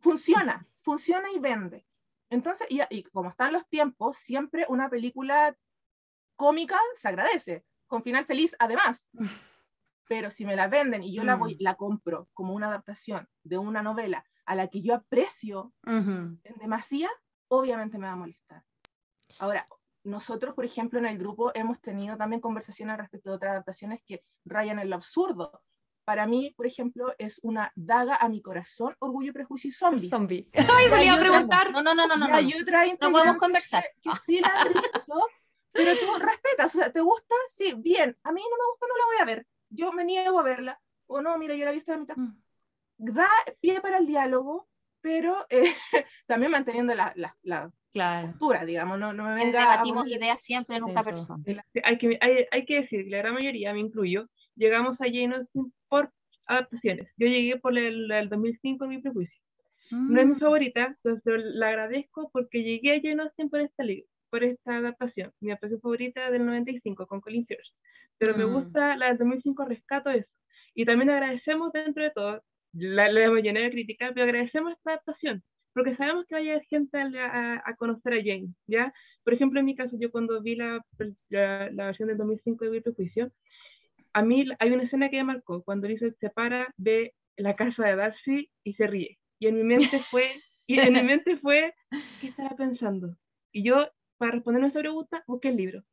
Funciona, 0.00 0.66
funciona 0.82 1.30
y 1.32 1.38
vende. 1.38 1.86
Entonces, 2.30 2.66
y, 2.70 2.80
y 2.90 3.02
como 3.04 3.30
están 3.30 3.52
los 3.52 3.66
tiempos, 3.68 4.18
siempre 4.18 4.66
una 4.68 4.88
película 4.90 5.56
cómica 6.36 6.78
se 6.94 7.08
agradece, 7.08 7.64
con 7.86 8.02
final 8.02 8.26
feliz 8.26 8.54
además. 8.58 9.10
Pero 10.08 10.30
si 10.30 10.44
me 10.44 10.56
la 10.56 10.68
venden 10.68 11.02
y 11.02 11.12
yo 11.14 11.24
la, 11.24 11.36
voy, 11.36 11.54
Mm. 11.54 11.58
la 11.60 11.74
compro 11.74 12.28
como 12.34 12.54
una 12.54 12.68
adaptación 12.68 13.28
de 13.42 13.58
una 13.58 13.82
novela 13.82 14.24
a 14.46 14.54
la 14.54 14.68
que 14.68 14.80
yo 14.82 14.94
aprecio 14.94 15.72
Ujú. 15.86 16.38
en 16.44 16.56
demasía, 16.58 17.10
obviamente 17.48 17.98
me 17.98 18.06
va 18.06 18.12
a 18.12 18.16
molestar. 18.16 18.64
Ahora, 19.38 19.68
nosotros, 20.04 20.54
por 20.54 20.64
ejemplo, 20.64 20.98
en 20.98 21.06
el 21.06 21.18
grupo 21.18 21.52
hemos 21.54 21.80
tenido 21.80 22.16
también 22.16 22.40
conversaciones 22.40 22.96
respecto 22.96 23.30
de 23.30 23.36
otras 23.36 23.52
adaptaciones 23.52 24.00
que 24.06 24.22
rayan 24.44 24.78
en 24.78 24.90
lo 24.90 24.96
absurdo. 24.96 25.62
Para 26.04 26.26
mí, 26.26 26.54
por 26.56 26.66
ejemplo, 26.66 27.14
es 27.18 27.40
una 27.42 27.70
daga 27.76 28.16
a 28.16 28.28
mi 28.28 28.40
corazón, 28.40 28.96
Orgullo, 28.98 29.32
Prejuicio 29.32 29.68
y 29.68 29.72
Zombies. 29.72 30.10
Zombie. 30.10 30.48
Ay, 30.54 30.90
se 30.90 31.04
iba 31.04 31.14
a 31.14 31.20
preguntar. 31.20 31.70
No, 31.70 31.82
no, 31.82 31.94
no, 31.94 32.06
no, 32.06 32.16
no. 32.16 32.34
Hay 32.34 32.52
otra 32.54 32.84
No 33.00 33.10
podemos 33.10 33.36
conversar. 33.36 33.84
Que, 34.02 34.10
que 34.10 34.16
sí 34.24 34.40
la 34.40 34.48
han 34.48 34.72
visto, 34.72 35.28
pero 35.72 35.92
tú 35.94 36.06
respetas, 36.18 36.74
o 36.74 36.78
sea, 36.78 36.90
¿te 36.90 37.00
gusta? 37.00 37.34
Sí, 37.48 37.74
bien. 37.76 38.16
A 38.22 38.32
mí 38.32 38.40
no 38.40 38.56
me 38.56 38.68
gusta, 38.70 38.86
no 38.88 38.96
la 38.96 39.04
voy 39.04 39.16
a 39.20 39.24
ver. 39.26 39.46
Yo 39.68 39.92
me 39.92 40.04
niego 40.04 40.40
a 40.40 40.42
verla. 40.42 40.80
O 41.06 41.20
no, 41.20 41.36
mira, 41.38 41.54
yo 41.54 41.64
la 41.64 41.70
he 41.70 41.74
visto 41.74 41.92
a 41.92 41.96
la 41.96 42.00
mitad. 42.00 42.16
Mm. 42.16 42.42
Da 42.98 43.28
pie 43.60 43.80
para 43.80 43.98
el 43.98 44.06
diálogo, 44.06 44.68
pero 45.00 45.46
eh, 45.50 45.72
también 46.26 46.52
manteniendo 46.52 46.94
la, 46.94 47.12
la, 47.16 47.36
la 47.42 47.70
Claro. 47.92 48.28
postura, 48.28 48.64
digamos, 48.64 48.98
no, 48.98 49.12
no 49.12 49.24
me 49.24 49.34
venga 49.36 49.60
Debatimos 49.60 50.02
poner- 50.04 50.18
ideas 50.18 50.42
siempre, 50.42 50.78
nunca 50.78 51.00
Sí, 51.00 51.04
personas. 51.06 51.44
Sí, 51.72 51.80
hay, 51.82 51.98
que, 51.98 52.18
hay, 52.20 52.44
hay 52.50 52.64
que 52.64 52.80
decir, 52.82 53.04
que 53.04 53.10
la 53.10 53.18
gran 53.18 53.34
mayoría, 53.34 53.72
me 53.72 53.80
incluyo, 53.80 54.28
llegamos 54.56 55.00
a 55.00 55.04
Austen 55.34 55.72
por 55.88 56.12
adaptaciones. 56.46 57.08
Yo 57.16 57.26
llegué 57.26 57.56
por 57.58 57.76
el, 57.76 58.10
el 58.10 58.28
2005 58.28 58.84
en 58.84 58.90
mi 58.90 58.98
prejuicio. 58.98 59.34
No 59.90 60.20
es 60.20 60.26
mi 60.26 60.34
Mm. 60.34 60.38
favorita, 60.38 60.96
entonces 61.02 61.34
la 61.54 61.68
agradezco 61.68 62.28
porque 62.32 62.62
llegué 62.62 62.96
a 62.96 63.00
Jane 63.00 63.22
Austen 63.22 63.48
por 63.48 63.60
esta, 63.60 63.84
por 64.30 64.44
esta 64.44 64.76
adaptación. 64.76 65.32
Mi 65.40 65.50
adaptación 65.50 65.80
favorita 65.80 66.30
del 66.30 66.44
95 66.44 67.06
con 67.06 67.20
Colin 67.22 67.46
Firth. 67.46 67.62
Pero 68.18 68.36
me 68.36 68.44
Mm. 68.44 68.52
gusta 68.52 68.96
la 68.96 69.06
del 69.08 69.18
2005, 69.18 69.64
rescato 69.64 70.10
eso. 70.10 70.28
Y 70.74 70.84
también 70.84 71.08
agradecemos 71.10 71.72
dentro 71.72 72.02
de 72.04 72.10
todo, 72.10 72.42
la, 72.74 73.10
la 73.10 73.24
hemos 73.24 73.40
llenado 73.42 73.64
de 73.64 73.72
criticar, 73.72 74.12
pero 74.12 74.24
agradecemos 74.24 74.72
esta 74.74 74.90
adaptación. 74.90 75.42
Porque 75.78 75.96
sabemos 75.96 76.26
que 76.26 76.34
va 76.34 76.40
a 76.40 76.42
llegar 76.42 76.64
gente 76.64 76.98
a, 76.98 77.62
a- 77.64 77.76
conocer 77.76 78.14
a 78.14 78.16
Jane, 78.16 78.48
¿ya? 78.66 78.92
Por 79.22 79.32
ejemplo, 79.32 79.60
en 79.60 79.66
mi 79.66 79.76
caso, 79.76 79.96
yo 80.00 80.10
cuando 80.10 80.42
vi 80.42 80.56
la, 80.56 80.84
la, 81.28 81.70
la 81.70 81.86
versión 81.86 82.08
del 82.08 82.16
2005 82.18 82.64
de 82.64 82.70
Virtud 82.72 82.92
y 82.92 82.94
Juicio, 82.96 83.30
a 84.12 84.22
mí 84.22 84.44
hay 84.58 84.70
una 84.72 84.82
escena 84.82 85.08
que 85.08 85.18
me 85.18 85.24
marcó, 85.24 85.62
cuando 85.62 85.86
Elizabeth 85.86 86.18
se 86.18 86.30
para, 86.30 86.74
ve 86.76 87.14
la 87.36 87.54
casa 87.54 87.86
de 87.86 87.94
Darcy 87.94 88.50
y 88.64 88.72
se 88.74 88.88
ríe. 88.88 89.18
Y 89.38 89.46
en 89.46 89.54
mi 89.54 89.62
mente 89.62 90.00
fue, 90.00 90.32
y 90.66 90.80
en 90.80 90.92
mi 90.92 91.02
mente 91.02 91.36
fue, 91.36 91.72
¿qué 92.20 92.26
estará 92.26 92.56
pensando? 92.56 93.16
Y 93.52 93.62
yo, 93.62 93.88
para 94.16 94.32
responder 94.32 94.64
a 94.64 94.66
esa 94.66 94.80
pregunta, 94.80 95.22
busqué 95.28 95.50
el 95.50 95.56
libro. 95.56 95.84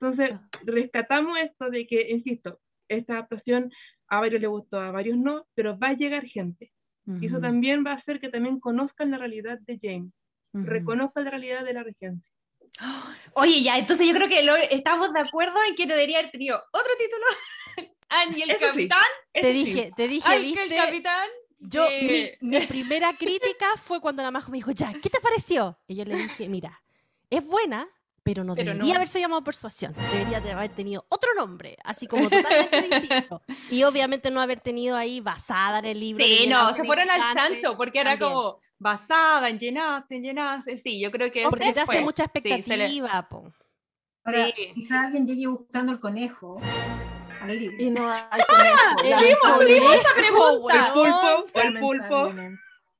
Entonces, 0.00 0.30
rescatamos 0.64 1.36
esto 1.40 1.68
de 1.68 1.86
que, 1.88 2.10
insisto, 2.10 2.60
esta 2.88 3.14
adaptación 3.14 3.72
a 4.06 4.20
varios 4.20 4.40
les 4.40 4.50
gustó, 4.50 4.78
a 4.78 4.90
varios 4.92 5.18
no, 5.18 5.46
pero 5.54 5.78
va 5.78 5.88
a 5.88 5.94
llegar 5.94 6.24
gente. 6.26 6.72
Y 7.20 7.26
eso 7.26 7.40
también 7.40 7.84
va 7.84 7.92
a 7.92 7.96
hacer 7.96 8.20
que 8.20 8.28
también 8.28 8.60
conozcan 8.60 9.10
la 9.10 9.18
realidad 9.18 9.58
de 9.60 9.78
James, 9.82 10.12
Ujú. 10.52 10.64
reconozcan 10.66 11.24
la 11.24 11.30
realidad 11.30 11.64
de 11.64 11.72
la 11.72 11.82
regencia. 11.82 12.30
Oye, 13.34 13.62
ya, 13.62 13.78
entonces 13.78 14.06
yo 14.06 14.14
creo 14.14 14.28
que 14.28 14.42
lo- 14.42 14.56
estamos 14.56 15.12
de 15.12 15.20
acuerdo 15.20 15.56
en 15.68 15.74
que 15.74 15.86
debería 15.86 16.18
haber 16.18 16.30
tenido 16.30 16.62
otro 16.72 16.92
título. 16.98 17.24
Annie 18.08 18.42
el 18.42 18.50
Eso 18.50 18.58
sí. 18.58 18.66
capitán. 18.66 19.06
Te 19.32 19.52
sí. 19.52 19.64
dije, 19.64 19.92
te 19.96 20.08
dije, 20.08 20.28
Ay, 20.28 20.52
que 20.52 20.62
el 20.62 20.68
viste. 20.68 20.84
capitán. 20.84 21.28
Yo, 21.58 21.86
sí. 21.88 22.30
mi, 22.40 22.48
mi 22.58 22.66
primera 22.66 23.12
crítica 23.16 23.66
fue 23.76 24.00
cuando 24.00 24.22
la 24.22 24.30
Majo 24.30 24.50
me 24.50 24.58
dijo, 24.58 24.70
ya, 24.72 24.92
¿qué 24.94 25.08
te 25.10 25.20
pareció? 25.20 25.78
Y 25.86 25.94
yo 25.96 26.04
le 26.04 26.16
dije, 26.16 26.48
mira, 26.48 26.82
es 27.28 27.46
buena, 27.46 27.86
pero 28.22 28.44
no 28.44 28.54
Pero 28.54 28.72
debería 28.72 28.92
no. 28.94 28.96
haberse 28.98 29.18
llamado 29.20 29.42
Persuasión. 29.42 29.94
Debería 30.12 30.40
de 30.40 30.52
haber 30.52 30.70
tenido 30.74 31.06
otro 31.08 31.30
nombre, 31.34 31.76
así 31.84 32.06
como 32.06 32.28
totalmente 32.28 32.82
distinto. 33.00 33.42
Y 33.70 33.82
obviamente 33.84 34.30
no 34.30 34.40
haber 34.40 34.60
tenido 34.60 34.96
ahí 34.96 35.20
basada 35.20 35.78
en 35.80 35.84
el 35.86 36.00
libro. 36.00 36.24
Sí, 36.24 36.46
no, 36.46 36.72
se 36.74 36.84
fueron 36.84 37.10
al 37.10 37.20
chancho 37.34 37.76
porque 37.76 38.00
era 38.00 38.10
también. 38.10 38.30
como 38.32 38.60
basada 38.78 39.48
en 39.48 39.58
llenarse, 39.58 40.16
en 40.16 40.22
llenarse. 40.22 40.76
Sí, 40.76 41.00
yo 41.00 41.10
creo 41.10 41.30
que 41.30 41.42
Porque 41.44 41.64
te 41.64 41.70
hace 41.70 41.80
después, 41.80 42.02
mucha 42.02 42.24
sí, 42.24 42.30
le- 42.44 42.56
expectativa, 42.56 43.28
po. 43.28 43.52
Ahora, 44.24 44.46
Sí. 44.46 44.52
quizá 44.74 45.06
alguien 45.06 45.26
llegue 45.26 45.46
buscando 45.46 45.92
el 45.92 45.98
conejo 46.00 46.60
al 47.40 47.58
libro. 47.58 47.76
Y 47.78 47.90
no 47.90 48.10
hay 48.12 48.42
conejo, 48.48 49.58
tuvimos 49.60 49.94
esa 49.96 50.14
pregunta. 50.14 50.86
El 50.86 50.92
pulpo, 50.92 51.60
el 51.60 51.78
pulpo. 51.80 52.32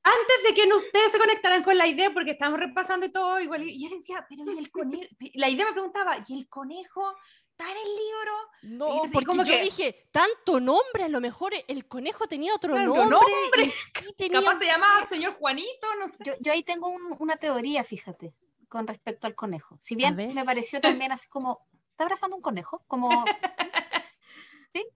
Antes 0.03 0.42
de 0.46 0.55
que 0.55 0.72
ustedes 0.72 1.12
se 1.12 1.18
conectaran 1.18 1.62
con 1.62 1.76
la 1.76 1.86
idea, 1.86 2.11
porque 2.12 2.30
estamos 2.32 2.59
repasando 2.59 3.07
y 3.07 3.12
todo 3.12 3.38
igual, 3.40 3.62
y 3.68 3.82
yo 3.88 3.94
decía, 3.94 4.24
pero 4.28 4.51
¿y 4.53 4.59
el 4.59 4.70
conejo? 4.70 5.05
La 5.34 5.48
idea 5.48 5.66
me 5.66 5.72
preguntaba, 5.72 6.16
¿y 6.26 6.38
el 6.38 6.48
conejo 6.48 7.14
está 7.51 7.70
en 7.70 7.76
el 7.76 7.84
libro? 7.96 8.32
No, 8.62 9.03
así 9.05 9.12
porque 9.12 9.26
como 9.26 9.42
yo 9.44 9.53
que- 9.55 9.62
dije, 9.62 10.09
tanto 10.11 10.59
nombre, 10.61 11.05
a 11.05 11.09
lo 11.09 11.20
mejor 11.20 11.53
el 11.68 11.86
conejo 11.86 12.26
tenía 12.26 12.55
otro 12.55 12.72
Claro, 12.72 12.94
nombre. 12.94 13.11
nombre. 13.11 13.64
y 13.64 13.70
sí 13.70 14.14
tenía 14.16 14.40
Capaz 14.40 14.59
se 14.59 14.66
llamaba 14.66 15.07
señor 15.07 15.34
Juanito, 15.34 15.86
no 15.98 16.09
sé. 16.09 16.16
Yo, 16.24 16.32
yo 16.40 16.53
ahí 16.53 16.62
tengo 16.62 16.88
un- 16.88 17.16
una 17.18 17.36
teoría, 17.36 17.84
fíjate, 17.84 18.32
con 18.68 18.86
respecto 18.86 19.26
al 19.26 19.34
conejo. 19.34 19.76
Si 19.82 19.94
bien 19.96 20.16
me 20.16 20.44
pareció 20.44 20.80
también 20.80 21.12
así 21.12 21.28
como, 21.28 21.66
¿está 21.90 22.05
abrazando 22.05 22.36
un 22.36 22.42
conejo? 22.42 22.82
Como, 22.86 23.11
¿sí? 24.74 24.86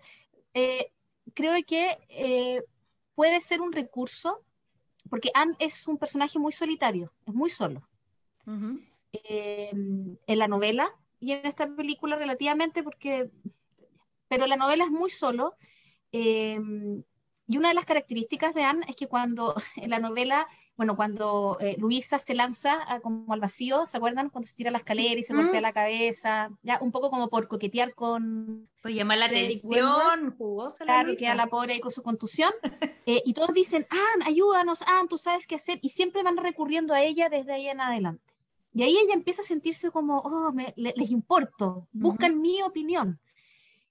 Eh, 0.54 0.92
creo 1.34 1.54
que 1.66 1.98
eh, 2.08 2.62
puede 3.14 3.40
ser 3.40 3.60
un 3.60 3.72
recurso, 3.72 4.42
porque 5.14 5.30
Anne 5.32 5.54
es 5.60 5.86
un 5.86 5.96
personaje 5.96 6.40
muy 6.40 6.50
solitario, 6.50 7.12
es 7.24 7.32
muy 7.32 7.48
solo. 7.48 7.88
Eh, 9.12 9.70
en 9.70 10.38
la 10.40 10.48
novela 10.48 10.90
y 11.20 11.30
en 11.30 11.46
esta 11.46 11.68
película 11.68 12.16
relativamente, 12.16 12.82
porque, 12.82 13.30
pero 14.26 14.48
la 14.48 14.56
novela 14.56 14.82
es 14.82 14.90
muy 14.90 15.10
solo. 15.10 15.54
eh, 16.10 16.58
y 17.46 17.58
una 17.58 17.68
de 17.68 17.74
las 17.74 17.84
características 17.84 18.54
de 18.54 18.64
Anne 18.64 18.86
es 18.88 18.96
que 18.96 19.06
cuando 19.06 19.54
en 19.76 19.90
la 19.90 20.00
novela, 20.00 20.48
bueno, 20.76 20.96
cuando 20.96 21.56
eh, 21.60 21.76
Luisa 21.78 22.18
se 22.18 22.34
lanza 22.34 22.78
a- 22.92 23.00
como 23.00 23.32
al 23.32 23.38
vacío, 23.40 23.86
¿se 23.86 23.96
acuerdan? 23.96 24.28
Cuando 24.30 24.48
se 24.48 24.54
tira 24.54 24.70
la 24.72 24.78
escalera 24.78 25.20
y 25.20 25.22
se 25.22 25.32
golpea 25.34 25.60
Mm. 25.60 25.62
la 25.62 25.72
cabeza, 25.72 26.50
ya 26.62 26.78
un 26.80 26.90
poco 26.90 27.10
como 27.10 27.28
por 27.28 27.46
coquetear 27.46 27.94
con, 27.94 28.68
Pues 28.82 28.94
llama 28.96 29.14
la 29.16 29.26
atención, 29.26 30.34
jugosa 30.36 30.84
la 30.84 30.92
Claro, 31.02 31.14
queda 31.16 31.34
la 31.36 31.46
pobre 31.46 31.74
ahí 31.74 31.80
con 31.80 31.90
su 31.92 32.02
contusión. 32.02 32.52
eh, 33.06 33.22
y 33.24 33.32
todos 33.34 33.52
dicen, 33.54 33.86
Ann, 33.88 34.22
ayúdanos, 34.26 34.82
Ann, 34.82 35.06
tú 35.08 35.16
sabes 35.18 35.46
qué 35.46 35.54
hacer. 35.54 35.78
Y 35.80 35.90
siempre 35.90 36.22
van 36.22 36.36
recurriendo 36.36 36.92
a 36.92 37.02
ella 37.02 37.28
desde 37.28 37.52
ahí 37.52 37.68
en 37.68 37.80
adelante. 37.80 38.22
Y 38.72 38.82
ahí 38.82 38.96
ella 38.98 39.14
empieza 39.14 39.42
a 39.42 39.44
sentirse 39.44 39.92
como, 39.92 40.18
oh, 40.18 40.50
me- 40.52 40.74
le- 40.76 40.94
les 40.96 41.10
importo, 41.12 41.86
buscan 41.92 42.40
mi 42.40 42.60
opinión. 42.62 43.20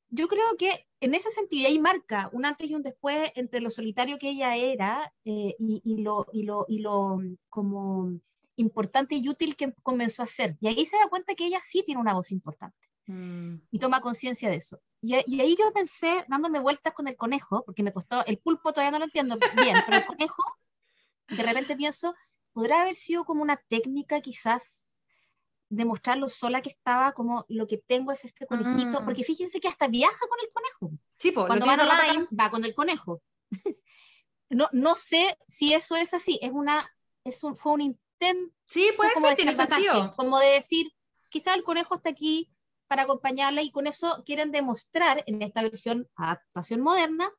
Yo 0.09 0.27
creo 0.27 0.57
que 0.59 0.85
en 1.05 1.15
ese 1.15 1.29
sentido, 1.29 1.67
ahí 1.67 1.79
marca 1.79 2.29
un 2.33 2.45
antes 2.45 2.69
y 2.69 2.75
un 2.75 2.83
después 2.83 3.31
entre 3.35 3.61
lo 3.61 3.69
solitario 3.69 4.17
que 4.17 4.29
ella 4.29 4.55
era 4.55 5.13
eh, 5.25 5.55
y, 5.59 5.81
y 5.83 6.01
lo, 6.01 6.27
y, 6.31 6.43
lo, 6.43 6.65
y 6.67 6.79
lo 6.79 7.17
mm, 7.17 7.37
como 7.49 8.11
importante 8.55 9.15
y 9.15 9.27
útil 9.29 9.55
que 9.55 9.73
comenzó 9.81 10.23
a 10.23 10.27
ser. 10.27 10.57
Y 10.61 10.67
ahí 10.67 10.85
se 10.85 10.97
da 10.97 11.07
cuenta 11.09 11.35
que 11.35 11.45
ella 11.45 11.59
sí 11.63 11.83
tiene 11.85 12.01
una 12.01 12.13
voz 12.13 12.31
importante 12.31 12.93
Mm. 13.07 13.55
y 13.69 13.79
toma 13.79 14.01
conciencia 14.01 14.49
de 14.49 14.57
eso. 14.57 14.79
Y, 15.01 15.15
y 15.27 15.41
ahí 15.41 15.55
yo 15.59 15.71
pensé, 15.73 16.25
dándome 16.29 16.59
vueltas 16.59 16.93
con 16.93 17.07
el 17.07 17.17
conejo, 17.17 17.63
porque 17.65 17.83
me 17.83 17.91
costó, 17.91 18.25
el 18.25 18.37
pulpo 18.37 18.71
todavía 18.71 18.91
no 18.91 18.99
lo 18.99 19.05
entiendo 19.05 19.37
bien, 19.55 19.77
pero 19.85 19.97
el 19.97 20.05
conejo, 20.05 20.43
de 21.27 21.43
repente 21.43 21.75
pienso, 21.75 22.15
¿podrá 22.53 22.81
haber 22.81 22.95
sido 22.95 23.25
como 23.25 23.41
una 23.41 23.57
técnica 23.67 24.21
quizás 24.21 24.92
de 25.75 25.85
mostrar 25.85 26.17
lo 26.17 26.29
sola 26.29 26.61
que 26.61 26.69
estaba, 26.69 27.13
como 27.13 27.45
lo 27.49 27.67
que 27.67 27.77
tengo 27.77 28.11
es 28.11 28.25
este 28.25 28.45
conejito? 28.45 29.01
Mm. 29.01 29.05
Porque 29.05 29.23
fíjense 29.23 29.59
que 29.59 29.67
hasta 29.67 29.87
viaja 29.87 30.27
con 30.29 30.39
el 30.41 30.49
conejo. 30.51 30.97
Sí, 31.17 31.31
po, 31.31 31.47
Cuando 31.47 31.65
la 31.65 31.73
online, 31.73 32.27
va 32.39 32.49
con 32.49 32.63
el 32.65 32.73
conejo. 32.73 33.21
No, 34.49 34.67
no 34.71 34.93
sé 34.93 35.35
si 35.47 35.73
eso 35.73 35.95
es 35.95 36.13
así, 36.13 36.37
es 36.43 36.51
una, 36.51 36.87
es 37.23 37.43
un, 37.43 37.55
fue 37.55 37.71
un 37.71 37.81
intento 37.81 38.53
Sí, 38.65 38.91
puede 38.95 39.11
como 39.13 39.27
ser, 39.27 39.35
de 39.37 39.43
tiene 39.43 39.53
sentido. 39.53 40.13
como 40.15 40.39
de 40.39 40.47
decir, 40.47 40.91
quizá 41.29 41.55
el 41.55 41.63
conejo 41.63 41.95
está 41.95 42.09
aquí 42.09 42.51
para 42.87 43.03
acompañarla 43.03 43.63
y 43.63 43.71
con 43.71 43.87
eso 43.87 44.21
quieren 44.25 44.51
demostrar 44.51 45.23
en 45.25 45.41
esta 45.41 45.63
versión 45.63 46.07
adaptación 46.15 46.81
moderna 46.81 47.31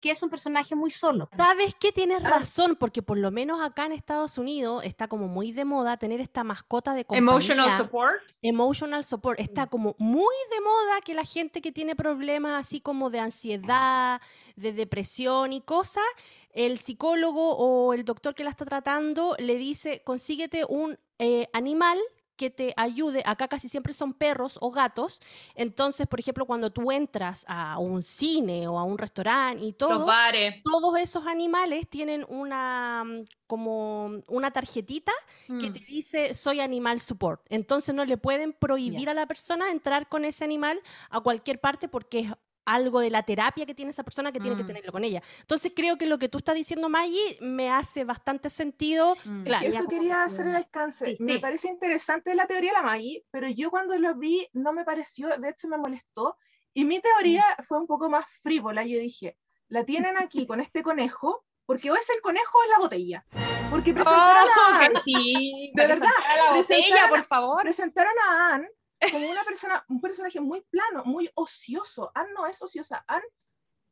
que 0.00 0.10
es 0.10 0.22
un 0.22 0.30
personaje 0.30 0.74
muy 0.76 0.90
solo. 0.90 1.28
¿Sabes 1.36 1.74
qué? 1.80 1.90
Tienes 1.92 2.24
Ah. 2.24 2.28
razón, 2.30 2.76
porque 2.78 3.02
por 3.02 3.18
lo 3.18 3.30
menos 3.30 3.60
acá 3.64 3.86
en 3.86 3.92
Estados 3.92 4.38
Unidos 4.38 4.84
está 4.84 5.08
como 5.08 5.26
muy 5.28 5.52
de 5.52 5.64
moda 5.64 5.96
tener 5.96 6.20
esta 6.20 6.44
mascota 6.44 6.94
de 6.94 7.04
compañía. 7.04 7.30
Emotional 7.30 7.72
support. 7.72 8.22
Emotional 8.42 9.04
support. 9.04 9.40
Está 9.40 9.66
como 9.66 9.94
muy 9.98 10.34
de 10.50 10.60
moda 10.60 11.00
que 11.04 11.14
la 11.14 11.24
gente 11.24 11.60
que 11.62 11.72
tiene 11.72 11.96
problemas 11.96 12.52
así 12.60 12.80
como 12.80 13.10
de 13.10 13.20
ansiedad, 13.20 14.20
de 14.56 14.72
depresión 14.72 15.52
y 15.52 15.60
cosas, 15.60 16.04
el 16.52 16.78
psicólogo 16.78 17.56
o 17.56 17.92
el 17.92 18.04
doctor 18.04 18.34
que 18.34 18.44
la 18.44 18.50
está 18.50 18.64
tratando 18.64 19.34
le 19.38 19.56
dice, 19.56 20.02
consíguete 20.04 20.64
un 20.68 20.98
eh, 21.18 21.48
animal 21.52 21.98
que 22.36 22.50
te 22.50 22.74
ayude, 22.76 23.22
acá 23.26 23.48
casi 23.48 23.68
siempre 23.68 23.92
son 23.92 24.12
perros 24.14 24.58
o 24.60 24.70
gatos, 24.70 25.20
entonces, 25.54 26.06
por 26.06 26.20
ejemplo, 26.20 26.46
cuando 26.46 26.70
tú 26.70 26.90
entras 26.92 27.44
a 27.48 27.78
un 27.78 28.02
cine 28.02 28.68
o 28.68 28.78
a 28.78 28.84
un 28.84 28.98
restaurante 28.98 29.64
y 29.64 29.72
todo, 29.72 30.18
todos 30.62 30.98
esos 30.98 31.26
animales 31.26 31.88
tienen 31.88 32.24
una 32.28 33.04
mm, 33.04 33.24
como 33.46 34.06
una 34.28 34.50
tarjetita 34.50 35.12
que 35.58 35.70
Mm. 35.70 35.72
te 35.72 35.80
dice 35.88 36.34
soy 36.34 36.60
animal 36.60 37.00
support. 37.00 37.42
Entonces 37.50 37.94
no 37.94 38.04
le 38.04 38.18
pueden 38.18 38.52
prohibir 38.52 39.08
a 39.08 39.14
la 39.14 39.26
persona 39.26 39.70
entrar 39.70 40.08
con 40.08 40.24
ese 40.24 40.44
animal 40.44 40.80
a 41.10 41.20
cualquier 41.20 41.60
parte 41.60 41.88
porque 41.88 42.20
es 42.20 42.32
algo 42.66 43.00
de 43.00 43.10
la 43.10 43.22
terapia 43.22 43.64
que 43.64 43.74
tiene 43.74 43.92
esa 43.92 44.02
persona 44.04 44.32
que 44.32 44.40
tiene 44.40 44.56
que 44.56 44.64
Mm. 44.64 44.66
tenerlo 44.66 44.92
con 44.92 45.04
ella. 45.04 45.22
Entonces 45.40 45.72
creo 45.74 45.96
que 45.96 46.04
lo 46.06 46.18
que 46.18 46.28
tú 46.28 46.38
estás 46.38 46.54
diciendo, 46.56 46.88
Maggie, 46.88 47.38
me 47.40 47.70
hace 47.70 48.04
bastante 48.04 48.50
sentido. 48.50 49.16
Mm. 49.24 49.44
Claro. 49.44 49.66
Eso 49.66 49.86
quería 49.86 50.14
que 50.16 50.20
hacer 50.22 50.46
el 50.48 50.56
alcance. 50.56 51.06
Sí, 51.06 51.16
me 51.20 51.34
sí. 51.34 51.38
parece 51.38 51.68
interesante 51.68 52.34
la 52.34 52.46
teoría 52.46 52.72
de 52.72 52.76
la 52.78 52.82
Maggie, 52.82 53.24
pero 53.30 53.48
yo 53.48 53.70
cuando 53.70 53.96
lo 53.98 54.14
vi 54.16 54.46
no 54.52 54.72
me 54.72 54.84
pareció, 54.84 55.28
de 55.28 55.48
hecho 55.48 55.68
me 55.68 55.78
molestó. 55.78 56.36
Y 56.74 56.84
mi 56.84 57.00
teoría 57.00 57.44
fue 57.66 57.78
un 57.78 57.86
poco 57.86 58.10
más 58.10 58.26
frívola. 58.42 58.84
Yo 58.84 58.98
dije, 58.98 59.38
la 59.68 59.84
tienen 59.84 60.18
aquí 60.18 60.46
con 60.46 60.60
este 60.60 60.82
conejo, 60.82 61.44
porque 61.64 61.90
o 61.90 61.96
es 61.96 62.10
el 62.10 62.20
conejo 62.20 62.58
o 62.58 62.62
es 62.64 62.70
la 62.70 62.78
botella. 62.78 63.26
Porque 63.70 63.92
presentaron, 63.94 64.48
Oh, 64.58 64.72
a, 64.74 64.84
Anne, 64.84 65.00
sí, 65.04 65.72
De 65.74 65.86
verdad, 65.86 66.08
la 66.36 66.54
botella, 66.54 66.66
presentaron 66.66 67.10
por 67.10 67.24
favor. 67.24 67.62
presentaron 67.62 68.12
a 68.28 68.54
Anne 68.56 68.68
como 69.12 69.28
una 69.30 69.44
persona, 69.44 69.84
un 69.88 70.00
personaje 70.00 70.40
muy 70.40 70.62
plano, 70.70 71.04
muy 71.04 71.30
ocioso. 71.34 72.10
Anne 72.14 72.30
no 72.34 72.46
es 72.46 72.60
ociosa, 72.62 73.04
Anne 73.06 73.24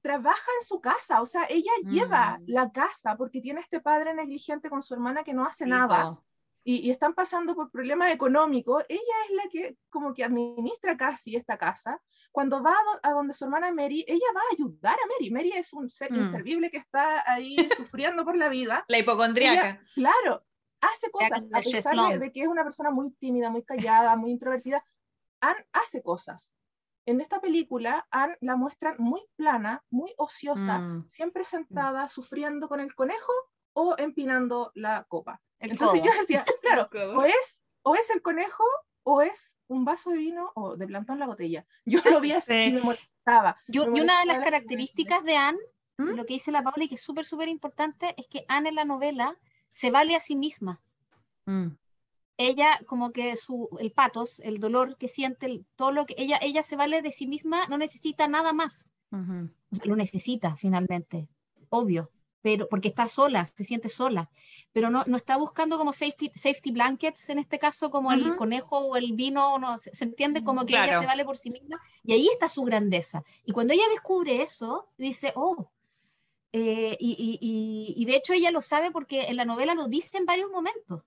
trabaja 0.02 0.50
en 0.60 0.66
su 0.66 0.80
casa, 0.80 1.22
o 1.22 1.26
sea, 1.26 1.46
ella 1.48 1.72
lleva 1.86 2.38
Mm. 2.38 2.44
la 2.48 2.70
casa 2.72 3.16
porque 3.16 3.40
tiene 3.40 3.60
este 3.60 3.80
padre 3.80 4.12
negligente 4.14 4.68
con 4.68 4.82
su 4.82 4.92
hermana 4.94 5.24
que 5.24 5.32
no 5.32 5.46
hace 5.46 5.64
nada 5.66 6.18
y, 6.62 6.76
y 6.86 6.90
están 6.90 7.14
pasando 7.14 7.54
por 7.54 7.70
problemas 7.70 8.10
económicos, 8.10 8.84
ella 8.88 9.00
es 9.28 9.30
la 9.36 9.48
que 9.50 9.76
como 9.90 10.12
que 10.14 10.24
administra 10.24 10.96
casi 10.96 11.36
esta 11.36 11.56
casa. 11.58 12.00
Cuando 12.32 12.62
va 12.62 12.72
a, 12.72 12.84
do- 12.84 13.00
a 13.02 13.10
donde 13.12 13.32
su 13.34 13.44
hermana 13.44 13.72
Mary, 13.72 14.04
ella 14.08 14.26
va 14.34 14.40
a 14.40 14.54
ayudar 14.54 14.94
a 14.94 15.06
Mary. 15.06 15.30
Mary 15.30 15.52
es 15.52 15.72
un 15.72 15.88
ser 15.88 16.10
Mm. 16.12 16.16
inservible 16.16 16.70
que 16.70 16.78
está 16.78 17.22
ahí 17.30 17.56
sufriendo 17.76 18.24
por 18.24 18.36
la 18.36 18.48
vida. 18.48 18.84
La 18.88 18.98
hipocondríaca. 18.98 19.80
Claro, 19.94 20.44
hace 20.80 21.10
cosas, 21.10 21.46
a 21.52 21.60
pesar 21.60 21.96
de, 22.12 22.18
de 22.18 22.32
que 22.32 22.42
es 22.42 22.48
una 22.48 22.64
persona 22.64 22.90
muy 22.90 23.10
tímida, 23.12 23.48
muy 23.50 23.62
callada, 23.62 24.16
muy 24.16 24.30
introvertida, 24.32 24.84
Anne 25.50 25.66
hace 25.72 26.02
cosas. 26.02 26.54
En 27.06 27.20
esta 27.20 27.40
película, 27.40 28.06
Anne 28.10 28.36
la 28.40 28.56
muestran 28.56 28.96
muy 28.98 29.20
plana, 29.36 29.84
muy 29.90 30.12
ociosa, 30.16 30.78
Mm. 30.78 31.08
siempre 31.08 31.44
sentada, 31.44 32.08
sufriendo 32.08 32.68
con 32.68 32.80
el 32.80 32.94
conejo 32.94 33.32
o 33.74 33.94
empinando 33.98 34.70
la 34.74 35.04
copa. 35.08 35.42
El 35.58 35.72
Entonces 35.72 36.02
yo 36.02 36.10
decía, 36.18 36.44
claro, 36.62 36.88
o 37.14 37.24
es, 37.24 37.64
o 37.82 37.94
es 37.94 38.08
el 38.10 38.22
conejo 38.22 38.64
o 39.06 39.20
es 39.20 39.58
un 39.68 39.84
vaso 39.84 40.10
de 40.10 40.16
vino 40.18 40.50
o 40.54 40.76
de 40.76 40.86
plantón 40.86 41.18
la 41.18 41.26
botella. 41.26 41.66
Yo 41.84 42.00
lo 42.10 42.20
vi 42.20 42.32
así 42.32 42.54
y 42.54 42.68
Sí. 42.70 42.72
me 42.72 42.80
molestaba. 42.80 43.58
Yo- 43.68 43.86
me 43.90 43.98
y 43.98 44.02
una 44.02 44.18
de 44.20 44.24
las 44.26 44.38
la- 44.38 44.44
características 44.44 45.22
de 45.24 45.36
Anne, 45.36 45.58
¿Mm? 45.98 46.14
lo 46.16 46.24
que 46.24 46.32
dice 46.34 46.50
la 46.52 46.62
Paula 46.62 46.84
y 46.84 46.88
que 46.88 46.94
es 46.94 47.02
súper, 47.02 47.26
súper 47.26 47.48
importante, 47.50 48.14
es 48.18 48.26
que 48.28 48.46
Anne 48.48 48.70
en 48.70 48.76
la 48.76 48.84
novela 48.86 49.36
se 49.72 49.90
vale 49.90 50.16
a 50.16 50.20
sí 50.20 50.36
misma. 50.36 50.80
Mm. 51.44 51.68
Ella 52.36 52.80
como 52.86 53.12
que 53.12 53.36
su 53.36 53.68
el 53.80 53.92
patos, 53.92 54.40
el 54.40 54.58
dolor 54.58 54.96
que 54.96 55.08
siente, 55.08 55.46
el- 55.46 55.66
todo 55.76 55.92
lo 55.92 56.06
que 56.06 56.14
ella 56.18 56.38
ella 56.42 56.62
se 56.62 56.76
vale 56.76 57.00
de 57.02 57.12
sí 57.12 57.26
misma, 57.26 57.66
no 57.68 57.78
necesita 57.78 58.26
nada 58.28 58.52
más. 58.52 58.90
O 59.12 59.76
sea, 59.76 59.86
lo 59.86 59.94
necesita 59.96 60.56
finalmente, 60.56 61.28
obvio, 61.68 62.10
pero 62.42 62.68
porque 62.68 62.88
está 62.88 63.06
sola, 63.06 63.44
se 63.44 63.62
siente 63.64 63.88
sola, 63.88 64.28
pero 64.72 64.90
no, 64.90 65.04
no 65.06 65.16
está 65.16 65.36
buscando 65.36 65.78
como 65.78 65.92
safety, 65.92 66.30
safety 66.34 66.72
blankets 66.72 67.28
en 67.30 67.38
este 67.38 67.58
caso 67.60 67.90
como 67.90 68.10
el 68.12 68.34
conejo 68.36 68.78
o 68.78 68.96
el 68.96 69.12
vino, 69.12 69.58
no 69.60 69.78
se, 69.78 69.94
se 69.94 70.04
entiende 70.04 70.42
como 70.42 70.66
que 70.66 70.74
ella 70.74 70.84
Claro. 70.86 71.00
se 71.00 71.06
vale 71.06 71.24
por 71.24 71.36
sí 71.38 71.50
misma 71.50 71.80
y 72.02 72.12
ahí 72.12 72.28
está 72.32 72.48
su 72.48 72.62
grandeza. 72.64 73.22
Y 73.46 73.52
cuando 73.52 73.72
ella 73.72 73.84
descubre 73.90 74.42
eso, 74.42 74.88
dice, 74.98 75.32
oh, 75.36 75.70
eh, 76.52 76.96
y, 77.00 77.12
y- 77.12 77.38
y- 77.40 77.94
y 78.02 78.04
de 78.04 78.16
hecho 78.16 78.32
ella 78.32 78.50
lo 78.50 78.62
sabe 78.62 78.90
porque 78.90 79.22
en 79.28 79.36
la 79.36 79.44
novela 79.44 79.74
lo 79.74 79.88
dice 79.88 80.18
en 80.18 80.26
varios 80.26 80.50
momentos. 80.50 81.02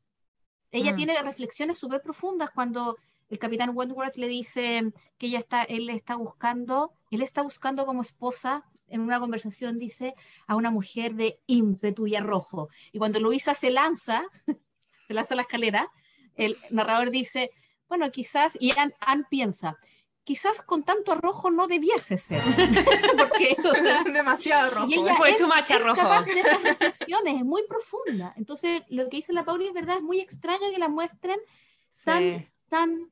Ella 0.71 0.91
Mm. 0.93 0.95
tiene 0.95 1.21
reflexiones 1.21 1.77
súper 1.77 2.01
profundas 2.01 2.49
cuando 2.51 2.97
el 3.29 3.39
capitán 3.39 3.71
Wentworth 3.73 4.15
le 4.15 4.27
dice 4.27 4.91
que 5.17 5.27
ella 5.27 5.39
está, 5.39 5.63
él 5.63 5.89
está 5.89 6.15
buscando, 6.15 6.91
él 7.11 7.21
está 7.21 7.41
buscando 7.41 7.85
como 7.85 8.01
esposa, 8.01 8.63
en 8.89 9.01
una 9.01 9.19
conversación 9.19 9.79
dice, 9.79 10.13
a 10.47 10.55
una 10.55 10.71
mujer 10.71 11.13
de 11.15 11.39
ímpetu 11.45 12.07
y 12.07 12.15
arrojo. 12.15 12.69
Y 12.93 12.99
cuando 12.99 13.19
Luisa 13.19 13.53
se 13.53 13.69
lanza, 13.69 14.23
se 15.07 15.13
lanza 15.13 15.33
a 15.33 15.37
la 15.37 15.41
escalera, 15.41 15.91
el 16.35 16.57
narrador 16.69 17.11
dice, 17.11 17.51
bueno, 17.89 18.09
quizás, 18.11 18.57
y 18.59 18.71
Anne, 18.77 18.93
Anne 18.99 19.25
piensa, 19.29 19.77
quizás 20.27 20.61
con 20.61 20.83
tanto 20.83 21.13
arrojo 21.13 21.49
no 21.49 21.67
debiese 21.67 22.17
ser. 22.17 22.41
Porque, 23.17 23.55
o 23.63 23.73
sea, 23.73 24.03
Demasiado 24.13 24.71
rojo. 24.71 24.87
y 24.89 24.95
ella 24.95 25.15
Fue 25.15 25.29
es, 25.31 25.41
capaz 25.41 26.25
de 26.25 26.41
esas 26.41 26.61
reflexiones, 26.61 27.35
es 27.35 27.45
muy 27.45 27.63
profunda. 27.65 28.33
Entonces, 28.35 28.83
lo 28.89 29.07
que 29.07 29.17
dice 29.17 29.31
la 29.31 29.45
Pauli 29.45 29.67
es 29.67 29.73
verdad, 29.73 29.95
es 29.95 30.03
muy 30.03 30.19
extraño 30.19 30.69
que 30.69 30.79
la 30.79 30.89
muestren 30.89 31.39
tan, 32.03 32.21
Sí. 32.39 32.47
tan, 32.67 33.09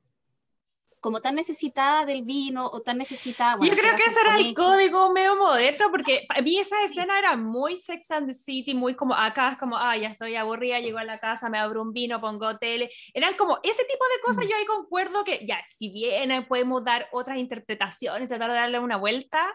como 1.06 1.22
tan 1.22 1.36
necesitada 1.36 2.04
del 2.04 2.24
vino 2.24 2.66
o 2.66 2.82
tan 2.82 2.98
necesitada. 2.98 3.58
bueno, 3.58 3.72
Yo 3.76 3.80
creo 3.80 3.96
que 3.96 4.06
ese 4.10 4.20
era 4.22 4.38
el 4.38 4.56
código 4.56 5.12
medio 5.14 5.36
moderno, 5.36 5.92
porque 5.92 6.26
para 6.28 6.42
mí 6.42 6.58
esa 6.58 6.82
escena 6.84 7.20
era 7.20 7.36
muy 7.38 7.78
Sex 7.78 8.10
and 8.10 8.26
the 8.28 8.34
City, 8.34 8.74
muy 8.74 8.96
como 8.96 9.14
acá 9.14 9.52
es 9.52 9.58
como, 9.60 9.78
ah, 9.78 9.96
ya 9.96 10.08
estoy 10.10 10.36
aburrida, 10.36 10.80
llego 10.80 10.98
a 10.98 11.04
la 11.04 11.20
casa, 11.20 11.48
me 11.48 11.60
abro 11.60 11.84
un 11.84 11.94
vino, 11.94 12.20
pongo 12.20 12.58
tele. 12.58 12.90
Eran 13.14 13.36
como 13.36 13.60
ese 13.62 13.84
tipo 13.84 14.04
de 14.04 14.22
cosas, 14.26 14.46
Mm. 14.46 14.50
yo 14.50 14.56
ahí 14.58 14.66
concuerdo 14.66 15.24
que 15.24 15.46
ya, 15.46 15.62
si 15.68 15.90
bien 15.90 16.32
eh, 16.32 16.42
podemos 16.42 16.84
dar 16.84 17.08
otras 17.12 17.38
interpretaciones, 17.38 18.28
tratar 18.28 18.50
de 18.50 18.56
darle 18.58 18.80
una 18.80 18.98
vuelta, 18.98 19.46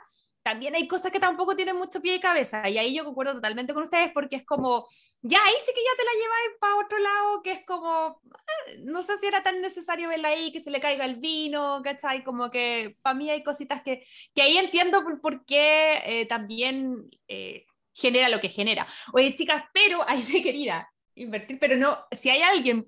también 0.42 0.74
hay 0.74 0.88
cosas 0.88 1.12
que 1.12 1.20
tampoco 1.20 1.54
tienen 1.54 1.76
mucho 1.76 2.00
pie 2.00 2.14
y 2.16 2.20
cabeza, 2.20 2.68
y 2.68 2.78
ahí 2.78 2.94
yo 2.94 3.04
concuerdo 3.04 3.34
totalmente 3.34 3.74
con 3.74 3.82
ustedes, 3.82 4.10
porque 4.12 4.36
es 4.36 4.46
como, 4.46 4.86
ya 5.22 5.38
ahí 5.38 5.54
sí 5.64 5.72
que 5.74 5.82
ya 5.82 5.96
te 5.96 6.04
la 6.04 6.12
lleváis 6.12 6.58
para 6.60 6.76
otro 6.76 6.98
lado, 6.98 7.42
que 7.42 7.52
es 7.52 7.66
como, 7.66 8.20
ah, 8.32 8.72
no 8.84 9.02
sé 9.02 9.16
si 9.18 9.26
era 9.26 9.42
tan 9.42 9.60
necesario 9.60 10.08
verla 10.08 10.28
ahí, 10.28 10.50
que 10.52 10.60
se 10.60 10.70
le 10.70 10.80
caiga 10.80 11.04
el 11.04 11.16
vino, 11.16 11.80
¿cachai? 11.82 12.24
Como 12.24 12.50
que 12.50 12.96
para 13.02 13.14
mí 13.14 13.30
hay 13.30 13.42
cositas 13.42 13.82
que, 13.82 14.04
que 14.34 14.42
ahí 14.42 14.56
entiendo 14.56 15.02
por, 15.02 15.20
por 15.20 15.44
qué 15.44 16.00
eh, 16.04 16.26
también 16.26 17.10
eh, 17.28 17.66
genera 17.92 18.28
lo 18.28 18.40
que 18.40 18.48
genera. 18.48 18.86
Oye, 19.12 19.34
chicas, 19.34 19.64
pero 19.72 20.02
ahí 20.08 20.24
me 20.32 20.42
quería 20.42 20.88
invertir, 21.14 21.58
pero 21.58 21.76
no, 21.76 21.98
si 22.18 22.30
hay 22.30 22.42
alguien 22.42 22.86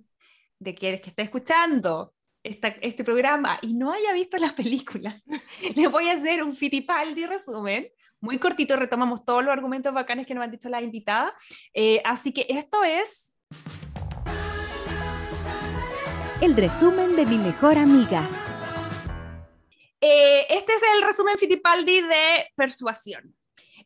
de 0.58 0.74
que, 0.74 1.00
que 1.00 1.10
esté 1.10 1.22
escuchando 1.22 2.14
esta- 2.44 2.76
este 2.80 3.04
programa 3.04 3.58
y 3.62 3.74
no 3.74 3.92
haya 3.92 4.12
visto 4.12 4.36
la 4.38 4.54
película, 4.54 5.20
les 5.76 5.90
voy 5.90 6.08
a 6.08 6.14
hacer 6.14 6.42
un 6.42 6.54
Fittipaldi 6.54 7.26
resumen. 7.26 7.88
Muy 8.20 8.38
cortito, 8.38 8.76
retomamos 8.76 9.24
todos 9.24 9.42
los 9.42 9.52
argumentos 9.52 9.92
bacanes 9.92 10.26
que 10.26 10.34
nos 10.34 10.44
han 10.44 10.52
dicho 10.52 10.68
las 10.68 10.82
invitadas. 10.82 11.32
Eh, 11.74 12.00
así 12.04 12.32
que 12.32 12.46
esto 12.48 12.84
es 12.84 13.32
El 16.40 16.56
resumen 16.56 17.14
de 17.16 17.24
mi 17.26 17.36
mejor 17.38 17.78
amiga. 17.78 18.26
Eh, 20.00 20.46
este 20.50 20.72
es 20.72 20.82
el 20.96 21.02
resumen 21.02 21.38
Fittipaldi 21.38 22.00
de 22.00 22.46
Persuasión. 22.56 23.34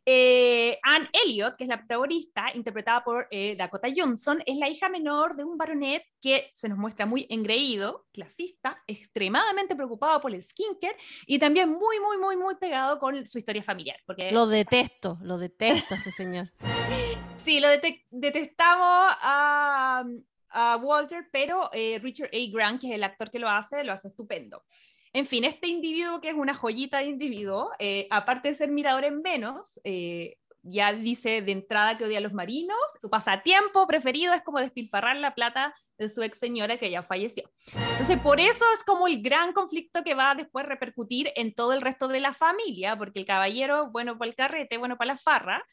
Eh, 0.08 0.78
Anne 0.84 1.08
Elliot, 1.12 1.56
que 1.56 1.64
es 1.64 1.68
la 1.68 1.78
protagonista, 1.78 2.46
interpretada 2.54 3.02
por 3.02 3.26
eh, 3.32 3.56
Dakota 3.56 3.88
Johnson, 3.94 4.40
es 4.46 4.56
la 4.56 4.68
hija 4.68 4.88
menor 4.88 5.34
de 5.34 5.42
un 5.42 5.58
baronet 5.58 6.04
que 6.22 6.48
se 6.54 6.68
nos 6.68 6.78
muestra 6.78 7.06
muy 7.06 7.26
engreído, 7.28 8.06
clasista, 8.12 8.80
extremadamente 8.86 9.74
preocupado 9.74 10.20
por 10.20 10.32
el 10.32 10.42
skincare 10.44 10.96
y 11.26 11.40
también 11.40 11.70
muy, 11.70 11.98
muy, 11.98 12.18
muy, 12.18 12.36
muy 12.36 12.54
pegado 12.54 13.00
con 13.00 13.26
su 13.26 13.38
historia 13.38 13.64
familiar. 13.64 13.98
Porque 14.06 14.30
Lo 14.30 14.46
detesto, 14.46 15.18
lo 15.22 15.38
detesto 15.38 15.96
ese 15.96 16.10
señor. 16.12 16.50
Sí, 17.38 17.60
lo 17.60 17.68
dete- 17.68 18.04
detestamos 18.10 19.14
a, 19.20 20.04
a 20.50 20.76
Walter, 20.78 21.28
pero 21.30 21.70
eh, 21.72 22.00
Richard 22.02 22.30
A. 22.32 22.38
Grant, 22.52 22.80
que 22.80 22.88
es 22.88 22.94
el 22.94 23.04
actor 23.04 23.30
que 23.30 23.38
lo 23.38 23.48
hace, 23.48 23.84
lo 23.84 23.92
hace 23.92 24.08
estupendo. 24.08 24.64
En 25.16 25.24
fin, 25.24 25.44
este 25.44 25.66
individuo 25.68 26.20
que 26.20 26.28
es 26.28 26.34
una 26.34 26.52
joyita 26.52 26.98
de 26.98 27.06
individuo, 27.06 27.70
eh, 27.78 28.06
aparte 28.10 28.48
de 28.48 28.54
ser 28.54 28.70
mirador 28.70 29.02
en 29.04 29.22
Venus, 29.22 29.80
eh, 29.82 30.36
ya 30.60 30.92
dice 30.92 31.40
de 31.40 31.52
entrada 31.52 31.96
que 31.96 32.04
odia 32.04 32.18
a 32.18 32.20
los 32.20 32.34
marinos, 32.34 32.76
su 33.00 33.08
pasatiempo 33.08 33.86
preferido 33.86 34.34
es 34.34 34.42
como 34.42 34.60
despilfarrar 34.60 35.16
la 35.16 35.34
plata 35.34 35.74
de 35.96 36.10
su 36.10 36.22
ex 36.22 36.38
señora 36.38 36.76
que 36.76 36.90
ya 36.90 37.02
falleció. 37.02 37.50
Entonces, 37.92 38.18
por 38.18 38.40
eso 38.40 38.66
es 38.74 38.84
como 38.84 39.06
el 39.06 39.22
gran 39.22 39.54
conflicto 39.54 40.04
que 40.04 40.12
va 40.12 40.32
a 40.32 40.34
después 40.34 40.66
repercutir 40.66 41.32
en 41.34 41.54
todo 41.54 41.72
el 41.72 41.80
resto 41.80 42.08
de 42.08 42.20
la 42.20 42.34
familia, 42.34 42.94
porque 42.98 43.20
el 43.20 43.24
caballero, 43.24 43.90
bueno 43.90 44.18
para 44.18 44.28
el 44.28 44.34
carrete, 44.34 44.76
bueno 44.76 44.98
para 44.98 45.14
la 45.14 45.16
farra, 45.16 45.64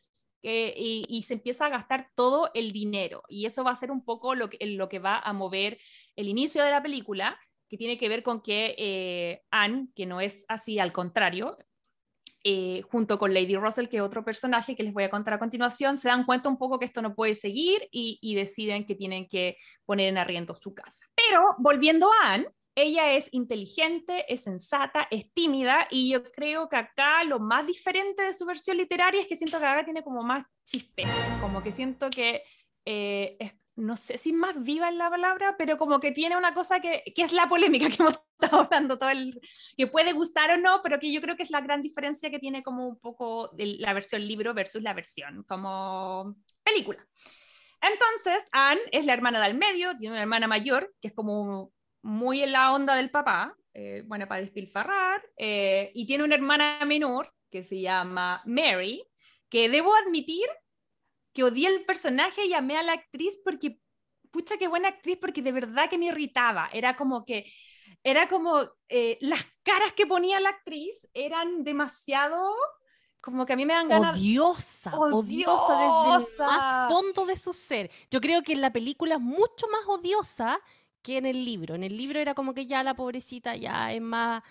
y, 0.41 1.23
se 1.27 1.33
empieza 1.33 1.65
a 1.65 1.69
gastar 1.69 2.09
todo 2.15 2.49
el 2.53 2.71
dinero. 2.71 3.23
Y 3.27 3.45
eso 3.45 3.65
va 3.65 3.71
a 3.71 3.75
ser 3.75 3.91
un 3.91 4.05
poco 4.05 4.35
lo 4.35 4.49
que 4.49 4.99
va 4.99 5.19
a 5.19 5.33
mover 5.33 5.79
el 6.15 6.29
inicio 6.29 6.63
de 6.63 6.71
la 6.71 6.81
película, 6.81 7.37
que 7.73 7.77
tiene 7.79 7.97
que 7.97 8.07
ver 8.07 8.21
con 8.21 8.41
que 8.41 8.75
eh, 8.77 9.41
Anne, 9.49 9.87
que 9.95 10.05
no 10.05 10.21
es 10.21 10.45
así, 10.47 10.77
al 10.77 10.93
contrario, 10.93 11.57
eh, 12.43 12.83
junto 12.83 13.17
con 13.17 13.33
Lady 13.33 13.55
Russell, 13.55 13.87
que 13.87 13.97
es 13.97 14.03
otro 14.03 14.23
personaje 14.23 14.75
que 14.75 14.83
les 14.83 14.93
voy 14.93 15.05
a 15.05 15.09
contar 15.09 15.33
a 15.33 15.39
continuación, 15.39 15.97
se 15.97 16.07
dan 16.07 16.23
cuenta 16.23 16.49
un 16.49 16.59
poco 16.59 16.77
que 16.77 16.85
esto 16.85 17.01
no 17.01 17.15
puede 17.15 17.33
seguir 17.33 17.89
y, 17.91 18.19
y 18.21 18.35
deciden 18.35 18.85
que 18.85 18.93
tienen 18.93 19.27
que 19.27 19.57
poner 19.85 20.09
en 20.09 20.19
arriendo 20.19 20.53
su 20.53 20.75
casa. 20.75 21.07
Pero 21.15 21.41
volviendo 21.57 22.11
a 22.13 22.33
Anne, 22.35 22.45
ella 22.75 23.13
es 23.13 23.27
inteligente, 23.33 24.31
es 24.31 24.43
sensata, 24.43 25.07
es 25.09 25.33
tímida 25.33 25.87
y 25.89 26.11
yo 26.11 26.23
creo 26.31 26.69
que 26.69 26.75
acá 26.75 27.23
lo 27.23 27.39
más 27.39 27.65
diferente 27.65 28.21
de 28.21 28.35
su 28.35 28.45
versión 28.45 28.77
literaria 28.77 29.19
es 29.19 29.27
que 29.27 29.35
siento 29.35 29.57
que 29.57 29.65
acá 29.65 29.83
tiene 29.83 30.03
como 30.03 30.21
más 30.21 30.43
chispeza, 30.63 31.39
como 31.41 31.63
que 31.63 31.71
siento 31.71 32.11
que 32.11 32.43
eh, 32.85 33.35
es- 33.39 33.62
no 33.75 33.97
sé 33.97 34.17
si 34.17 34.33
más 34.33 34.61
viva 34.61 34.89
es 34.89 34.95
la 34.95 35.09
palabra, 35.09 35.55
pero 35.57 35.77
como 35.77 35.99
que 35.99 36.11
tiene 36.11 36.37
una 36.37 36.53
cosa 36.53 36.79
que, 36.79 37.03
que 37.15 37.23
es 37.23 37.33
la 37.33 37.47
polémica 37.47 37.87
que 37.89 37.95
hemos 38.01 38.19
estado 38.39 38.61
hablando 38.63 38.97
todo 38.97 39.09
el, 39.09 39.39
que 39.75 39.87
puede 39.87 40.13
gustar 40.13 40.51
o 40.51 40.57
no, 40.57 40.81
pero 40.83 40.99
que 40.99 41.11
yo 41.11 41.21
creo 41.21 41.35
que 41.35 41.43
es 41.43 41.51
la 41.51 41.61
gran 41.61 41.81
diferencia 41.81 42.29
que 42.29 42.39
tiene 42.39 42.63
como 42.63 42.87
un 42.87 42.99
poco 42.99 43.49
de 43.53 43.77
la 43.79 43.93
versión 43.93 44.25
libro 44.25 44.53
versus 44.53 44.83
la 44.83 44.93
versión 44.93 45.43
como 45.43 46.35
película. 46.63 47.05
Entonces, 47.81 48.47
Anne 48.51 48.81
es 48.91 49.05
la 49.05 49.13
hermana 49.13 49.45
del 49.45 49.57
medio, 49.57 49.95
tiene 49.97 50.13
una 50.13 50.21
hermana 50.21 50.47
mayor, 50.47 50.93
que 51.01 51.09
es 51.09 51.13
como 51.13 51.73
muy 52.01 52.41
en 52.41 52.51
la 52.51 52.71
onda 52.73 52.95
del 52.95 53.09
papá, 53.09 53.55
eh, 53.73 54.03
bueno, 54.05 54.27
para 54.27 54.41
despilfarrar, 54.41 55.21
eh, 55.37 55.91
y 55.93 56.05
tiene 56.05 56.23
una 56.23 56.35
hermana 56.35 56.79
menor 56.85 57.33
que 57.49 57.63
se 57.63 57.81
llama 57.81 58.41
Mary, 58.45 59.03
que 59.49 59.69
debo 59.69 59.93
admitir 59.95 60.47
que 61.33 61.43
odié 61.43 61.67
el 61.67 61.85
personaje 61.85 62.45
y 62.45 62.53
amé 62.53 62.77
a 62.77 62.83
la 62.83 62.93
actriz 62.93 63.39
porque, 63.43 63.79
pucha, 64.31 64.57
qué 64.57 64.67
buena 64.67 64.89
actriz, 64.89 65.17
porque 65.19 65.41
de 65.41 65.51
verdad 65.51 65.89
que 65.89 65.97
me 65.97 66.05
irritaba. 66.07 66.69
Era 66.71 66.95
como 66.95 67.25
que, 67.25 67.51
era 68.03 68.27
como, 68.29 68.69
eh, 68.89 69.17
las 69.21 69.41
caras 69.63 69.93
que 69.93 70.05
ponía 70.07 70.39
la 70.39 70.49
actriz 70.49 71.07
eran 71.13 71.63
demasiado, 71.63 72.53
como 73.21 73.45
que 73.45 73.53
a 73.53 73.55
mí 73.55 73.65
me 73.65 73.73
dan 73.73 73.87
ganas. 73.87 74.15
Odiosa, 74.15 75.03
odiosa 75.09 75.75
desde 75.77 76.11
el 76.11 76.17
Odiosa. 76.17 76.45
más 76.45 76.87
fondo 76.87 77.25
de 77.25 77.37
su 77.37 77.53
ser. 77.53 77.89
Yo 78.11 78.21
creo 78.21 78.43
que 78.43 78.53
en 78.53 78.61
la 78.61 78.71
película 78.73 79.15
es 79.15 79.21
mucho 79.21 79.67
más 79.71 79.85
odiosa 79.87 80.59
que 81.01 81.17
en 81.17 81.25
el 81.25 81.45
libro. 81.45 81.75
En 81.75 81.83
el 81.83 81.97
libro 81.97 82.19
era 82.19 82.33
como 82.35 82.53
que 82.53 82.67
ya 82.67 82.83
la 82.83 82.95
pobrecita 82.95 83.55
ya 83.55 83.91
es 83.93 84.01
más, 84.01 84.43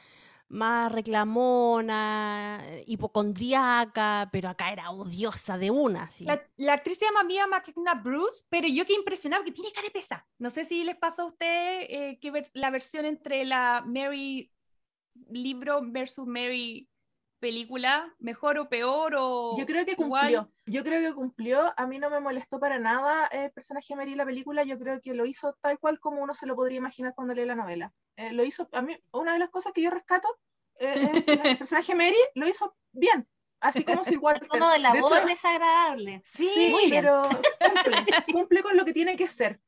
más 0.53 0.93
reclamona, 0.93 2.61
eh, 2.62 2.85
hipocondriaca, 2.87 4.29
pero 4.31 4.51
acá 4.51 4.70
era 4.70 4.91
odiosa 4.91 5.57
de 5.57 5.70
una. 5.70 6.09
La, 6.57 6.74
actriz 6.74 6.99
se 6.99 7.07
llama 7.07 7.24
Mia 7.24 7.47
McKenna 7.47 7.95
Bruce, 7.95 8.45
pero 8.51 8.69
yo 8.69 8.85
qué 8.85 8.93
impresionado 8.93 9.45
que 9.45 9.53
tiene 9.53 9.73
cara 9.73 9.87
de 9.87 9.93
pesa. 9.93 10.27
No 10.39 10.51
sé 10.51 10.65
si 10.65 10.85
les 10.85 10.97
pasó 10.97 11.23
a 11.23 11.27
ustedes 11.27 11.87
eh, 11.89 12.19
que 12.20 12.51
la 12.53 12.70
versión 12.70 13.07
entre 13.07 13.45
la 13.45 13.83
Mary 13.87 14.53
libro 15.31 15.81
versus 15.85 16.27
Mary 16.27 16.89
película, 17.43 18.14
mejor 18.20 18.56
o 18.59 18.69
peor 18.69 19.14
o 19.19 19.55
Yo 19.59 19.66
creo 19.66 19.85
que 19.85 19.93
igual. 19.93 20.32
cumplió. 20.32 20.52
Yo 20.64 20.85
creo 20.85 21.01
que 21.10 21.14
cumplió. 21.14 21.74
A 21.77 21.86
mí 21.89 21.98
no 21.98 22.09
me 22.09 22.20
molestó 22.20 22.60
para 22.60 22.78
nada 22.78 23.27
el 23.27 23.51
personaje 23.51 23.89
de 23.90 23.97
Mary 23.97 24.12
en 24.12 24.19
la 24.19 24.24
película. 24.24 24.62
Yo 24.62 24.78
creo 24.78 25.01
que 25.02 25.12
lo 25.12 25.27
hizo 25.27 25.59
tal 25.60 25.78
cual 25.81 25.98
como 25.98 26.23
uno 26.23 26.32
se 26.35 26.47
lo 26.47 26.55
podría 26.55 26.78
imaginar 26.78 27.12
cuando 27.14 27.35
lee 27.35 27.44
la 27.44 27.56
novela. 27.56 27.93
Eh, 28.16 28.32
lo 28.32 28.44
hizo, 28.44 28.69
a 28.73 28.81
mí, 28.81 28.97
una 29.12 29.32
de 29.32 29.40
las 29.40 29.51
cosas 29.51 29.73
que 29.73 29.82
yo 29.82 29.90
rescato, 29.90 30.28
eh, 30.78 31.10
es 31.14 31.24
que 31.24 31.32
el 31.51 31.59
personaje 31.59 31.94
Mary 31.97 32.16
lo 32.36 32.48
hizo 32.48 32.77
bien. 32.93 33.28
Así 33.60 33.85
como 33.85 34.05
Sir 34.05 34.19
Walter. 34.19 34.47
Tono 34.48 34.70
de 34.70 34.78
la 34.78 34.93
De 34.93 35.01
voz 35.01 35.12
hecho, 35.12 35.20
es 35.23 35.27
desagradable. 35.27 36.23
Sí, 36.35 36.69
muy 36.70 36.89
bien. 36.90 37.02
pero 37.05 37.28
cumple, 37.28 38.05
cumple 38.32 38.62
con 38.62 38.77
lo 38.77 38.85
que 38.85 38.93
tiene 38.93 39.16
que 39.16 39.27
ser. 39.28 39.60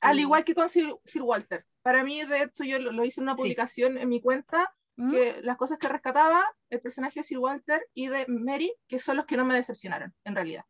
Al 0.00 0.16
Sí. 0.16 0.22
igual 0.22 0.44
que 0.44 0.54
con 0.54 0.68
Sir, 0.68 0.94
Sir 1.04 1.22
Walter. 1.22 1.64
Para 1.82 2.02
mí, 2.04 2.22
de 2.24 2.42
hecho, 2.42 2.64
yo 2.64 2.78
lo, 2.78 2.90
lo 2.92 3.04
hice 3.04 3.20
en 3.20 3.24
una 3.24 3.32
Sí. 3.36 3.42
publicación 3.42 3.96
en 3.98 4.08
mi 4.08 4.20
cuenta, 4.20 4.74
¿Mm? 4.96 5.10
que 5.10 5.42
las 5.42 5.56
cosas 5.56 5.78
que 5.78 5.88
rescataba, 5.88 6.42
el 6.70 6.80
personaje 6.80 7.20
de 7.20 7.24
Sir 7.24 7.38
Walter 7.38 7.86
y 7.92 8.08
de 8.08 8.24
Mary, 8.28 8.74
que 8.88 8.98
son 8.98 9.16
los 9.16 9.26
que 9.26 9.36
no 9.36 9.44
me 9.44 9.54
decepcionaron, 9.54 10.14
en 10.24 10.34
realidad. 10.34 10.64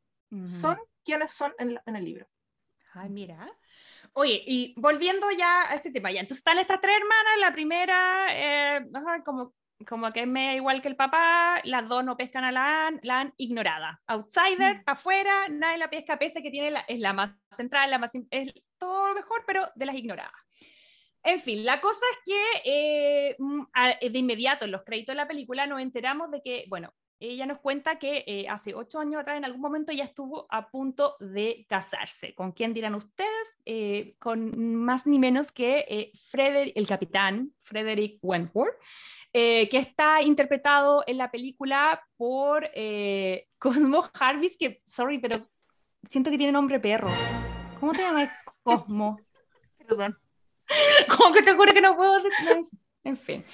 Son 0.44 0.76
quienes 1.04 1.32
son 1.32 1.54
en, 1.58 1.80
en 1.86 1.96
el 1.96 2.04
libro. 2.04 2.26
Ay, 2.94 3.10
mira. 3.10 3.48
Oye, 4.14 4.42
y 4.46 4.74
volviendo 4.78 5.30
ya 5.30 5.70
a 5.70 5.74
este 5.74 5.90
tema, 5.90 6.10
ya, 6.10 6.20
entonces 6.20 6.38
están 6.38 6.58
estas 6.58 6.80
tres 6.80 6.96
hermanas, 6.96 7.38
la 7.38 7.52
primera, 7.52 8.26
eh, 8.30 8.86
como, 9.24 9.54
como 9.86 10.10
que 10.12 10.20
es 10.20 10.26
media 10.26 10.54
igual 10.54 10.80
que 10.80 10.88
el 10.88 10.96
papá, 10.96 11.60
las 11.64 11.86
dos 11.88 12.02
no 12.02 12.16
pescan 12.16 12.44
a 12.44 12.52
la 12.52 12.86
Anne, 12.86 13.00
la 13.02 13.20
Anne 13.20 13.34
ignorada. 13.36 14.00
Outsider, 14.06 14.82
afuera, 14.86 15.48
nadie 15.50 15.76
la 15.76 15.90
pesca, 15.90 16.18
pese 16.18 16.42
que 16.42 16.50
tiene 16.50 16.70
la, 16.70 16.80
es 16.88 16.98
la 16.98 17.12
más 17.12 17.32
central, 17.50 17.90
la 17.90 17.98
más, 17.98 18.12
es 18.30 18.54
todo 18.78 19.08
lo 19.08 19.14
mejor, 19.14 19.44
pero 19.46 19.70
de 19.74 19.86
las 19.86 19.96
ignoradas. 19.96 20.45
En 21.26 21.40
fin, 21.40 21.64
la 21.64 21.80
cosa 21.80 22.06
es 22.12 22.18
que 22.24 22.42
eh, 22.64 23.36
mm, 23.38 23.62
a- 23.74 23.96
de 24.00 24.18
inmediato 24.18 24.64
en 24.64 24.70
los 24.70 24.84
créditos 24.84 25.12
de 25.12 25.16
la 25.16 25.26
película 25.26 25.66
nos 25.66 25.80
enteramos 25.80 26.30
de 26.30 26.40
que, 26.40 26.66
bueno, 26.68 26.94
ella 27.18 27.46
nos 27.46 27.58
cuenta 27.58 27.98
que 27.98 28.22
eh, 28.28 28.46
hace 28.48 28.74
ocho 28.74 29.00
años 29.00 29.20
atrás, 29.20 29.36
en 29.36 29.44
algún 29.44 29.60
momento, 29.60 29.90
ya 29.92 30.04
estuvo 30.04 30.46
a 30.50 30.70
punto 30.70 31.16
de 31.18 31.66
casarse. 31.68 32.32
¿Con 32.36 32.52
quién 32.52 32.74
dirán 32.74 32.94
ustedes? 32.94 33.58
Eh, 33.64 34.14
con 34.20 34.76
más 34.76 35.04
ni 35.08 35.18
menos 35.18 35.50
que 35.50 35.84
eh, 35.88 36.12
Frederick, 36.30 36.76
el 36.76 36.86
capitán 36.86 37.52
Frederick 37.62 38.18
Wentworth, 38.22 38.76
que 39.32 39.68
está 39.72 40.22
interpretado 40.22 41.02
en 41.08 41.18
la 41.18 41.30
película 41.30 42.02
por 42.16 42.70
Cosmo 43.58 44.02
Jarvis, 44.14 44.56
que, 44.56 44.80
sorry, 44.86 45.18
pero 45.18 45.48
siento 46.08 46.30
que 46.30 46.38
tiene 46.38 46.52
nombre 46.52 46.78
perro. 46.78 47.08
¿Cómo 47.80 47.92
te 47.92 48.02
llamas, 48.02 48.30
Cosmo? 48.62 49.18
Perdón. 49.76 50.16
¿Cómo 51.16 51.32
que 51.32 51.42
te 51.42 51.52
ocurre 51.52 51.74
que 51.74 51.80
no 51.80 51.96
puedo 51.96 52.22
decir? 52.22 52.62
En 53.04 53.16
fin. 53.16 53.44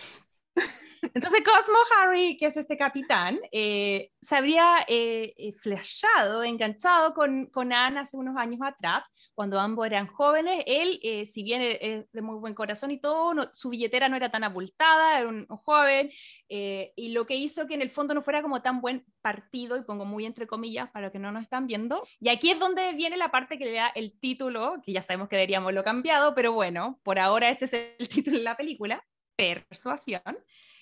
Entonces 1.15 1.43
Cosmo 1.45 1.79
Harry, 1.97 2.37
que 2.37 2.47
es 2.47 2.57
este 2.57 2.77
capitán, 2.77 3.41
eh, 3.51 4.11
se 4.21 4.37
habría 4.37 4.85
eh, 4.87 5.35
eh, 5.37 5.53
flashado, 5.53 6.45
enganchado 6.45 7.13
con, 7.13 7.47
con 7.47 7.73
Anne 7.73 8.01
hace 8.01 8.17
unos 8.17 8.37
años 8.37 8.61
atrás, 8.63 9.07
cuando 9.35 9.59
ambos 9.59 9.87
eran 9.87 10.07
jóvenes. 10.07 10.63
Él, 10.67 11.01
si 11.27 11.43
bien 11.43 11.61
es 11.63 12.07
de 12.13 12.23
muy 12.23 12.39
buen 12.39 12.55
corazón 12.55 12.93
y 12.93 13.01
todo, 13.01 13.51
su 13.53 13.71
billetera 13.71 14.09
no 14.09 14.17
era 14.17 14.31
tan 14.31 14.45
abultada, 14.45 15.19
era 15.19 15.29
un, 15.29 15.47
joven, 15.47 16.11
y 16.49 17.13
lo 17.13 17.27
que 17.27 17.35
hizo 17.35 17.67
que 17.67 17.75
en 17.75 17.83
el 17.83 17.91
fondo 17.91 18.15
no 18.15 18.23
fuera 18.23 18.43
como 18.43 18.63
tan 18.63 18.81
buen 18.81 19.05
partido, 19.21 19.77
y 19.77 19.83
pongo 19.83 20.05
muy 20.05 20.25
entre 20.25 20.47
comillas 20.47 20.91
para 20.91 21.11
que 21.11 21.19
no 21.19 21.33
nos 21.33 21.43
están 21.43 21.67
viendo. 21.67 22.07
Y 22.21 22.29
aquí 22.29 22.51
es 22.51 22.59
donde 22.59 22.93
viene 22.93 23.17
la 23.17 23.31
parte 23.31 23.59
que 23.59 23.65
le 23.65 23.73
da 23.73 23.89
el 23.89 24.19
título, 24.19 24.77
que 24.85 24.93
ya 24.93 25.03
sabemos 25.03 25.29
que 25.29 25.37
deberíamos 25.37 25.73
lo 25.73 25.83
cambiado, 25.83 26.35
pero 26.35 26.53
bueno, 26.53 27.01
por 27.03 27.19
ahora 27.19 27.51
este 27.51 27.65
es 27.65 27.73
el 27.99 28.09
título 28.09 28.39
de 28.39 28.45
la 28.45 28.57
película, 28.57 29.05
Persuasión. 29.37 30.23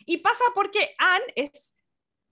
Y 0.06 0.18
pasa 0.18 0.44
porque 0.54 0.94
Anne 0.98 1.32
es, 1.34 1.76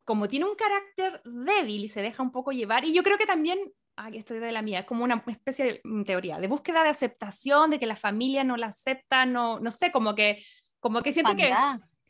como 0.05 0.29
tiene 0.29 0.47
un 0.47 0.57
carácter 0.57 1.21
débil 1.25 1.85
y 1.85 1.89
se 1.89 2.03
deja 2.03 2.23
un 2.23 2.33
poco 2.33 2.53
llevar, 2.53 2.85
y 2.85 2.93
yo 2.93 3.03
creo 3.03 3.19
que 3.19 3.27
también, 3.27 3.59
aquí 3.97 4.19
estoy 4.19 4.39
de 4.39 4.53
la 4.53 4.63
mía, 4.63 4.81
es 4.81 4.87
como 4.87 5.05
una 5.05 5.23
especie 5.27 5.65
de 5.65 5.81
mm, 5.85 6.05
teoría, 6.05 6.39
de 6.39 6.49
búsqueda 6.49 6.83
de 6.83 6.91
aceptación, 6.91 7.71
de 7.71 7.79
que 7.79 7.87
la 7.87 7.97
familia 7.97 8.45
no 8.45 8.57
la 8.57 8.69
acepta, 8.69 9.27
no, 9.27 9.61
no 9.61 9.71
sé, 9.71 9.93
como 9.93 10.15
que, 10.15 10.43
como 10.81 11.03
que 11.03 11.13
siento 11.13 11.37
que... 11.37 11.53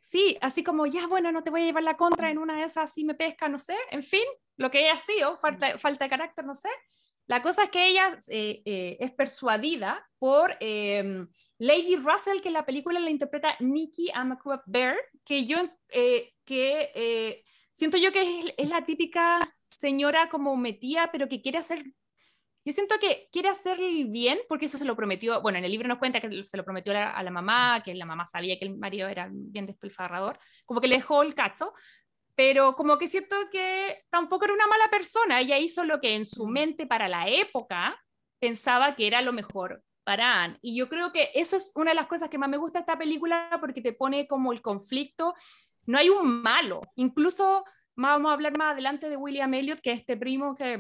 Sí, 0.03 0.39
así 0.41 0.65
como, 0.65 0.87
ya, 0.87 1.07
bueno, 1.07 1.33
no 1.33 1.43
te 1.43 1.51
voy 1.51 1.61
a 1.61 1.65
llevar 1.67 1.83
la 1.83 1.99
contra 1.99 2.31
en 2.31 2.39
una 2.39 2.57
de 2.57 2.65
esas, 2.65 2.91
así 2.91 3.05
me 3.05 3.15
pesca, 3.15 3.47
no 3.47 3.59
sé, 3.59 3.77
en 3.91 4.03
fin, 4.03 4.25
lo 4.57 4.71
que 4.71 4.81
ella 4.81 4.95
ha 4.95 4.99
sido, 4.99 5.37
falta, 5.37 5.77
falta 5.77 6.07
de 6.07 6.09
carácter, 6.09 6.47
no 6.47 6.55
sé. 6.55 6.71
La 7.29 7.43
cosa 7.43 7.65
es 7.65 7.71
que 7.71 7.87
ella 7.87 8.19
eh, 8.29 8.63
eh, 8.65 8.97
es 9.01 9.13
persuadida 9.13 10.03
por 10.19 10.57
em, 10.61 11.29
Lady 11.59 11.97
Russell, 11.97 12.41
que 12.41 12.49
en 12.49 12.55
la 12.55 12.65
película 12.65 12.99
la 12.99 13.11
interpreta 13.11 13.55
Nikki 13.61 14.11
Amakua 14.15 14.63
Bear, 14.67 14.97
que 15.27 15.45
yo 15.45 15.59
eh, 15.91 16.33
que, 16.47 17.45
siento 17.73 17.99
yo 17.99 18.13
que 18.13 18.55
es, 18.57 18.71
la 18.71 18.85
típica 18.87 19.41
señora 19.67 20.31
como 20.31 20.57
metía, 20.57 21.11
pero 21.13 21.29
que 21.29 21.43
quiere 21.43 21.59
hacer... 21.59 21.85
Yo 22.65 22.73
siento 22.73 22.97
que 22.99 23.29
quiere 23.31 23.49
hacer 23.49 23.79
bien, 24.09 24.39
porque 24.49 24.67
eso 24.67 24.79
se 24.79 24.85
lo 24.85 24.97
prometió, 24.97 25.41
bueno, 25.43 25.59
en 25.59 25.65
el 25.65 25.71
libro 25.71 25.89
nos 25.89 25.99
cuenta 25.99 26.21
que 26.21 26.45
se 26.45 26.57
lo 26.57 26.65
prometió 26.65 26.93
a 26.93 26.97
la, 26.97 27.11
a 27.11 27.23
la 27.23 27.31
mamá, 27.31 27.83
que 27.85 27.95
la 27.95 28.05
mamá 28.05 28.27
sabía 28.27 28.59
que 28.59 28.65
el 28.65 28.77
marido 28.77 29.07
era 29.09 29.29
bien 29.31 29.67
despilfarrador, 29.67 30.39
como 30.65 30.81
que 30.81 30.89
le 30.89 30.97
dejó 30.97 31.23
el 31.23 31.35
cacho, 31.35 31.73
pero 32.39 32.77
como 32.77 32.99
que 32.99 33.09
siento 33.09 33.35
que 33.51 34.05
tampoco 34.11 34.45
era 34.45 34.55
una 34.55 34.69
mala 34.69 34.89
persona, 34.89 35.41
ella 35.41 35.59
hizo 35.59 35.83
lo 35.83 36.01
que 36.01 36.15
en 36.15 36.25
su 36.25 36.47
mente 36.47 36.87
para 36.87 37.09
la 37.09 37.27
época 37.27 38.01
pensaba 38.39 38.95
que 38.95 39.09
era 39.09 39.23
lo 39.23 39.33
mejor 39.33 39.83
para 40.05 40.45
Anne. 40.45 40.57
Y 40.63 40.77
yo 40.77 40.89
creo 40.89 41.11
que 41.11 41.33
eso 41.35 41.57
es 41.57 41.73
una 41.75 41.91
de 41.91 41.97
las 41.97 42.07
cosas 42.07 42.31
que 42.31 42.39
más 42.39 42.49
me 42.49 42.57
gusta 42.57 42.79
de 42.79 42.83
esta 42.83 42.97
película 42.97 43.59
porque 43.61 43.83
te 43.83 43.93
pone 43.93 44.29
como 44.29 44.53
el 44.53 44.63
conflicto, 44.63 45.35
no 45.87 45.99
hay 45.99 46.11
un 46.11 46.41
malo, 46.41 46.83
incluso 46.95 47.65
vamos 47.97 48.31
a 48.31 48.35
hablar 48.35 48.57
más 48.57 48.75
adelante 48.75 49.09
de 49.09 49.17
William 49.17 49.53
Elliot, 49.53 49.81
que 49.81 49.91
es 49.91 49.99
este 49.99 50.17
primo 50.17 50.55
que, 50.55 50.79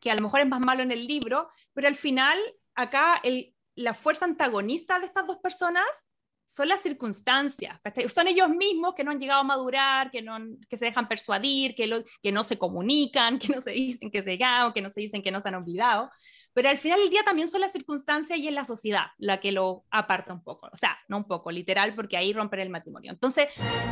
que 0.00 0.10
a 0.10 0.16
lo 0.16 0.22
mejor 0.22 0.40
es 0.40 0.48
más 0.48 0.60
malo 0.60 0.82
en 0.82 0.90
el 0.90 1.06
libro, 1.06 1.50
pero 1.72 1.86
al 1.86 1.94
final 1.94 2.36
acá 2.74 3.20
el, 3.22 3.54
la 3.76 3.94
fuerza 3.94 4.24
antagonista 4.24 4.98
de 4.98 5.06
estas 5.06 5.24
dos 5.24 5.38
personas 5.38 6.09
son 6.50 6.66
las 6.66 6.82
circunstancias, 6.82 7.78
Son 8.12 8.26
ellos 8.26 8.48
mismos 8.48 8.94
que 8.96 9.04
no 9.04 9.12
han 9.12 9.20
llegado 9.20 9.40
a 9.40 9.44
madurar, 9.44 10.10
que, 10.10 10.20
no, 10.20 10.36
que 10.68 10.76
se 10.76 10.86
dejan 10.86 11.06
persuadir, 11.06 11.76
que, 11.76 11.86
lo, 11.86 12.02
que 12.20 12.32
no 12.32 12.42
se 12.42 12.58
comunican, 12.58 13.38
que 13.38 13.52
no 13.52 13.60
se 13.60 13.70
dicen 13.70 14.10
que 14.10 14.22
se 14.22 14.32
llegaron, 14.32 14.72
que 14.72 14.82
no 14.82 14.90
se 14.90 15.00
dicen 15.00 15.22
que 15.22 15.30
no 15.30 15.40
se 15.40 15.48
han 15.48 15.54
olvidado 15.54 16.10
pero 16.52 16.68
al 16.68 16.78
final 16.78 17.00
del 17.00 17.10
día 17.10 17.22
también 17.22 17.48
son 17.48 17.60
las 17.60 17.72
circunstancias 17.72 18.38
y 18.38 18.48
es 18.48 18.54
la 18.54 18.64
sociedad 18.64 19.06
la 19.18 19.40
que 19.40 19.52
lo 19.52 19.84
aparta 19.90 20.32
un 20.32 20.42
poco, 20.42 20.68
o 20.72 20.76
sea, 20.76 20.98
no 21.08 21.18
un 21.18 21.24
poco, 21.24 21.50
literal, 21.50 21.94
porque 21.94 22.16
ahí 22.16 22.32
romper 22.32 22.60
el 22.60 22.70
matrimonio. 22.70 23.12
Entonces, 23.12 23.48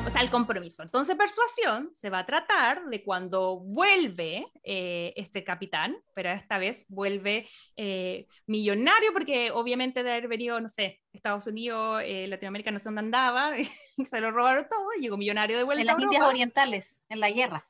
o 0.07 0.11
sea, 0.11 0.23
el 0.23 0.31
compromiso. 0.31 0.83
Entonces, 0.83 1.17
persuasión 1.17 1.91
se 1.95 2.11
va 2.11 2.21
a 2.21 2.27
tratar 2.27 2.87
de 2.87 3.03
cuando 3.03 3.61
vuelve 3.61 4.47
eh, 4.63 5.13
este 5.17 5.45
capitán, 5.45 5.97
pero 6.15 6.31
esta 6.31 6.59
vez 6.59 6.87
vuelve 6.89 7.49
eh, 7.77 8.27
millonario, 8.47 9.13
porque 9.13 9.51
obviamente 9.51 10.03
de 10.03 10.11
haber 10.11 10.29
venido, 10.29 10.61
no 10.61 10.69
sé, 10.69 11.01
Estados 11.13 11.47
Unidos, 11.47 12.03
eh, 12.05 12.27
Latinoamérica, 12.29 12.71
no 12.71 12.79
sé 12.79 12.87
dónde 12.87 13.01
andaba, 13.01 13.53
se 14.05 14.21
lo 14.21 14.31
robaron 14.31 14.67
todo, 14.69 14.91
llegó 15.01 15.17
millonario 15.17 15.57
de 15.57 15.65
vuelta. 15.65 15.81
En 15.81 15.87
las 15.87 16.01
Indias 16.01 16.23
Orientales, 16.23 17.01
en 17.09 17.21
la 17.21 17.31
guerra. 17.31 17.69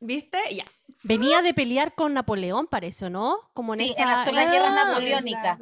¿Viste? 0.00 0.38
Ya. 0.54 0.64
Venía 1.02 1.42
de 1.42 1.54
pelear 1.54 1.94
con 1.94 2.14
Napoleón, 2.14 2.66
parece, 2.66 3.10
¿no? 3.10 3.38
Como 3.52 3.74
en 3.74 3.82
esa... 3.82 4.02
en 4.02 4.08
las, 4.08 4.32
las 4.32 4.50
guerras 4.50 4.72
ah, 4.72 4.86
napoleónicas. 4.86 5.58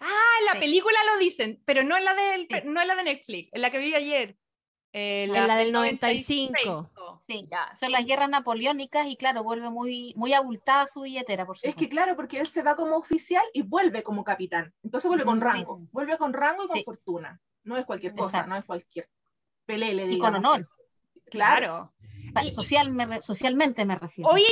Ah, 0.00 0.30
en 0.40 0.46
la 0.46 0.58
película 0.58 0.98
lo 1.12 1.18
dicen, 1.18 1.60
pero 1.64 1.82
no 1.84 1.96
en 1.96 2.04
la, 2.04 2.14
del, 2.14 2.48
no 2.64 2.80
en 2.80 2.88
la 2.88 2.96
de 2.96 3.02
Netflix, 3.04 3.52
en 3.52 3.62
la 3.62 3.70
que 3.70 3.78
vi 3.78 3.94
ayer. 3.94 4.36
Eh, 4.92 5.28
la, 5.30 5.42
en 5.42 5.46
la 5.46 5.56
del 5.56 5.72
95. 5.72 6.90
Sí, 7.24 7.46
ya. 7.48 7.72
son 7.76 7.92
las 7.92 8.04
guerras 8.04 8.28
napoleónicas 8.28 9.06
y 9.06 9.16
claro, 9.16 9.44
vuelve 9.44 9.70
muy, 9.70 10.12
muy 10.16 10.32
abultada 10.32 10.86
su 10.86 11.02
billetera, 11.02 11.46
por 11.46 11.56
supuesto. 11.56 11.78
Es 11.78 11.80
que 11.80 11.88
claro, 11.88 12.16
porque 12.16 12.40
él 12.40 12.46
se 12.48 12.62
va 12.64 12.74
como 12.74 12.96
oficial 12.96 13.44
y 13.52 13.62
vuelve 13.62 14.02
como 14.02 14.24
capitán. 14.24 14.74
Entonces 14.82 15.06
vuelve 15.06 15.24
con 15.24 15.40
rango, 15.40 15.80
vuelve 15.92 16.18
con 16.18 16.32
rango 16.32 16.64
y 16.64 16.68
con 16.68 16.82
fortuna. 16.82 17.40
No 17.62 17.76
es 17.76 17.84
cualquier 17.84 18.14
cosa, 18.14 18.46
no 18.46 18.56
es 18.56 18.64
cualquier 18.64 19.08
pelele. 19.64 20.10
Y 20.10 20.18
con 20.18 20.34
honor. 20.34 20.68
Claro. 21.26 21.92
Social, 22.52 23.22
socialmente 23.22 23.84
me 23.84 23.96
refiero. 23.96 24.30
Oye, 24.30 24.44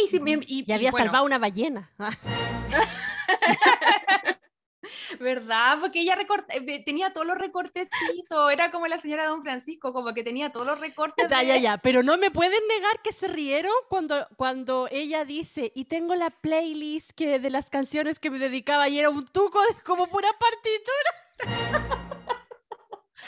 y, 0.47 0.73
había 0.73 0.93
salvado 0.93 1.25
una 1.25 1.39
ballena. 1.39 1.91
¿Verdad? 5.21 5.79
Porque 5.81 6.01
ella 6.01 6.17
eh, 6.51 6.85
tenía 6.85 7.13
todos 7.13 7.27
los 7.27 7.37
recortecitos, 7.37 8.53
era 8.53 8.71
como 8.71 8.87
la 8.87 8.99
señora 8.99 9.27
Don 9.27 9.43
Francisco, 9.43 9.93
como 9.93 10.15
que 10.15 10.23
tenía 10.23 10.51
todos 10.51 10.67
los 10.67 10.81
recortes. 10.81 11.27
Ya, 11.29 11.43
ya, 11.43 11.57
ya, 11.57 11.79
pero 11.79 12.03
no 12.03 12.17
me 12.17 12.31
pueden 12.31 12.61
negar 12.69 13.03
que 13.03 13.13
se 13.13 13.29
rieron 13.29 13.73
cuando, 13.89 14.27
cuando 14.37 14.89
ella 14.91 15.25
dice, 15.25 15.73
y 15.75 15.87
tengo 15.87 16.15
la 16.15 16.31
playlist 16.31 17.13
que 17.13 17.39
de 17.39 17.51
las 17.51 17.71
canciones 17.71 18.19
que 18.19 18.31
me 18.31 18.39
dedicaba 18.39 18.89
y 18.89 18.99
era 18.99 19.11
un 19.11 19.27
tuco 19.27 19.61
de 19.63 19.83
como 19.83 20.09
pura 20.09 20.29
partitura. 20.39 22.09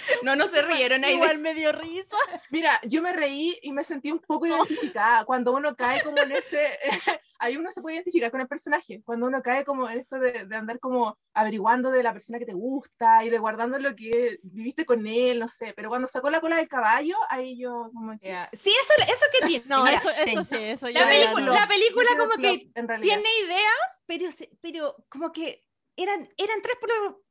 No, 0.23 0.37
no 0.37 0.49
se 0.49 0.63
rieron 0.63 1.05
ahí. 1.05 1.15
Igual 1.15 1.39
me 1.39 1.55
dio 1.55 1.73
risa. 1.73 2.17
Mira, 2.51 2.81
yo 2.85 3.03
me 3.03 3.13
reí 3.13 3.59
y 3.63 3.73
me 3.73 3.85
sentí 3.85 4.11
un 4.11 4.19
poco 4.19 4.47
identificada. 4.47 5.25
Cuando 5.25 5.53
uno 5.53 5.75
cae 5.77 6.03
como 6.03 6.19
en 6.19 6.33
ese. 6.33 6.79
ahí 7.39 7.57
uno 7.57 7.71
se 7.71 7.81
puede 7.81 7.97
identificar 7.97 8.31
con 8.31 8.41
el 8.41 8.49
personaje. 8.49 9.03
Cuando 9.05 9.27
uno 9.27 9.43
cae 9.43 9.65
como 9.65 9.89
en 9.89 10.01
esto 10.01 10.19
de, 10.19 10.47
de, 10.47 10.57
andar 10.57 10.79
como 10.79 11.19
averiguando 11.33 11.91
de 11.91 12.03
la 12.03 12.13
persona 12.13 12.39
que 12.39 12.47
te 12.47 12.53
gusta 12.53 13.25
y 13.25 13.31
de 13.31 13.39
guardando 13.39 13.79
lo 13.79 13.95
que 13.97 14.39
viviste 14.43 14.85
con 14.85 15.07
él, 15.07 15.39
no 15.39 15.49
sé. 15.49 15.73
Pero 15.75 15.89
cuando 15.89 16.07
sacó 16.07 16.31
la 16.31 16.41
cola 16.41 16.57
del 16.57 16.69
caballo, 16.69 17.17
ahí 17.29 17.59
yo 17.59 17.91
como 17.95 18.19
que. 18.19 18.37
Sí, 18.53 18.71
eso, 18.71 19.11
eso 19.11 19.27
que 19.33 19.47
tiene. 19.47 19.65
No, 19.67 19.87
eso, 19.87 20.11
eso 20.11 20.45
sí, 20.45 20.57
eso 20.57 20.89
ya. 20.89 21.01
La 21.01 21.09
película, 21.09 21.53
la 21.53 21.69
película 21.69 22.11
como 22.19 22.33
que 22.33 22.71
tiene 23.01 23.29
ideas, 23.45 24.03
pero, 24.07 24.29
pero 24.61 24.97
como 25.09 25.33
que 25.33 25.65
eran, 25.97 26.29
eran 26.37 26.63
tres, 26.63 26.77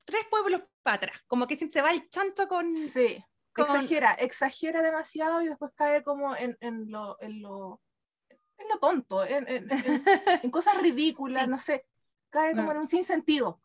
tres 0.10 0.26
pueblos 0.30 0.62
para 0.84 0.98
atrás, 0.98 1.22
como 1.28 1.48
que 1.48 1.56
se 1.56 1.82
va 1.82 1.92
el 1.92 2.10
chanto 2.10 2.48
con... 2.48 2.72
Sí, 2.72 3.24
exagera, 3.56 4.14
exagera 4.14 4.82
demasiado 4.82 5.42
y 5.42 5.48
después 5.48 5.72
cae 5.76 6.04
como 6.04 6.36
en, 6.36 6.58
en, 6.62 6.92
lo, 6.92 7.22
en, 7.22 7.42
lo, 7.42 7.82
en 8.30 8.68
lo 8.68 8.80
tonto, 8.80 9.26
en, 9.26 9.46
en, 9.48 9.70
cosas 10.52 10.82
ridículas, 10.82 11.48
no 11.48 11.58
sé, 11.58 11.86
cae 12.30 12.56
como 12.56 12.72
en 12.72 12.80
un 12.80 12.88
sinsentido. 12.88 13.62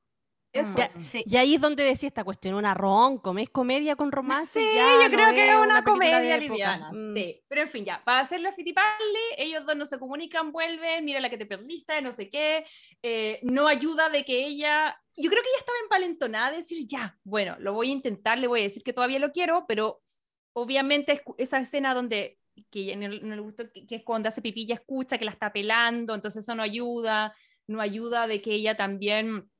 Mm. 0.54 1.18
Y 1.26 1.36
ahí 1.36 1.54
es 1.56 1.60
donde 1.60 1.82
decía 1.82 2.06
esta 2.06 2.22
cuestión, 2.22 2.54
una 2.54 2.74
rom 2.74 3.20
es 3.38 3.50
comedia 3.50 3.96
con 3.96 4.12
romance. 4.12 4.60
Sí, 4.60 4.66
yo 5.02 5.10
creo 5.10 5.30
que 5.30 5.50
es 5.50 5.56
una, 5.56 5.82
comedia 5.82 6.36
liviana. 6.36 6.90
Mm. 6.92 7.14
Sí, 7.14 7.42
pero 7.48 7.62
en 7.62 7.68
fin, 7.68 7.84
ya, 7.84 8.02
para 8.04 8.20
hacer 8.20 8.40
la 8.40 8.52
fitipalli, 8.52 8.86
ellos 9.36 9.66
dos 9.66 9.76
no 9.76 9.86
se 9.86 9.98
comunican, 9.98 10.52
vuelven, 10.52 11.04
mira 11.04 11.20
la 11.20 11.30
que 11.30 11.38
te 11.38 11.46
perdiste, 11.46 12.00
no 12.02 12.12
sé 12.12 12.30
qué, 12.30 12.64
eh, 13.02 13.40
no 13.42 13.66
ayuda 13.66 14.08
de 14.08 14.24
que 14.24 14.46
ella, 14.46 14.96
yo 15.16 15.28
creo 15.28 15.42
que 15.42 15.48
ella 15.48 15.58
estaba 15.58 15.78
empalentonada 15.82 16.50
de 16.50 16.56
decir, 16.58 16.86
ya, 16.86 17.18
bueno, 17.24 17.56
lo 17.58 17.72
voy 17.72 17.88
a 17.88 17.92
intentar, 17.92 18.38
le 18.38 18.46
voy 18.46 18.60
a 18.60 18.64
decir 18.64 18.82
que 18.82 18.92
todavía 18.92 19.18
lo 19.18 19.32
quiero, 19.32 19.64
pero 19.66 20.02
obviamente 20.52 21.22
esa 21.38 21.58
escena 21.58 21.94
donde 21.94 22.38
que 22.70 22.94
no, 22.94 23.08
le 23.08 23.40
gustó, 23.40 23.64
que, 23.72 23.84
que, 23.84 23.96
es 23.96 24.04
cuando 24.04 24.28
hace 24.28 24.40
pipí, 24.40 24.70
escucha 24.70 25.18
que 25.18 25.24
la 25.24 25.32
está 25.32 25.52
pelando, 25.52 26.14
entonces 26.14 26.44
eso 26.44 26.54
no 26.54 26.62
ayuda, 26.62 27.34
no 27.66 27.80
ayuda 27.80 28.28
de 28.28 28.40
que 28.40 28.52
ella 28.52 28.76
también 28.76 29.50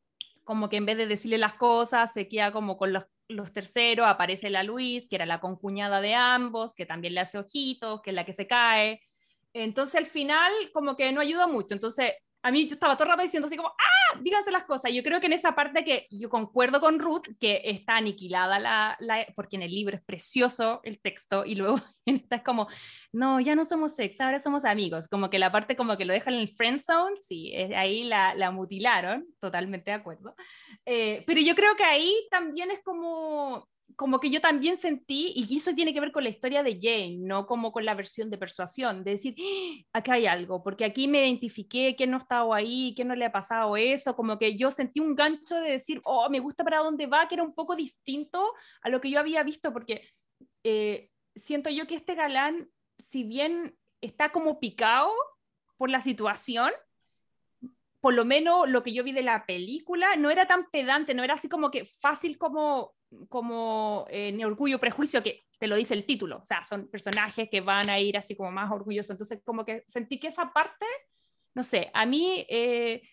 como 0.44 0.68
que 0.68 0.76
en 0.76 0.86
vez 0.86 0.96
de 0.96 1.06
decirle 1.06 1.38
las 1.38 1.54
cosas, 1.54 2.12
se 2.12 2.28
queda 2.28 2.52
como 2.52 2.76
con 2.76 2.92
los, 2.92 3.06
terceros, 3.52 4.06
aparece 4.06 4.50
la 4.50 4.62
Luis, 4.62 5.08
que 5.08 5.16
era 5.16 5.26
la 5.26 5.40
concuñada 5.40 6.00
de 6.00 6.14
ambos, 6.14 6.74
que 6.74 6.86
también 6.86 7.14
le 7.14 7.20
hace 7.20 7.38
ojitos, 7.38 8.02
que 8.02 8.10
es 8.10 8.16
la 8.16 8.24
que 8.24 8.32
se 8.34 8.46
cae. 8.46 9.00
entonces 9.54 9.96
al 9.96 10.06
final 10.06 10.52
como 10.72 10.96
que 10.96 11.12
no 11.12 11.20
ayuda 11.20 11.46
mucho. 11.46 11.74
Entonces 11.74 12.12
a 12.44 12.50
mí 12.50 12.66
yo 12.66 12.74
estaba 12.74 12.94
todo 12.94 13.04
el 13.04 13.10
rato 13.10 13.22
diciendo 13.22 13.46
así 13.46 13.56
como, 13.56 13.70
ah, 13.70 14.18
díganse 14.20 14.50
las 14.50 14.64
cosas. 14.64 14.92
Yo 14.92 15.02
creo 15.02 15.18
que 15.18 15.26
en 15.26 15.32
esa 15.32 15.54
parte 15.54 15.82
que 15.82 16.06
yo 16.10 16.28
concuerdo 16.28 16.78
con 16.78 16.98
Ruth, 16.98 17.26
que 17.40 17.62
está 17.64 17.96
aniquilada 17.96 18.58
la, 18.58 18.96
la 19.00 19.26
porque 19.34 19.56
en 19.56 19.62
el 19.62 19.70
libro 19.70 19.96
es 19.96 20.02
precioso 20.02 20.80
el 20.84 21.00
texto 21.00 21.46
y 21.46 21.54
luego 21.54 21.80
en 22.04 22.16
esta 22.16 22.36
es 22.36 22.42
como, 22.42 22.68
no, 23.12 23.40
ya 23.40 23.56
no 23.56 23.64
somos 23.64 23.94
sex, 23.96 24.20
ahora 24.20 24.40
somos 24.40 24.66
amigos. 24.66 25.08
Como 25.08 25.30
que 25.30 25.38
la 25.38 25.50
parte 25.50 25.74
como 25.74 25.96
que 25.96 26.04
lo 26.04 26.12
dejan 26.12 26.34
en 26.34 26.40
el 26.40 26.48
friend 26.48 26.80
zone, 26.80 27.16
sí, 27.22 27.54
ahí 27.54 28.04
la, 28.04 28.34
la, 28.34 28.50
mutilaron, 28.50 29.26
totalmente 29.40 29.90
de 29.90 29.96
acuerdo. 29.96 30.36
Eh, 30.84 31.24
pero 31.26 31.40
yo 31.40 31.54
creo 31.54 31.74
que 31.76 31.84
ahí 31.84 32.14
también 32.30 32.70
es 32.70 32.82
como, 32.84 33.66
como 33.96 34.20
que 34.20 34.30
yo 34.30 34.40
también 34.40 34.76
sentí, 34.76 35.32
y 35.34 35.56
eso 35.56 35.74
tiene 35.74 35.92
que 35.92 36.00
ver 36.00 36.12
con 36.12 36.24
la 36.24 36.30
historia 36.30 36.62
de 36.62 36.78
Jane, 36.80 37.18
no 37.18 37.46
como 37.46 37.72
con 37.72 37.84
la 37.84 37.94
versión 37.94 38.30
de 38.30 38.38
persuasión, 38.38 39.04
de 39.04 39.12
decir, 39.12 39.34
¡Ah! 39.38 39.98
acá 39.98 40.14
hay 40.14 40.26
algo, 40.26 40.62
porque 40.62 40.84
aquí 40.84 41.08
me 41.08 41.24
identifiqué, 41.26 41.94
quién 41.96 42.10
no 42.10 42.18
estaba 42.18 42.56
ahí, 42.56 42.92
quién 42.96 43.08
no 43.08 43.14
le 43.14 43.24
ha 43.24 43.32
pasado 43.32 43.76
eso, 43.76 44.16
como 44.16 44.38
que 44.38 44.56
yo 44.56 44.70
sentí 44.70 45.00
un 45.00 45.14
gancho 45.14 45.56
de 45.56 45.72
decir, 45.72 46.00
oh, 46.04 46.28
me 46.30 46.40
gusta 46.40 46.64
para 46.64 46.78
dónde 46.78 47.06
va, 47.06 47.28
que 47.28 47.34
era 47.36 47.44
un 47.44 47.54
poco 47.54 47.76
distinto 47.76 48.52
a 48.82 48.88
lo 48.88 49.00
que 49.00 49.10
yo 49.10 49.20
había 49.20 49.42
visto, 49.42 49.72
porque 49.72 50.08
eh, 50.64 51.10
siento 51.34 51.70
yo 51.70 51.86
que 51.86 51.94
este 51.94 52.14
galán, 52.14 52.70
si 52.98 53.24
bien 53.24 53.76
está 54.00 54.30
como 54.30 54.60
picado 54.60 55.10
por 55.76 55.90
la 55.90 56.00
situación, 56.00 56.70
por 58.04 58.12
lo 58.12 58.26
menos 58.26 58.68
lo 58.68 58.82
que 58.82 58.92
yo 58.92 59.02
vi 59.02 59.12
de 59.12 59.22
la 59.22 59.46
película, 59.46 60.14
no 60.16 60.30
era 60.30 60.46
tan 60.46 60.66
pedante, 60.70 61.14
no 61.14 61.24
era 61.24 61.32
así 61.32 61.48
como 61.48 61.70
que 61.70 61.86
fácil 61.86 62.36
como 62.36 62.92
como 63.30 64.04
eh, 64.10 64.44
Orgullo 64.44 64.78
Prejuicio, 64.78 65.22
que 65.22 65.46
te 65.58 65.66
lo 65.66 65.74
dice 65.74 65.94
el 65.94 66.04
título, 66.04 66.36
o 66.42 66.44
sea, 66.44 66.62
son 66.64 66.86
personajes 66.88 67.48
que 67.50 67.62
van 67.62 67.88
a 67.88 67.98
ir 67.98 68.18
así 68.18 68.36
como 68.36 68.50
más 68.50 68.70
orgullosos, 68.70 69.12
entonces 69.12 69.40
como 69.42 69.64
que 69.64 69.84
sentí 69.86 70.20
que 70.20 70.26
esa 70.26 70.52
parte, 70.52 70.84
no 71.54 71.62
sé, 71.62 71.90
a 71.94 72.04
mí, 72.04 72.44
eh, 72.50 73.08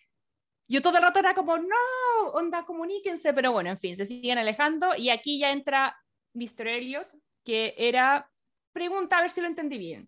yo 0.68 0.82
todo 0.82 0.98
el 0.98 1.02
rato 1.02 1.20
era 1.20 1.34
como, 1.34 1.56
no, 1.56 2.28
onda, 2.34 2.66
comuníquense, 2.66 3.32
pero 3.32 3.50
bueno, 3.50 3.70
en 3.70 3.78
fin, 3.78 3.96
se 3.96 4.04
siguen 4.04 4.36
alejando 4.36 4.94
y 4.94 5.08
aquí 5.08 5.38
ya 5.38 5.52
entra 5.52 5.96
Mr. 6.34 6.68
Elliot, 6.68 7.08
que 7.46 7.74
era, 7.78 8.30
pregunta 8.74 9.16
a 9.16 9.22
ver 9.22 9.30
si 9.30 9.40
lo 9.40 9.46
entendí 9.46 9.78
bien. 9.78 10.06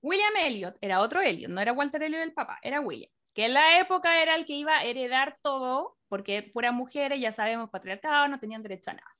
William 0.00 0.34
Elliot 0.34 0.78
era 0.80 1.02
otro 1.02 1.20
Elliot, 1.20 1.50
no 1.50 1.60
era 1.60 1.74
Walter 1.74 2.02
Elliot 2.02 2.22
el 2.22 2.32
papá, 2.32 2.58
era 2.62 2.80
William, 2.80 3.10
que 3.36 3.44
en 3.44 3.52
la 3.52 3.78
época 3.78 4.22
era 4.22 4.34
el 4.34 4.46
que 4.46 4.54
iba 4.54 4.78
a 4.78 4.84
heredar 4.84 5.38
todo 5.42 5.98
porque 6.08 6.42
puras 6.42 6.72
mujeres, 6.72 7.20
ya 7.20 7.32
sabemos, 7.32 7.68
patriarcado, 7.68 8.28
no 8.28 8.40
tenían 8.40 8.62
derecho 8.62 8.90
a 8.90 8.94
nada. 8.94 9.16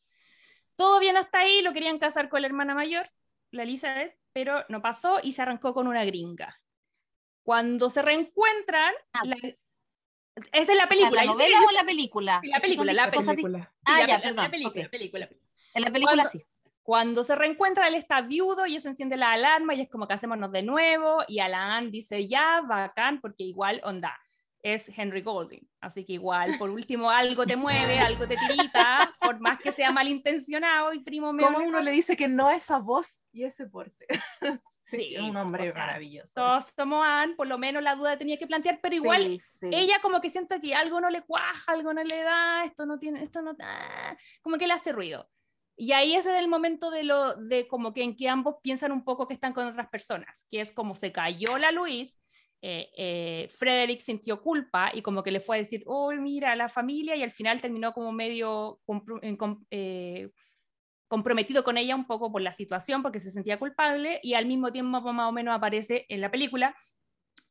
Todo 0.74 0.98
bien 1.00 1.16
hasta 1.18 1.40
ahí, 1.40 1.60
lo 1.60 1.72
querían 1.74 1.98
casar 1.98 2.30
con 2.30 2.40
la 2.40 2.46
hermana 2.48 2.74
mayor, 2.74 3.10
la 3.50 3.64
Elizabeth, 3.64 4.16
pero 4.32 4.64
no 4.70 4.80
pasó 4.80 5.18
y 5.22 5.32
se 5.32 5.42
arrancó 5.42 5.74
con 5.74 5.86
una 5.86 6.04
gringa. 6.06 6.58
Cuando 7.42 7.90
se 7.90 8.00
reencuentran, 8.00 8.94
Ah. 9.12 9.20
la- 9.24 9.36
esa 10.52 10.72
es 10.72 10.78
la 10.78 10.88
película. 10.88 11.22
¿La 11.24 11.30
novela 11.32 11.58
o 11.68 11.72
la 11.72 11.84
película? 11.84 12.40
la 12.42 12.60
película, 12.60 12.92
la 12.94 13.10
película. 13.10 13.74
Ah, 13.84 14.06
ya, 14.06 14.20
perdón. 14.20 14.44
La 14.44 14.50
película, 14.50 14.84
ok. 14.84 14.90
película. 14.90 15.28
En 15.74 15.82
la 15.82 15.90
película 15.90 16.22
Cuando- 16.22 16.30
sí. 16.30 16.42
Cuando 16.86 17.24
se 17.24 17.34
reencuentra, 17.34 17.88
él 17.88 17.96
está 17.96 18.20
viudo 18.20 18.64
y 18.64 18.76
eso 18.76 18.88
enciende 18.88 19.16
la 19.16 19.32
alarma 19.32 19.74
y 19.74 19.80
es 19.80 19.90
como 19.90 20.06
que 20.06 20.14
hacémonos 20.14 20.52
de 20.52 20.62
nuevo 20.62 21.24
y 21.26 21.40
Alan 21.40 21.90
dice 21.90 22.28
ya, 22.28 22.60
bacán, 22.60 23.20
porque 23.20 23.42
igual, 23.42 23.80
onda, 23.82 24.16
es 24.62 24.96
Henry 24.96 25.20
Golding. 25.20 25.68
Así 25.80 26.04
que 26.04 26.12
igual, 26.12 26.56
por 26.58 26.70
último, 26.70 27.10
algo 27.10 27.44
te 27.44 27.56
mueve, 27.56 27.98
algo 27.98 28.28
te 28.28 28.36
tirita, 28.36 29.12
por 29.20 29.40
más 29.40 29.58
que 29.58 29.72
sea 29.72 29.90
malintencionado 29.90 30.92
y 30.92 31.00
primo 31.00 31.32
mío. 31.32 31.48
¿Cómo 31.52 31.66
uno 31.66 31.80
le 31.80 31.90
dice 31.90 32.16
que 32.16 32.28
no 32.28 32.46
a 32.46 32.54
esa 32.54 32.78
voz 32.78 33.20
y 33.32 33.42
ese 33.42 33.66
porte? 33.66 34.06
sí, 34.80 35.16
Sí, 35.16 35.18
un 35.18 35.36
hombre 35.36 35.70
o 35.70 35.72
sea, 35.72 35.86
maravilloso. 35.86 36.34
Todos 36.36 36.66
somos 36.66 37.04
Anne, 37.04 37.34
por 37.34 37.48
lo 37.48 37.58
menos 37.58 37.82
la 37.82 37.96
duda 37.96 38.16
tenía 38.16 38.36
que 38.36 38.46
plantear, 38.46 38.78
pero 38.80 38.94
igual 38.94 39.24
Sí, 39.24 39.40
sí. 39.58 39.70
ella 39.72 40.00
como 40.00 40.20
que 40.20 40.30
siente 40.30 40.60
que 40.60 40.72
algo 40.72 41.00
no 41.00 41.10
le 41.10 41.22
cuaja, 41.22 41.64
algo 41.66 41.92
no 41.92 42.04
le 42.04 42.22
da, 42.22 42.64
esto 42.64 42.86
no 42.86 43.00
tiene, 43.00 43.24
esto 43.24 43.42
no, 43.42 43.56
ah, 43.60 44.16
como 44.40 44.56
que 44.56 44.68
le 44.68 44.74
hace 44.74 44.92
ruido. 44.92 45.28
Y 45.76 45.92
ahí 45.92 46.14
es 46.14 46.24
el 46.26 46.48
momento 46.48 46.90
de 46.90 47.04
lo 47.04 47.34
de 47.36 47.68
como 47.68 47.92
que 47.92 48.02
en 48.02 48.16
que 48.16 48.28
ambos 48.28 48.56
piensan 48.62 48.92
un 48.92 49.04
poco 49.04 49.28
que 49.28 49.34
están 49.34 49.52
con 49.52 49.66
otras 49.66 49.88
personas, 49.88 50.46
que 50.50 50.60
es 50.60 50.72
como 50.72 50.94
se 50.94 51.12
cayó 51.12 51.58
la 51.58 51.70
Luis, 51.70 52.16
eh, 52.62 52.90
eh, 52.96 53.48
Frederick 53.50 54.00
sintió 54.00 54.40
culpa 54.42 54.90
y 54.92 55.02
como 55.02 55.22
que 55.22 55.30
le 55.30 55.40
fue 55.40 55.56
a 55.56 55.60
decir, 55.60 55.82
oh, 55.86 56.10
mira, 56.12 56.56
la 56.56 56.68
familia, 56.68 57.14
y 57.14 57.22
al 57.22 57.30
final 57.30 57.60
terminó 57.60 57.92
como 57.92 58.10
medio 58.12 58.80
eh, 59.70 60.30
comprometido 61.08 61.62
con 61.62 61.76
ella 61.76 61.94
un 61.94 62.06
poco 62.06 62.32
por 62.32 62.42
la 62.42 62.52
situación, 62.52 63.02
porque 63.02 63.20
se 63.20 63.30
sentía 63.30 63.58
culpable, 63.58 64.20
y 64.22 64.34
al 64.34 64.46
mismo 64.46 64.72
tiempo 64.72 65.00
más 65.12 65.28
o 65.28 65.32
menos 65.32 65.54
aparece 65.54 66.06
en 66.08 66.20
la 66.20 66.30
película 66.30 66.74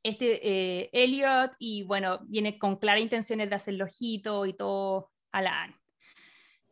este 0.03 0.89
Elliot, 1.03 1.53
y 1.59 1.83
bueno, 1.83 2.19
viene 2.27 2.59
con 2.59 2.77
claras 2.77 3.01
intenciones 3.01 3.49
de 3.49 3.55
hacerlo 3.55 3.85
ojito 3.85 4.45
y 4.45 4.53
todo 4.53 5.11
a 5.31 5.41
la 5.41 5.63
Anne. 5.63 5.84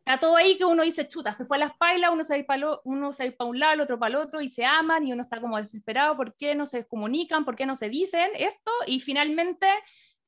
Está 0.06 0.20
todo 0.20 0.36
ahí 0.36 0.58
que 0.58 0.66
uno 0.66 0.82
dice, 0.82 1.08
chuta, 1.08 1.32
se 1.32 1.46
fue 1.46 1.56
a 1.56 1.60
las 1.60 1.76
pailas, 1.78 2.10
uno 2.12 2.22
se 2.22 2.38
va 2.38 2.44
para 2.44 2.78
uno 2.84 3.12
se 3.12 3.32
para 3.32 3.48
un 3.48 3.58
lado, 3.58 3.72
el 3.72 3.80
otro 3.80 3.98
para 3.98 4.10
el 4.10 4.16
otro, 4.16 4.42
y 4.42 4.50
se 4.50 4.64
aman, 4.64 5.06
y 5.06 5.12
uno 5.12 5.22
está 5.22 5.40
como 5.40 5.56
desesperado, 5.56 6.14
¿por 6.16 6.36
qué 6.36 6.54
no 6.54 6.66
se 6.66 6.86
comunican? 6.86 7.46
¿Por 7.46 7.56
qué 7.56 7.64
no 7.64 7.74
se 7.74 7.88
dicen 7.88 8.30
esto? 8.34 8.70
Y 8.86 9.00
finalmente, 9.00 9.66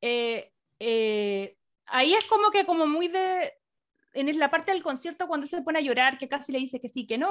eh, 0.00 0.50
eh, 0.78 1.56
ahí 1.86 2.14
es 2.14 2.24
como 2.24 2.50
que 2.50 2.64
como 2.64 2.86
muy 2.86 3.08
de, 3.08 3.52
en 4.14 4.38
la 4.38 4.50
parte 4.50 4.72
del 4.72 4.82
concierto 4.82 5.28
cuando 5.28 5.46
se 5.46 5.60
pone 5.60 5.78
a 5.78 5.82
llorar, 5.82 6.16
que 6.16 6.28
casi 6.28 6.52
le 6.52 6.58
dice 6.58 6.80
que 6.80 6.88
sí, 6.88 7.06
que 7.06 7.18
no, 7.18 7.30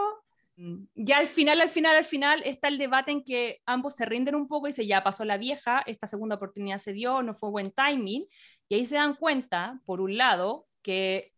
ya 0.93 1.17
al 1.17 1.27
final, 1.27 1.59
al 1.61 1.69
final, 1.69 1.97
al 1.97 2.05
final 2.05 2.41
está 2.45 2.67
el 2.67 2.77
debate 2.77 3.11
en 3.11 3.23
que 3.23 3.61
ambos 3.65 3.95
se 3.95 4.05
rinden 4.05 4.35
un 4.35 4.47
poco 4.47 4.67
y 4.67 4.69
dice, 4.69 4.85
ya 4.85 5.03
pasó 5.03 5.25
la 5.25 5.37
vieja, 5.37 5.83
esta 5.85 6.07
segunda 6.07 6.35
oportunidad 6.35 6.77
se 6.77 6.93
dio, 6.93 7.23
no 7.23 7.35
fue 7.35 7.49
buen 7.49 7.71
timing, 7.71 8.25
y 8.69 8.75
ahí 8.75 8.85
se 8.85 8.95
dan 8.95 9.15
cuenta, 9.15 9.79
por 9.85 9.99
un 9.99 10.17
lado, 10.17 10.67
que 10.81 11.34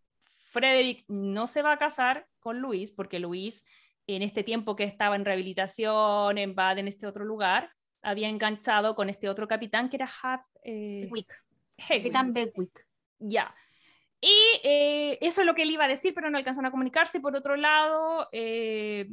Frederick 0.58 1.06
no 1.08 1.46
se 1.46 1.62
va 1.62 1.74
a 1.74 1.78
casar 1.78 2.28
con 2.40 2.60
Luis, 2.60 2.92
porque 2.92 3.20
Luis, 3.20 3.66
en 4.08 4.24
este 4.24 4.44
tiempo 4.44 4.76
que 4.76 4.86
estaba 4.86 5.16
en 5.16 5.24
rehabilitación, 5.24 6.38
en 6.38 6.56
Bad, 6.56 6.80
en 6.80 6.88
este 6.88 7.06
otro 7.06 7.26
lugar, 7.26 7.72
había 8.02 8.28
enganchado 8.28 8.96
con 8.96 9.10
este 9.10 9.30
otro 9.30 9.48
capitán 9.48 9.90
que 9.90 9.98
era 9.98 10.10
Hat, 10.24 10.42
eh. 10.64 11.08
Capitán 11.88 12.34
Bedwick. 12.34 12.88
Ya. 13.20 13.54
Y 14.20 14.36
eh, 14.64 15.20
eso 15.22 15.42
es 15.42 15.48
lo 15.48 15.54
que 15.54 15.62
él 15.62 15.72
iba 15.72 15.86
a 15.86 15.90
decir, 15.90 16.14
pero 16.16 16.30
no 16.30 16.40
alcanzan 16.40 16.66
a 16.66 16.72
comunicarse. 16.72 17.20
Por 17.20 17.36
otro 17.36 17.56
lado, 17.56 18.28
eh, 18.32 19.10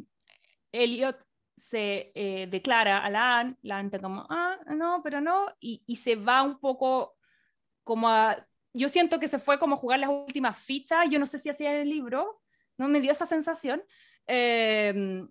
Elliot 0.72 1.18
se 1.56 2.10
eh, 2.14 2.46
declara 2.50 3.04
a 3.04 3.10
la 3.10 3.38
Anne, 3.38 3.56
la 3.62 3.78
Anne 3.78 3.88
está 3.88 3.98
como, 3.98 4.26
ah, 4.30 4.56
no, 4.74 5.02
pero 5.04 5.20
no, 5.20 5.54
y, 5.60 5.82
y 5.86 5.96
se 5.96 6.16
va 6.16 6.42
un 6.42 6.58
poco 6.58 7.16
como 7.82 8.08
a... 8.08 8.46
Yo 8.74 8.88
siento 8.88 9.18
que 9.18 9.28
se 9.28 9.38
fue 9.38 9.58
como 9.58 9.76
a 9.76 9.78
jugar 9.78 10.00
las 10.00 10.10
últimas 10.10 10.58
fichas, 10.58 11.08
yo 11.08 11.18
no 11.18 11.26
sé 11.26 11.38
si 11.38 11.48
hacía 11.48 11.72
en 11.74 11.82
el 11.82 11.88
libro, 11.88 12.42
no 12.76 12.88
me 12.88 13.00
dio 13.00 13.12
esa 13.12 13.24
sensación. 13.24 13.82
Eh, 14.26 15.24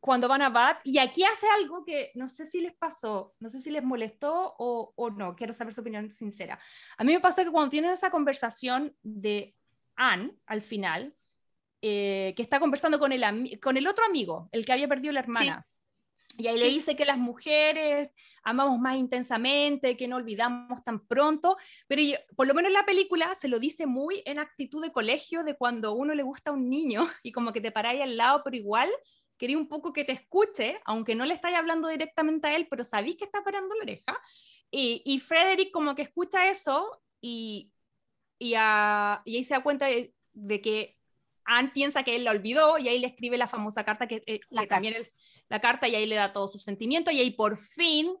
cuando 0.00 0.26
van 0.26 0.42
a 0.42 0.48
Bath, 0.48 0.80
y 0.84 0.98
aquí 0.98 1.22
hace 1.22 1.46
algo 1.48 1.84
que 1.84 2.10
no 2.14 2.26
sé 2.26 2.44
si 2.44 2.60
les 2.60 2.74
pasó, 2.74 3.34
no 3.38 3.48
sé 3.48 3.60
si 3.60 3.70
les 3.70 3.84
molestó 3.84 4.54
o, 4.58 4.92
o 4.96 5.10
no, 5.10 5.36
quiero 5.36 5.52
saber 5.52 5.74
su 5.74 5.80
opinión 5.80 6.10
sincera. 6.10 6.58
A 6.96 7.04
mí 7.04 7.12
me 7.12 7.20
pasó 7.20 7.44
que 7.44 7.50
cuando 7.50 7.70
tienen 7.70 7.92
esa 7.92 8.10
conversación 8.10 8.96
de 9.02 9.54
Anne 9.94 10.34
al 10.46 10.62
final, 10.62 11.14
eh, 11.82 12.32
que 12.36 12.42
está 12.42 12.58
conversando 12.58 12.98
con 12.98 13.12
el, 13.12 13.60
con 13.60 13.76
el 13.76 13.86
otro 13.86 14.04
amigo, 14.04 14.48
el 14.50 14.64
que 14.64 14.72
había 14.72 14.88
perdido 14.88 15.12
la 15.12 15.20
hermana, 15.20 15.66
y 16.38 16.46
ahí 16.46 16.58
le 16.58 16.66
Sí. 16.66 16.74
dice 16.74 16.96
que 16.96 17.04
las 17.04 17.18
mujeres 17.18 18.10
amamos 18.42 18.78
más 18.78 18.96
intensamente, 18.96 19.96
que 19.96 20.08
no 20.08 20.16
olvidamos 20.16 20.82
tan 20.82 21.06
pronto, 21.06 21.56
pero 21.86 22.02
yo- 22.02 22.16
por 22.36 22.46
lo 22.46 22.54
menos 22.54 22.68
en 22.70 22.74
la 22.74 22.84
película 22.86 23.34
se 23.34 23.48
lo 23.48 23.58
dice 23.58 23.86
muy 23.86 24.22
en 24.26 24.38
actitud 24.38 24.82
de 24.82 24.92
colegio, 24.92 25.44
de 25.44 25.56
cuando 25.56 25.88
a 25.88 25.92
uno 25.92 26.14
le 26.14 26.22
gusta 26.22 26.52
un 26.52 26.68
niño 26.70 27.02
y 27.22 27.32
como 27.32 27.52
que 27.52 27.60
te 27.60 27.70
paráis 27.72 28.00
al 28.02 28.16
lado, 28.16 28.42
pero 28.44 28.56
igual 28.56 28.90
quería 29.38 29.58
un 29.58 29.68
poco 29.68 29.92
que 29.92 30.04
te 30.04 30.12
escuche, 30.12 30.80
aunque 30.84 31.14
no 31.14 31.24
le 31.26 31.34
estáis 31.34 31.56
hablando 31.56 31.88
directamente 31.88 32.46
a 32.48 32.54
él, 32.56 32.66
pero 32.70 32.84
sabéis 32.84 33.16
que 33.16 33.24
está 33.24 33.42
parando 33.42 33.74
la 33.74 33.82
oreja. 33.82 34.18
Y, 34.70 35.02
y 35.04 35.18
Frederick 35.20 35.70
como 35.72 35.94
que 35.94 36.02
escucha 36.02 36.48
eso 36.48 37.02
y, 37.20 37.72
y, 38.38 38.54
a- 38.56 39.20
y 39.24 39.36
ahí 39.36 39.44
se 39.44 39.54
da 39.54 39.62
cuenta 39.62 39.86
de, 39.86 40.14
de 40.32 40.60
que 40.60 40.96
Anne 41.44 41.72
piensa 41.74 42.04
que 42.04 42.14
él 42.16 42.24
la 42.24 42.30
olvidó 42.30 42.78
y 42.78 42.88
ahí 42.88 43.00
le 43.00 43.08
escribe 43.08 43.36
la 43.36 43.48
famosa 43.48 43.84
carta 43.84 44.06
que, 44.06 44.22
eh, 44.26 44.40
La 44.50 44.62
que 44.62 44.68
también 44.68 44.94
es 44.94 45.12
la 45.52 45.60
carta 45.60 45.86
y 45.86 45.94
ahí 45.94 46.06
le 46.06 46.14
da 46.14 46.32
todos 46.32 46.50
sus 46.50 46.62
sentimientos 46.62 47.12
y 47.12 47.20
ahí 47.20 47.30
por 47.30 47.58
fin 47.58 48.16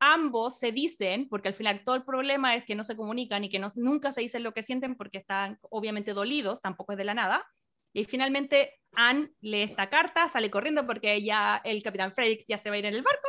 ambos 0.00 0.58
se 0.58 0.72
dicen, 0.72 1.28
porque 1.28 1.48
al 1.48 1.54
final 1.54 1.84
todo 1.84 1.96
el 1.96 2.02
problema 2.02 2.56
es 2.56 2.64
que 2.64 2.74
no 2.74 2.82
se 2.82 2.96
comunican 2.96 3.44
y 3.44 3.50
que 3.50 3.58
no, 3.58 3.68
nunca 3.74 4.10
se 4.10 4.22
dicen 4.22 4.42
lo 4.42 4.54
que 4.54 4.62
sienten 4.62 4.96
porque 4.96 5.18
están 5.18 5.58
obviamente 5.68 6.14
dolidos, 6.14 6.62
tampoco 6.62 6.92
es 6.92 6.98
de 6.98 7.04
la 7.04 7.12
nada. 7.12 7.46
Y 7.92 8.04
finalmente 8.04 8.80
Anne 8.92 9.32
lee 9.42 9.62
esta 9.64 9.90
carta, 9.90 10.30
sale 10.30 10.50
corriendo 10.50 10.86
porque 10.86 11.22
ya 11.22 11.60
el 11.62 11.82
capitán 11.82 12.10
Frederick 12.10 12.42
ya 12.48 12.56
se 12.56 12.70
va 12.70 12.76
a 12.76 12.78
ir 12.78 12.86
en 12.86 12.94
el 12.94 13.02
barco. 13.02 13.28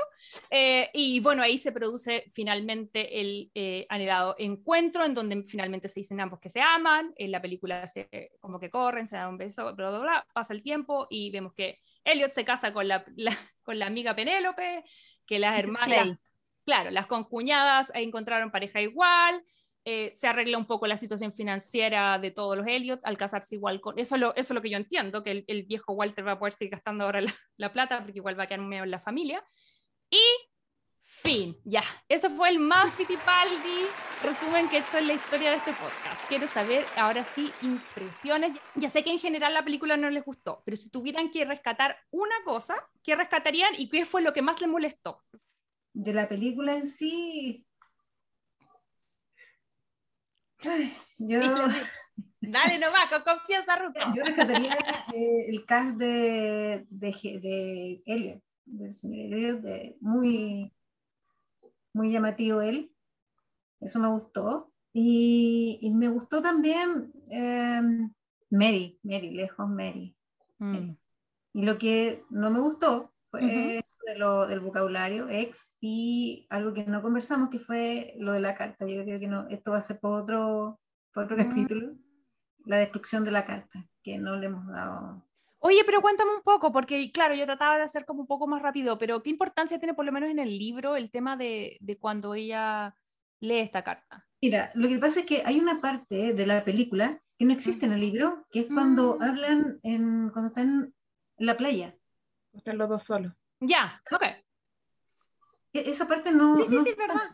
eh, 0.50 0.90
y 0.94 1.20
bueno, 1.20 1.44
ahí 1.44 1.58
se 1.58 1.74
produce 1.74 2.24
finalmente 2.32 3.20
el 3.20 3.52
eh, 3.54 3.86
anhelado 3.90 4.36
encuentro 4.38 5.04
en 5.04 5.14
donde 5.14 5.44
finalmente 5.44 5.90
se 5.90 6.00
dicen 6.00 6.22
ambos 6.22 6.40
que 6.40 6.48
se 6.48 6.62
aman. 6.62 7.14
En 7.18 7.30
la 7.30 7.42
película 7.42 7.86
se, 7.88 8.32
como 8.40 8.58
que 8.58 8.70
corren, 8.70 9.06
se 9.06 9.18
dan 9.18 9.32
un 9.32 9.38
beso, 9.38 9.66
bla, 9.76 9.90
bla, 9.90 10.00
bla. 10.00 10.28
Pasa 10.34 10.54
el 10.54 10.64
tiempo 10.64 11.08
y 11.10 11.30
vemos 11.30 11.54
que 11.54 11.82
Elliot 12.06 12.32
se 12.32 12.46
casa 12.46 12.74
con 12.74 12.88
la, 12.88 13.06
la- 13.16 13.38
con 13.64 13.80
la 13.80 13.88
amiga 13.88 14.16
Penélope. 14.16 14.84
que 15.26 15.40
las 15.40 15.56
Mrs. 15.56 15.64
hermanas, 15.64 16.18
claro, 16.66 16.92
las 16.92 17.08
concuñadas 17.08 17.92
encontraron 17.96 18.52
pareja 18.52 18.82
igual, 18.82 19.42
eh, 19.86 20.12
se 20.16 20.28
arregla 20.28 20.58
un 20.58 20.66
poco 20.66 20.88
la 20.88 20.98
situación 20.98 21.34
financiera 21.34 22.18
de 22.20 22.32
todos 22.32 22.58
los 22.58 22.68
Elliot 22.68 23.00
al 23.06 23.18
casarse 23.18 23.56
igual 23.56 23.82
con... 23.82 23.98
Eso 24.00 24.16
es 24.16 24.22
lo, 24.22 24.32
eso 24.36 24.54
es 24.54 24.56
lo 24.56 24.62
que 24.62 24.70
yo 24.70 24.78
entiendo, 24.78 25.24
que 25.24 25.32
el, 25.32 25.44
el 25.48 25.64
viejo 25.64 25.94
Walter 25.94 26.26
va 26.28 26.34
a 26.34 26.40
poder 26.40 26.54
seguir 26.54 26.72
gastando 26.72 27.04
ahora 27.06 27.22
la, 27.22 27.34
la 27.58 27.72
plata 27.74 28.02
porque 28.02 28.20
igual 28.20 28.38
va 28.40 28.44
a 28.44 28.48
quedar 28.48 28.62
medio 28.62 28.84
en 28.84 28.92
la 28.92 29.00
familia. 29.00 29.44
Y 30.10 30.20
fin, 31.24 31.58
ya. 31.64 31.84
Eso 32.10 32.30
fue 32.30 32.50
el 32.50 32.60
más 32.60 32.94
Fittipaldi 32.96 33.86
resumen 34.22 34.70
que 34.70 34.78
esto 34.78 34.98
es 34.98 35.06
la 35.08 35.14
historia 35.14 35.52
de 35.52 35.58
este 35.58 35.72
podcast. 35.74 36.22
Quiero 36.28 36.48
saber 36.48 36.86
ahora 36.96 37.24
sí 37.24 37.52
impresiones. 37.62 38.58
Ya 38.76 38.90
sé 38.90 39.04
que 39.04 39.12
en 39.12 39.20
general 39.20 39.54
la 39.54 39.64
película 39.64 39.98
no 39.98 40.10
les 40.10 40.24
gustó, 40.24 40.62
pero 40.66 40.78
si 40.78 40.90
tuvieran 40.90 41.32
que 41.32 41.46
rescatar 41.46 41.98
una 42.12 42.36
cosa, 42.46 42.76
¿qué 43.04 43.16
rescatarían 43.16 43.74
y 43.78 43.90
qué 43.90 44.06
fue 44.06 44.22
lo 44.22 44.34
que 44.34 44.42
más 44.42 44.60
les 44.62 44.70
molestó? 44.70 45.22
De 45.94 46.14
la 46.14 46.28
película 46.28 46.76
en 46.76 46.88
sí. 46.88 47.66
Ay, 50.66 50.96
yo, 51.18 51.40
Dale 52.42 52.78
nomás, 52.78 53.06
con 53.10 53.22
confianza, 53.24 53.76
Ruth. 53.78 53.94
yo 54.16 54.24
rescataría 54.24 54.74
eh, 55.14 55.46
el 55.50 55.66
cast 55.66 55.96
de, 55.98 56.86
de, 56.90 57.12
de 57.42 58.02
Elliot, 58.06 58.42
del 58.66 58.94
señor 58.94 59.34
Elliot, 59.34 59.62
de- 59.62 59.98
muy, 60.02 60.72
muy 61.94 62.12
llamativo 62.12 62.62
él. 62.62 62.92
Eso 63.80 64.00
me 64.00 64.10
gustó. 64.10 64.72
Y, 64.94 65.80
y 65.82 65.90
me 65.92 66.08
gustó 66.08 66.42
también 66.42 67.12
eh, 67.32 67.82
Mary, 68.52 69.00
Mary, 69.04 69.32
lejos 69.32 69.68
Mary. 69.68 70.16
Mm. 70.60 70.96
Y 71.54 71.62
lo 71.64 71.78
que 71.78 72.24
no 72.30 72.52
me 72.52 72.60
gustó 72.60 73.14
fue 73.32 73.78
esto 73.78 73.90
de 74.06 74.18
lo, 74.18 74.48
del 74.48 74.60
vocabulario 74.60 75.30
ex 75.30 75.72
y 75.80 76.46
algo 76.50 76.74
que 76.74 76.84
no 76.86 77.02
conversamos 77.02 77.50
que 77.50 77.60
fue 77.60 78.14
lo 78.18 78.34
de 78.34 78.40
la 78.40 78.56
carta. 78.56 78.86
Yo 78.86 79.04
creo 79.04 79.20
que 79.20 79.28
no, 79.28 79.48
esto 79.50 79.72
va 79.72 79.78
a 79.78 79.82
ser 79.82 80.00
por 80.00 80.22
otro, 80.22 80.80
por 81.14 81.24
otro 81.26 81.38
Mm. 81.38 81.40
capítulo, 81.40 81.96
la 82.66 82.78
destrucción 82.78 83.24
de 83.24 83.32
la 83.32 83.46
carta, 83.46 83.88
que 84.04 84.20
no 84.20 84.36
le 84.36 84.46
hemos 84.48 84.68
dado. 84.68 85.28
Oye, 85.66 85.84
pero 85.86 86.02
cuéntame 86.02 86.36
un 86.36 86.42
poco, 86.42 86.74
porque 86.74 87.10
claro, 87.14 87.36
yo 87.36 87.46
trataba 87.46 87.78
de 87.78 87.84
hacer 87.84 88.06
como 88.06 88.20
un 88.22 88.28
poco 88.28 88.48
más 88.48 88.62
rápido, 88.62 88.98
pero 88.98 89.24
¿qué 89.24 89.30
importancia 89.30 89.80
tiene 89.80 89.94
por 89.94 90.04
lo 90.04 90.12
menos 90.12 90.30
en 90.30 90.40
el 90.40 90.58
libro 90.58 90.98
el 90.98 91.10
tema 91.10 91.38
de, 91.38 91.78
de 91.80 91.98
cuando 91.98 92.34
ella 92.36 92.98
lee 93.40 93.60
esta 93.60 93.82
carta? 93.82 94.28
Mira, 94.42 94.72
lo 94.76 94.90
que 94.90 94.98
pasa 95.00 95.22
es 95.22 95.26
que 95.26 95.42
hay 95.46 95.60
una 95.62 95.80
parte 95.80 96.34
de 96.34 96.46
la 96.46 96.66
película 96.66 97.22
que 97.40 97.46
no 97.46 97.54
existe 97.54 97.86
en 97.86 97.94
el 97.94 98.02
libro, 98.02 98.46
que 98.52 98.60
es 98.62 98.66
cuando 98.68 99.16
Mm. 99.18 99.24
hablan, 99.24 99.80
en, 99.84 100.30
cuando 100.32 100.50
están 100.50 100.94
en 101.38 101.46
la 101.48 101.56
playa. 101.56 101.96
Están 102.52 102.78
los 102.78 102.90
dos 102.90 103.04
solos. 103.08 103.32
Ya, 103.62 104.02
ok. 104.12 104.24
E- 105.72 105.90
Esa 105.90 106.10
parte 106.10 106.34
no, 106.34 106.58
Sí, 106.58 106.66
sí, 106.66 106.76
no 106.76 106.84
sí, 106.84 106.90
está- 106.90 107.08
verdad. 107.08 107.26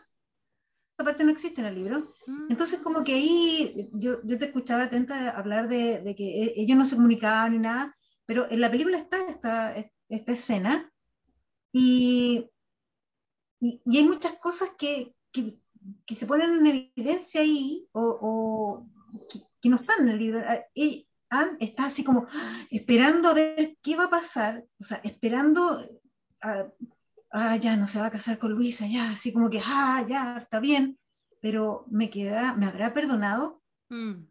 esa 0.96 1.04
parte 1.04 1.24
no 1.24 1.32
existe 1.32 1.60
en 1.62 1.66
el 1.66 1.74
libro. 1.74 2.14
Mm. 2.28 2.46
Entonces, 2.50 2.78
como 2.78 3.02
que 3.02 3.14
ahí 3.14 3.90
yo, 3.92 4.20
yo 4.22 4.38
te 4.38 4.44
escuchaba 4.44 4.84
atenta 4.84 5.30
hablar 5.30 5.66
de, 5.68 6.00
de 6.00 6.14
que 6.14 6.44
e- 6.44 6.52
ellos 6.62 6.78
no 6.78 6.84
se 6.86 6.94
comunicaban 6.94 7.52
ni 7.52 7.58
nada, 7.58 7.96
pero 8.26 8.50
en 8.50 8.60
la 8.60 8.70
película 8.70 8.98
está 8.98 9.28
esta, 9.28 9.74
esta 10.08 10.32
escena 10.32 10.92
y, 11.72 12.48
y, 13.60 13.80
y 13.84 13.96
hay 13.98 14.04
muchas 14.04 14.34
cosas 14.34 14.70
que, 14.78 15.14
que, 15.32 15.52
que 16.06 16.14
se 16.14 16.26
ponen 16.26 16.66
en 16.66 16.90
evidencia 16.96 17.40
ahí 17.40 17.88
o, 17.92 18.18
o 18.20 18.86
que, 19.32 19.40
que 19.60 19.68
no 19.68 19.76
están 19.76 20.02
en 20.02 20.08
el 20.10 20.18
libro. 20.18 20.42
Ah, 20.46 20.64
Y 20.74 21.06
Anne 21.30 21.56
está 21.60 21.86
así 21.86 22.04
como 22.04 22.26
esperando 22.70 23.28
a 23.28 23.34
ver 23.34 23.76
qué 23.82 23.96
va 23.96 24.04
a 24.04 24.10
pasar, 24.10 24.64
o 24.78 24.84
sea, 24.84 24.98
esperando 25.04 25.88
a, 26.42 26.66
ah, 27.32 27.56
ya 27.56 27.76
no 27.76 27.86
se 27.86 28.00
va 28.00 28.06
a 28.06 28.10
casar 28.10 28.38
con 28.38 28.52
Luisa, 28.52 28.86
ya, 28.86 29.10
así 29.10 29.32
como 29.32 29.48
que, 29.48 29.60
ah, 29.64 30.04
ya, 30.08 30.38
está 30.38 30.60
bien, 30.60 30.98
pero 31.40 31.86
me 31.90 32.10
queda, 32.10 32.54
me 32.54 32.66
habrá 32.66 32.92
perdonado. 32.92 33.62
Mm. 33.88 34.29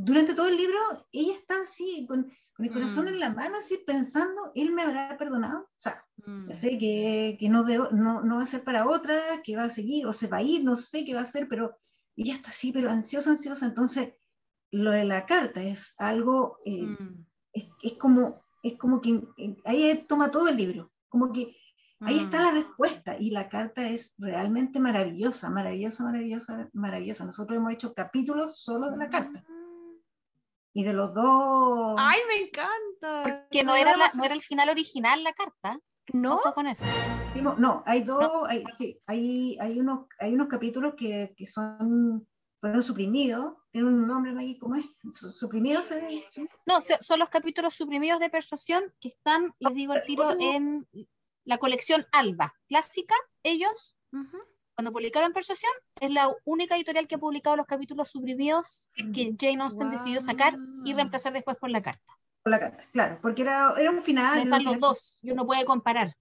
Durante 0.00 0.34
todo 0.34 0.48
el 0.48 0.56
libro, 0.56 0.78
ella 1.12 1.34
está 1.34 1.60
así, 1.62 2.06
con, 2.08 2.30
con 2.54 2.66
el 2.66 2.72
corazón 2.72 3.06
Mm. 3.06 3.08
en 3.08 3.20
la 3.20 3.30
mano, 3.30 3.56
así 3.58 3.78
pensando, 3.86 4.52
él 4.54 4.72
me 4.72 4.82
habrá 4.82 5.16
perdonado. 5.18 5.60
O 5.62 5.68
sea, 5.76 6.04
Mm. 6.26 6.48
ya 6.48 6.54
sé 6.54 6.78
que, 6.78 7.36
que 7.40 7.48
no, 7.48 7.64
debo- 7.64 7.90
no, 7.90 8.22
no 8.22 8.36
va 8.36 8.42
a 8.42 8.46
ser 8.46 8.62
para 8.64 8.86
otra, 8.88 9.18
que 9.44 9.56
va 9.56 9.64
a 9.64 9.70
seguir, 9.70 10.06
o 10.06 10.12
se 10.12 10.28
va 10.28 10.38
a 10.38 10.42
ir, 10.42 10.62
no 10.64 10.76
sé 10.76 11.04
qué 11.04 11.14
va 11.14 11.20
a 11.20 11.24
hacer, 11.24 11.48
pero 11.48 11.76
ella 12.16 12.34
está 12.34 12.50
así, 12.50 12.72
pero 12.72 12.90
ansiosa, 12.90 13.30
ansiosa. 13.30 13.66
Entonces, 13.66 14.14
lo 14.70 14.90
de 14.92 15.04
la 15.04 15.26
carta 15.26 15.62
es 15.62 15.94
algo, 15.98 16.58
eh, 16.64 16.82
Mm. 16.86 17.26
es, 17.52 17.64
es 17.82 17.92
como, 17.94 18.42
es 18.62 18.74
como 18.76 19.00
que 19.00 19.20
eh, 19.36 19.56
ahí 19.64 20.04
toma 20.08 20.30
todo 20.30 20.48
el 20.48 20.56
libro, 20.56 20.92
como 21.08 21.32
que 21.32 21.56
Ahí 22.00 22.20
está 22.20 22.38
Mm. 22.38 22.44
la 22.44 22.52
respuesta 22.52 23.18
y 23.18 23.30
la 23.32 23.48
carta 23.48 23.88
es 23.88 24.14
realmente 24.18 24.78
maravillosa, 24.78 25.50
maravillosa, 25.50 26.04
maravillosa, 26.04 26.70
maravillosa. 26.72 27.24
Nosotros 27.24 27.56
hemos 27.58 27.72
hecho 27.72 27.92
capítulos 27.92 28.60
solo 28.62 28.88
de 28.88 28.98
la 28.98 29.10
carta 29.10 29.44
y 30.72 30.84
de 30.84 30.92
los 30.92 31.12
dos. 31.14 31.96
Ay, 31.98 32.20
me 32.28 32.44
encanta. 32.46 33.22
Porque 33.22 33.64
no 33.64 33.74
era, 33.74 33.96
la- 33.96 34.10
no 34.14 34.24
era 34.24 34.34
el 34.34 34.42
final 34.42 34.68
original 34.70 35.22
la 35.24 35.32
carta. 35.32 35.78
¿No? 36.12 36.40
Con 36.54 36.66
eso. 36.66 36.84
no, 37.58 37.82
hay 37.84 38.02
dos, 38.02 38.48
hay, 38.48 38.64
sí, 38.74 38.98
hay, 39.06 39.58
hay, 39.60 39.78
unos, 39.78 40.06
hay 40.18 40.32
unos 40.32 40.48
capítulos 40.48 40.94
que, 40.96 41.34
que 41.36 41.44
son, 41.44 42.26
fueron 42.60 42.82
suprimidos. 42.82 43.54
Tienen 43.70 43.92
un 43.92 44.06
nombre, 44.06 44.32
Maggie, 44.32 44.58
¿cómo 44.58 44.76
es? 44.76 44.86
Su- 45.12 45.30
¿Suprimidos? 45.30 45.90
No, 46.64 46.80
so- 46.80 46.96
son 47.02 47.18
los 47.18 47.28
capítulos 47.28 47.74
suprimidos 47.74 48.20
de 48.20 48.30
persuasión 48.30 48.90
que 49.00 49.08
están, 49.08 49.52
les 49.58 49.74
digo 49.74 49.92
al 49.92 50.02
tiro, 50.04 50.28
Otro- 50.28 50.38
en 50.40 50.88
la 51.44 51.58
colección 51.58 52.06
Alba, 52.12 52.54
clásica. 52.68 53.14
Ellos, 53.42 53.98
Ujú. 54.12 54.38
Cuando 54.78 54.92
publicaron 54.92 55.32
Persuasión, 55.32 55.72
es 56.00 56.08
la 56.12 56.32
única 56.44 56.76
editorial 56.76 57.08
que 57.08 57.16
ha 57.16 57.18
publicado 57.18 57.56
los 57.56 57.66
capítulos 57.66 58.10
suprimidos 58.10 58.88
que 59.12 59.34
Jane 59.36 59.60
Austen 59.64 59.90
decidió 59.90 60.20
sacar 60.20 60.56
y 60.84 60.94
reemplazar 60.94 61.32
después 61.32 61.56
por 61.56 61.68
la 61.68 61.82
carta. 61.82 62.12
Con 62.44 62.52
la 62.52 62.60
carta, 62.60 62.84
claro, 62.92 63.18
porque 63.20 63.42
era, 63.42 63.72
era 63.76 63.90
un 63.90 64.00
final. 64.00 64.38
Están 64.38 64.50
los 64.62 64.74
final- 64.74 64.80
dos, 64.80 65.18
yo 65.20 65.34
no 65.34 65.44
puede 65.44 65.64
comparar. 65.64 66.14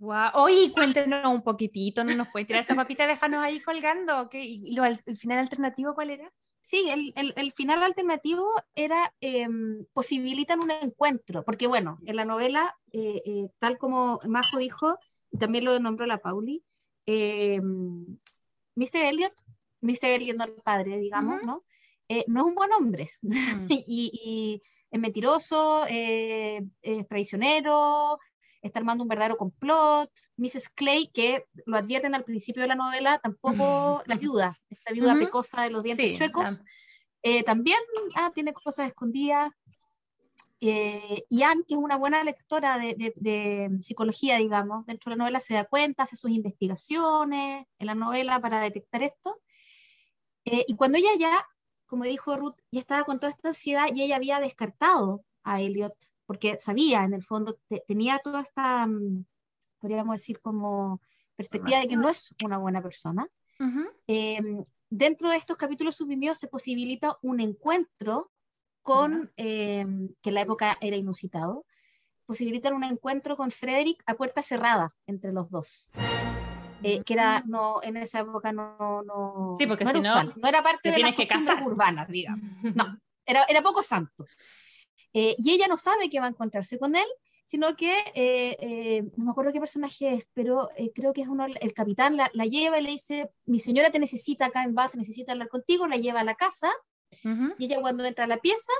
Guau. 0.00 0.32
Oye, 0.34 0.72
cuéntenos 0.72 1.32
un 1.32 1.44
poquitito, 1.44 2.02
no 2.02 2.12
nos 2.16 2.26
pueden 2.26 2.48
tirar 2.48 2.62
esa 2.62 2.74
papita 2.74 3.04
y 3.04 3.06
dejarnos 3.06 3.38
ahí 3.44 3.60
colgando. 3.62 4.22
¿ok? 4.22 4.34
¿Y 4.34 4.74
lo, 4.74 4.84
el 4.84 4.96
final 5.16 5.38
alternativo 5.38 5.94
cuál 5.94 6.10
era? 6.10 6.28
Sí, 6.60 6.88
el, 6.90 7.12
el- 7.14 7.34
el 7.36 7.52
final 7.52 7.84
alternativo 7.84 8.48
era, 8.74 9.14
eh, 9.20 9.46
posibilitan 9.92 10.58
un 10.58 10.72
encuentro, 10.72 11.44
porque 11.44 11.68
bueno, 11.68 12.00
en 12.04 12.16
la 12.16 12.24
novela, 12.24 12.76
eh, 12.90 13.22
eh, 13.24 13.48
tal 13.60 13.78
como 13.78 14.18
Majo 14.26 14.58
dijo, 14.58 14.98
y 15.30 15.38
también 15.38 15.64
lo 15.64 15.78
nombró 15.78 16.04
la 16.06 16.18
Pauli, 16.18 16.64
eh, 17.06 17.60
Mr. 17.60 19.02
Elliot, 19.02 19.32
Mr. 19.80 20.10
Elliot 20.10 20.36
no 20.36 20.44
el 20.44 20.54
padre, 20.54 20.98
digamos, 20.98 21.36
Ujú. 21.38 21.46
¿no? 21.46 21.64
Eh, 22.08 22.24
no 22.28 22.40
es 22.40 22.46
un 22.46 22.54
buen 22.54 22.72
hombre 22.72 23.10
Mm. 23.22 23.66
y, 23.86 24.10
y 24.12 24.62
es 24.90 25.00
mentiroso, 25.00 25.86
eh, 25.88 26.62
es 26.82 27.08
traicionero, 27.08 28.18
está 28.60 28.78
armando 28.78 29.02
un 29.02 29.08
verdadero 29.08 29.36
complot. 29.36 30.10
Mrs. 30.36 30.68
Clay, 30.68 31.10
que 31.12 31.46
lo 31.66 31.76
advierten 31.76 32.14
al 32.14 32.24
principio 32.24 32.62
de 32.62 32.68
la 32.68 32.74
novela, 32.74 33.18
tampoco 33.18 34.02
la 34.06 34.14
ayuda, 34.14 34.60
esta 34.68 34.92
viuda 34.92 35.18
pecosa 35.18 35.62
de 35.62 35.70
los 35.70 35.82
dientes 35.82 36.06
Sí, 36.10 36.16
chuecos, 36.16 36.62
eh, 37.22 37.42
también 37.42 37.78
ah, 38.16 38.30
tiene 38.34 38.52
cosas 38.52 38.88
escondidas. 38.88 39.52
Eh, 40.64 41.24
y 41.28 41.42
Anne, 41.42 41.64
que 41.66 41.74
es 41.74 41.78
una 41.80 41.96
buena 41.96 42.22
lectora 42.22 42.78
de, 42.78 42.94
de- 42.94 43.12
de 43.16 43.82
psicología, 43.82 44.36
digamos, 44.38 44.86
dentro 44.86 45.10
de 45.10 45.16
la 45.16 45.24
novela 45.24 45.40
se 45.40 45.54
da 45.54 45.64
cuenta, 45.64 46.04
hace 46.04 46.14
sus 46.16 46.30
investigaciones 46.30 47.66
en 47.80 47.86
la 47.86 47.94
novela 47.96 48.40
para 48.40 48.60
detectar 48.60 49.02
esto. 49.02 49.40
Eh, 50.44 50.64
y 50.68 50.74
cuando 50.76 50.98
ella 50.98 51.10
ya, 51.18 51.44
como 51.86 52.04
dijo 52.04 52.36
Ruth, 52.36 52.56
ya 52.70 52.80
estaba 52.80 53.04
con 53.04 53.18
toda 53.20 53.30
esta 53.30 53.48
ansiedad 53.48 53.86
y 53.92 54.02
ella 54.02 54.16
había 54.16 54.40
descartado 54.40 55.24
a 55.44 55.60
Elliot, 55.60 55.94
porque 56.26 56.58
sabía, 56.58 57.04
en 57.04 57.14
el 57.14 57.22
fondo, 57.22 57.58
te- 57.68 57.82
tenía 57.86 58.18
toda 58.20 58.40
esta, 58.42 58.86
mm, 58.86 59.24
podríamos 59.78 60.16
decir, 60.16 60.40
como 60.40 61.00
perspectiva 61.36 61.80
de 61.80 61.88
que 61.88 61.96
no 61.96 62.08
es 62.08 62.32
una 62.44 62.58
buena 62.58 62.82
persona. 62.82 63.26
Ujú. 63.58 63.84
Eh, 64.06 64.64
dentro 64.90 65.28
de 65.28 65.36
estos 65.36 65.56
capítulos 65.56 65.96
suprimidos 65.96 66.38
se 66.38 66.48
posibilita 66.48 67.16
un 67.22 67.40
encuentro 67.40 68.30
con, 68.82 69.32
eh, 69.36 69.86
que 70.20 70.30
en 70.30 70.34
la 70.34 70.42
época 70.42 70.76
era 70.80 70.96
inusitado, 70.96 71.64
posibilitan 72.26 72.74
un 72.74 72.84
encuentro 72.84 73.36
con 73.36 73.50
Frederick 73.50 74.02
a 74.06 74.14
puerta 74.14 74.42
cerrada 74.42 74.90
entre 75.06 75.32
los 75.32 75.50
dos. 75.50 75.88
Eh, 76.82 77.02
que 77.04 77.14
era, 77.14 77.44
no, 77.46 77.80
en 77.82 77.96
esa 77.96 78.20
época 78.20 78.52
no, 78.52 79.02
no, 79.02 79.54
Sí, 79.56 79.66
porque 79.66 79.84
no 79.84 79.90
era 79.90 79.98
si 79.98 80.02
no, 80.04 80.10
usual, 80.10 80.34
no 80.36 80.48
era 80.48 80.62
parte 80.62 80.90
te 80.90 80.96
de 80.96 80.98
las 80.98 81.14
que 81.14 81.28
casar. 81.28 81.62
urbanas, 81.62 82.08
digamos. 82.08 82.44
No, 82.76 82.98
era, 83.24 83.44
era 83.44 83.62
poco 83.62 83.82
santo. 83.82 84.26
Eh, 85.12 85.36
y 85.38 85.52
ella 85.52 85.68
no 85.68 85.76
sabe 85.76 86.10
que 86.10 86.18
va 86.18 86.26
a 86.26 86.30
encontrarse 86.30 86.78
con 86.78 86.96
él, 86.96 87.06
sino 87.44 87.76
que, 87.76 87.92
eh, 88.14 88.56
eh, 88.60 89.02
no 89.16 89.26
me 89.26 89.30
acuerdo 89.30 89.52
qué 89.52 89.60
personaje 89.60 90.14
es, 90.14 90.26
pero 90.32 90.70
eh, 90.74 90.90
creo 90.94 91.12
que 91.12 91.20
es 91.22 91.28
uno, 91.28 91.44
el 91.44 91.74
capitán 91.74 92.16
la, 92.16 92.30
la 92.32 92.46
lleva 92.46 92.78
y 92.80 92.82
le 92.82 92.90
dice, 92.90 93.30
mi 93.44 93.60
señora 93.60 93.90
te 93.90 93.98
necesita 93.98 94.46
acá 94.46 94.64
en 94.64 94.74
Bath, 94.74 94.94
necesita 94.94 95.32
hablar 95.32 95.48
contigo, 95.48 95.86
la 95.86 95.98
lleva 95.98 96.20
a 96.20 96.24
la 96.24 96.34
casa, 96.34 96.72
Ujú. 97.24 97.54
y 97.58 97.66
ella 97.66 97.80
cuando 97.80 98.04
entra 98.04 98.24
a 98.24 98.28
la 98.28 98.38
pieza, 98.38 98.72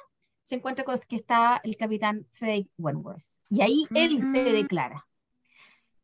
se 0.43 0.57
encuentra 0.57 0.85
con 0.85 0.99
que 1.09 1.17
está 1.17 1.61
el 1.65 1.77
capitán 1.77 2.27
Frederick 2.31 2.71
Wentworth. 2.79 3.25
Y 3.49 3.61
ahí 3.61 3.87
él 3.95 4.23
se 4.23 4.45
declara. 4.45 5.07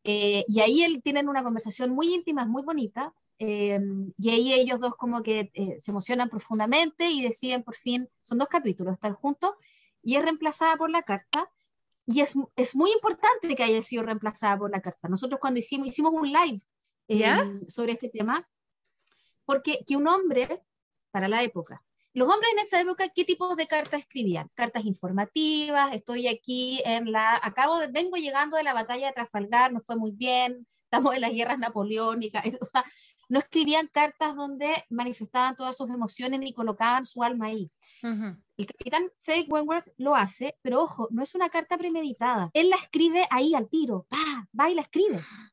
Eh, 0.04 0.44
y 0.48 0.60
ahí 0.60 0.82
él 0.82 1.02
tienen 1.02 1.28
una 1.28 1.42
conversación 1.42 1.90
muy 1.90 2.14
íntima, 2.14 2.46
muy 2.46 2.62
bonita, 2.62 3.12
eh, 3.38 3.80
y 4.16 4.30
ahí 4.30 4.52
ellos 4.52 4.80
dos 4.80 4.96
como 4.96 5.22
que 5.22 5.50
eh, 5.54 5.78
se 5.80 5.90
emocionan 5.90 6.28
profundamente 6.28 7.08
y 7.08 7.22
deciden 7.22 7.62
por 7.62 7.74
fin, 7.74 8.08
son 8.20 8.38
dos 8.38 8.48
capítulos, 8.48 8.94
estar 8.94 9.12
juntos, 9.12 9.54
y 10.02 10.16
es 10.16 10.22
reemplazada 10.22 10.76
por 10.76 10.90
la 10.90 11.02
carta, 11.02 11.50
y 12.06 12.20
es, 12.20 12.34
es 12.56 12.74
muy 12.74 12.90
importante 12.92 13.54
que 13.54 13.62
haya 13.62 13.82
sido 13.82 14.02
reemplazada 14.02 14.56
por 14.56 14.70
la 14.70 14.80
carta. 14.80 15.08
Nosotros 15.08 15.40
cuando 15.40 15.58
hicimos, 15.58 15.88
hicimos 15.88 16.12
un 16.14 16.32
live 16.32 16.60
eh, 17.08 17.18
¿Ya? 17.18 17.44
sobre 17.68 17.92
este 17.92 18.08
tema, 18.08 18.48
porque 19.44 19.84
que 19.86 19.96
un 19.96 20.08
hombre, 20.08 20.62
para 21.10 21.28
la 21.28 21.42
época, 21.42 21.82
los 22.18 22.28
hombres 22.28 22.50
en 22.52 22.58
esa 22.58 22.80
época, 22.80 23.08
¿qué 23.08 23.24
tipos 23.24 23.56
de 23.56 23.68
cartas 23.68 24.00
escribían? 24.00 24.50
Cartas 24.54 24.84
informativas, 24.84 25.94
estoy 25.94 26.26
aquí 26.26 26.82
en 26.84 27.12
la, 27.12 27.38
acabo 27.42 27.78
de, 27.78 27.86
vengo 27.86 28.16
llegando 28.16 28.56
de 28.56 28.64
la 28.64 28.74
batalla 28.74 29.06
de 29.06 29.12
Trafalgar, 29.12 29.72
nos 29.72 29.86
fue 29.86 29.96
muy 29.96 30.10
bien, 30.10 30.66
estamos 30.82 31.14
en 31.14 31.20
las 31.20 31.32
guerras 31.32 31.58
napoleónicas, 31.58 32.44
o 32.60 32.66
sea, 32.66 32.84
no 33.28 33.38
escribían 33.38 33.86
cartas 33.88 34.34
donde 34.34 34.84
manifestaban 34.88 35.54
todas 35.54 35.76
sus 35.76 35.88
emociones 35.90 36.40
ni 36.40 36.52
colocaban 36.52 37.04
su 37.04 37.22
alma 37.22 37.46
ahí. 37.46 37.70
El 38.02 38.66
capitán 38.66 39.04
Frederick 39.18 39.52
Wentworth 39.52 39.88
lo 39.98 40.16
hace, 40.16 40.56
pero 40.62 40.82
ojo, 40.82 41.08
no 41.10 41.22
es 41.22 41.34
una 41.34 41.50
carta 41.50 41.76
premeditada. 41.76 42.50
Él 42.54 42.70
la 42.70 42.76
escribe 42.76 43.26
ahí 43.30 43.54
al 43.54 43.68
tiro, 43.68 44.06
va, 44.12 44.48
va 44.58 44.70
y 44.70 44.74
la 44.74 44.82
escribe. 44.82 45.22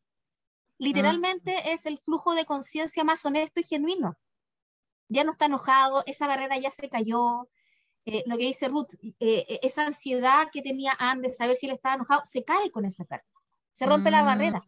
Literalmente 0.79 1.73
es 1.73 1.85
el 1.85 1.97
flujo 1.97 2.33
de 2.33 2.45
conciencia 2.45 3.03
más 3.03 3.25
honesto 3.25 3.59
y 3.59 3.63
genuino. 3.63 4.17
Ya 5.07 5.23
no 5.23 5.31
está 5.31 5.45
enojado, 5.45 6.03
esa 6.05 6.27
barrera 6.27 6.57
ya 6.57 6.71
se 6.71 6.89
cayó. 6.89 7.49
Eh, 8.05 8.23
lo 8.27 8.37
que 8.37 8.45
dice 8.45 8.67
Ruth, 8.67 8.93
eh, 9.01 9.15
eh, 9.19 9.59
esa 9.63 9.85
ansiedad 9.85 10.49
que 10.51 10.61
tenía 10.61 10.95
Anne 10.99 11.23
de 11.23 11.29
saber 11.33 11.55
si 11.57 11.65
él 11.67 11.73
estaba 11.73 11.95
enojado, 11.95 12.21
se 12.25 12.43
cae 12.43 12.69
con 12.71 12.85
esa 12.85 13.05
carta. 13.05 13.27
Se 13.71 13.85
rompe 13.85 14.11
la 14.11 14.23
Mm. 14.23 14.25
barrera. 14.25 14.61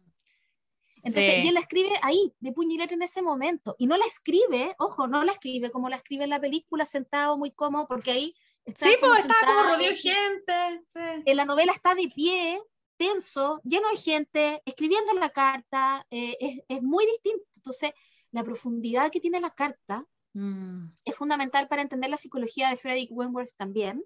Entonces, 1.04 1.34
Sí. 1.36 1.40
y 1.44 1.48
él 1.48 1.54
la 1.54 1.60
escribe 1.60 1.92
ahí, 2.02 2.34
de 2.40 2.52
puño 2.52 2.74
y 2.74 2.78
letra 2.78 2.94
en 2.96 3.02
ese 3.02 3.22
momento. 3.22 3.76
Y 3.78 3.86
no 3.86 3.96
la 3.96 4.04
escribe, 4.06 4.74
ojo, 4.78 5.06
no 5.06 5.22
la 5.24 5.32
escribe 5.32 5.70
como 5.70 5.88
la 5.88 5.96
escribe 5.96 6.24
en 6.24 6.30
la 6.30 6.40
película, 6.40 6.84
sentado 6.84 7.38
muy 7.38 7.52
cómodo, 7.52 7.86
porque 7.86 8.10
ahí 8.10 8.34
está 8.64 8.86
Sí, 8.86 8.96
como 9.00 9.12
pues 9.12 9.24
estaba 9.24 9.62
como 9.62 9.76
de 9.76 9.94
gente. 9.94 10.82
sí. 10.92 11.22
en 11.24 11.36
la 11.36 11.44
novela 11.44 11.72
está 11.72 11.94
de 11.94 12.08
pie, 12.08 12.60
tenso, 12.96 13.60
lleno 13.64 13.88
de 13.90 13.96
gente, 13.96 14.60
escribiendo 14.66 15.12
la 15.14 15.30
carta, 15.30 16.04
eh, 16.10 16.36
es, 16.40 16.60
es 16.68 16.82
muy 16.82 17.06
distinto. 17.06 17.44
Entonces, 17.54 17.92
la 18.32 18.42
profundidad 18.42 19.10
que 19.12 19.20
tiene 19.20 19.40
la 19.40 19.50
carta 19.50 20.04
Mm. 20.38 20.92
es 21.04 21.14
fundamental 21.14 21.66
para 21.68 21.82
entender 21.82 22.10
la 22.10 22.16
psicología 22.16 22.70
de 22.70 22.76
Frederick 22.76 23.10
Wentworth 23.12 23.54
también 23.56 24.04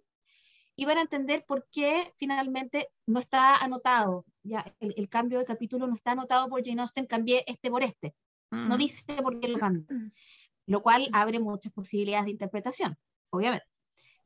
y 0.76 0.86
para 0.86 1.02
entender 1.02 1.44
por 1.46 1.66
qué 1.70 2.12
finalmente 2.16 2.88
no 3.06 3.20
está 3.20 3.56
anotado, 3.56 4.24
ya 4.42 4.64
el, 4.80 4.94
el 4.96 5.08
cambio 5.08 5.38
de 5.38 5.44
capítulo 5.44 5.86
no 5.86 5.94
está 5.94 6.12
anotado 6.12 6.48
por 6.48 6.64
Jane 6.64 6.80
Austen, 6.80 7.06
cambié 7.06 7.44
este 7.46 7.70
por 7.70 7.82
este, 7.82 8.14
no 8.50 8.74
Mm. 8.76 8.78
dice 8.78 9.02
por 9.22 9.38
qué 9.40 9.48
lo 9.48 9.58
cambió, 9.58 9.86
lo 10.66 10.82
cual 10.82 11.08
abre 11.12 11.38
muchas 11.40 11.72
posibilidades 11.72 12.24
de 12.26 12.30
interpretación, 12.32 12.96
obviamente. 13.30 13.66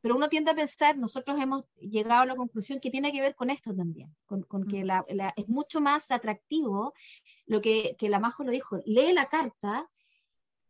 Pero 0.03 0.15
uno 0.15 0.29
tiende 0.29 0.53
a 0.53 0.55
pensar, 0.55 0.97
nosotros 0.97 1.41
hemos 1.41 1.65
llegado 1.81 2.23
a 2.23 2.27
la 2.27 2.37
conclusión 2.37 2.79
que 2.79 2.91
tiene 2.91 3.11
que 3.11 3.21
ver 3.21 3.35
con 3.35 3.51
esto 3.51 3.75
también, 3.75 4.15
con, 4.27 4.43
con 4.45 4.65
que 4.69 4.85
la- 4.85 5.05
la- 5.09 5.33
es 5.37 5.49
mucho 5.49 5.81
más 5.81 6.11
atractivo 6.13 6.93
lo 7.47 7.61
que, 7.61 7.97
que 7.99 8.09
la 8.09 8.21
Majo 8.21 8.45
lo 8.45 8.53
dijo, 8.53 8.79
lee 8.85 9.13
la 9.13 9.27
carta 9.27 9.89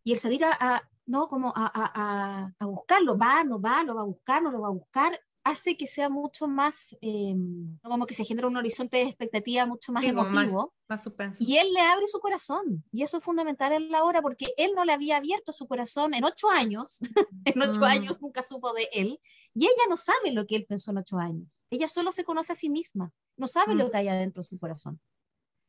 y 0.04 0.12
el 0.12 0.18
salir 0.18 0.42
a, 0.44 0.52
a- 0.58 0.88
no 1.06 1.28
como 1.28 1.52
a, 1.56 1.66
a- 1.72 2.52
a- 2.58 2.66
buscarlo, 2.66 3.16
va, 3.16 3.44
no 3.44 3.60
va, 3.60 3.82
lo 3.84 3.94
va 3.94 4.02
a 4.02 4.04
buscar, 4.04 4.42
no 4.42 4.50
lo 4.50 4.60
va 4.60 4.68
a 4.68 4.72
buscar, 4.72 5.20
hace 5.44 5.76
que 5.76 5.86
sea 5.86 6.08
mucho 6.08 6.48
más, 6.48 6.96
eh, 7.00 7.34
como 7.82 8.04
que 8.06 8.14
se 8.14 8.24
genera 8.24 8.48
un 8.48 8.56
horizonte 8.56 8.96
de 8.96 9.04
expectativa 9.04 9.64
mucho 9.64 9.92
más 9.92 10.02
Sí, 10.04 10.12
más- 10.12 10.26
emotivo. 10.34 10.74
Más 10.88 11.02
suspenso. 11.04 11.42
Y 11.44 11.56
él 11.56 11.72
le 11.72 11.80
abre 11.80 12.06
su 12.08 12.18
corazón. 12.20 12.84
Y 12.92 13.02
eso 13.02 13.18
es 13.18 13.24
fundamental 13.24 13.72
en 13.72 13.90
la 13.90 14.04
obra 14.04 14.22
porque 14.22 14.46
él 14.56 14.72
no 14.74 14.84
le 14.84 14.92
había 14.92 15.16
abierto 15.18 15.52
su 15.52 15.66
corazón 15.68 16.14
en 16.14 16.24
ocho 16.24 16.50
años. 16.50 16.98
en 17.44 17.62
ocho 17.62 17.80
Mm. 17.80 17.84
años 17.84 18.20
nunca 18.20 18.42
supo 18.42 18.72
de 18.72 18.88
él. 18.92 19.20
Y 19.54 19.64
ella 19.66 19.82
no 19.88 19.96
sabe 19.96 20.32
lo 20.32 20.46
que 20.46 20.56
él 20.56 20.66
pensó 20.68 20.90
en 20.90 20.98
ocho 20.98 21.18
años. 21.18 21.48
Ella 21.70 21.86
solo 21.88 22.10
se 22.12 22.24
conoce 22.24 22.52
a 22.52 22.56
sí 22.56 22.68
misma. 22.68 23.12
No 23.36 23.46
sabe 23.46 23.74
Mm. 23.74 23.78
lo 23.78 23.90
que 23.90 23.96
hay 23.98 24.08
adentro 24.08 24.42
de 24.42 24.48
su 24.48 24.58
corazón. 24.58 25.00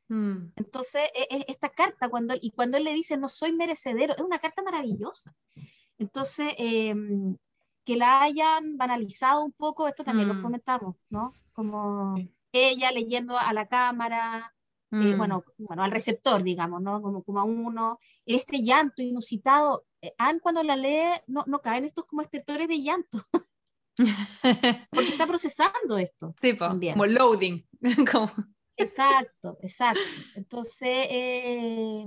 Mm. 0.09 0.51
Entonces, 0.55 1.01
e- 1.13 1.27
e- 1.35 1.45
esta 1.47 1.69
carta, 1.69 2.09
cuando, 2.09 2.33
y 2.39 2.51
cuando 2.51 2.77
él 2.77 2.83
le 2.85 2.93
dice, 2.93 3.17
no 3.17 3.27
soy 3.29 3.51
merecedero, 3.51 4.13
es 4.15 4.21
una 4.21 4.39
carta 4.39 4.61
maravillosa. 4.63 5.33
Entonces, 5.97 6.53
eh, 6.57 6.95
que 7.83 7.95
la 7.95 8.21
hayan 8.21 8.77
banalizado 8.77 9.43
un 9.45 9.51
poco, 9.53 9.87
esto 9.87 10.03
también 10.03 10.27
lo 10.27 10.35
Mm. 10.35 10.41
comentamos, 10.43 10.95
¿no? 11.09 11.33
Como 11.53 12.15
Sí. 12.17 12.31
ella 12.51 12.91
leyendo 12.91 13.37
a 13.37 13.51
la 13.53 13.67
cámara, 13.67 14.53
eh, 14.91 15.13
Mm. 15.13 15.17
bueno, 15.17 15.43
bueno, 15.57 15.83
al 15.83 15.91
receptor, 15.91 16.43
digamos, 16.43 16.81
¿no? 16.81 17.01
Como, 17.01 17.23
como 17.23 17.39
a 17.39 17.43
uno, 17.43 17.99
este 18.25 18.61
llanto 18.63 19.01
inusitado. 19.01 19.85
Eh, 20.01 20.13
Anne 20.17 20.39
cuando 20.39 20.61
la 20.63 20.75
lee 20.75 21.19
no, 21.27 21.43
no 21.47 21.59
caen 21.59 21.85
estos 21.85 22.05
como 22.05 22.21
estertores 22.21 22.67
de 22.67 22.81
llanto, 22.81 23.17
porque 24.91 25.09
está 25.09 25.25
procesando 25.27 25.97
esto. 25.97 26.33
Sí, 26.39 26.53
po, 26.53 26.65
También. 26.67 26.93
como 26.93 27.05
loading. 27.07 27.65
como, 28.13 28.31
Exacto, 28.77 29.57
exacto. 29.61 30.01
Entonces, 30.35 31.07
eh, 31.09 32.05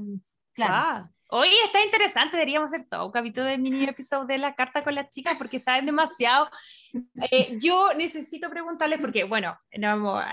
claro. 0.52 0.74
ah. 0.74 1.10
Oye, 1.32 1.54
está 1.64 1.80
interesante, 1.84 2.36
deberíamos 2.36 2.72
hacer 2.72 2.88
todo 2.88 3.06
un 3.06 3.12
capítulo 3.12 3.46
de 3.46 3.56
mini 3.56 3.84
episodio 3.84 4.26
de 4.26 4.38
la 4.38 4.56
carta 4.56 4.82
con 4.82 4.96
las 4.96 5.10
chicas 5.10 5.36
porque 5.38 5.60
saben 5.60 5.86
demasiado. 5.86 6.50
Eh, 7.30 7.56
yo 7.60 7.94
necesito 7.94 8.50
preguntarles, 8.50 8.98
porque 9.00 9.22
bueno, 9.22 9.56
no 9.78 9.90
hemos 9.92 10.24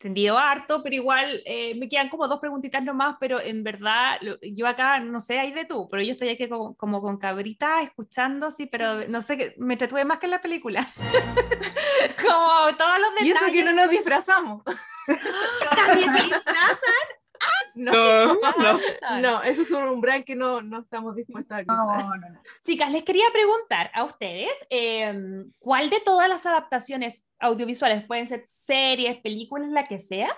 extendido 0.00 0.38
harto, 0.38 0.82
pero 0.82 0.94
igual 0.96 1.42
eh, 1.44 1.74
me 1.74 1.86
quedan 1.86 2.08
como 2.08 2.26
dos 2.26 2.40
preguntitas 2.40 2.82
nomás, 2.82 3.16
pero 3.20 3.38
en 3.38 3.62
verdad 3.62 4.16
lo- 4.22 4.38
yo 4.40 4.66
acá, 4.66 4.98
no 4.98 5.20
sé, 5.20 5.38
hay 5.38 5.52
de 5.52 5.66
tú, 5.66 5.88
pero 5.90 6.02
yo 6.02 6.12
estoy 6.12 6.30
aquí 6.30 6.48
como, 6.48 6.74
como 6.74 7.02
con 7.02 7.18
cabrita 7.18 7.82
escuchando, 7.82 8.50
sí, 8.50 8.64
pero 8.64 9.06
no 9.08 9.20
sé, 9.20 9.36
que 9.36 9.54
me 9.58 9.74
entretuve 9.74 10.06
más 10.06 10.18
que 10.18 10.24
en 10.24 10.30
la 10.30 10.40
película. 10.40 10.88
como 12.16 12.76
todos 12.78 12.98
los 12.98 13.10
detalles. 13.10 13.26
Y 13.26 13.30
eso 13.30 13.52
que 13.52 13.62
no 13.64 13.72
nos 13.74 13.90
disfrazamos. 13.90 14.62
también 15.76 16.12
se 16.16 16.22
disfrazan. 16.24 16.76
No, 17.74 17.92
No, 17.94 18.34
no. 18.58 19.20
no, 19.20 19.42
eso 19.44 19.62
es 19.62 19.70
un 19.70 19.84
umbral 19.88 20.24
que 20.24 20.34
no, 20.34 20.60
no 20.60 20.80
estamos 20.80 21.14
dispuestos 21.14 21.56
a 21.56 21.64
cruzar. 21.64 21.86
No, 22.04 22.16
no, 22.16 22.28
no. 22.28 22.42
Chicas, 22.62 22.90
les 22.92 23.04
quería 23.04 23.24
preguntar 23.32 23.90
a 23.94 24.02
ustedes, 24.04 24.50
eh, 24.68 25.14
¿cuál 25.58 25.88
de 25.88 26.00
todas 26.00 26.28
las 26.28 26.44
adaptaciones 26.44 27.22
audiovisuales, 27.40 28.04
pueden 28.04 28.26
ser 28.26 28.44
series, 28.46 29.18
películas, 29.20 29.70
la 29.70 29.86
que 29.86 29.98
sea, 29.98 30.30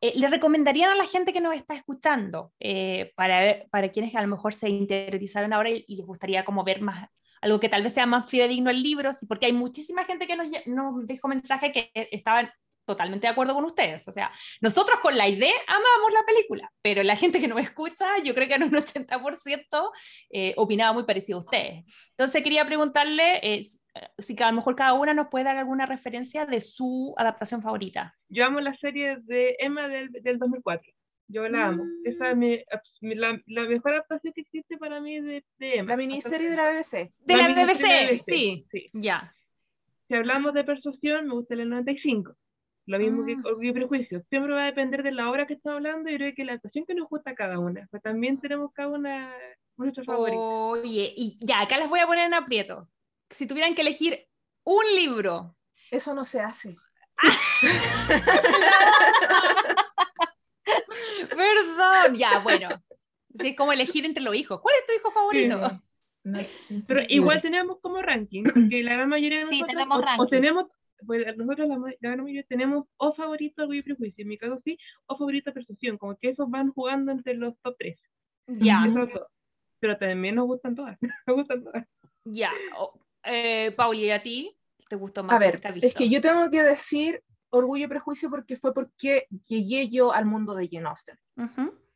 eh, 0.00 0.12
le 0.16 0.28
recomendarían 0.28 0.90
a 0.90 0.94
la 0.96 1.06
gente 1.06 1.32
que 1.32 1.40
nos 1.40 1.54
está 1.54 1.74
escuchando, 1.74 2.52
eh, 2.60 3.12
para, 3.16 3.64
para 3.70 3.88
quienes 3.90 4.14
a 4.14 4.22
lo 4.22 4.28
mejor 4.28 4.52
se 4.52 4.68
interiorizaron 4.68 5.52
ahora 5.52 5.70
y, 5.70 5.84
y 5.86 5.96
les 5.96 6.06
gustaría 6.06 6.44
como 6.44 6.64
ver 6.64 6.80
más, 6.80 7.08
algo 7.40 7.60
que 7.60 7.68
tal 7.68 7.82
vez 7.82 7.92
sea 7.92 8.06
más 8.06 8.28
fidedigno 8.28 8.70
al 8.70 8.82
libro, 8.82 9.10
porque 9.28 9.46
hay 9.46 9.52
muchísima 9.52 10.04
gente 10.04 10.26
que 10.26 10.36
nos, 10.36 10.46
nos 10.66 11.06
dejó 11.06 11.28
mensaje 11.28 11.72
que 11.72 11.90
estaban 11.94 12.50
totalmente 12.88 13.26
de 13.28 13.30
acuerdo 13.30 13.54
con 13.54 13.64
ustedes. 13.64 14.08
O 14.08 14.12
sea, 14.12 14.32
nosotros 14.60 14.98
con 15.00 15.16
la 15.16 15.28
idea 15.28 15.54
amamos 15.68 16.12
la 16.12 16.24
película, 16.26 16.72
pero 16.82 17.04
la 17.04 17.14
gente 17.14 17.38
que 17.40 17.46
nos 17.46 17.60
escucha, 17.60 18.04
yo 18.24 18.34
creo 18.34 18.48
que 18.48 18.54
en 18.54 18.64
un 18.64 18.72
80% 18.72 19.90
eh, 20.30 20.54
opinaba 20.56 20.92
muy 20.92 21.04
parecido 21.04 21.38
a 21.38 21.42
ustedes. 21.42 21.84
Entonces 22.10 22.42
quería 22.42 22.66
preguntarle 22.66 23.38
eh, 23.42 23.62
si- 23.62 23.78
si 24.18 24.42
a 24.42 24.46
lo 24.50 24.56
mejor 24.56 24.74
cada 24.74 24.94
una 24.94 25.14
nos 25.14 25.28
puede 25.28 25.44
dar 25.44 25.56
alguna 25.56 25.86
referencia 25.86 26.46
de 26.46 26.60
su 26.60 27.14
adaptación 27.16 27.62
favorita. 27.62 28.16
Yo 28.28 28.44
amo 28.44 28.60
la 28.60 28.74
serie 28.76 29.18
de 29.22 29.56
Emma 29.58 29.88
del, 29.88 30.10
del 30.10 30.38
2004. 30.38 30.92
Yo 31.30 31.46
la 31.48 31.66
amo. 31.66 31.84
Mm. 31.84 32.06
Esa 32.06 32.30
es 32.30 32.36
mi, 32.38 33.14
la, 33.14 33.38
la 33.46 33.62
mejor 33.64 33.92
adaptación 33.92 34.32
que 34.32 34.40
existe 34.40 34.78
para 34.78 34.98
mí 35.00 35.20
de, 35.20 35.44
de 35.58 35.74
Emma. 35.78 35.90
La 35.90 35.96
miniserie 35.98 36.48
de 36.48 36.56
la 36.56 36.70
BBC. 36.70 37.12
De 37.18 37.36
la, 37.36 37.48
miniserie 37.48 37.66
BBC, 38.06 38.06
de 38.06 38.12
BBC, 38.14 38.22
sí. 38.24 38.66
sí. 38.70 38.90
Ya. 38.94 39.34
Si 40.08 40.14
hablamos 40.14 40.54
de 40.54 40.64
persuasión, 40.64 41.26
me 41.26 41.34
gusta 41.34 41.52
el 41.52 41.68
95. 41.68 42.34
Lo 42.88 42.98
mismo 42.98 43.24
que 43.26 43.36
Mm. 43.36 43.44
Orgullo 43.46 43.70
y 43.70 43.74
Prejuicio. 43.74 44.22
Siempre 44.30 44.52
va 44.54 44.62
a 44.62 44.66
depender 44.66 45.02
de 45.02 45.12
la 45.12 45.30
obra 45.30 45.46
que 45.46 45.54
estamos 45.54 45.76
hablando 45.76 46.10
y 46.10 46.16
creo 46.16 46.32
que 46.34 46.44
la 46.44 46.54
actuación 46.54 46.84
que 46.86 46.94
nos 46.94 47.08
gusta 47.08 47.30
a 47.30 47.34
cada 47.34 47.58
una. 47.58 47.86
Pero 47.90 48.00
también 48.00 48.40
tenemos 48.40 48.72
cada 48.72 48.88
una 48.88 49.32
nuestra 49.76 50.04
favorita. 50.04 50.38
Oye, 50.40 51.12
y 51.16 51.38
ya, 51.40 51.60
acá 51.60 51.78
les 51.78 51.88
voy 51.88 52.00
a 52.00 52.06
poner 52.06 52.26
en 52.26 52.34
aprieto. 52.34 52.88
Si 53.30 53.46
tuvieran 53.46 53.74
que 53.74 53.82
elegir 53.82 54.26
un 54.64 54.84
libro, 54.96 55.54
Eso 55.90 56.14
no 56.14 56.24
se 56.24 56.40
hace. 56.40 56.76
perdón, 61.28 62.14
ya, 62.16 62.38
bueno. 62.40 62.68
Sí, 63.34 63.48
es 63.48 63.56
como 63.56 63.72
elegir 63.72 64.04
entre 64.04 64.22
los 64.22 64.34
hijos. 64.34 64.60
¿Cuál 64.60 64.74
es 64.80 64.86
tu 64.86 64.92
hijo 64.94 65.10
favorito? 65.10 65.68
Sí. 65.68 65.76
No, 66.24 66.38
Pero 66.86 67.00
igual 67.08 67.40
tenemos 67.40 67.78
como 67.80 68.02
ranking, 68.02 68.44
porque 68.44 68.82
la 68.82 68.94
gran 68.94 69.08
mayoría 69.08 69.38
de 69.40 69.46
Sí, 69.46 69.60
nosotros, 69.60 69.74
tenemos 69.76 69.96
o- 69.96 70.00
o, 70.00 70.04
ranking. 70.04 70.26
tenemos, 70.28 70.66
pues 71.06 71.36
nosotros 71.36 71.68
la, 71.68 71.78
ma- 71.78 71.90
la 72.00 72.10
gran 72.10 72.22
mayoría 72.22 72.44
tenemos 72.48 72.86
o 72.96 73.14
favorito 73.14 73.62
Orgullo 73.62 73.80
y 73.80 73.82
Prejuicio, 73.82 74.22
en 74.22 74.28
mi 74.28 74.38
caso 74.38 74.60
sí, 74.64 74.78
o 75.06 75.16
favorito 75.16 75.52
Persuasión, 75.52 75.98
como 75.98 76.16
que 76.16 76.30
esos 76.30 76.48
van 76.50 76.72
jugando 76.72 77.12
entre 77.12 77.34
los 77.34 77.58
top 77.60 77.76
3. 77.78 78.00
Ya, 78.46 78.80
Pero 79.80 79.96
también 79.98 80.34
nos 80.34 80.46
gustan 80.46 80.74
todas, 80.74 80.96
nos 81.26 81.36
gustan 81.36 81.62
todas. 81.64 81.86
ya. 82.24 82.52
O- 82.76 82.98
eh, 83.24 83.72
Pauli, 83.76 84.06
¿y 84.06 84.10
a 84.10 84.22
ti? 84.22 84.56
¿Te 84.88 84.96
gustó 84.96 85.22
más? 85.22 85.36
A 85.36 85.38
ver, 85.38 85.60
que 85.60 85.86
es 85.86 85.94
que 85.94 86.08
yo 86.08 86.20
tengo 86.20 86.50
que 86.50 86.62
decir 86.62 87.22
Orgullo 87.50 87.84
y 87.84 87.88
Prejuicio 87.88 88.30
porque 88.30 88.56
fue 88.56 88.72
porque 88.74 89.26
llegué 89.48 89.88
yo 89.88 90.12
al 90.12 90.24
mundo 90.24 90.54
de 90.54 90.68
Jane 90.70 90.88
Austen. 90.88 91.18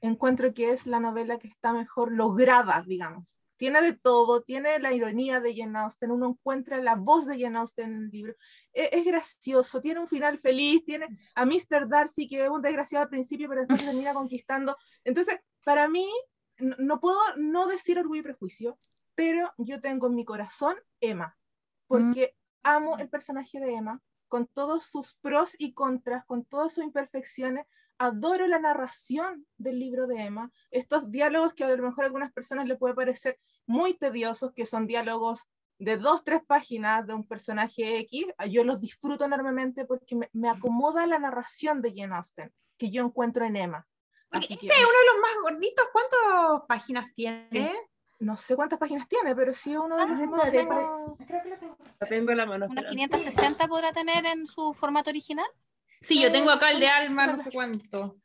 Encuentro 0.00 0.52
que 0.52 0.70
es 0.72 0.86
la 0.86 1.00
novela 1.00 1.38
que 1.38 1.48
está 1.48 1.72
mejor 1.72 2.12
lograda, 2.12 2.82
digamos. 2.86 3.38
Tiene 3.62 3.80
de 3.80 3.92
todo, 3.92 4.42
tiene 4.42 4.80
la 4.80 4.92
ironía 4.92 5.38
de 5.38 5.54
Jane 5.54 5.78
Austen, 5.78 6.10
uno 6.10 6.30
encuentra 6.30 6.78
la 6.78 6.96
voz 6.96 7.28
de 7.28 7.40
Jane 7.40 7.58
Austen 7.58 7.92
en 7.92 8.02
el 8.02 8.10
libro. 8.10 8.34
E- 8.72 8.90
Es, 8.90 9.04
gracioso, 9.04 9.80
tiene 9.80 10.00
un 10.00 10.08
final 10.08 10.40
feliz, 10.40 10.84
tiene 10.84 11.06
a 11.36 11.46
Mr. 11.46 11.86
Darcy 11.88 12.26
que 12.26 12.42
es 12.42 12.50
un 12.50 12.60
desgraciado 12.60 13.04
al 13.04 13.08
principio, 13.08 13.48
pero 13.48 13.60
después 13.60 13.84
termina 13.84 14.14
conquistando. 14.14 14.76
Entonces, 15.04 15.38
para 15.64 15.86
mí, 15.86 16.10
no, 16.58 16.74
no 16.80 16.98
puedo 16.98 17.20
no 17.36 17.68
decir 17.68 18.00
Orgullo 18.00 18.22
y 18.22 18.24
Prejuicio, 18.24 18.80
pero 19.14 19.52
yo 19.58 19.80
tengo 19.80 20.08
en 20.08 20.16
mi 20.16 20.24
corazón 20.24 20.74
Emma, 21.00 21.38
porque 21.86 22.34
amo 22.64 22.98
el 22.98 23.08
personaje 23.10 23.60
de 23.60 23.74
Emma, 23.74 24.02
con 24.26 24.48
todos 24.48 24.86
sus 24.86 25.14
pros 25.14 25.54
y 25.56 25.72
contras, 25.72 26.24
con 26.26 26.44
todas 26.44 26.72
sus 26.72 26.82
imperfecciones. 26.82 27.64
Adoro 27.98 28.48
la 28.48 28.58
narración 28.58 29.46
del 29.56 29.78
libro 29.78 30.08
de 30.08 30.22
Emma, 30.22 30.50
estos 30.72 31.12
diálogos 31.12 31.54
que 31.54 31.62
a 31.62 31.68
lo 31.68 31.80
mejor 31.80 32.02
a 32.02 32.06
algunas 32.08 32.32
personas 32.32 32.66
le 32.66 32.76
puede 32.76 32.96
parecer 32.96 33.38
muy 33.66 33.94
tediosos, 33.94 34.52
que 34.52 34.66
son 34.66 34.86
diálogos 34.86 35.48
de 35.78 35.96
dos, 35.96 36.22
tres 36.24 36.42
páginas 36.46 37.06
de 37.06 37.14
un 37.14 37.26
personaje 37.26 37.98
X, 38.00 38.26
yo 38.50 38.64
los 38.64 38.80
disfruto 38.80 39.24
enormemente 39.24 39.84
porque 39.84 40.14
me, 40.14 40.28
me 40.32 40.48
acomoda 40.48 41.06
la 41.06 41.18
narración 41.18 41.82
de 41.82 41.92
Jane 41.96 42.14
Austen, 42.14 42.52
que 42.78 42.90
yo 42.90 43.04
encuentro 43.04 43.44
en 43.44 43.56
Emma. 43.56 43.86
Así 44.30 44.56
que- 44.56 44.66
ese 44.66 44.74
es 44.74 44.80
uno 44.80 44.88
de 44.88 45.06
los 45.12 45.20
más 45.20 45.32
gorditos. 45.42 45.86
¿Cuántas 45.92 46.66
páginas 46.68 47.06
tiene? 47.14 47.72
no 48.20 48.36
sé 48.36 48.54
cuántas 48.54 48.78
páginas 48.78 49.08
tiene, 49.08 49.34
pero 49.34 49.52
sí 49.52 49.72
es 49.72 49.78
uno 49.78 49.96
de 49.96 50.06
los 50.06 50.12
Ah, 50.20 50.26
más... 50.26 50.50
tengo- 50.52 51.16
La 51.98 52.06
tengo 52.08 52.30
en 52.30 52.36
la 52.36 52.46
mano. 52.46 52.66
Unas 52.66 52.84
espera. 52.84 52.88
560 52.90 53.66
podrá 53.66 53.92
tener 53.92 54.24
en 54.26 54.46
su 54.46 54.72
formato 54.72 55.10
original. 55.10 55.46
Sí, 56.00 56.22
yo 56.22 56.30
tengo 56.30 56.50
acá 56.50 56.70
el 56.70 56.78
de 56.78 56.86
Alma, 56.86 57.26
no 57.26 57.36
sé 57.36 57.50
cuánto. 57.50 58.16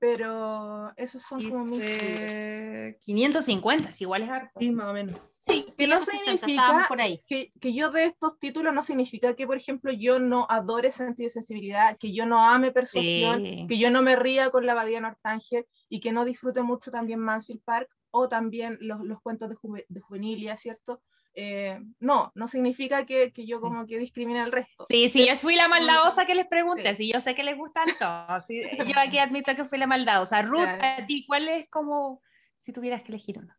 Pero 0.00 0.92
esos 0.96 1.22
son 1.22 1.48
como 1.48 1.64
mis 1.66 1.78
libros. 1.80 2.00
Dice 2.00 2.98
550, 3.04 3.92
si 3.92 4.04
igual 4.04 4.22
es 4.22 4.30
harto. 4.30 4.58
Sí, 4.58 4.70
más 4.70 4.86
o 4.88 4.92
menos. 4.94 5.20
Sí, 5.46 5.66
Que 5.76 5.86
no 5.86 5.98
560, 5.98 6.38
significa 6.46 6.84
por 6.88 7.00
ahí. 7.00 7.22
que, 7.26 7.52
que 7.60 7.72
yo 7.74 7.90
de 7.90 8.04
estos 8.04 8.38
títulos 8.38 8.72
no 8.74 8.82
significa 8.82 9.34
que, 9.34 9.46
por 9.46 9.56
ejemplo, 9.56 9.90
yo 9.92 10.18
no 10.18 10.46
adore 10.50 10.90
sentido 10.92 11.26
de 11.26 11.30
sensibilidad, 11.30 11.96
que 11.98 12.12
yo 12.12 12.26
no 12.26 12.40
ame 12.46 12.72
persuasión, 12.72 13.42
Sí. 13.42 13.66
que 13.68 13.78
yo 13.78 13.90
no 13.90 14.02
me 14.02 14.16
ría 14.16 14.50
con 14.50 14.66
la 14.66 14.72
abadía 14.72 15.00
Northanger 15.00 15.66
y 15.88 16.00
que 16.00 16.12
no 16.12 16.24
disfrute 16.24 16.62
mucho 16.62 16.90
también 16.90 17.20
Mansfield 17.20 17.62
Park 17.64 17.88
o 18.10 18.28
también 18.28 18.76
los, 18.80 19.00
los 19.00 19.20
cuentos 19.22 19.48
de, 19.48 19.54
juve- 19.56 19.86
de 19.88 20.00
juvenilia, 20.00 20.56
¿cierto? 20.56 21.02
Eh, 21.34 21.80
no, 22.00 22.32
no 22.34 22.48
significa 22.48 23.06
que, 23.06 23.32
que 23.32 23.46
yo 23.46 23.60
como 23.60 23.86
que 23.86 23.98
discrimine 23.98 24.40
al 24.40 24.50
resto. 24.52 24.84
Sí, 24.88 25.08
sí, 25.08 25.26
yo 25.28 25.36
fui 25.36 25.54
la 25.54 25.68
maldadosa 25.68 26.26
que 26.26 26.34
les 26.34 26.46
pregunté, 26.48 26.90
Sí. 26.96 27.06
sí, 27.06 27.12
yo 27.12 27.20
sé 27.20 27.34
que 27.34 27.44
les 27.44 27.56
gustan 27.56 27.84
todos. 28.00 28.44
sí, 28.46 28.62
yo 28.86 28.94
aquí 28.98 29.18
admito 29.18 29.54
que 29.54 29.64
fui 29.64 29.78
la 29.78 29.86
maldadosa. 29.86 30.42
Ruth, 30.42 30.62
Claro. 30.64 31.02
a 31.02 31.06
ti, 31.06 31.24
¿cuál 31.26 31.48
es 31.48 31.68
como, 31.70 32.20
si 32.58 32.72
tuvieras 32.72 33.02
que 33.02 33.08
elegir 33.12 33.38
uno? 33.38 33.54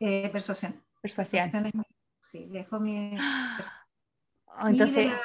Eh, 0.00 0.28
persuasión. 0.30 0.84
Persuasión. 1.00 1.50
Persuasión 1.50 1.66
es 1.66 1.74
mi- 1.74 1.96
sí, 2.20 2.46
dejo 2.50 2.78
mi... 2.80 3.16
Oh, 4.56 4.68
entonces, 4.68 4.98
Y 5.06 5.08
de, 5.08 5.10
la- 5.10 5.20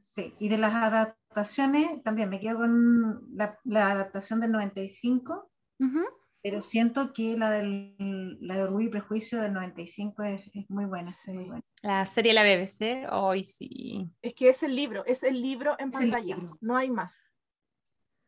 sí, 0.00 0.34
y 0.40 0.48
de 0.48 0.58
las 0.58 0.74
adaptaciones, 0.74 2.02
también 2.02 2.28
me 2.28 2.40
quedo 2.40 2.58
con 2.58 3.22
la, 3.36 3.58
la 3.64 3.90
adaptación 3.92 4.40
del 4.40 4.50
95, 4.50 5.50
ujú. 5.78 6.00
Pero 6.44 6.60
siento 6.60 7.14
que 7.14 7.38
la, 7.38 7.50
del, 7.50 7.96
la 8.40 8.56
de 8.56 8.62
Orgullo 8.64 8.88
y 8.88 8.90
Prejuicio 8.90 9.40
del 9.40 9.54
95 9.54 10.22
es, 10.24 10.42
es 10.52 10.68
muy 10.68 10.84
buena. 10.84 11.08
es 11.08 11.16
muy 11.28 11.44
Sí. 11.44 11.48
buena. 11.48 11.62
la 11.82 12.04
serie 12.06 12.32
de 12.32 12.34
la 12.34 12.42
BBC, 12.44 13.08
hoy 13.10 13.44
sí. 13.44 14.10
Es 14.20 14.34
que 14.34 14.50
es 14.50 14.62
el 14.62 14.76
libro, 14.76 15.04
es 15.06 15.22
el 15.22 15.40
libro 15.40 15.74
en 15.78 15.90
pantalla, 15.90 16.36
libro. 16.36 16.58
no 16.60 16.76
hay 16.76 16.90
más. 16.90 17.18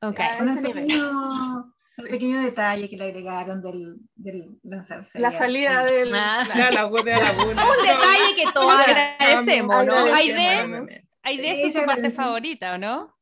Ok. 0.03 0.19
A 0.19 0.39
Con 0.39 0.49
ese 0.49 0.59
el 0.59 0.65
nivel. 0.65 0.87
pequeño, 0.87 1.75
Sí. 1.77 2.03
pequeño 2.11 2.41
detalle 2.41 2.89
que 2.91 2.97
le 2.97 3.05
agregaron 3.05 3.61
del, 3.63 3.97
del 4.15 4.59
lanzarse. 4.63 5.19
La 5.21 5.29
al- 5.29 5.35
salida 5.35 5.81
al- 5.81 5.87
del... 5.87 6.15
Ah. 6.15 6.45
la 6.49 6.55
la 6.71 6.71
laguna. 6.71 7.19
Un 7.45 7.49
detalle 7.83 8.35
que 8.37 8.45
todos 8.55 8.73
agradecemos, 8.81 9.85
¿no? 9.87 9.93
Agradecemos 9.95 10.89
Aide, 11.29 11.43
enormemente. 11.43 11.51
Aide 11.51 11.73
Sí, 11.73 11.79
tu 11.81 11.87
parte 11.87 12.11
favorita, 12.11 12.75
¿o 12.75 12.79
no? 12.79 13.17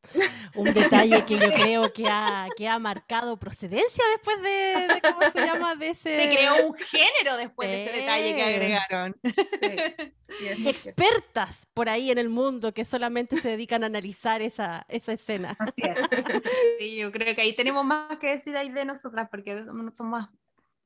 Un 0.55 0.73
detalle 0.75 1.25
que 1.25 1.39
yo 1.39 1.49
creo 1.51 1.93
que 1.93 2.07
ha, 2.09 2.49
que 2.57 2.69
ha 2.69 2.79
marcado 2.79 3.39
procedencia 3.39 4.05
después 4.13 4.41
de, 4.43 4.95
de 4.95 5.01
¿cómo 5.03 5.21
se 5.33 5.41
llama? 5.47 5.75
De 5.75 5.91
ese... 5.91 6.29
Se 6.29 6.37
creó 6.37 6.67
un 6.69 6.75
género 6.75 7.37
después 7.37 7.69
de 7.69 7.77
ese 7.85 7.93
detalle 7.93 8.35
que 8.35 8.41
Eh. 8.41 8.45
agregaron. 8.45 9.17
Sí, 9.25 9.85
sí, 10.39 10.47
es 10.49 10.59
muy 10.59 10.75
cierto. 10.75 11.03
expertas 11.03 11.67
por 11.75 11.89
ahí 11.89 12.11
en 12.11 12.19
el 12.19 12.29
mundo 12.29 12.75
que 12.75 12.85
solamente 12.85 13.37
se 13.37 13.49
dedican 13.51 13.83
a 13.83 13.87
analizar 13.87 14.43
esa, 14.43 14.85
esa 14.89 15.13
escena. 15.13 15.57
Así 15.59 15.87
es. 15.87 15.99
Sí, 16.79 16.97
yo 16.97 17.11
creo 17.13 17.35
que 17.35 17.41
ahí 17.43 17.55
tenemos 17.55 17.85
más 17.85 18.19
que 18.19 18.29
decir 18.29 18.57
ahí 18.57 18.69
de 18.71 18.85
nosotras, 18.85 19.29
porque 19.31 19.65
somos 19.65 19.93
más, 20.01 20.29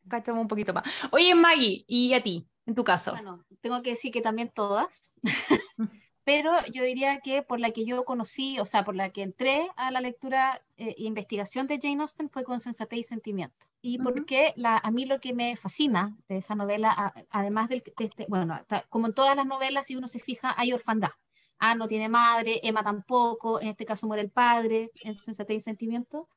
cachamos 0.08 0.42
un 0.42 0.48
poquito 0.48 0.72
más. 0.72 0.84
Oye, 1.10 1.34
Maggie, 1.34 1.84
¿y 1.86 2.14
a 2.14 2.22
ti, 2.22 2.48
en 2.66 2.74
tu 2.74 2.84
caso? 2.84 3.12
Bueno, 3.12 3.44
tengo 3.60 3.82
que 3.82 3.90
decir 3.90 4.12
que 4.12 4.20
también 4.20 4.50
todas, 4.54 5.12
pero 6.28 6.52
yo 6.74 6.82
diría 6.84 7.20
que 7.20 7.42
por 7.42 7.59
la 7.59 7.70
que 7.70 7.86
yo 7.86 8.05
conocí, 8.05 8.59
o 8.60 8.66
sea, 8.66 8.84
por 8.84 8.94
la 8.94 9.09
que 9.10 9.22
entré 9.22 9.66
a 9.76 9.90
la 9.90 10.02
lectura 10.02 10.60
eh, 10.76 10.94
e 10.98 11.05
investigación 11.05 11.66
de 11.66 11.78
Jane 11.80 12.02
Austen 12.02 12.28
fue 12.28 12.44
con 12.44 12.60
Sensatez 12.60 12.98
y 12.98 13.02
Sentimiento. 13.02 13.66
Y 13.80 13.96
Ujú. 13.98 14.05
porque 14.05 14.52
la, 14.56 14.76
a 14.76 14.90
mí 14.90 15.06
lo 15.06 15.20
que 15.20 15.32
me 15.32 15.56
fascina 15.56 16.14
de 16.28 16.36
esa 16.36 16.55
novela, 16.55 16.92
a- 16.94 17.14
además 17.30 17.70
del, 17.70 17.82
de 17.96 18.05
este, 18.05 18.26
bueno, 18.28 18.60
como 18.90 19.06
en 19.06 19.14
todas 19.14 19.34
las 19.36 19.46
novelas, 19.46 19.86
si 19.86 19.96
uno 19.96 20.06
se 20.06 20.18
fija, 20.18 20.55
hay 20.59 20.72
orfandad. 20.74 21.12
Ah, 21.59 21.74
no 21.74 21.88
tiene 21.88 22.10
madre, 22.10 22.60
Emma 22.62 22.84
tampoco, 22.84 23.59
en 23.60 23.68
este 23.68 23.86
caso 23.86 24.06
muere 24.06 24.22
el 24.22 24.30
padre, 24.30 24.90
en 25.02 25.16
Sensatez 25.16 25.56
y 25.56 25.60
Sentimiento. 25.60 26.28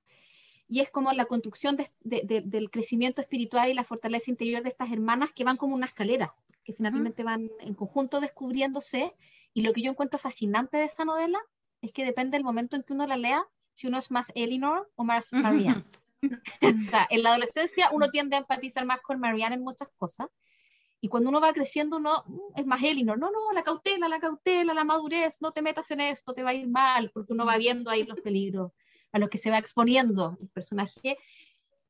Y 0.70 0.80
es 0.80 0.90
como 0.90 1.12
la 1.12 1.26
construcción 1.26 1.76
de- 1.76 1.92
de- 2.00 2.22
de- 2.24 2.42
del 2.42 2.70
crecimiento 2.72 3.20
espiritual 3.22 3.70
y 3.70 3.74
la 3.74 3.84
fortaleza 3.84 4.32
interior 4.32 4.64
de 4.64 4.70
estas 4.70 4.90
hermanas 4.90 5.32
que 5.34 5.44
van 5.44 5.58
como 5.58 5.76
una 5.76 5.86
escalera, 5.86 6.34
que 6.64 6.72
finalmente 6.72 7.24
van 7.24 7.50
en 7.60 7.74
conjunto 7.74 8.22
descubriéndose. 8.22 9.14
Y 9.54 9.62
lo 9.62 9.74
que 9.74 9.82
yo 9.82 9.92
encuentro 9.92 10.18
fascinante 10.18 10.78
de 10.78 10.86
esta 10.86 11.06
novela 11.06 11.40
es 11.82 11.92
que 11.92 12.06
depende 12.06 12.38
del 12.38 12.44
momento 12.44 12.76
en 12.76 12.84
que 12.84 12.94
uno 12.94 13.08
la 13.08 13.18
lea, 13.18 13.44
si 13.74 13.88
uno 13.88 13.98
es 13.98 14.12
más 14.12 14.32
Elinor 14.36 14.90
o 14.96 15.04
más 15.04 15.32
Marianne. 15.34 15.86
o 16.62 16.82
sea, 16.82 17.08
en 17.10 17.24
la 17.24 17.30
adolescencia 17.30 17.90
uno 17.92 18.10
tiende 18.10 18.36
a 18.36 18.40
empatizar 18.40 18.86
más 18.86 19.02
con 19.02 19.20
Marianne 19.20 19.56
en 19.56 19.64
muchas 19.64 19.90
cosas. 19.98 20.28
Y 21.04 21.08
cuando 21.08 21.30
uno 21.30 21.42
va 21.42 21.52
creciendo, 21.52 21.98
uno 21.98 22.24
mm, 22.28 22.60
es 22.60 22.66
más 22.66 22.84
Elinor. 22.84 23.18
No, 23.18 23.32
no, 23.32 23.52
la 23.54 23.64
cautela, 23.64 24.08
la 24.08 24.20
cautela, 24.20 24.74
la 24.74 24.84
madurez, 24.84 25.38
no 25.42 25.52
te 25.52 25.64
metas 25.64 25.90
en 25.92 26.02
esto, 26.02 26.34
te 26.34 26.44
va 26.44 26.52
a 26.52 26.54
ir 26.54 26.68
mal, 26.68 27.10
porque 27.12 27.34
uno 27.34 27.46
va 27.46 27.58
viendo 27.58 27.90
ahí 27.90 28.04
los 28.04 28.20
peligros 28.22 28.72
a 29.12 29.20
los 29.20 29.30
que 29.30 29.38
se 29.38 29.50
va 29.50 29.58
exponiendo 29.58 30.38
el 30.40 30.50
personaje. 30.50 31.18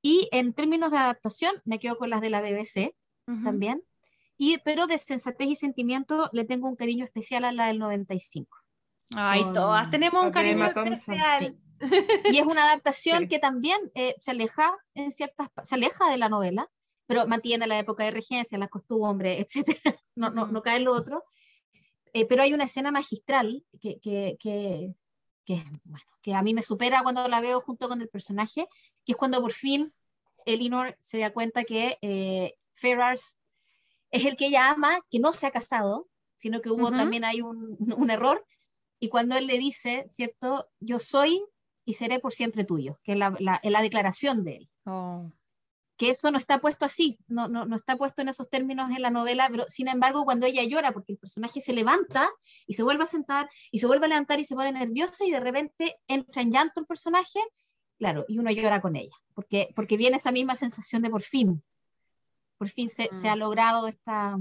Y 0.02 0.28
en 0.32 0.54
términos 0.54 0.92
de 0.92 0.98
adaptación, 0.98 1.62
me 1.66 1.80
quedo 1.80 1.98
con 1.98 2.10
las 2.10 2.22
de 2.22 2.30
la 2.30 2.42
BBC 2.42 2.96
también. 3.44 3.84
Y, 4.44 4.58
pero 4.66 4.88
de 4.88 4.98
sensatez 4.98 5.48
y 5.50 5.56
sentimiento 5.56 6.28
le 6.34 6.46
tengo 6.46 6.68
un 6.68 6.76
cariño 6.76 7.06
especial 7.06 7.44
a 7.46 7.52
la 7.52 7.68
del 7.68 7.78
95. 7.78 8.58
Ay, 9.14 9.44
Con- 9.44 9.54
todas 9.54 9.88
tenemos 9.92 10.26
un 10.26 10.32
cariño 10.32 10.66
especial. 10.66 11.56
Y 12.34 12.38
es 12.38 12.46
una 12.46 12.64
adaptación 12.64 13.20
Sí. 13.20 13.28
que 13.28 13.38
también 13.40 13.80
eh, 13.94 14.16
se 14.20 14.32
aleja 14.32 14.76
en 14.96 15.12
ciertas 15.12 15.50
se 15.64 15.76
aleja 15.76 16.10
de 16.10 16.18
la 16.18 16.28
novela, 16.30 16.70
pero 17.08 17.28
mantiene 17.28 17.68
la 17.68 17.78
época 17.78 18.04
de 18.04 18.12
regencia, 18.12 18.58
las 18.58 18.70
costumbres, 18.70 19.40
etcétera. 19.46 19.80
No, 20.16 20.30
no, 20.32 20.48
no 20.48 20.62
cae 20.64 20.78
en 20.78 20.86
lo 20.86 20.94
otro. 20.94 21.24
Eh, 22.14 22.26
pero 22.26 22.42
hay 22.42 22.54
una 22.54 22.64
escena 22.66 22.92
magistral 22.92 23.64
que, 23.80 24.00
que, 24.00 24.38
que, 24.40 24.94
que, 25.46 25.64
bueno, 25.84 26.06
que 26.24 26.34
a 26.34 26.42
mí 26.42 26.54
me 26.56 26.64
supera 26.64 27.04
cuando 27.04 27.28
la 27.28 27.42
veo 27.42 27.62
junto 27.62 27.88
con 27.88 28.02
el 28.02 28.10
personaje, 28.10 28.68
que 29.06 29.12
es 29.14 29.18
cuando 29.18 29.40
por 29.40 29.52
fin 29.54 29.94
Elinor 30.46 30.98
se 31.00 31.20
da 31.20 31.32
cuenta 31.32 31.64
que 31.64 31.98
eh, 32.02 32.56
Ferrars 32.74 33.36
es 34.12 34.26
el 34.26 34.36
que 34.36 34.48
ella 34.48 34.70
ama, 34.72 35.00
que 35.10 35.20
no 35.20 35.32
se 35.34 35.48
ha 35.48 35.52
casado, 35.52 36.08
sino 36.36 36.62
que 36.62 36.70
hubo 36.70 36.90
también 36.98 37.24
hay 37.24 37.42
un, 37.42 37.78
un 37.98 38.10
error. 38.10 38.46
Y 39.00 39.10
cuando 39.10 39.36
él 39.36 39.48
le 39.48 39.58
dice, 39.58 40.06
¿cierto? 40.08 40.70
Yo 40.80 41.00
soy 41.00 41.44
y 41.86 41.94
seré 41.94 42.20
por 42.20 42.34
siempre 42.34 42.64
tuyo, 42.64 43.00
que 43.04 43.14
es 43.14 43.18
la, 43.18 43.34
la- 43.40 43.60
es 43.64 43.72
la 43.72 43.82
declaración 43.82 44.44
de 44.44 44.58
él. 44.58 44.70
Oh. 44.86 45.32
Que 45.98 46.10
eso 46.10 46.32
no 46.32 46.38
está 46.40 46.60
puesto 46.60 46.84
así, 46.86 47.20
no, 47.28 47.48
no, 47.48 47.66
no 47.66 47.76
está 47.76 47.96
puesto 47.96 48.22
en 48.24 48.30
esos 48.30 48.50
términos 48.50 48.90
en 48.90 49.02
la 49.04 49.12
novela, 49.12 49.48
pero 49.52 49.66
sin 49.68 49.88
embargo 49.88 50.24
cuando 50.26 50.48
ella 50.48 50.64
llora, 50.64 50.92
porque 50.94 51.14
el 51.14 51.20
personaje 51.20 51.60
se 51.62 51.74
levanta 51.74 52.28
y 52.66 52.74
se 52.74 52.82
vuelve 52.82 53.04
a 53.04 53.08
sentar 53.08 53.50
y 53.72 53.78
se 53.78 53.86
vuelve 53.86 54.06
a 54.06 54.10
levantar 54.10 54.40
y 54.40 54.46
se 54.46 54.56
pone 54.56 54.72
nerviosa 54.72 55.26
y 55.26 55.32
de 55.32 55.40
repente 55.40 55.98
entra 56.08 56.42
en 56.42 56.52
llanto 56.52 56.80
el 56.80 56.88
personaje, 56.88 57.40
claro, 58.00 58.26
y 58.28 58.40
uno 58.40 58.50
llora 58.50 58.82
con 58.82 58.96
ella, 58.96 59.16
porque, 59.36 59.72
porque 59.76 59.96
viene 59.96 60.18
esa 60.18 60.32
misma 60.32 60.56
sensación 60.56 61.04
de 61.04 61.12
por 61.12 61.22
fin, 61.22 61.64
por 62.62 62.70
fin 62.70 62.90
se, 62.90 63.10
se 63.12 63.28
ha 63.28 63.36
Mm. 63.36 63.40
logrado 63.40 63.88
esta, 63.88 64.38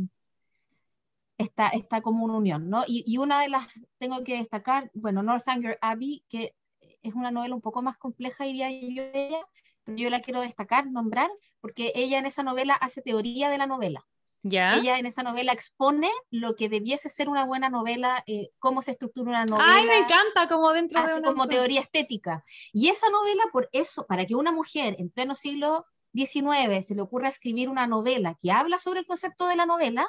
esta, 1.38 1.68
esta 1.68 2.02
común 2.02 2.30
unión, 2.30 2.68
¿no? 2.68 2.84
Y, 2.86 3.02
y 3.06 3.16
una 3.16 3.40
de 3.40 3.48
las, 3.48 3.66
tengo 3.96 4.22
que 4.24 4.36
destacar, 4.36 4.90
bueno, 4.92 5.22
Northanger 5.22 5.78
Abbey, 5.80 6.22
que 6.28 6.54
es 7.02 7.14
una 7.14 7.30
novela 7.30 7.54
un 7.54 7.62
poco 7.62 7.80
más 7.80 7.96
compleja, 7.96 8.44
diría 8.44 8.70
yo, 8.70 9.04
de 9.04 9.26
ella, 9.28 9.46
pero 9.84 9.96
yo 9.96 10.10
la 10.10 10.20
quiero 10.20 10.42
destacar, 10.42 10.84
nombrar, 10.90 11.30
porque 11.62 11.92
ella 11.94 12.18
en 12.18 12.26
esa 12.26 12.42
novela 12.42 12.74
hace 12.74 13.00
teoría 13.00 13.48
de 13.48 13.56
la 13.56 13.66
novela. 13.66 14.06
¿Ya? 14.42 14.74
Ella 14.74 14.98
en 14.98 15.06
esa 15.06 15.22
novela 15.22 15.54
expone 15.54 16.10
lo 16.30 16.56
que 16.56 16.68
debiese 16.68 17.08
ser 17.08 17.30
una 17.30 17.46
buena 17.46 17.70
novela, 17.70 18.22
eh, 18.26 18.50
cómo 18.58 18.82
se 18.82 18.90
estructura 18.90 19.30
una 19.30 19.46
novela. 19.46 19.66
Ay, 19.66 19.86
me 19.86 19.96
encanta, 19.96 20.46
como 20.46 20.70
dentro 20.72 21.00
de 21.00 21.06
hace 21.06 21.20
una... 21.20 21.28
como 21.30 21.48
teoría 21.48 21.80
estética. 21.80 22.44
Y 22.74 22.90
esa 22.90 23.08
novela, 23.08 23.44
por 23.50 23.70
eso, 23.72 24.06
para 24.06 24.26
que 24.26 24.34
una 24.34 24.52
mujer 24.52 24.96
en 24.98 25.08
pleno 25.08 25.34
siglo 25.34 25.86
XIX 26.14 26.82
se 26.82 26.94
le 26.94 27.02
ocurra 27.02 27.28
escribir 27.28 27.68
una 27.68 27.86
novela 27.86 28.36
que 28.40 28.50
habla 28.52 28.78
sobre 28.78 29.00
el 29.00 29.06
concepto 29.06 29.46
de 29.46 29.56
la 29.56 29.66
novela, 29.66 30.08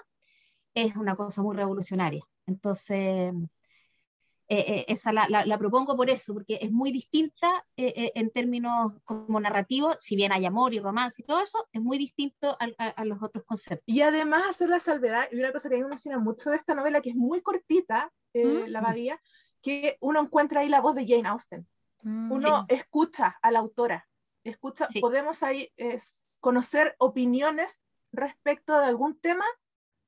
es 0.74 0.96
una 0.96 1.16
cosa 1.16 1.42
muy 1.42 1.56
revolucionaria. 1.56 2.24
Entonces, 2.48 3.34
eh, 4.48 4.66
eh, 4.68 4.86
esa 4.90 5.14
la, 5.14 5.28
la- 5.30 5.46
la 5.46 5.58
propongo 5.58 5.96
por 5.96 6.10
eso, 6.10 6.34
porque 6.34 6.60
es 6.62 6.72
muy 6.72 6.92
distinta 6.92 7.66
eh, 7.78 7.94
eh, 7.96 8.12
en 8.16 8.32
términos 8.32 8.94
como 9.06 9.40
narrativos, 9.40 9.98
si 10.02 10.16
bien 10.18 10.32
hay 10.34 10.46
amor 10.46 10.74
y 10.74 10.80
romance 10.80 11.22
y 11.22 11.26
todo 11.26 11.40
eso, 11.40 11.66
es 11.72 11.82
muy 11.82 11.98
distinto 11.98 12.58
al- 12.60 12.76
a, 12.78 12.88
a 12.90 13.06
los 13.06 13.22
otros 13.24 13.46
conceptos. 13.46 13.84
Y 13.88 14.02
además 14.02 14.44
hacer 14.50 14.70
la 14.70 14.80
salvedad, 14.82 15.28
y 15.32 15.40
una 15.40 15.54
cosa 15.54 15.70
que 15.70 15.76
a 15.76 15.78
mí 15.78 15.84
me 15.84 15.90
emociona 15.90 16.20
mucho 16.20 16.50
de 16.50 16.58
esta 16.58 16.76
novela, 16.76 17.00
que 17.02 17.12
es 17.12 17.16
muy 17.16 17.42
cortita, 17.42 18.12
eh, 18.34 18.46
¿Mm? 18.46 18.72
La 18.72 18.80
Abadía, 18.80 19.22
que 19.62 19.98
uno 20.02 20.20
encuentra 20.22 20.62
ahí 20.62 20.70
la 20.70 20.82
voz 20.82 20.96
de 20.96 21.08
Jane 21.08 21.28
Austen. 21.30 21.68
Mm, 22.04 22.32
Uno 22.32 22.66
escucha 22.68 23.38
a 23.42 23.52
la 23.52 23.60
autora, 23.60 24.08
escucha, 24.44 24.88
Sí. 24.90 25.00
podemos 25.00 25.44
ahí 25.44 25.70
es, 25.78 26.28
conocer 26.40 26.96
opiniones 26.98 27.84
respecto 28.12 28.80
de 28.80 28.86
algún 28.88 29.20
tema 29.20 29.46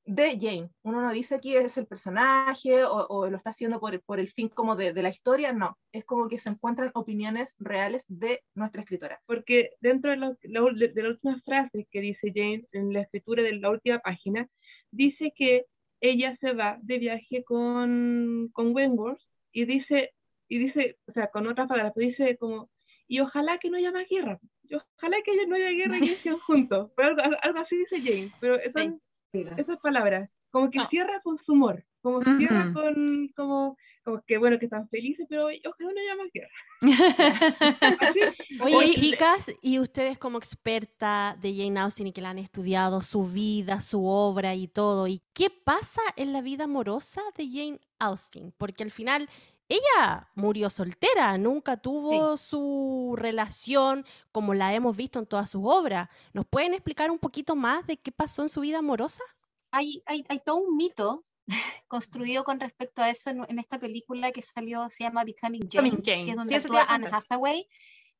de 0.06 0.38
Jane. 0.38 0.70
Uno 0.84 1.02
no 1.02 1.14
dice 1.14 1.36
aquí 1.36 1.56
es 1.56 1.78
el 1.78 1.88
personaje 1.88 2.84
o, 2.84 3.08
o 3.08 3.30
lo 3.30 3.38
está 3.38 3.52
haciendo 3.52 3.80
por, 3.80 4.02
por 4.04 4.20
el 4.20 4.30
fin 4.30 4.50
como 4.50 4.76
de, 4.76 4.92
de 4.92 5.02
la 5.02 5.08
historia, 5.10 5.54
no, 5.54 5.78
es 5.94 6.04
como 6.04 6.28
que 6.28 6.38
se 6.40 6.50
encuentran 6.50 6.92
opiniones 6.94 7.56
reales 7.60 8.04
de 8.10 8.42
nuestra 8.54 8.82
escritora. 8.82 9.22
porque 9.26 9.70
dentro 9.80 10.12
de, 10.12 10.18
lo- 10.18 10.38
la 10.42 10.62
ul- 10.62 10.94
de, 10.94 11.02
las 11.04 11.12
últimas 11.14 11.42
frases 11.46 11.86
que 11.90 12.02
dice 12.02 12.34
Jane 12.36 12.66
en 12.74 12.92
la 12.92 13.02
escritura 13.02 13.44
de 13.44 13.54
la 13.54 13.70
última 13.70 14.00
página, 14.00 14.50
dice 14.92 15.32
que 15.38 15.68
ella 16.02 16.36
se 16.42 16.52
va 16.52 16.78
de 16.82 16.98
viaje 16.98 17.46
con, 17.46 18.50
con 18.52 18.76
Wentworth 18.76 19.22
y 19.54 19.64
dice, 19.64 20.12
y 20.50 20.58
dice, 20.60 20.98
o 21.08 21.14
sea, 21.14 21.28
con 21.28 21.48
otras 21.48 21.70
palabras, 21.70 21.94
dice 21.96 22.36
como, 22.38 22.70
y 23.14 23.20
ojalá 23.20 23.60
que 23.60 23.70
no 23.70 23.78
haya 23.78 23.92
más 23.92 24.08
guerra, 24.10 24.40
y 24.68 24.74
ojalá 24.74 25.18
que 25.24 25.46
no 25.46 25.56
haya 25.56 25.70
guerra 25.70 25.98
y 25.98 26.02
que 26.02 26.14
estén 26.14 26.40
juntos, 26.48 26.90
pero 26.96 27.10
algo, 27.10 27.38
algo 27.44 27.60
así 27.60 27.76
dice 27.78 28.02
Jane, 28.02 28.32
pero 28.40 28.58
esas 28.58 29.80
palabras, 29.82 30.32
como 30.50 30.72
que 30.72 30.80
No. 30.80 30.88
cierra 30.90 31.22
con 31.22 31.38
su 31.46 31.52
humor, 31.54 31.84
como 32.02 32.22
que 32.22 32.36
cierra 32.38 32.74
con, 32.74 33.28
como, 33.36 33.78
como 34.04 34.22
que 34.26 34.40
bueno, 34.40 34.58
que 34.58 34.66
están 34.66 34.90
felices, 34.90 35.28
pero 35.30 35.46
ojalá 35.46 35.92
no 35.94 36.02
haya 36.02 36.16
más 36.16 36.32
guerra. 36.34 36.50
Así, 38.02 38.20
Oye, 38.64 38.76
Oye, 38.76 38.94
chicas, 38.96 39.52
y 39.62 39.78
ustedes 39.78 40.18
como 40.18 40.40
experta 40.40 41.38
de 41.40 41.56
Jane 41.56 41.80
Austen 41.80 42.08
y 42.08 42.14
que 42.14 42.22
la 42.22 42.32
han 42.32 42.40
estudiado, 42.40 43.02
su 43.02 43.26
vida, 43.26 43.80
su 43.80 44.08
obra 44.08 44.56
y 44.56 44.68
todo, 44.68 45.08
¿y 45.08 45.22
qué 45.34 45.52
pasa 45.52 46.02
en 46.16 46.34
la 46.34 46.42
vida 46.42 46.64
amorosa 46.64 47.22
de 47.38 47.48
Jane 47.48 47.80
Austen? 48.00 48.54
Porque 48.58 48.84
al 48.84 48.92
final 48.92 49.30
ella 49.74 50.30
murió 50.36 50.70
soltera, 50.70 51.38
nunca 51.38 51.78
tuvo 51.78 52.38
su 52.38 53.16
relación 53.18 54.06
como 54.32 54.54
la 54.54 54.74
hemos 54.74 54.96
visto 54.96 55.20
en 55.20 55.26
todas 55.26 55.50
sus 55.50 55.62
obras. 55.66 56.10
¿Nos 56.34 56.46
pueden 56.46 56.74
explicar 56.74 57.10
un 57.10 57.20
poquito 57.20 57.56
más 57.56 57.86
de 57.88 57.98
qué 57.98 58.12
pasó 58.12 58.44
en 58.44 58.50
su 58.50 58.62
vida 58.62 58.80
amorosa? 58.80 59.24
Hay, 59.72 60.04
hay, 60.06 60.24
hay 60.30 60.40
todo 60.40 60.58
un 60.58 60.78
mito 60.78 61.26
construido 61.88 62.44
con 62.44 62.60
respecto 62.60 63.02
a 63.02 63.10
eso 63.10 63.30
en, 63.32 63.44
en 63.48 63.60
esta 63.60 63.80
película 63.80 64.32
que 64.32 64.42
salió, 64.42 64.90
se 64.90 65.04
llama 65.04 65.24
Becoming 65.24 65.68
Jane, 65.70 65.90
Becoming 65.90 66.06
Jane, 66.06 66.26
que 66.26 66.32
es 66.32 66.38
donde 66.38 66.60
sí, 66.60 66.66
actúa 66.66 66.84
a 66.84 66.94
Anne. 66.94 67.10
Hathaway. 67.12 67.68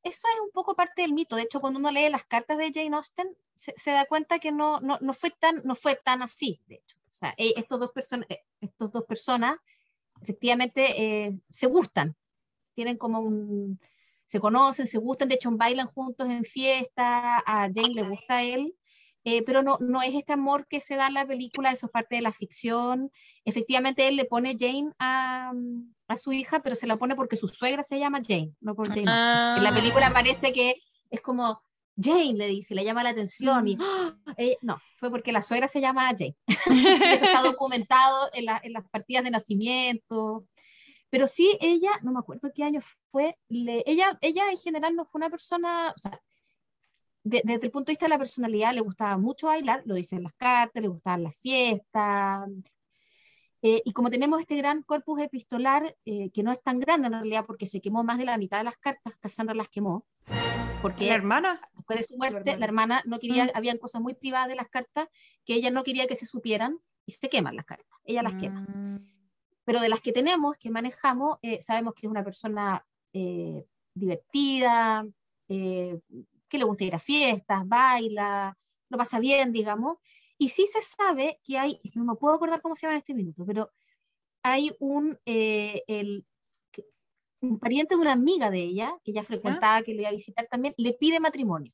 Eso 0.02 0.28
es 0.28 0.40
un 0.42 0.52
poco 0.52 0.76
parte 0.76 1.02
del 1.04 1.14
mito. 1.14 1.36
De 1.36 1.44
hecho, 1.44 1.62
cuando 1.62 1.80
uno 1.80 1.92
lee 1.92 2.10
las 2.10 2.26
cartas 2.26 2.58
de 2.58 2.72
Jane 2.74 2.96
Austen, 2.96 3.38
se, 3.56 3.74
se 3.78 3.92
da 3.92 4.06
cuenta 4.06 4.40
que 4.40 4.52
no, 4.52 4.82
no, 4.82 4.98
no, 5.00 5.14
fue 5.14 5.30
tan, 5.30 5.62
no 5.64 5.76
fue 5.76 5.96
tan 6.04 6.22
así, 6.22 6.60
de 6.68 6.76
hecho. 6.76 6.98
O 7.10 7.14
sea, 7.14 7.34
eh, 7.38 7.54
estos 7.56 7.80
dos, 7.80 7.92
personas 7.92 8.28
estos 8.60 8.92
dos 8.92 9.06
personas 9.06 9.58
efectivamente 10.24 10.82
eh, 11.04 11.32
se 11.50 11.68
gustan, 11.68 12.16
tienen 12.76 12.98
como 12.98 13.20
un... 13.20 13.80
Se 14.26 14.40
conocen, 14.40 14.88
se 14.88 14.98
gustan, 14.98 15.28
de 15.30 15.36
hecho 15.36 15.52
bailan 15.52 15.88
juntos 15.88 16.28
en 16.28 16.44
fiesta, 16.44 17.38
a 17.46 17.70
Jane 17.74 17.94
le 17.94 18.02
gusta 18.10 18.38
a 18.38 18.44
él, 18.44 18.74
eh, 19.26 19.44
pero 19.44 19.62
no, 19.62 19.78
no 19.80 20.02
es 20.02 20.14
este 20.16 20.34
amor 20.34 20.66
que 20.68 20.80
se 20.80 20.96
da 20.96 21.06
en 21.08 21.14
la 21.14 21.28
película, 21.28 21.72
eso 21.72 21.86
es 21.86 21.92
parte 21.92 22.16
de 22.16 22.22
la 22.22 22.32
ficción. 22.32 23.12
Efectivamente, 23.46 24.08
él 24.08 24.16
le 24.16 24.26
pone 24.26 24.56
Jane 24.58 24.92
a, 24.98 25.52
a 26.08 26.18
su 26.18 26.32
hija, 26.34 26.62
pero 26.64 26.74
se 26.76 26.88
la 26.88 26.98
pone 26.98 27.16
porque 27.16 27.36
su 27.38 27.48
suegra 27.48 27.84
se 27.84 28.00
llama 28.00 28.22
Jane, 28.28 28.54
no 28.60 28.74
por 28.76 28.88
Jane 28.88 29.02
Austen. 29.12 29.58
En 29.58 29.64
la 29.64 29.70
Ah. 29.70 29.76
película 29.76 30.12
parece 30.12 30.52
que 30.52 30.76
es 31.12 31.22
como 31.22 31.62
Jane, 31.96 32.34
le 32.34 32.48
dice, 32.48 32.74
le 32.76 32.84
llama 32.84 33.04
la 33.04 33.10
atención 33.12 33.68
y 33.68 33.78
¡ah! 33.80 34.16
Eh, 34.38 34.58
no, 34.62 34.82
fue 34.96 35.10
porque 35.12 35.32
la 35.32 35.44
suegra 35.44 35.68
se 35.68 35.80
llama 35.82 36.10
Jane. 36.18 36.36
Eso 37.16 37.26
está 37.26 37.42
documentado 37.44 38.30
en, 38.34 38.46
la- 38.46 38.62
en 38.64 38.74
las 38.74 38.88
partidas 38.90 39.24
de 39.24 39.32
nacimiento. 39.32 40.46
Pero 41.10 41.28
sí, 41.28 41.56
ella, 41.62 41.92
no 42.02 42.12
me 42.12 42.20
acuerdo 42.20 42.52
qué 42.56 42.64
año 42.64 42.82
fue, 43.12 43.38
le- 43.48 43.84
ella, 43.86 44.18
ella 44.22 44.50
en 44.50 44.58
general 44.58 44.96
no 44.96 45.06
fue 45.06 45.20
una 45.20 45.30
persona, 45.30 45.94
o 45.96 46.00
sea, 46.00 46.20
de- 47.24 47.42
desde 47.46 47.68
el 47.68 47.72
punto 47.72 47.88
de 47.88 47.92
vista 47.94 48.06
de 48.06 48.10
la 48.10 48.18
personalidad, 48.18 48.74
le 48.74 48.82
gustaba 48.82 49.16
mucho 49.18 49.48
bailar, 49.48 49.84
lo 49.86 49.94
dice 49.96 50.16
en 50.16 50.24
las 50.24 50.34
cartas, 50.34 50.82
le 50.82 50.88
gustaban 50.90 51.24
las 51.24 51.38
fiestas. 51.38 52.50
Eh, 53.62 53.82
y 53.86 53.94
como 53.94 54.10
tenemos 54.10 54.42
este 54.42 54.58
gran 54.58 54.82
corpus 54.84 55.22
epistolar, 55.22 55.96
eh, 56.04 56.32
que 56.32 56.44
no 56.44 56.52
es 56.52 56.62
tan 56.62 56.80
grande 56.80 57.08
en 57.08 57.14
realidad, 57.14 57.46
porque 57.46 57.66
se 57.68 57.80
quemó 57.80 58.04
más 58.04 58.18
de 58.18 58.26
la 58.26 58.38
mitad 58.38 58.58
de 58.58 58.66
las 58.66 58.78
cartas, 58.78 59.14
Cassandra 59.22 59.54
las 59.56 59.70
quemó, 59.70 60.06
porque 60.84 61.08
¿La 61.08 61.16
hermana? 61.16 61.62
después 61.76 62.00
de 62.00 62.06
su 62.06 62.18
muerte, 62.18 62.38
hermana. 62.52 62.60
la 62.60 62.66
hermana 62.66 63.02
no 63.06 63.20
quería, 63.20 63.46
Mm. 63.46 63.50
habían 63.56 63.78
cosas 63.80 64.02
muy 64.02 64.14
privadas 64.14 64.48
de 64.50 64.56
las 64.56 64.70
cartas 64.70 65.08
que 65.46 65.56
ella 65.56 65.72
no 65.72 65.84
quería 65.84 66.06
que 66.06 66.16
se 66.16 66.28
supieran 66.28 66.78
y 67.08 67.12
se 67.14 67.28
queman 67.30 67.56
las 67.56 67.66
cartas, 67.66 67.98
ella 68.04 68.22
las 68.22 68.36
quema. 68.36 68.62
Mm. 68.62 69.00
Pero 69.66 69.80
de 69.80 69.90
las 69.90 70.02
que 70.02 70.12
tenemos, 70.12 70.56
que 70.58 70.70
manejamos, 70.70 71.40
eh, 71.42 71.60
sabemos 71.62 71.94
que 71.96 72.06
es 72.06 72.12
una 72.12 72.24
persona 72.24 72.86
eh, 73.14 73.66
divertida, 73.96 75.06
eh, 75.48 76.00
que 76.50 76.58
le 76.58 76.64
gusta 76.66 76.84
ir 76.84 76.94
a 76.96 77.00
fiestas, 77.00 77.68
baila, 77.68 78.56
lo 78.90 78.98
pasa 78.98 79.20
bien, 79.20 79.52
digamos. 79.52 79.98
Y 80.38 80.50
sí 80.50 80.68
se 80.68 80.82
sabe 80.82 81.40
que 81.44 81.58
hay, 81.58 81.80
no 81.96 82.04
me 82.06 82.16
puedo 82.16 82.36
acordar 82.36 82.62
cómo 82.62 82.76
se 82.76 82.82
llama 82.86 82.96
en 82.96 83.00
este 83.00 83.14
minuto, 83.14 83.46
pero 83.46 83.72
hay 84.44 84.72
un, 84.80 85.18
eh, 85.26 85.84
el, 85.88 86.26
un 87.44 87.60
pariente 87.60 87.96
de 87.96 88.02
una 88.02 88.14
amiga 88.14 88.50
de 88.50 88.62
ella, 88.64 88.96
que 89.04 89.12
ella 89.12 89.24
frecuentaba, 89.24 89.82
que 89.84 89.94
le 89.94 90.02
iba 90.04 90.10
a 90.10 90.14
visitar 90.14 90.48
también, 90.50 90.74
le 90.78 90.94
pide 90.94 91.20
matrimonio. 91.20 91.74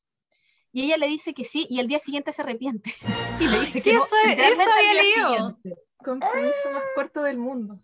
Y 0.71 0.83
ella 0.83 0.97
le 0.97 1.07
dice 1.07 1.33
que 1.33 1.43
sí, 1.43 1.65
y 1.69 1.79
el 1.79 1.87
día 1.87 1.99
siguiente 1.99 2.31
se 2.31 2.41
arrepiente. 2.41 2.93
y 3.39 3.47
le 3.47 3.59
dice 3.61 3.79
Sí, 3.79 3.91
que 3.91 3.95
no, 3.97 4.03
eso- 4.03 4.15
literalmente 4.27 4.63
eso 4.63 4.71
al 4.71 4.77
había 4.79 5.01
día 5.01 5.01
leído. 5.27 5.59
Compromiso 6.03 6.71
más 6.73 6.83
corto 6.95 7.23
del 7.23 7.37
mundo. 7.37 7.79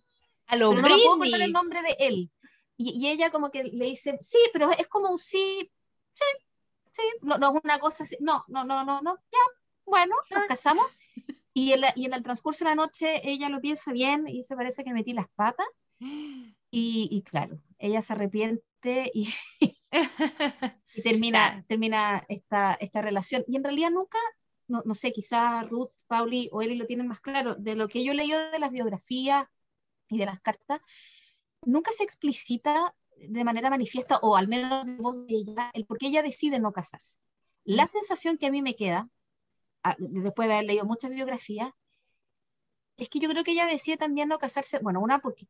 A 0.47 0.55
lo 0.55 0.69
Pero 0.71 0.81
no 0.81 0.87
puedo 1.17 1.35
el 1.35 1.51
nombre 1.51 1.81
de 1.81 1.95
él. 1.99 2.31
Y, 2.77 2.91
y 2.99 3.07
ella 3.09 3.29
como 3.31 3.51
que 3.51 3.63
le 3.63 3.85
dice, 3.85 4.17
sí, 4.21 4.37
pero 4.51 4.69
es 4.71 4.87
como 4.87 5.09
un 5.09 5.19
sí, 5.19 5.71
sí, 6.13 6.23
sí, 6.91 7.01
no, 7.21 7.37
no 7.37 7.55
es 7.55 7.61
una 7.63 7.79
cosa 7.79 8.03
así, 8.03 8.17
no, 8.19 8.43
no, 8.47 8.63
no, 8.65 8.83
no, 8.83 9.01
no, 9.01 9.15
ya, 9.31 9.39
bueno, 9.85 10.13
nos 10.29 10.45
casamos. 10.45 10.85
Y 11.53 11.71
en, 11.71 11.81
la- 11.81 11.93
y 11.95 12.05
en 12.05 12.13
el 12.13 12.21
transcurso 12.23 12.65
de 12.65 12.71
la 12.71 12.75
noche 12.75 13.21
ella 13.29 13.47
lo 13.49 13.61
piensa 13.61 13.91
bien 13.93 14.27
y 14.27 14.43
se 14.43 14.55
parece 14.55 14.83
que 14.83 14.91
metí 14.93 15.13
las 15.13 15.27
patas. 15.35 15.67
Y, 16.77 17.07
y 17.11 17.21
claro, 17.23 17.59
ella 17.79 18.01
se 18.01 18.13
arrepiente 18.13 19.11
y, 19.13 19.29
y 20.93 21.01
termina, 21.01 21.51
Claro. 21.51 21.65
termina 21.67 22.25
esta, 22.27 22.73
esta 22.75 23.01
relación. 23.01 23.43
Y 23.47 23.55
en 23.55 23.63
realidad 23.63 23.91
nunca, 23.91 24.17
no, 24.67 24.81
no 24.85 24.93
sé, 24.95 25.11
quizás 25.13 25.67
Ruth, 25.69 25.91
Pauli 26.07 26.49
o 26.51 26.61
Eli 26.61 26.75
lo 26.75 26.85
tienen 26.85 27.07
más 27.07 27.21
claro, 27.21 27.55
de 27.55 27.75
lo 27.75 27.87
que 27.87 28.03
yo 28.03 28.13
leí 28.13 28.31
de 28.31 28.59
las 28.59 28.71
biografías 28.71 29.47
y 30.09 30.17
de 30.17 30.25
las 30.25 30.41
cartas, 30.41 30.81
nunca 31.63 31.91
se 31.93 32.03
explicita 32.03 32.93
de 33.17 33.43
manera 33.45 33.69
manifiesta, 33.69 34.17
o 34.21 34.35
al 34.35 34.47
menos 34.49 34.85
de 34.85 34.95
voz 34.97 35.15
de 35.27 35.35
ella, 35.35 35.71
el 35.73 35.85
por 35.85 35.97
qué 35.97 36.07
ella 36.07 36.23
decide 36.23 36.59
no 36.59 36.73
casarse. 36.73 37.19
La 37.63 37.87
sensación 37.87 38.37
que 38.37 38.47
a 38.47 38.51
mí 38.51 38.61
me 38.61 38.75
queda, 38.75 39.09
a- 39.83 39.95
después 39.99 40.47
de 40.49 40.55
haber 40.55 40.65
leído 40.67 40.85
muchas 40.85 41.11
biografías, 41.11 41.71
es 42.97 43.09
que 43.09 43.19
yo 43.19 43.29
creo 43.29 43.43
que 43.43 43.51
ella 43.51 43.65
decide 43.65 43.97
también 43.97 44.29
no 44.29 44.37
casarse, 44.39 44.79
bueno, 44.79 45.01
una 45.01 45.19
porque 45.19 45.47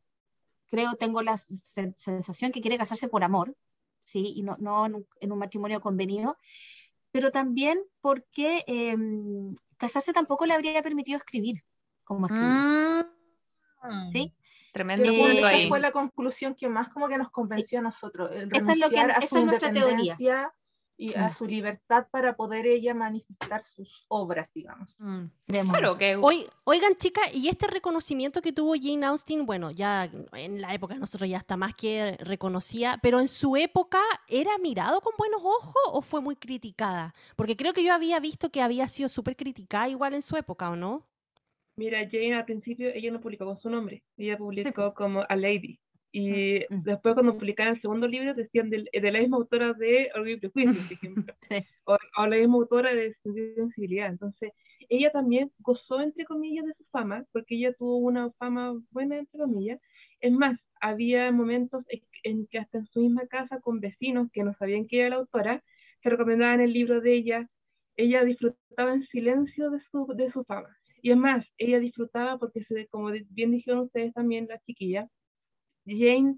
creo, 0.67 0.95
tengo 0.95 1.21
la 1.21 1.33
sen- 1.33 1.93
sensación 1.95 2.51
que 2.51 2.61
quiere 2.61 2.77
casarse 2.77 3.07
por 3.07 3.23
amor, 3.23 3.55
¿sí? 4.03 4.33
Y 4.35 4.43
no, 4.43 4.55
no 4.59 4.85
en, 4.85 4.95
un, 4.95 5.07
en 5.19 5.31
un 5.31 5.39
matrimonio 5.39 5.81
convenido, 5.81 6.37
pero 7.11 7.31
también 7.31 7.79
porque 8.01 8.63
em, 8.67 9.55
casarse 9.77 10.11
tampoco 10.13 10.45
le 10.45 10.53
habría 10.53 10.81
permitido 10.83 11.17
escribir 11.17 11.63
como 12.03 12.27
escribir, 12.27 13.05
Mm. 13.87 14.11
¿sí? 14.11 14.33
Tremendo 14.73 15.09
Eh, 15.11 15.15
punto 15.15 15.37
esa 15.37 15.47
ahí. 15.49 15.69
fue 15.69 15.79
la 15.79 15.91
conclusión 15.91 16.55
que 16.55 16.67
más 16.67 16.89
como 16.89 17.07
que 17.07 17.17
nos 17.19 17.29
convenció 17.29 17.79
a 17.79 17.81
nosotros, 17.83 18.31
el 18.33 18.49
Esa 18.51 18.73
es 18.73 18.79
lo 18.79 18.89
que- 18.89 18.99
a 18.99 19.07
esa 19.09 19.21
su 19.27 19.37
es 19.37 19.45
nuestra 19.45 19.71
teoría. 19.71 20.15
Y 20.97 21.13
a 21.13 21.27
Mm. 21.27 21.31
su 21.33 21.45
libertad 21.45 22.07
para 22.09 22.35
poder 22.35 22.65
ella 22.67 22.93
manifestar 22.93 23.63
sus 23.63 24.05
obras, 24.07 24.53
digamos. 24.53 24.95
Mm. 24.97 25.25
Claro 25.47 25.97
que 25.97 26.15
Oi- 26.15 26.47
oigan, 26.63 26.95
chicas, 26.95 27.33
y 27.35 27.49
este 27.49 27.67
reconocimiento 27.67 28.41
que 28.41 28.53
tuvo 28.53 28.73
Jane 28.81 29.05
Austen, 29.05 29.45
bueno, 29.45 29.71
ya 29.71 30.09
en 30.33 30.61
la 30.61 30.73
época 30.73 30.95
nosotros 30.95 31.29
ya 31.29 31.37
está 31.37 31.57
más 31.57 31.75
que 31.75 32.17
reconocía, 32.21 32.97
pero 33.03 33.19
en 33.19 33.27
su 33.27 33.57
época 33.57 33.99
¿era 34.27 34.57
mirado 34.57 35.01
con 35.01 35.13
buenos 35.17 35.41
ojos 35.43 35.75
o 35.91 36.01
fue 36.01 36.21
muy 36.21 36.35
criticada? 36.35 37.13
Porque 37.35 37.57
creo 37.57 37.73
que 37.73 37.83
yo 37.83 37.93
había 37.93 38.19
visto 38.19 38.49
que 38.49 38.61
había 38.61 38.87
sido 38.87 39.09
súper 39.09 39.35
criticada 39.35 39.89
igual 39.89 40.13
en 40.13 40.21
su 40.21 40.37
época, 40.37 40.69
¿o 40.69 40.75
no? 40.75 41.05
Mira, 41.77 41.99
Jane 42.09 42.35
al 42.35 42.45
principio 42.45 42.89
ella 42.93 43.11
no 43.11 43.19
publicó 43.19 43.45
con 43.45 43.59
su 43.59 43.69
nombre, 43.69 44.01
ella 44.15 44.37
publicó 44.37 44.93
como 44.93 45.25
A 45.27 45.35
Lady. 45.35 45.77
Y 46.17 46.59
Mm. 46.69 46.83
después 46.83 47.13
cuando 47.13 47.33
publicaron 47.37 47.75
el 47.75 47.81
segundo 47.81 48.07
libro 48.07 48.33
decían 48.33 48.69
del- 48.69 48.89
de, 48.93 49.11
la 49.11 49.19
misma 49.19 49.35
autora 49.37 49.73
de 49.73 50.09
Orgullo 50.15 50.35
y 50.35 50.39
Prejuicio, 50.39 50.73
por 50.73 50.91
ejemplo. 51.03 51.33
Sí. 51.41 51.55
o, 51.85 51.97
o 52.17 52.25
la 52.27 52.37
misma 52.37 52.55
autora 52.55 52.93
de 52.93 53.13
Sensibilidad. 53.55 54.07
Entonces, 54.09 54.51
ella 54.87 55.11
también 55.11 55.51
gozó, 55.59 55.99
entre 55.99 56.23
comillas, 56.25 56.65
de 56.65 56.73
su 56.75 56.85
fama, 56.85 57.25
porque 57.33 57.55
ella 57.55 57.73
tuvo 57.73 57.97
una 57.97 58.31
fama 58.39 58.73
buena, 58.91 59.17
entre 59.17 59.39
comillas. 59.39 59.79
Es 60.21 60.31
más, 60.31 60.57
había 60.79 61.31
momentos 61.33 61.83
en- 62.23 62.47
que 62.47 62.59
hasta 62.59 62.77
en 62.77 62.85
su 62.87 63.01
misma 63.01 63.27
casa, 63.27 63.59
con 63.59 63.81
vecinos 63.81 64.29
que 64.31 64.43
no 64.43 64.53
sabían 64.57 64.87
que 64.87 64.99
era 65.01 65.09
la 65.09 65.15
autora, 65.17 65.63
se 66.01 66.09
recomendaban 66.09 66.61
el 66.61 66.71
libro 66.71 67.01
de 67.01 67.13
ella. 67.13 67.49
Ella 67.97 68.23
disfrutaba 68.23 68.93
en 68.93 69.05
silencio 69.07 69.69
de 69.69 69.79
su, 69.91 70.07
de 70.15 70.31
su 70.31 70.43
fama. 70.45 70.69
Y 71.01 71.11
es 71.11 71.17
más, 71.17 71.45
ella 71.57 71.79
disfrutaba 71.79 72.37
porque, 72.39 72.63
se, 72.65 72.87
como 72.87 73.11
bien 73.31 73.51
dijeron 73.51 73.79
ustedes 73.81 74.13
también, 74.13 74.47
la 74.47 74.59
chiquilla, 74.65 75.07
Jane 75.85 76.37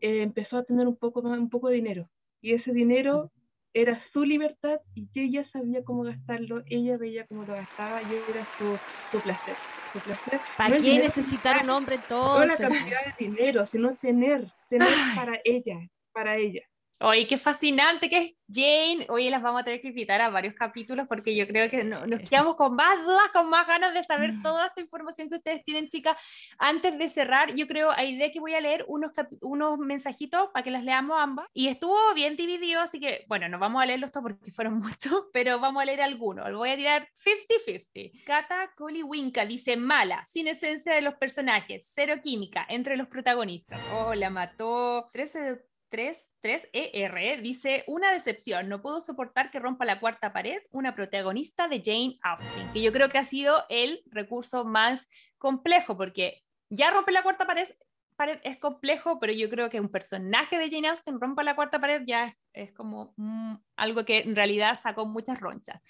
eh, 0.00 0.22
empezó 0.22 0.58
a 0.58 0.64
tener 0.64 0.86
un 0.86 0.96
poco, 0.96 1.22
más- 1.22 1.38
un 1.38 1.50
poco 1.50 1.68
de 1.68 1.76
dinero. 1.76 2.08
Y 2.40 2.54
ese 2.54 2.72
dinero 2.72 3.30
era 3.74 4.02
su 4.12 4.24
libertad 4.24 4.80
y 4.94 5.08
ella 5.14 5.48
sabía 5.50 5.82
cómo 5.84 6.02
gastarlo, 6.02 6.62
ella 6.66 6.96
veía 6.98 7.26
cómo 7.26 7.44
lo 7.44 7.54
gastaba 7.54 8.02
y 8.02 8.06
era 8.30 8.44
su, 8.58 8.76
su 9.10 9.22
placer. 9.22 9.54
Su 9.92 10.00
placer. 10.00 10.40
¿Para 10.56 10.70
No 10.70 10.76
qué 10.82 10.98
necesitar 10.98 11.62
un 11.64 11.70
hombre 11.70 11.98
tal, 12.08 12.40
No 12.40 12.44
la 12.46 12.56
cantidad 12.56 13.04
de 13.06 13.24
dinero, 13.26 13.66
sino 13.66 13.94
tener, 13.96 14.50
tener 14.68 14.88
para 15.14 15.40
ella, 15.44 15.78
para 16.12 16.36
ella. 16.36 16.62
Oye, 17.04 17.26
qué 17.26 17.36
fascinante 17.36 18.08
que 18.08 18.18
es 18.18 18.34
Jane. 18.52 19.06
Oye, 19.08 19.28
las 19.30 19.42
vamos 19.42 19.62
a 19.62 19.64
tener 19.64 19.80
que 19.80 19.88
invitar 19.88 20.20
a 20.20 20.28
varios 20.30 20.54
capítulos 20.54 21.06
porque 21.08 21.34
yo 21.34 21.46
creo 21.48 21.68
que 21.68 21.82
no- 21.82 22.06
nos 22.06 22.20
quedamos 22.20 22.54
con 22.54 22.76
más 22.76 23.02
dudas, 23.04 23.30
con 23.32 23.48
más 23.50 23.66
ganas 23.66 23.92
de 23.92 24.02
saber 24.04 24.34
toda 24.42 24.66
esta 24.66 24.80
información 24.80 25.28
que 25.28 25.36
ustedes 25.36 25.64
tienen, 25.64 25.88
chicas. 25.88 26.16
Antes 26.58 26.96
de 26.98 27.08
cerrar, 27.08 27.54
yo 27.54 27.66
creo, 27.66 27.90
hay 27.90 28.14
idea 28.14 28.30
que 28.30 28.38
voy 28.40 28.54
a 28.54 28.60
leer 28.60 28.84
unos, 28.86 29.10
unos 29.40 29.78
mensajitos 29.78 30.50
para 30.52 30.62
que 30.62 30.70
las 30.70 30.84
leamos 30.84 31.16
ambas. 31.18 31.46
Y 31.54 31.68
estuvo 31.68 31.96
bien 32.14 32.36
dividido, 32.36 32.80
así 32.80 33.00
que, 33.00 33.24
bueno, 33.26 33.48
no 33.48 33.58
vamos 33.58 33.82
a 33.82 33.86
leerlos 33.86 34.12
todos 34.12 34.22
porque 34.24 34.52
fueron 34.52 34.74
muchos, 34.98 35.24
pero 35.32 35.58
vamos 35.58 35.82
a 35.82 35.86
leer 35.86 36.02
algunos. 36.02 36.52
Voy 36.52 36.70
a 36.70 36.76
tirar 36.76 37.08
50-50. 37.14 38.24
Cata 38.24 38.70
Winka 38.78 39.44
dice 39.44 39.76
mala, 39.76 40.24
sin 40.26 40.46
esencia 40.46 40.94
de 40.94 41.02
los 41.02 41.14
personajes, 41.14 41.90
cero 41.94 42.14
química 42.22 42.64
entre 42.68 42.96
los 42.96 43.08
protagonistas. 43.08 43.80
Oh, 43.92 44.14
la 44.14 44.30
mató. 44.30 45.10
13 45.12 45.40
3, 45.42 45.71
3 45.92 46.68
ER 46.72 47.42
dice 47.42 47.84
una 47.86 48.12
decepción, 48.12 48.68
no 48.68 48.80
puedo 48.80 49.02
soportar 49.02 49.50
que 49.50 49.60
rompa 49.60 49.84
la 49.84 50.00
cuarta 50.00 50.32
pared 50.32 50.58
una 50.70 50.94
protagonista 50.94 51.68
de 51.68 51.82
Jane 51.84 52.18
Austen, 52.22 52.72
que 52.72 52.80
yo 52.80 52.92
creo 52.92 53.10
que 53.10 53.18
ha 53.18 53.24
sido 53.24 53.64
el 53.68 54.02
recurso 54.06 54.64
más 54.64 55.06
complejo 55.36 55.96
porque 55.96 56.42
ya 56.70 56.90
rompe 56.90 57.12
la 57.12 57.22
cuarta 57.22 57.46
pared, 57.46 57.68
pared 58.16 58.38
es 58.42 58.58
complejo, 58.58 59.20
pero 59.20 59.34
yo 59.34 59.50
creo 59.50 59.68
que 59.68 59.80
un 59.80 59.90
personaje 59.90 60.56
de 60.58 60.70
Jane 60.70 60.88
Austen 60.88 61.20
rompa 61.20 61.42
la 61.42 61.54
cuarta 61.54 61.78
pared 61.78 62.02
ya 62.06 62.24
es, 62.24 62.34
es 62.54 62.72
como 62.72 63.12
mm, 63.18 63.56
algo 63.76 64.06
que 64.06 64.20
en 64.20 64.34
realidad 64.34 64.80
sacó 64.82 65.04
muchas 65.04 65.40
ronchas. 65.40 65.82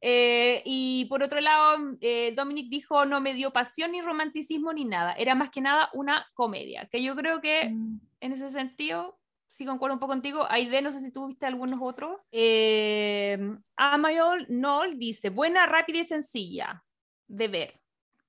Eh, 0.00 0.62
y 0.64 1.04
por 1.10 1.22
otro 1.22 1.38
lado, 1.42 1.98
eh, 2.00 2.32
Dominic 2.34 2.70
dijo 2.70 3.04
no 3.04 3.20
me 3.20 3.34
dio 3.34 3.52
pasión 3.52 3.92
ni 3.92 4.00
romanticismo 4.00 4.72
ni 4.72 4.86
nada, 4.86 5.12
era 5.12 5.34
más 5.34 5.50
que 5.50 5.60
nada 5.60 5.90
una 5.92 6.26
comedia, 6.32 6.88
que 6.90 7.02
yo 7.02 7.14
creo 7.14 7.42
que 7.42 7.60
en 7.64 8.32
ese 8.32 8.48
sentido 8.48 9.19
sí 9.50 9.66
concuerdo 9.66 9.94
un 9.94 10.00
poco 10.00 10.12
contigo. 10.12 10.46
Aide, 10.48 10.80
no 10.80 10.92
sé 10.92 11.00
si 11.00 11.12
tú 11.12 11.26
viste 11.26 11.46
algunos 11.46 11.80
otros. 11.82 12.18
Eh, 12.32 13.38
Amayol 13.76 14.46
Nol 14.48 14.98
dice, 14.98 15.28
buena, 15.28 15.66
rápida 15.66 15.98
y 15.98 16.04
sencilla 16.04 16.84
de 17.26 17.48
ver. 17.48 17.80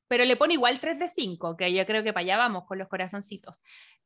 Pero 0.07 0.26
le 0.26 0.35
pone 0.35 0.56
igual 0.56 0.80
3 0.80 0.99
de 0.99 1.07
5, 1.07 1.56
que 1.56 1.73
yo 1.73 1.85
creo 1.85 2.03
que 2.03 2.11
para 2.11 2.23
allá 2.23 2.38
vamos 2.38 2.65
con 2.65 2.77
los 2.77 2.89
corazoncitos. 2.89 3.61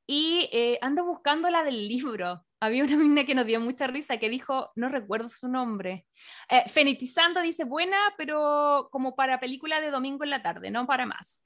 Y 0.05 0.49
eh, 0.51 0.77
ando 0.81 1.03
buscando 1.03 1.49
la 1.49 1.63
del 1.63 1.87
libro. 1.87 2.45
Había 2.59 2.83
una 2.83 2.95
mina 2.97 3.25
que 3.25 3.33
nos 3.33 3.47
dio 3.47 3.59
mucha 3.59 3.87
risa 3.87 4.17
que 4.17 4.29
dijo, 4.29 4.71
no 4.75 4.89
recuerdo 4.89 5.29
su 5.29 5.47
nombre. 5.47 6.05
Eh, 6.49 6.63
Fenitizando 6.67 7.41
dice, 7.41 7.63
buena, 7.63 7.97
pero 8.17 8.89
como 8.91 9.15
para 9.15 9.39
película 9.39 9.81
de 9.81 9.89
domingo 9.89 10.23
en 10.23 10.29
la 10.29 10.43
tarde, 10.43 10.69
no 10.69 10.85
para 10.85 11.07
más. 11.07 11.41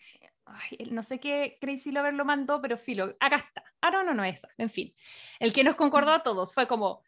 No 0.91 1.03
sé 1.03 1.19
qué 1.19 1.57
Crazy 1.61 1.91
Lover 1.91 2.13
lo 2.13 2.25
mandó, 2.25 2.61
pero 2.61 2.77
filo, 2.77 3.15
acá 3.19 3.37
está. 3.37 3.63
Ah, 3.81 3.91
no, 3.91 4.03
no, 4.03 4.13
no, 4.13 4.23
esa. 4.23 4.49
En 4.57 4.69
fin, 4.69 4.93
el 5.39 5.53
que 5.53 5.63
nos 5.63 5.75
concordó 5.75 6.11
a 6.11 6.23
todos 6.23 6.53
fue 6.53 6.67
como, 6.67 7.03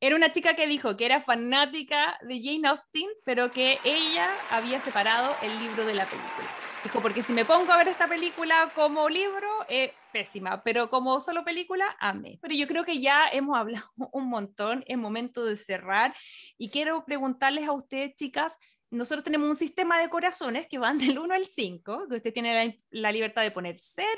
era 0.00 0.16
una 0.16 0.32
chica 0.32 0.54
que 0.54 0.66
dijo 0.66 0.96
que 0.96 1.06
era 1.06 1.20
fanática 1.20 2.18
de 2.22 2.40
Jane 2.42 2.68
Austen, 2.68 3.08
pero 3.24 3.50
que 3.50 3.78
ella 3.84 4.28
había 4.50 4.80
separado 4.80 5.34
el 5.42 5.58
libro 5.60 5.84
de 5.84 5.94
la 5.94 6.06
película. 6.06 6.48
Dijo, 6.82 7.02
porque 7.02 7.22
si 7.22 7.34
me 7.34 7.44
pongo 7.44 7.70
a 7.72 7.76
ver 7.76 7.88
esta 7.88 8.06
película 8.08 8.72
como 8.74 9.10
libro, 9.10 9.46
es 9.68 9.90
pésima, 10.14 10.62
pero 10.62 10.88
como 10.88 11.20
solo 11.20 11.44
película, 11.44 11.94
amé. 12.00 12.38
Pero 12.40 12.54
yo 12.54 12.66
creo 12.66 12.86
que 12.86 13.00
ya 13.00 13.28
hemos 13.28 13.58
hablado 13.58 13.84
un 14.12 14.30
montón, 14.30 14.82
es 14.86 14.96
momento 14.96 15.44
de 15.44 15.56
cerrar 15.56 16.14
y 16.56 16.70
quiero 16.70 17.04
preguntarles 17.04 17.68
a 17.68 17.72
ustedes, 17.72 18.14
chicas, 18.14 18.58
nosotros 18.90 19.24
tenemos 19.24 19.48
un 19.48 19.56
sistema 19.56 20.00
de 20.00 20.08
corazones 20.08 20.66
que 20.66 20.78
van 20.78 20.98
del 21.16 21.18
1 21.18 21.34
al 21.34 21.46
5, 21.46 22.08
que 22.08 22.16
usted 22.16 22.32
tiene 22.32 22.66
la, 22.66 22.74
la 22.90 23.12
libertad 23.12 23.42
de 23.42 23.50
poner 23.50 23.76
0, 23.78 24.08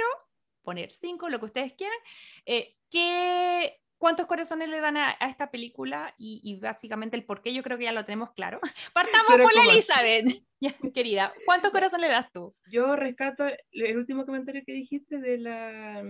poner 0.63 0.91
5, 0.91 1.29
lo 1.29 1.39
que 1.39 1.45
ustedes 1.45 1.75
quieran. 1.75 1.99
Eh, 2.47 2.77
¿qué, 2.91 3.81
¿Cuántos 3.99 4.27
corazones 4.27 4.69
le 4.69 4.81
dan 4.81 4.97
a, 4.97 5.17
a 5.21 5.29
esta 5.29 5.51
película? 5.51 6.13
Y, 6.19 6.41
y, 6.43 6.59
básicamente 6.59 7.17
el 7.17 7.25
por 7.25 7.41
qué 7.41 7.55
yo 7.55 7.63
creo 7.63 7.79
que 7.79 7.85
ya 7.85 7.93
lo 7.93 8.05
tenemos 8.05 8.33
claro. 8.33 8.61
Partamos 8.93 9.29
Pero 9.29 9.45
por 9.45 9.55
la. 9.55 9.73
Elizabeth, 9.73 10.27
ya, 10.61 10.75
querida. 10.93 11.33
¿Cuántos 11.45 11.71
corazones 11.71 12.09
le 12.09 12.15
das 12.15 12.33
tú? 12.33 12.53
Yo 12.71 12.97
rescato 12.97 13.45
el 13.71 13.97
último 13.97 14.27
comentario 14.27 14.63
que 14.67 14.73
dijiste 14.73 15.19
de 15.19 15.39
la, 15.39 16.03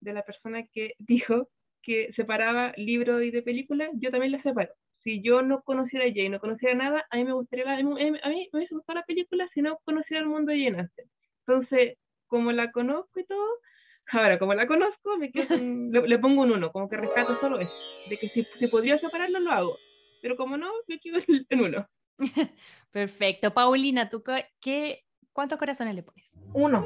de 0.00 0.12
la 0.12 0.22
persona 0.22 0.64
que 0.72 0.94
dijo 0.98 1.48
que 1.82 2.12
separaba 2.14 2.72
libro 2.76 3.22
y 3.22 3.30
de 3.30 3.42
película, 3.42 3.88
yo 3.94 4.10
también 4.10 4.30
la 4.30 4.42
separo. 4.42 4.72
Si 5.02 5.22
yo 5.22 5.42
no 5.42 5.62
conociera 5.62 6.04
a 6.04 6.08
Jane, 6.08 6.28
no 6.30 6.40
conociera 6.40 6.74
nada, 6.74 7.06
a 7.10 7.16
mí 7.16 7.24
me 7.24 7.32
gustaría, 7.32 7.64
la, 7.64 7.74
a 7.74 7.82
mí 7.82 7.94
me 7.94 8.20
hubiese 8.52 8.74
gustado 8.74 8.98
la 8.98 9.04
película 9.06 9.48
si 9.54 9.62
no 9.62 9.78
conociera 9.84 10.20
el 10.22 10.28
mundo 10.28 10.52
de 10.52 10.62
Jane 10.64 10.80
Austen. 10.80 11.10
Entonces, 11.46 11.96
como 12.26 12.52
la 12.52 12.70
conozco 12.70 13.18
y 13.18 13.24
todo, 13.24 13.46
ahora 14.12 14.38
como 14.38 14.54
la 14.54 14.66
conozco, 14.66 15.16
me 15.16 15.30
quedo 15.32 15.46
le, 15.92 16.06
le 16.06 16.18
pongo 16.18 16.42
un 16.42 16.52
uno, 16.52 16.70
como 16.70 16.88
que 16.88 16.96
rescato 16.96 17.34
solo 17.36 17.58
eso, 17.58 17.72
de 18.10 18.16
que 18.18 18.26
si, 18.28 18.42
si 18.42 18.68
podría 18.68 18.98
separarlo, 18.98 19.40
lo 19.40 19.50
hago. 19.50 19.76
Pero 20.20 20.36
como 20.36 20.56
no, 20.56 20.70
me 20.86 20.98
quedo 21.00 21.18
en- 21.48 21.60
uno. 21.60 21.86
Perfecto. 22.92 23.52
Paulina, 23.54 24.10
¿tú 24.10 24.22
qué- 24.60 25.02
cuántos 25.40 25.58
corazones 25.58 25.94
le 25.94 26.02
pones? 26.02 26.36
Uno, 26.52 26.84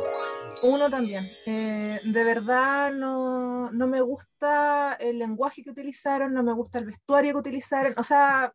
uno 0.62 0.88
también. 0.88 1.24
Eh, 1.48 1.98
de 2.04 2.24
verdad 2.24 2.92
no, 2.92 3.72
no 3.72 3.88
me 3.88 4.00
gusta 4.00 4.94
el 5.00 5.18
lenguaje 5.18 5.64
que 5.64 5.70
utilizaron, 5.70 6.32
no 6.32 6.44
me 6.44 6.52
gusta 6.52 6.78
el 6.78 6.84
vestuario 6.84 7.32
que 7.32 7.40
utilizaron. 7.40 7.94
O 7.96 8.04
sea, 8.04 8.54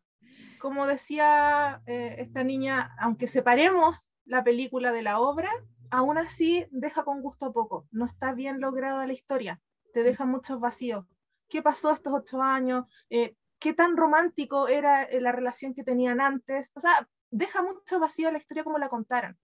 como 0.58 0.86
decía 0.86 1.82
eh, 1.84 2.16
esta 2.18 2.42
niña, 2.44 2.94
aunque 2.98 3.28
separemos 3.28 4.10
la 4.24 4.42
película 4.42 4.90
de 4.90 5.02
la 5.02 5.20
obra, 5.20 5.50
aún 5.90 6.16
así 6.16 6.66
deja 6.70 7.04
con 7.04 7.20
gusto 7.20 7.52
poco. 7.52 7.86
No 7.90 8.06
está 8.06 8.32
bien 8.32 8.58
lograda 8.58 9.06
la 9.06 9.12
historia, 9.12 9.60
te 9.92 10.02
deja 10.02 10.24
muchos 10.24 10.60
vacíos. 10.60 11.04
¿Qué 11.46 11.60
pasó 11.60 11.92
estos 11.92 12.14
ocho 12.14 12.40
años? 12.40 12.86
Eh, 13.10 13.36
¿Qué 13.58 13.74
tan 13.74 13.98
romántico 13.98 14.66
era 14.66 15.06
la 15.20 15.32
relación 15.32 15.74
que 15.74 15.84
tenían 15.84 16.22
antes? 16.22 16.72
O 16.74 16.80
sea, 16.80 17.06
deja 17.30 17.62
mucho 17.62 18.00
vacío 18.00 18.30
la 18.30 18.38
historia 18.38 18.64
como 18.64 18.78
la 18.78 18.88
contaron. 18.88 19.36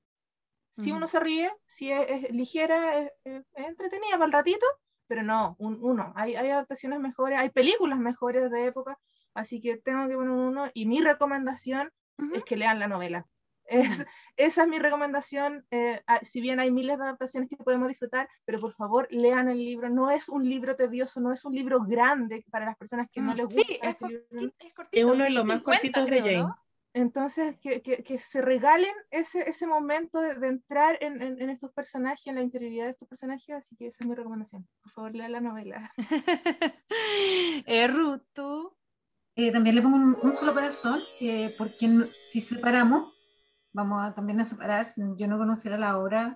Si 0.83 0.93
uno 0.93 1.07
se 1.07 1.21
ríe, 1.21 1.51
si 1.67 1.91
es, 1.91 2.07
es 2.09 2.31
ligera, 2.31 2.99
es, 2.99 3.11
es- 3.25 3.45
es 3.55 3.67
entretenida 3.67 4.13
para 4.13 4.27
el 4.27 4.33
ratito, 4.33 4.67
pero 5.09 5.23
no, 5.23 5.57
un 5.59 5.79
uno. 5.83 6.13
Hay, 6.17 6.35
hay 6.37 6.51
adaptaciones 6.51 7.01
mejores, 7.01 7.39
hay 7.39 7.51
películas 7.51 7.99
mejores 7.99 8.51
de 8.51 8.67
época, 8.67 8.99
así 9.35 9.61
que 9.61 9.77
tengo 9.79 10.07
que 10.09 10.15
poner 10.15 10.31
un 10.31 10.39
uno. 10.41 10.71
Y 10.75 10.87
mi 10.87 11.01
recomendación 11.01 11.91
Ujú. 12.19 12.35
es 12.35 12.45
que 12.45 12.57
lean 12.57 12.79
la 12.79 12.89
novela. 12.89 13.27
Es, 13.69 14.07
esa 14.37 14.63
es 14.63 14.69
mi 14.69 14.79
recomendación. 14.79 15.67
eh, 15.71 16.01
ah, 16.07 16.21
si 16.23 16.41
bien 16.41 16.61
hay 16.61 16.71
miles 16.71 16.99
de 16.99 17.05
adaptaciones 17.05 17.49
que 17.49 17.57
podemos 17.57 17.89
disfrutar, 17.89 18.29
pero 18.45 18.61
por 18.61 18.73
favor 18.75 19.09
lean 19.11 19.49
el 19.49 19.59
libro. 19.59 19.89
No 19.91 20.11
es 20.11 20.29
un 20.29 20.49
libro 20.49 20.77
tedioso, 20.77 21.21
no 21.21 21.33
es 21.33 21.45
un 21.45 21.55
libro 21.55 21.81
grande 21.83 22.45
para 22.51 22.67
las 22.67 22.77
personas 22.77 23.09
que 23.11 23.21
no 23.21 23.33
Mm, 23.33 23.37
les 23.37 23.47
Sí, 23.55 23.63
gusta. 23.67 23.73
es 23.73 23.91
este 23.93 24.07
libro. 24.09 24.25
cortito. 24.31 24.55
Es, 24.59 24.67
Es 24.69 24.75
cortito, 24.75 25.07
uno 25.07 25.25
de 25.25 25.29
sí, 25.31 25.35
los 25.35 25.45
más 25.47 25.57
50 25.59 25.81
cortitos 25.81 26.07
de 26.11 26.21
Jane. 26.21 26.37
¿no? 26.39 26.57
Entonces, 26.97 27.57
que, 27.61 27.83
que- 27.83 28.03
que 28.03 28.19
se 28.19 28.41
regalen 28.41 28.95
ese, 29.11 29.49
ese 29.51 29.67
momento 29.67 30.19
de, 30.21 30.35
de 30.37 30.49
entrar 30.49 30.97
en, 31.03 31.21
en- 31.23 31.41
en 31.43 31.51
estos 31.51 31.71
personajes, 31.73 32.27
en 32.27 32.37
la 32.37 32.43
interioridad 32.43 32.87
de 32.87 32.93
estos 32.93 33.07
personajes, 33.09 33.55
así 33.55 33.77
que 33.77 33.89
esa 33.89 34.03
es 34.03 34.09
mi 34.09 34.15
recomendación. 34.15 34.67
Por 34.83 34.93
favor, 34.93 35.15
lea 35.15 35.29
la 35.29 35.41
novela. 35.43 35.93
eh, 37.67 37.87
Ruth, 37.89 38.23
¿tú? 38.33 38.75
eh, 39.37 39.53
también 39.53 39.77
le 39.77 39.83
pongo 39.83 39.97
un, 39.97 40.17
un 40.23 40.35
solo 40.37 40.55
corazón, 40.55 40.99
eh, 41.21 41.51
porque 41.59 41.89
no- 41.89 42.07
si 42.07 42.41
separamos, 42.41 43.13
vamos 43.75 44.03
a 44.03 44.15
también 44.15 44.41
a 44.41 44.47
separar, 44.47 44.87
yo 45.19 45.29
no 45.29 45.39
conociera 45.39 45.77
la 45.79 45.99
obra 45.99 46.35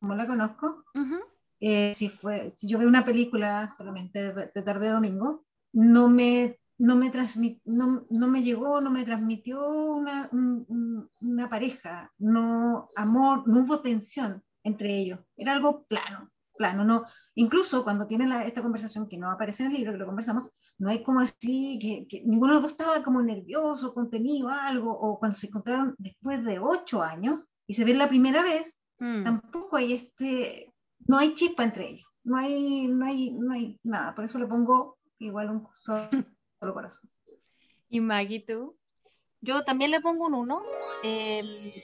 como 0.00 0.14
la 0.14 0.26
conozco, 0.26 0.84
Ujú. 0.94 1.18
eh, 1.60 1.94
si, 1.94 2.08
fue, 2.08 2.50
si 2.50 2.68
yo 2.68 2.78
veo 2.78 2.88
una 2.88 3.04
película 3.04 3.74
solamente 3.76 4.32
de, 4.32 4.46
de 4.54 4.62
tarde 4.62 4.88
a 4.88 4.94
domingo, 4.94 5.44
no 5.72 6.08
me, 6.08 6.59
no, 6.80 6.96
me 6.96 7.10
transmit- 7.12 7.60
no, 7.64 8.06
no 8.10 8.26
me 8.28 8.42
llegó, 8.42 8.80
no 8.80 8.90
me 8.90 9.04
transmitió 9.04 9.58
una, 9.70 10.28
un- 10.32 10.64
un- 10.68 11.10
una 11.20 11.48
pareja, 11.48 12.10
no 12.18 12.88
amor, 12.96 13.46
no 13.46 13.60
hubo 13.60 13.80
tensión 13.80 14.42
entre 14.64 14.88
ellos, 14.98 15.20
era 15.36 15.52
algo 15.52 15.84
plano, 15.84 16.30
plano, 16.56 16.84
no, 16.84 17.04
incluso 17.34 17.84
cuando 17.84 18.06
tienen 18.06 18.28
la- 18.30 18.44
esta 18.44 18.62
conversación 18.62 19.08
que 19.08 19.18
no 19.18 19.30
aparece 19.30 19.62
en 19.62 19.70
el 19.70 19.76
libro, 19.76 19.92
que 19.92 19.98
lo 19.98 20.06
conversamos, 20.06 20.50
no 20.78 20.88
hay 20.88 21.02
como 21.02 21.20
así, 21.20 21.78
que, 21.80 22.06
que 22.08 22.22
ninguno 22.24 22.52
de 22.54 22.60
los 22.60 22.62
dos 22.62 22.72
estaba 22.72 23.02
como 23.02 23.20
nervioso, 23.22 23.92
contenido, 23.92 24.48
algo, 24.48 24.90
o 24.92 25.18
cuando 25.18 25.36
se 25.36 25.48
encontraron 25.48 25.94
después 25.98 26.44
de 26.44 26.58
ocho 26.58 27.02
años 27.02 27.46
y 27.66 27.74
se 27.74 27.84
ven 27.84 27.98
la 27.98 28.08
primera 28.08 28.42
vez, 28.42 28.76
Mm. 28.98 29.24
tampoco 29.24 29.76
hay 29.76 29.92
este, 29.94 30.72
no 31.08 31.16
hay 31.18 31.32
chispa 31.34 31.64
entre 31.64 31.88
ellos, 31.90 32.06
no 32.24 32.36
hay, 32.36 32.86
no 32.88 33.06
hay, 33.06 33.32
no 33.32 33.52
hay 33.52 33.78
nada, 33.82 34.14
por 34.14 34.24
eso 34.24 34.38
le 34.38 34.46
pongo 34.46 34.98
igual 35.18 35.50
un 35.50 35.68
solo 36.60 36.74
corazón. 36.74 37.10
¿Y 37.88 38.00
Maggie, 38.00 38.40
tú? 38.40 38.76
Yo 39.40 39.64
también 39.64 39.90
le 39.90 40.00
pongo 40.00 40.26
un 40.26 40.34
1. 40.34 40.60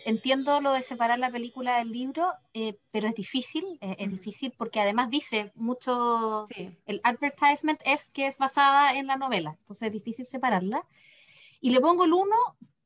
entiendo 0.05 0.61
lo 0.61 0.73
de 0.73 0.83
separar 0.83 1.19
la 1.19 1.31
película 1.31 1.79
del 1.79 1.91
libro, 1.91 2.31
eh, 2.53 2.79
pero 2.91 3.09
es 3.09 3.15
difícil, 3.15 3.65
eh, 3.81 3.97
es 3.99 4.11
difícil 4.11 4.53
porque 4.59 4.79
además 4.81 5.09
dice 5.09 5.53
mucho, 5.55 6.47
Sí. 6.55 6.77
el 6.85 7.01
advertisement 7.03 7.81
es 7.87 8.11
que 8.11 8.27
es 8.27 8.37
basada 8.37 8.95
en 8.99 9.07
la 9.07 9.17
novela, 9.17 9.57
entonces 9.61 9.87
es 9.87 9.93
difícil 9.95 10.27
separarla. 10.27 10.87
Y 11.63 11.71
le 11.71 11.81
pongo 11.81 12.05
el 12.05 12.13
1 12.13 12.37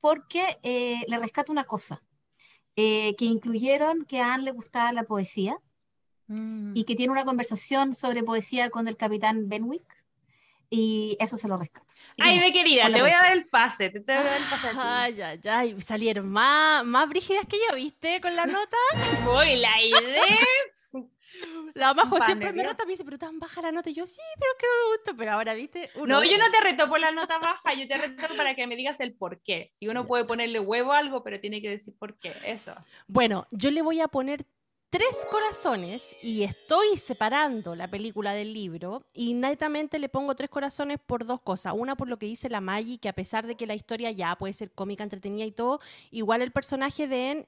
porque 0.00 0.58
eh, 0.62 1.02
le 1.08 1.18
rescato 1.18 1.50
una 1.50 1.64
cosa, 1.64 2.00
eh, 2.76 3.16
que 3.16 3.24
incluyeron 3.24 4.04
que 4.04 4.20
a 4.20 4.34
Anne 4.34 4.44
le 4.44 4.52
gustaba 4.52 4.92
la 4.92 5.02
poesía 5.02 5.58
Mm. 6.28 6.76
y 6.76 6.84
que 6.84 6.94
tiene 6.94 7.10
una 7.10 7.24
conversación 7.24 7.92
sobre 7.96 8.22
poesía 8.22 8.70
con 8.70 8.86
el 8.86 8.96
capitán 8.96 9.48
Benwick, 9.48 9.99
y 10.70 11.16
eso 11.20 11.36
se 11.36 11.48
lo 11.48 11.58
rescato. 11.58 11.92
Ay, 12.20 12.38
ve 12.38 12.52
querida, 12.52 12.86
te 12.92 13.00
voy 13.02 13.10
a 13.10 13.18
dar 13.18 13.32
el 13.32 13.48
pase, 13.48 13.90
te, 13.90 14.00
te 14.00 14.12
voy 14.16 14.22
a 14.22 14.24
dar 14.24 14.40
el 14.40 14.46
pase 14.48 14.66
a 14.68 14.70
ti. 14.70 14.76
Ay, 14.80 15.20
ay, 15.22 15.40
ay, 15.50 15.80
salieron 15.80 16.28
más, 16.30 16.84
más 16.84 17.08
brígidas 17.08 17.44
que 17.46 17.56
yo, 17.68 17.74
¿viste? 17.74 18.20
Con 18.20 18.36
la 18.36 18.46
nota. 18.46 18.76
Uy, 19.36 19.56
la 19.56 19.82
idea. 19.82 20.38
La 21.74 21.94
Majo 21.94 22.16
Pan 22.16 22.26
siempre 22.26 22.52
me 22.52 22.64
reta, 22.64 22.84
me 22.84 22.90
dice, 22.90 23.04
pero 23.04 23.16
tan 23.18 23.38
baja 23.38 23.62
la 23.62 23.70
nota. 23.70 23.88
Y 23.88 23.94
yo, 23.94 24.04
sí, 24.04 24.20
pero 24.38 24.50
que 24.58 24.66
no 24.66 24.72
me 24.90 24.96
gusta. 24.96 25.14
Pero 25.16 25.32
ahora, 25.32 25.54
¿viste? 25.54 25.88
Uno- 25.94 26.06
No, 26.20 26.24
yo 26.24 26.36
no 26.38 26.50
te 26.50 26.60
reto 26.60 26.88
por 26.88 26.98
la 26.98 27.12
nota 27.12 27.38
baja, 27.38 27.72
yo 27.74 27.86
te 27.86 27.96
reto 27.96 28.34
para 28.36 28.54
que 28.56 28.66
me 28.66 28.74
digas 28.76 28.98
el 29.00 29.14
por 29.14 29.40
qué. 29.40 29.70
Si 29.74 29.86
uno 29.88 30.06
puede 30.06 30.24
ponerle 30.24 30.58
huevo 30.58 30.92
a 30.92 30.98
algo, 30.98 31.22
pero 31.22 31.38
tiene 31.40 31.62
que 31.62 31.70
decir 31.70 31.94
por 31.98 32.18
qué, 32.18 32.34
eso. 32.44 32.74
Bueno, 33.06 33.46
yo 33.52 33.70
le 33.70 33.80
voy 33.82 34.00
a 34.00 34.08
poner 34.08 34.44
tres 34.90 35.24
corazones 35.30 36.24
y 36.24 36.42
estoy 36.42 36.96
separando 36.96 37.76
la 37.76 37.86
película 37.86 38.32
del 38.32 38.52
libro 38.52 39.04
y 39.14 39.34
netamente 39.34 40.00
le 40.00 40.08
pongo 40.08 40.34
tres 40.34 40.50
corazones 40.50 40.98
por 40.98 41.24
dos 41.24 41.40
cosas. 41.40 41.74
Una 41.76 41.94
por 41.94 42.08
lo 42.08 42.18
que 42.18 42.26
dice 42.26 42.50
la 42.50 42.60
Maggie, 42.60 42.98
que 42.98 43.08
a 43.08 43.12
pesar 43.12 43.46
de 43.46 43.54
que 43.54 43.68
la 43.68 43.76
historia 43.76 44.10
ya 44.10 44.34
puede 44.34 44.52
ser 44.52 44.72
cómica, 44.72 45.04
entretenida 45.04 45.44
y 45.44 45.52
todo, 45.52 45.80
igual 46.10 46.42
el 46.42 46.50
personaje 46.50 47.06
de 47.06 47.46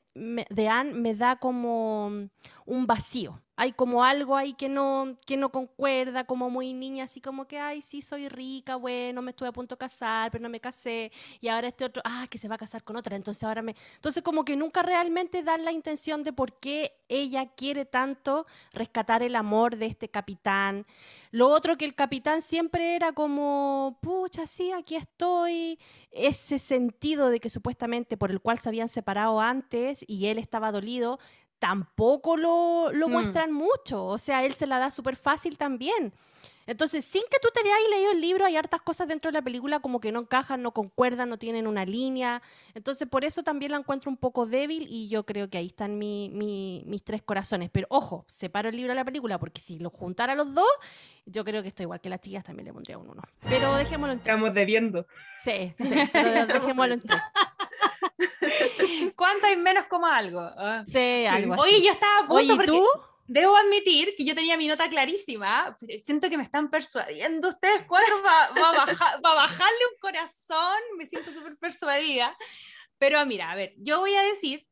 Anne 0.69 0.93
me, 0.94 1.14
da 1.16 1.36
como 1.36 2.28
un 2.66 2.86
vacío. 2.86 3.43
Hay 3.55 3.72
como 3.72 4.02
algo 4.02 4.34
ahí 4.36 4.55
que 4.55 4.68
no, 4.68 5.18
que 5.26 5.36
no 5.36 5.51
concuerda, 5.52 6.24
como 6.24 6.48
muy 6.48 6.72
niña, 6.72 7.05
así 7.05 7.20
como 7.20 7.47
que, 7.47 7.59
ay, 7.59 7.82
sí, 7.82 8.01
soy 8.01 8.28
rica, 8.28 8.76
bueno, 8.76 9.20
me 9.20 9.30
estuve 9.30 9.51
a 9.51 9.52
punto 9.52 9.74
de 9.74 9.78
casar, 9.78 10.30
pero 10.30 10.43
no 10.43 10.48
me 10.48 10.59
casé, 10.59 11.12
y 11.40 11.48
ahora 11.48 11.68
este 11.68 11.84
otro, 11.84 12.02
ah, 12.05 12.26
que 12.30 12.39
se 12.39 12.48
va 12.48 12.55
a 12.55 12.59
casar 12.59 12.82
con 12.82 12.97
otra, 12.97 13.14
entonces 13.14 13.44
ahora 13.44 13.60
me... 13.62 13.76
Entonces 13.94 14.22
como 14.22 14.44
que 14.44 14.56
nunca 14.56 14.82
realmente 14.82 15.43
dan 15.43 15.64
la 15.64 15.70
intención 15.70 16.24
de 16.24 16.32
por 16.32 16.59
qué 16.59 16.94
ella 17.09 17.47
quiere 17.55 17.84
tanto 17.84 18.47
rescatar 18.72 19.22
el 19.22 19.36
amor 19.36 19.76
de 19.76 19.86
este 19.86 20.09
capitán. 20.09 20.86
Lo 21.30 21.48
otro 21.48 21.76
que 21.76 21.84
el 21.84 21.94
capitán 21.94 22.40
siempre 22.40 22.97
era 22.97 23.12
como, 23.12 23.98
pucha, 24.01 24.47
sí, 24.47 24.72
aquí 24.72 24.97
estoy, 24.97 25.78
ese 26.10 26.59
sentido 26.59 27.28
de 27.28 27.39
que 27.39 27.51
supuestamente 27.51 28.16
por 28.16 28.30
el 28.30 28.40
cual 28.40 28.59
se 28.59 28.70
habían 28.70 28.89
separado 28.89 29.40
antes 29.40 30.05
y 30.09 30.26
él 30.26 30.39
estaba 30.39 30.72
dolido, 30.72 31.18
tampoco 31.62 32.36
lo, 32.36 32.90
lo 32.93 33.09
Mm. 33.09 33.12
muestran 33.12 33.52
mucho, 33.52 34.05
o 34.05 34.18
sea, 34.18 34.44
él 34.44 34.52
se 34.52 34.66
la 34.66 34.80
da 34.80 34.90
súper 34.90 35.14
fácil 35.14 35.56
también. 35.56 36.12
Entonces, 36.66 37.05
sin 37.05 37.22
que 37.30 37.39
tú 37.40 37.48
te 37.52 37.60
hayas 37.60 37.90
leído 37.90 38.10
el 38.12 38.20
libro, 38.20 38.44
hay 38.44 38.56
hartas 38.56 38.80
cosas 38.82 39.06
dentro 39.09 39.30
de 39.30 39.34
la 39.39 39.43
película 39.43 39.78
como 39.80 40.01
que 40.01 40.10
no 40.12 40.20
encajan, 40.20 40.60
no 40.62 40.72
concuerdan, 40.72 41.28
no 41.28 41.36
tienen 41.39 41.66
una 41.68 41.84
línea. 41.84 42.40
Entonces, 42.74 43.09
por 43.09 43.24
eso 43.24 43.43
también 43.44 43.72
la 43.72 43.78
encuentro 43.78 44.10
un 44.10 44.16
poco 44.16 44.47
débil 44.47 44.86
y 44.89 45.09
yo 45.09 45.24
creo 45.24 45.48
que 45.51 45.59
ahí 45.59 45.66
están 45.66 45.98
mi- 45.98 46.30
mi- 46.32 46.82
mis 46.86 47.02
tres 47.05 47.22
corazones. 47.22 47.68
Pero 47.72 47.86
ojo, 47.90 48.24
separo 48.28 48.68
el 48.68 48.76
libro 48.76 48.90
de 48.93 48.97
la 48.97 49.05
película 49.05 49.39
porque 49.39 49.60
si 49.60 49.78
lo 49.80 49.90
juntara 49.90 50.34
los 50.36 50.55
dos, 50.55 50.66
yo 51.26 51.44
creo 51.44 51.62
que 51.62 51.68
estoy 51.68 51.84
igual 51.84 52.01
que 52.01 52.09
las 52.09 52.20
chicas, 52.20 52.44
también 52.44 52.66
le 52.66 52.72
pondría 52.72 52.97
un 52.98 53.09
uno. 53.10 53.22
Pero 53.48 53.74
dejémoslo 53.76 54.12
en 54.12 54.20
tres. 54.20 54.32
Estamos 54.34 54.55
debiendo. 54.55 55.06
Sí, 55.43 55.74
sí, 55.78 55.94
pero 56.12 56.47
dejémoslo 56.47 56.94
en 56.94 57.01
tres. 57.01 57.20
¿Cuánto 59.16 59.47
hay 59.47 59.57
menos 59.57 59.87
como 59.87 60.07
algo? 60.07 60.41
Ah. 60.41 60.85
Sí, 60.87 61.27
algo 61.27 61.55
así. 61.55 61.62
Oye, 61.62 61.83
yo 61.83 61.91
estaba 61.93 62.19
a 62.19 62.20
punto 62.27 62.35
Oye, 62.35 62.53
¿y 62.53 62.57
porque 62.57 62.66
tú? 62.73 62.85
debo 63.27 63.57
admitir 63.57 64.15
que 64.16 64.24
yo 64.24 64.35
tenía 64.35 64.57
mi 64.57 64.66
nota 64.69 64.89
clarísima, 64.89 65.77
pero 65.81 65.99
siento 66.01 66.29
que 66.29 66.37
me 66.37 66.43
están 66.43 66.70
persuadiendo 66.70 67.49
ustedes 67.49 67.85
cuatro 67.87 68.15
para 68.23 69.20
bajarle 69.35 69.81
un 69.93 69.99
corazón, 70.01 70.79
me 70.99 71.07
siento 71.07 71.33
súper 71.33 71.57
persuadida. 71.57 72.37
Pero 72.99 73.24
mira, 73.27 73.51
a 73.51 73.57
ver, 73.57 73.74
yo 73.79 74.01
voy 74.01 74.15
a 74.15 74.23
decir, 74.23 74.66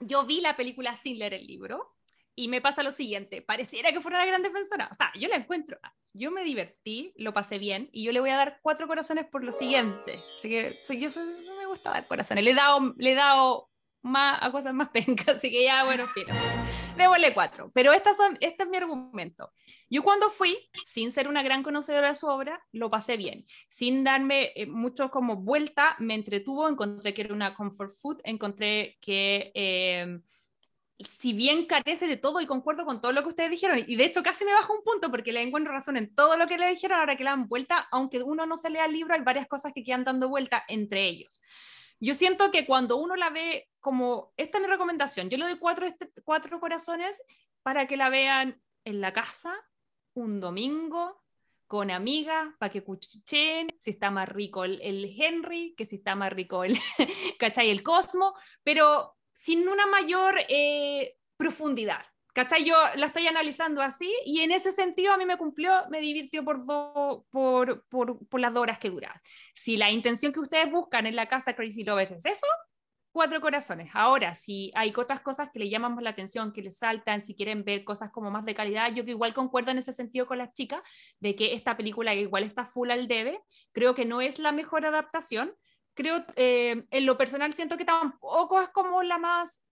yo 0.00 0.24
vi 0.24 0.40
la 0.40 0.56
película 0.56 0.96
sin 0.96 1.18
leer 1.18 1.34
el 1.34 1.46
libro 1.46 1.94
y 2.36 2.48
me 2.48 2.60
pasa 2.60 2.82
lo 2.82 2.90
siguiente, 2.92 3.42
pareciera 3.42 3.92
que 3.92 4.00
fuera 4.00 4.18
una 4.18 4.26
gran 4.26 4.42
defensora, 4.42 4.88
o 4.90 4.94
sea, 4.94 5.12
yo 5.14 5.28
la 5.28 5.36
encuentro, 5.36 5.78
yo 6.12 6.32
me 6.32 6.42
divertí, 6.42 7.12
lo 7.16 7.32
pasé 7.32 7.58
bien 7.58 7.88
y 7.92 8.04
yo 8.04 8.10
le 8.12 8.18
voy 8.20 8.30
a 8.30 8.36
dar 8.36 8.58
cuatro 8.60 8.88
corazones 8.88 9.26
por 9.26 9.44
lo 9.44 9.52
siguiente. 9.52 10.14
Así 10.14 10.48
que 10.48 11.00
yo 11.00 11.10
soy- 11.10 11.46
no 11.46 11.56
me 11.58 11.63
gusta 11.74 11.90
dar 11.90 12.06
corazones, 12.06 12.44
le 12.44 12.50
he 12.50 12.54
dado, 12.54 12.94
le 12.96 13.12
he 13.12 13.14
dado 13.14 13.70
más, 14.02 14.38
a 14.40 14.50
cosas 14.50 14.74
más 14.74 14.88
pencas, 14.90 15.28
así 15.36 15.50
que 15.50 15.64
ya, 15.64 15.84
bueno, 15.84 16.06
filo. 16.06 16.32
Démosle 16.96 17.34
cuatro. 17.34 17.72
Pero 17.74 17.92
estas 17.92 18.16
son, 18.16 18.38
este 18.40 18.62
es 18.62 18.68
mi 18.68 18.76
argumento. 18.76 19.52
Yo 19.90 20.02
cuando 20.02 20.30
fui, 20.30 20.56
sin 20.86 21.10
ser 21.10 21.26
una 21.26 21.42
gran 21.42 21.62
conocedora 21.62 22.08
de 22.08 22.14
su 22.14 22.26
obra, 22.28 22.64
lo 22.70 22.90
pasé 22.90 23.16
bien. 23.16 23.46
Sin 23.68 24.04
darme 24.04 24.52
eh, 24.54 24.66
mucho 24.66 25.10
como 25.10 25.36
vuelta, 25.36 25.96
me 25.98 26.14
entretuvo, 26.14 26.68
encontré 26.68 27.12
que 27.12 27.22
era 27.22 27.34
una 27.34 27.54
comfort 27.54 27.94
food, 27.96 28.20
encontré 28.24 28.98
que... 29.00 29.50
eh, 29.54 30.20
si 30.98 31.32
bien 31.32 31.66
carece 31.66 32.06
de 32.06 32.16
todo 32.16 32.40
y 32.40 32.46
concuerdo 32.46 32.84
con 32.84 33.00
todo 33.00 33.12
lo 33.12 33.22
que 33.22 33.28
ustedes 33.30 33.50
dijeron, 33.50 33.78
y 33.86 33.96
de 33.96 34.04
hecho 34.04 34.22
casi 34.22 34.44
me 34.44 34.52
baja 34.52 34.72
un 34.72 34.82
punto 34.82 35.10
porque 35.10 35.32
le 35.32 35.42
encuentro 35.42 35.72
razón 35.72 35.96
en 35.96 36.14
todo 36.14 36.36
lo 36.36 36.46
que 36.46 36.58
le 36.58 36.68
dijeron, 36.68 37.00
ahora 37.00 37.16
que 37.16 37.24
le 37.24 37.30
dan 37.30 37.48
vuelta, 37.48 37.88
aunque 37.90 38.22
uno 38.22 38.46
no 38.46 38.56
se 38.56 38.70
lea 38.70 38.86
el 38.86 38.92
libro, 38.92 39.14
hay 39.14 39.22
varias 39.22 39.48
cosas 39.48 39.72
que 39.74 39.82
quedan 39.82 40.04
dando 40.04 40.28
vuelta 40.28 40.64
entre 40.68 41.04
ellos. 41.06 41.40
Yo 42.00 42.14
siento 42.14 42.50
que 42.50 42.66
cuando 42.66 42.96
uno 42.96 43.16
la 43.16 43.30
ve 43.30 43.68
como, 43.80 44.32
esta 44.36 44.58
es 44.58 44.62
mi 44.62 44.68
recomendación, 44.68 45.30
yo 45.30 45.38
le 45.38 45.44
doy 45.46 45.58
cuatro, 45.58 45.86
este- 45.86 46.10
cuatro 46.22 46.60
corazones 46.60 47.20
para 47.62 47.86
que 47.86 47.96
la 47.96 48.08
vean 48.08 48.60
en 48.84 49.00
la 49.00 49.12
casa, 49.12 49.54
un 50.14 50.38
domingo, 50.40 51.22
con 51.66 51.90
amigas, 51.90 52.54
para 52.58 52.70
que 52.70 52.84
cuchicheen, 52.84 53.68
si 53.78 53.90
está 53.90 54.10
más 54.10 54.28
rico 54.28 54.64
el, 54.64 54.80
el 54.82 55.12
Henry, 55.18 55.74
que 55.76 55.86
si 55.86 55.96
está 55.96 56.14
más 56.14 56.32
rico 56.32 56.62
el, 56.62 56.78
¿cachai? 57.38 57.70
El 57.70 57.82
Cosmo, 57.82 58.34
pero 58.62 59.16
sin 59.34 59.68
una 59.68 59.86
mayor 59.86 60.36
eh, 60.48 61.16
profundidad. 61.36 62.04
¿Cachai? 62.32 62.64
Yo 62.64 62.74
la 62.96 63.06
estoy 63.06 63.28
analizando 63.28 63.80
así 63.80 64.12
y 64.24 64.40
en 64.40 64.50
ese 64.50 64.72
sentido 64.72 65.12
a 65.12 65.16
mí 65.16 65.24
me 65.24 65.36
cumplió, 65.38 65.72
me 65.88 66.00
divirtió 66.00 66.44
por, 66.44 66.66
do- 66.66 67.24
por, 67.30 67.86
por, 67.86 68.26
por 68.26 68.40
las 68.40 68.52
dos 68.52 68.62
horas 68.62 68.80
que 68.80 68.90
dura. 68.90 69.22
Si 69.54 69.76
la 69.76 69.92
intención 69.92 70.32
que 70.32 70.40
ustedes 70.40 70.68
buscan 70.68 71.06
en 71.06 71.14
la 71.14 71.28
casa 71.28 71.54
Crazy 71.54 71.84
Lovers 71.84 72.10
es 72.10 72.26
eso, 72.26 72.46
cuatro 73.12 73.40
corazones. 73.40 73.88
Ahora, 73.94 74.34
si 74.34 74.72
hay 74.74 74.92
otras 74.96 75.20
cosas 75.20 75.48
que 75.52 75.60
le 75.60 75.70
llaman 75.70 75.94
más 75.94 76.02
la 76.02 76.10
atención, 76.10 76.52
que 76.52 76.62
les 76.62 76.76
saltan, 76.78 77.22
si 77.22 77.36
quieren 77.36 77.62
ver 77.62 77.84
cosas 77.84 78.10
como 78.10 78.32
más 78.32 78.44
de 78.44 78.56
calidad, 78.56 78.92
yo 78.92 79.04
que 79.04 79.12
igual 79.12 79.32
concuerdo 79.32 79.70
en 79.70 79.78
ese 79.78 79.92
sentido 79.92 80.26
con 80.26 80.38
las 80.38 80.52
chicas, 80.54 80.82
de 81.20 81.36
que 81.36 81.54
esta 81.54 81.76
película 81.76 82.16
igual 82.16 82.42
está 82.42 82.64
full 82.64 82.90
al 82.90 83.06
debe, 83.06 83.38
creo 83.70 83.94
que 83.94 84.06
no 84.06 84.20
es 84.20 84.40
la 84.40 84.50
mejor 84.50 84.84
adaptación. 84.86 85.54
Creo, 85.94 86.24
eh, 86.36 86.84
en 86.90 87.06
lo 87.06 87.16
personal 87.16 87.54
siento 87.54 87.76
que 87.76 87.84
tampoco 87.84 88.60
es 88.60 88.68
como 88.70 89.02
la 89.02 89.18
más 89.18 89.62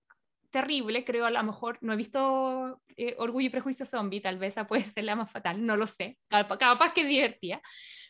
terrible, 0.51 1.05
creo 1.05 1.25
a 1.25 1.31
lo 1.31 1.43
mejor, 1.43 1.79
no 1.81 1.93
he 1.93 1.97
visto 1.97 2.81
eh, 2.97 3.15
Orgullo 3.19 3.47
y 3.47 3.51
Prejuicio 3.51 3.87
Zombie, 3.87 4.21
tal 4.21 4.39
vez 4.39 4.53
esa 4.53 4.67
puede 4.67 4.85
ser 4.85 5.05
la 5.05 5.17
más 5.17 5.31
fatal, 5.31 5.65
no 5.65 5.77
lo 5.77 5.87
sé, 5.87 6.19
capaz, 6.29 6.93
que 6.93 7.01
es 7.01 7.09
divertida, 7.09 7.63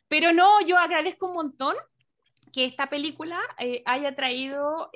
pero 0.09 0.33
no, 0.33 0.61
yo 0.67 0.77
agradezco 0.77 1.27
un 1.27 1.35
montón 1.35 1.77
que 2.53 2.65
esta 2.65 2.91
película 2.91 3.39
eh, 3.59 3.83
haya 3.87 4.15
traído 4.15 4.91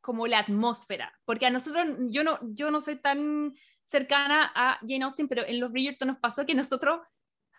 como 0.00 0.26
la 0.26 0.40
atmósfera, 0.40 1.12
porque 1.24 1.46
a 1.46 1.50
nosotros, 1.50 1.86
yo 2.10 2.22
no, 2.22 2.38
yo 2.42 2.70
no 2.70 2.80
soy 2.80 2.96
tan 3.00 3.54
cercana 3.84 4.52
a 4.54 4.78
Jane 4.86 5.04
Austen, 5.04 5.28
pero 5.28 5.46
en 5.46 5.58
Los 5.58 5.72
Bridgerton 5.72 6.08
nos 6.08 6.18
pasó 6.18 6.44
que 6.44 6.54
nosotros 6.54 7.00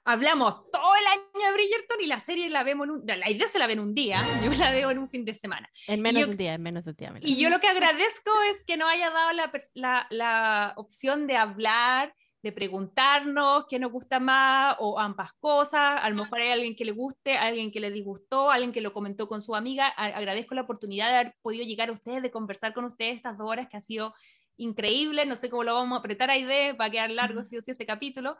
hablamos 0.07 0.69
todo 0.71 0.95
el 0.95 1.05
año 1.07 1.47
de 1.47 1.53
Bridgerton 1.53 1.97
y 2.01 2.05
la 2.07 2.19
serie 2.19 2.49
la 2.49 2.63
vemos 2.63 2.85
en 2.85 2.91
un, 2.91 3.03
la 3.05 3.29
idea 3.29 3.47
se 3.47 3.59
la 3.59 3.67
ve 3.67 3.73
en 3.73 3.79
un 3.81 3.93
día, 3.93 4.19
yo 4.43 4.51
la 4.51 4.71
veo 4.71 4.89
en 4.91 4.97
un 4.99 5.09
fin 5.09 5.23
de 5.25 5.33
semana. 5.33 5.69
En 5.87 6.01
menos 6.01 6.21
yo- 6.21 6.25
de 6.27 6.31
un 6.31 6.37
día, 6.37 6.53
en 6.53 6.61
menos 6.63 6.83
de 6.85 6.91
un 6.91 6.97
día. 6.97 7.11
Y 7.21 7.37
yo 7.39 7.49
lo 7.49 7.59
que 7.59 7.67
agradezco 7.67 8.31
es 8.49 8.63
que 8.63 8.77
nos 8.77 8.89
haya 8.89 9.09
dado 9.11 9.31
la, 9.33 9.51
la, 9.75 10.07
la 10.09 10.73
opción 10.77 11.27
de 11.27 11.37
hablar, 11.37 12.13
de 12.43 12.51
preguntarnos 12.51 13.65
qué 13.69 13.79
nos 13.79 13.91
gusta 13.91 14.19
más 14.19 14.75
o 14.79 14.99
ambas 14.99 15.33
cosas. 15.39 15.99
A 16.01 16.09
lo 16.09 16.15
mejor 16.15 16.39
hay 16.39 16.49
alguien 16.51 16.75
que 16.75 16.85
le 16.85 16.91
guste, 16.91 17.37
alguien 17.37 17.71
que 17.71 17.79
le 17.79 17.91
disgustó, 17.91 18.49
alguien 18.51 18.71
que 18.71 18.79
lo 18.81 18.93
comentó 18.93 19.27
con 19.27 19.41
su 19.41 19.55
amiga. 19.55 19.87
A- 19.97 20.05
agradezco 20.05 20.55
la 20.55 20.61
oportunidad 20.61 21.09
de 21.09 21.15
haber 21.17 21.35
podido 21.41 21.65
llegar 21.65 21.89
a 21.89 21.93
ustedes, 21.93 22.21
de 22.21 22.31
conversar 22.31 22.73
con 22.73 22.85
ustedes 22.85 23.17
estas 23.17 23.37
dos 23.37 23.49
horas 23.49 23.67
que 23.69 23.77
ha 23.77 23.81
sido 23.81 24.13
increíble. 24.55 25.25
No 25.25 25.35
sé 25.35 25.49
cómo 25.49 25.63
lo 25.63 25.73
vamos 25.73 25.97
a 25.97 25.99
apretar 25.99 26.29
a 26.29 26.37
idea, 26.37 26.73
va 26.73 26.85
a 26.85 26.89
quedar 26.89 27.11
largo 27.11 27.43
sí 27.43 27.57
o 27.57 27.61
sí 27.61 27.71
este 27.71 27.85
capítulo. 27.85 28.37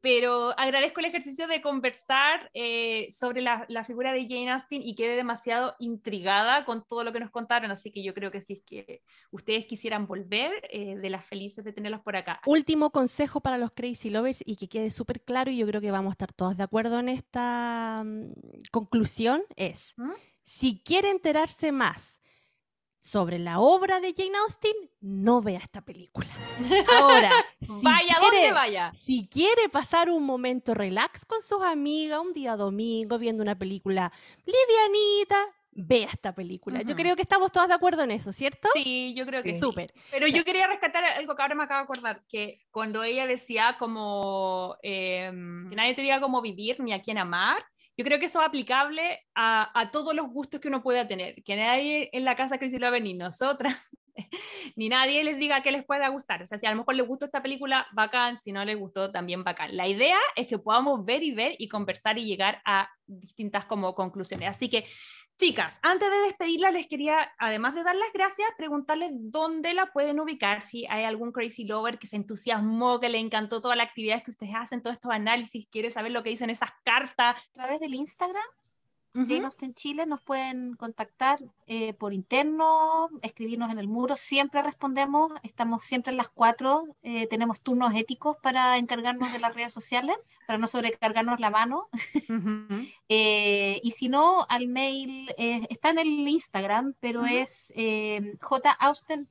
Pero 0.00 0.58
agradezco 0.58 1.00
el 1.00 1.06
ejercicio 1.06 1.46
de 1.46 1.60
conversar 1.60 2.50
eh, 2.54 3.08
sobre 3.10 3.42
la, 3.42 3.66
la 3.68 3.84
figura 3.84 4.12
de 4.12 4.22
Jane 4.22 4.50
Austen 4.50 4.82
y 4.82 4.94
quedé 4.94 5.16
demasiado 5.16 5.74
intrigada 5.78 6.64
con 6.64 6.84
todo 6.86 7.04
lo 7.04 7.12
que 7.12 7.20
nos 7.20 7.30
contaron, 7.30 7.70
así 7.70 7.90
que 7.90 8.02
yo 8.02 8.14
creo 8.14 8.30
que 8.30 8.40
si 8.40 8.54
es 8.54 8.62
que 8.62 9.02
ustedes 9.30 9.66
quisieran 9.66 10.06
volver, 10.06 10.52
eh, 10.70 10.96
de 10.96 11.10
las 11.10 11.24
felices 11.24 11.64
de 11.64 11.72
tenerlas 11.72 12.02
por 12.02 12.16
acá. 12.16 12.40
Último 12.46 12.90
consejo 12.90 13.40
para 13.40 13.58
los 13.58 13.72
Crazy 13.72 14.10
Lovers 14.10 14.42
y 14.46 14.56
que 14.56 14.68
quede 14.68 14.90
súper 14.90 15.22
claro, 15.22 15.50
y 15.50 15.58
yo 15.58 15.66
creo 15.66 15.80
que 15.80 15.90
vamos 15.90 16.10
a 16.10 16.14
estar 16.14 16.32
todas 16.32 16.56
de 16.56 16.62
acuerdo 16.62 16.98
en 16.98 17.08
esta 17.08 18.02
mm, 18.04 18.32
conclusión, 18.70 19.42
es, 19.56 19.94
¿Mm? 19.96 20.12
si 20.42 20.80
quiere 20.82 21.10
enterarse 21.10 21.72
más 21.72 22.19
sobre 23.00 23.38
la 23.38 23.60
obra 23.60 23.98
de 24.00 24.12
Jane 24.14 24.36
Austen, 24.44 24.72
no 25.00 25.40
vea 25.40 25.58
esta 25.58 25.80
película. 25.80 26.28
Ahora, 27.00 27.30
si 27.60 27.72
vaya 27.82 28.16
quiere- 28.20 28.36
donde 28.36 28.52
vaya. 28.52 28.92
Si 28.94 29.26
quiere 29.28 29.68
pasar 29.70 30.10
un 30.10 30.22
momento 30.24 30.74
relax 30.74 31.24
con 31.24 31.40
sus 31.40 31.62
amigas, 31.62 32.20
un 32.20 32.32
día 32.34 32.56
domingo, 32.56 33.18
viendo 33.18 33.42
una 33.42 33.58
película 33.58 34.12
livianita, 34.44 35.36
vea 35.72 36.08
esta 36.12 36.34
película. 36.34 36.82
Yo 36.82 36.94
creo 36.94 37.16
que 37.16 37.22
estamos 37.22 37.50
todas 37.52 37.68
de 37.68 37.74
acuerdo 37.74 38.02
en 38.02 38.10
eso, 38.10 38.32
¿cierto? 38.32 38.68
Sí, 38.74 39.14
yo 39.16 39.24
creo 39.24 39.42
que 39.42 39.54
sí. 39.54 39.60
Súper. 39.60 39.92
Pero 40.10 40.26
yo 40.26 40.44
quería 40.44 40.66
rescatar 40.66 41.04
algo 41.04 41.34
que 41.34 41.42
ahora 41.42 41.54
me 41.54 41.62
acabo 41.64 41.78
de 41.80 41.84
acordar, 41.84 42.22
que 42.28 42.60
cuando 42.70 43.02
ella 43.02 43.26
decía 43.26 43.76
como 43.78 44.76
eh, 44.82 45.30
que 45.70 45.76
nadie 45.76 45.94
te 45.94 46.02
diga 46.02 46.20
cómo 46.20 46.42
vivir 46.42 46.80
ni 46.80 46.92
a 46.92 47.00
quién 47.00 47.18
amar, 47.18 47.64
yo 48.00 48.04
creo 48.04 48.18
que 48.18 48.24
eso 48.24 48.40
es 48.40 48.46
aplicable 48.46 49.20
a, 49.34 49.78
a 49.78 49.90
todos 49.90 50.14
los 50.14 50.26
gustos 50.28 50.58
que 50.58 50.68
uno 50.68 50.82
pueda 50.82 51.06
tener, 51.06 51.34
que 51.44 51.54
nadie 51.54 52.08
en 52.14 52.24
la 52.24 52.34
casa 52.34 52.56
Crazy 52.56 52.78
Lover 52.78 53.02
ni 53.02 53.12
nosotras, 53.12 53.94
ni 54.74 54.88
nadie 54.88 55.22
les 55.22 55.36
diga 55.36 55.62
que 55.62 55.70
les 55.70 55.84
pueda 55.84 56.08
gustar. 56.08 56.40
O 56.40 56.46
sea, 56.46 56.56
si 56.56 56.64
a 56.64 56.70
lo 56.70 56.78
mejor 56.78 56.94
les 56.94 57.06
gustó 57.06 57.26
esta 57.26 57.42
película, 57.42 57.86
bacán, 57.92 58.38
si 58.38 58.52
no 58.52 58.64
les 58.64 58.78
gustó, 58.78 59.12
también 59.12 59.44
bacán. 59.44 59.76
La 59.76 59.86
idea 59.86 60.16
es 60.34 60.46
que 60.46 60.58
podamos 60.58 61.04
ver 61.04 61.22
y 61.22 61.32
ver 61.32 61.56
y 61.58 61.68
conversar 61.68 62.16
y 62.16 62.24
llegar 62.24 62.62
a 62.64 62.88
distintas 63.06 63.66
como 63.66 63.94
conclusiones. 63.94 64.48
Así 64.48 64.70
que 64.70 64.86
Chicas, 65.40 65.80
antes 65.82 66.10
de 66.10 66.18
despedirla, 66.18 66.70
les 66.70 66.86
quería, 66.86 67.32
además 67.38 67.74
de 67.74 67.82
dar 67.82 67.96
las 67.96 68.12
gracias, 68.12 68.46
preguntarles 68.58 69.10
dónde 69.14 69.72
la 69.72 69.86
pueden 69.86 70.20
ubicar, 70.20 70.60
si 70.60 70.84
hay 70.84 71.04
algún 71.04 71.32
crazy 71.32 71.64
lover 71.64 71.98
que 71.98 72.06
se 72.06 72.16
entusiasmó, 72.16 73.00
que 73.00 73.08
le 73.08 73.16
encantó 73.16 73.62
todas 73.62 73.78
las 73.78 73.86
actividades 73.86 74.22
que 74.22 74.32
ustedes 74.32 74.52
hacen, 74.54 74.82
todos 74.82 74.96
estos 74.96 75.10
análisis, 75.10 75.66
quiere 75.68 75.90
saber 75.90 76.12
lo 76.12 76.22
que 76.22 76.28
dicen 76.28 76.50
esas 76.50 76.68
cartas. 76.84 77.38
A 77.38 77.52
través 77.54 77.80
del 77.80 77.94
Instagram, 77.94 78.44
Jane 79.12 79.44
Austen 79.44 79.74
Chile, 79.74 80.06
nos 80.06 80.20
pueden 80.22 80.74
contactar 80.74 81.38
eh, 81.66 81.94
por 81.94 82.12
interno, 82.12 83.08
escribirnos 83.22 83.70
en 83.70 83.78
el 83.78 83.88
muro, 83.88 84.16
siempre 84.16 84.62
respondemos, 84.62 85.32
estamos 85.42 85.84
siempre 85.84 86.12
en 86.12 86.16
las 86.16 86.28
cuatro, 86.28 86.84
eh, 87.02 87.26
tenemos 87.26 87.60
turnos 87.60 87.94
éticos 87.94 88.36
para 88.42 88.78
encargarnos 88.78 89.32
de 89.32 89.40
las 89.40 89.54
redes 89.54 89.72
sociales, 89.72 90.36
para 90.46 90.58
no 90.58 90.66
sobrecargarnos 90.66 91.40
la 91.40 91.50
mano. 91.50 91.88
Eh, 93.12 93.80
y 93.82 93.90
si 93.90 94.08
no, 94.08 94.46
al 94.48 94.68
mail 94.68 95.34
está 95.36 95.90
en 95.90 95.98
el 95.98 96.28
Instagram, 96.28 96.94
pero 97.00 97.26
es 97.26 97.72
eh, 97.74 98.36
jausten, 98.40 99.28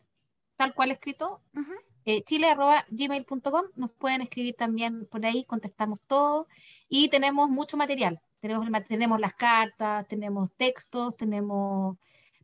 tal 0.57 0.73
cual 0.73 0.91
escrito, 0.91 1.41
eh, 2.05 2.23
chile.gmail.com. 2.23 3.65
Nos 3.75 3.91
pueden 3.91 4.21
escribir 4.21 4.55
también 4.55 5.05
por 5.05 5.23
ahí, 5.25 5.43
contestamos 5.45 6.01
todo. 6.01 6.47
Y 6.87 7.09
tenemos 7.09 7.49
mucho 7.49 7.77
material. 7.77 8.19
Tenemos, 8.39 8.67
tenemos 8.87 9.19
las 9.19 9.33
cartas, 9.33 10.07
tenemos 10.07 10.51
textos, 10.55 11.15
tenemos 11.17 11.97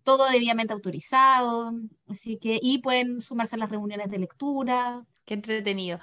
todo 0.03 0.29
debidamente 0.29 0.73
autorizado. 0.73 1.73
Así 2.07 2.37
que, 2.37 2.59
y 2.61 2.79
pueden 2.79 3.21
sumarse 3.21 3.55
a 3.55 3.59
las 3.59 3.69
reuniones 3.69 4.09
de 4.09 4.19
lectura. 4.19 5.03
Qué 5.25 5.33
entretenido. 5.33 5.99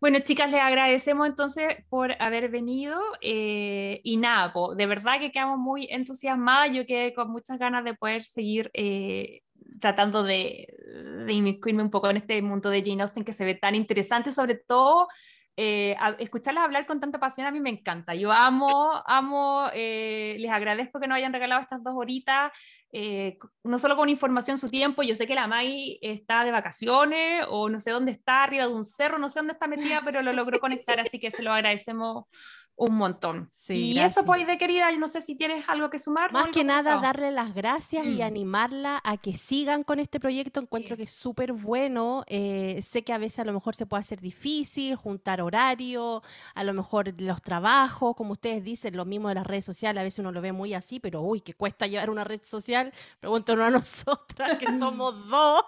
Bueno, 0.00 0.18
chicas, 0.18 0.50
les 0.50 0.60
agradecemos 0.60 1.28
entonces 1.28 1.66
por 1.88 2.12
haber 2.18 2.50
venido 2.50 3.00
eh, 3.20 4.00
y 4.02 4.16
nada, 4.16 4.52
po, 4.52 4.74
de 4.74 4.86
verdad 4.86 5.20
que 5.20 5.30
quedamos 5.30 5.58
muy 5.58 5.86
entusiasmadas. 5.90 6.74
Yo 6.74 6.84
quedé 6.84 7.14
con 7.14 7.30
muchas 7.30 7.58
ganas 7.58 7.84
de 7.84 7.94
poder 7.94 8.22
seguir 8.22 8.70
eh, 8.74 9.42
tratando 9.80 10.24
de, 10.24 10.66
de 11.26 11.32
inmiscuirme 11.32 11.82
un 11.82 11.90
poco 11.90 12.10
en 12.10 12.16
este 12.16 12.42
mundo 12.42 12.70
de 12.70 12.82
Jane 12.82 13.02
Austen 13.02 13.24
que 13.24 13.32
se 13.32 13.44
ve 13.44 13.54
tan 13.54 13.74
interesante, 13.74 14.32
sobre 14.32 14.56
todo 14.56 15.08
eh, 15.56 15.96
escucharlas 16.18 16.64
hablar 16.64 16.86
con 16.86 17.00
tanta 17.00 17.18
pasión 17.18 17.46
a 17.46 17.50
mí 17.50 17.60
me 17.60 17.70
encanta. 17.70 18.14
Yo 18.14 18.30
amo, 18.30 19.02
amo, 19.06 19.68
eh, 19.72 20.36
les 20.38 20.50
agradezco 20.50 21.00
que 21.00 21.06
nos 21.06 21.16
hayan 21.16 21.32
regalado 21.32 21.62
estas 21.62 21.82
dos 21.82 21.94
horitas, 21.96 22.52
eh, 22.92 23.38
no 23.64 23.78
solo 23.78 23.96
con 23.96 24.08
información, 24.08 24.58
su 24.58 24.68
tiempo. 24.68 25.02
Yo 25.02 25.14
sé 25.14 25.26
que 25.26 25.34
la 25.34 25.46
Mai 25.46 25.98
está 26.02 26.44
de 26.44 26.52
vacaciones 26.52 27.46
o 27.48 27.68
no 27.70 27.80
sé 27.80 27.90
dónde 27.90 28.12
está, 28.12 28.42
arriba 28.44 28.66
de 28.66 28.74
un 28.74 28.84
cerro, 28.84 29.18
no 29.18 29.30
sé 29.30 29.40
dónde 29.40 29.54
está 29.54 29.66
metida, 29.66 30.02
pero 30.04 30.22
lo 30.22 30.32
logró 30.32 30.60
conectar, 30.60 31.00
así 31.00 31.18
que 31.18 31.30
se 31.30 31.42
lo 31.42 31.52
agradecemos 31.52 32.26
un 32.76 32.94
montón. 32.96 33.50
Sí, 33.54 33.72
y 33.90 33.94
gracias. 33.94 34.18
eso, 34.18 34.26
pues, 34.26 34.46
de 34.46 34.58
querida, 34.58 34.92
yo 34.92 34.98
no 34.98 35.08
sé 35.08 35.20
si 35.22 35.34
tienes 35.34 35.64
algo 35.68 35.90
que 35.90 35.98
sumar. 35.98 36.30
Más 36.32 36.48
que 36.48 36.62
nada, 36.62 37.00
darle 37.00 37.32
las 37.32 37.52
gracias 37.54 38.06
y 38.06 38.18
Mm. 38.18 38.22
animarla 38.22 39.00
a 39.02 39.16
que 39.16 39.36
sigan 39.36 39.82
con 39.82 39.98
este 39.98 40.20
proyecto. 40.20 40.60
Encuentro 40.60 40.94
Sí. 40.94 40.98
que 40.98 41.02
es 41.04 41.12
súper 41.14 41.52
bueno. 41.52 42.22
eh, 42.28 42.80
sé 42.82 43.02
que 43.02 43.12
a 43.12 43.18
veces 43.18 43.40
a 43.40 43.44
lo 43.44 43.52
mejor 43.52 43.74
se 43.74 43.86
puede 43.86 44.02
hacer 44.02 44.20
difícil 44.20 44.94
juntar 44.94 45.40
horario, 45.40 46.22
a 46.54 46.64
lo 46.64 46.74
mejor 46.74 47.12
los 47.20 47.42
trabajos, 47.42 48.14
como 48.14 48.32
ustedes 48.32 48.62
dicen, 48.62 48.96
lo 48.96 49.04
mismo 49.04 49.28
de 49.30 49.34
las 49.36 49.46
redes 49.46 49.64
sociales. 49.64 50.00
A 50.00 50.04
veces 50.04 50.18
uno 50.20 50.30
lo 50.30 50.40
ve 50.40 50.52
muy 50.52 50.72
así, 50.74 51.00
pero 51.00 51.22
uy, 51.22 51.40
que 51.40 51.54
cuesta 51.54 51.86
llevar 51.88 52.10
una 52.10 52.22
red 52.24 52.42
social. 52.44 52.92
Pregúntanos 53.20 53.64
a 53.66 53.70
nosotras, 54.46 54.58
que 54.58 54.66
somos 54.78 55.14
dos. 55.28 55.64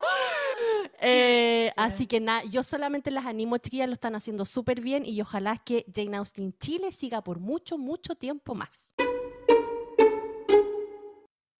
Eh, 0.98 1.72
así 1.76 2.06
que 2.06 2.20
nada, 2.20 2.42
yo 2.44 2.62
solamente 2.62 3.10
las 3.10 3.26
animo, 3.26 3.58
chiquillas, 3.58 3.86
lo 3.86 3.92
están 3.92 4.16
haciendo 4.16 4.46
súper 4.46 4.80
bien 4.80 5.04
y 5.04 5.20
ojalá 5.20 5.58
que 5.58 5.84
Jane 5.94 6.16
Austen 6.16 6.56
Chile 6.58 6.90
siga 6.90 7.22
por 7.22 7.38
mucho, 7.38 7.76
mucho 7.76 8.14
tiempo 8.14 8.54
más. 8.54 8.94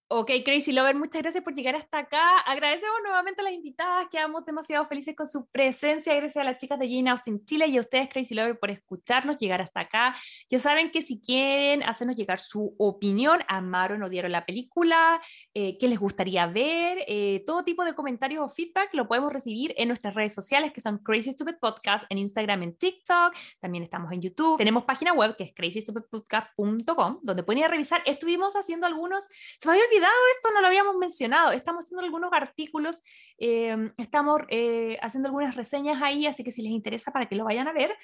Ok, 0.09 0.31
Crazy 0.45 0.71
Lover, 0.71 0.95
muchas 0.95 1.21
gracias 1.21 1.43
por 1.43 1.53
llegar 1.53 1.75
hasta 1.75 1.99
acá. 1.99 2.39
Agradecemos 2.47 2.95
nuevamente 3.03 3.41
a 3.41 3.45
las 3.45 3.53
invitadas, 3.53 4.07
quedamos 4.09 4.47
demasiado 4.47 4.87
felices 4.87 5.17
con 5.17 5.27
su 5.27 5.49
presencia. 5.49 6.15
Gracias 6.15 6.41
a 6.41 6.45
las 6.45 6.59
chicas 6.59 6.79
de 6.79 6.89
Jane 6.89 7.11
Austen 7.11 7.45
Chile 7.45 7.67
y 7.67 7.77
a 7.77 7.81
ustedes, 7.81 8.09
Crazy 8.09 8.33
Lover, 8.33 8.57
por 8.57 8.71
escucharnos, 8.71 9.37
llegar 9.39 9.61
hasta 9.61 9.81
acá. 9.81 10.15
Ya 10.49 10.61
saben 10.61 10.93
que 10.93 11.03
si 11.03 11.21
quieren 11.21 11.83
hacernos 11.83 12.17
llegar 12.17 12.39
su 12.39 12.77
opinión, 12.79 13.41
amaron 13.49 14.01
o 14.05 14.07
odiaron 14.07 14.31
la 14.31 14.47
película, 14.47 15.21
eh, 15.55 15.77
qué 15.77 15.89
les 15.89 15.99
gustaría 15.99 16.47
ver, 16.47 16.99
eh, 17.09 17.43
todo 17.45 17.65
tipo 17.65 17.85
de 17.85 17.97
comentarios 17.97 18.45
o 18.45 18.49
feedback 18.49 18.95
lo 18.95 19.09
podemos 19.09 19.33
recibir 19.33 19.75
en 19.77 19.89
nuestras 19.89 20.15
redes 20.15 20.33
sociales, 20.33 20.73
que 20.73 20.81
son 20.81 20.99
Crazy 20.99 21.33
Stupid 21.33 21.57
Podcast, 21.61 22.07
en 22.11 22.19
Instagram, 22.19 22.63
en 22.63 22.77
TikTok, 22.77 23.35
también 23.59 23.83
estamos 23.83 24.13
en 24.13 24.21
YouTube. 24.23 24.57
Tenemos 24.59 24.85
página 24.85 25.13
web 25.13 25.35
que 25.35 25.43
es 25.43 25.53
crazystupidpodcast.com, 25.53 27.19
donde 27.23 27.43
pueden 27.43 27.59
ir 27.59 27.65
a 27.65 27.69
revisar. 27.69 28.03
Estuvimos 28.07 28.55
haciendo 28.55 28.87
algunos, 28.87 29.25
se 29.59 29.69
me 29.69 29.75
había 29.75 29.96
esto, 30.05 30.51
no 30.53 30.61
lo 30.61 30.67
habíamos 30.67 30.97
mencionado. 30.97 31.53
Estamos 31.53 31.85
haciendo 31.85 32.05
algunos 32.05 32.33
artículos, 32.33 33.03
eh, 33.39 33.93
estamos 33.97 34.43
eh, 34.49 34.99
haciendo 35.03 35.29
algunas 35.29 35.55
reseñas 35.55 36.03
ahí, 36.03 36.27
así 36.27 36.45
que 36.45 36.53
si 36.53 36.63
les 36.63 36.73
interesa 36.73 37.11
para 37.11 37.27
que 37.27 37.37
lo 37.37 37.45
vayan 37.45 37.69
a 37.69 37.73
ver. 37.73 37.97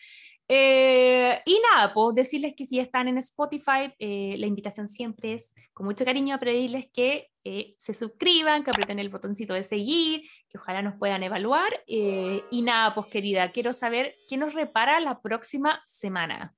Eh, 0.49 1.41
y 1.45 1.61
nada, 1.73 1.95
pues 1.95 2.15
decirles 2.15 2.55
que 2.57 2.67
si 2.67 2.79
están 2.79 3.09
en 3.09 3.19
Spotify, 3.19 3.95
eh, 3.99 4.37
la 4.39 4.47
invitación 4.47 4.89
siempre 4.89 5.35
es 5.35 5.55
con 5.73 5.87
mucho 5.87 6.05
cariño 6.05 6.35
a 6.35 6.39
pedirles 6.39 6.91
que 6.93 7.31
eh, 7.45 7.75
se 7.79 7.95
suscriban, 7.95 8.63
que 8.63 8.71
aprieten 8.71 8.99
el 8.99 9.09
botoncito 9.09 9.55
de 9.55 9.63
seguir, 9.63 10.23
que 10.49 10.59
ojalá 10.59 10.83
nos 10.83 10.97
puedan 10.97 11.23
evaluar. 11.23 11.83
eh, 11.87 12.41
y 12.51 12.63
nada, 12.63 12.93
pues 12.95 13.07
querida, 13.07 13.49
quiero 13.51 13.73
saber 13.73 14.11
qué 14.29 14.37
nos 14.37 14.55
repara 14.55 15.01
la 15.01 15.21
próxima 15.21 15.83
semana. 15.87 16.55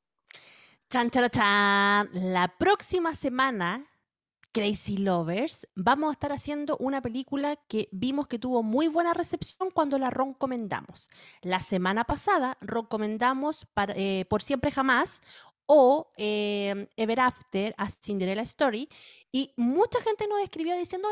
Chan, 0.90 1.10
chan, 1.10 1.30
chan. 1.30 2.08
La 2.12 2.48
próxima 2.58 3.14
semana, 3.14 3.84
Crazy 4.54 4.98
Lovers, 4.98 5.66
vamos 5.74 6.10
a 6.10 6.12
estar 6.12 6.32
haciendo 6.32 6.76
una 6.78 7.02
película 7.02 7.56
que 7.66 7.88
vimos 7.90 8.28
que 8.28 8.38
tuvo 8.38 8.62
muy 8.62 8.86
buena 8.86 9.12
recepción 9.12 9.68
cuando 9.72 9.98
la 9.98 10.10
recomendamos. 10.10 11.10
La 11.42 11.60
semana 11.60 12.04
pasada 12.04 12.56
recomendamos 12.60 13.66
para- 13.74 13.94
eh, 13.96 14.26
Por 14.30 14.42
Siempre 14.42 14.70
Jamás 14.70 15.22
o 15.66 16.12
eh, 16.16 16.88
Ever 16.96 17.18
After, 17.18 17.74
a 17.76 17.90
Cinderella 17.90 18.42
Story, 18.42 18.88
y 19.32 19.52
mucha 19.56 20.00
gente 20.00 20.28
nos 20.28 20.40
escribió 20.40 20.76
diciendo, 20.76 21.08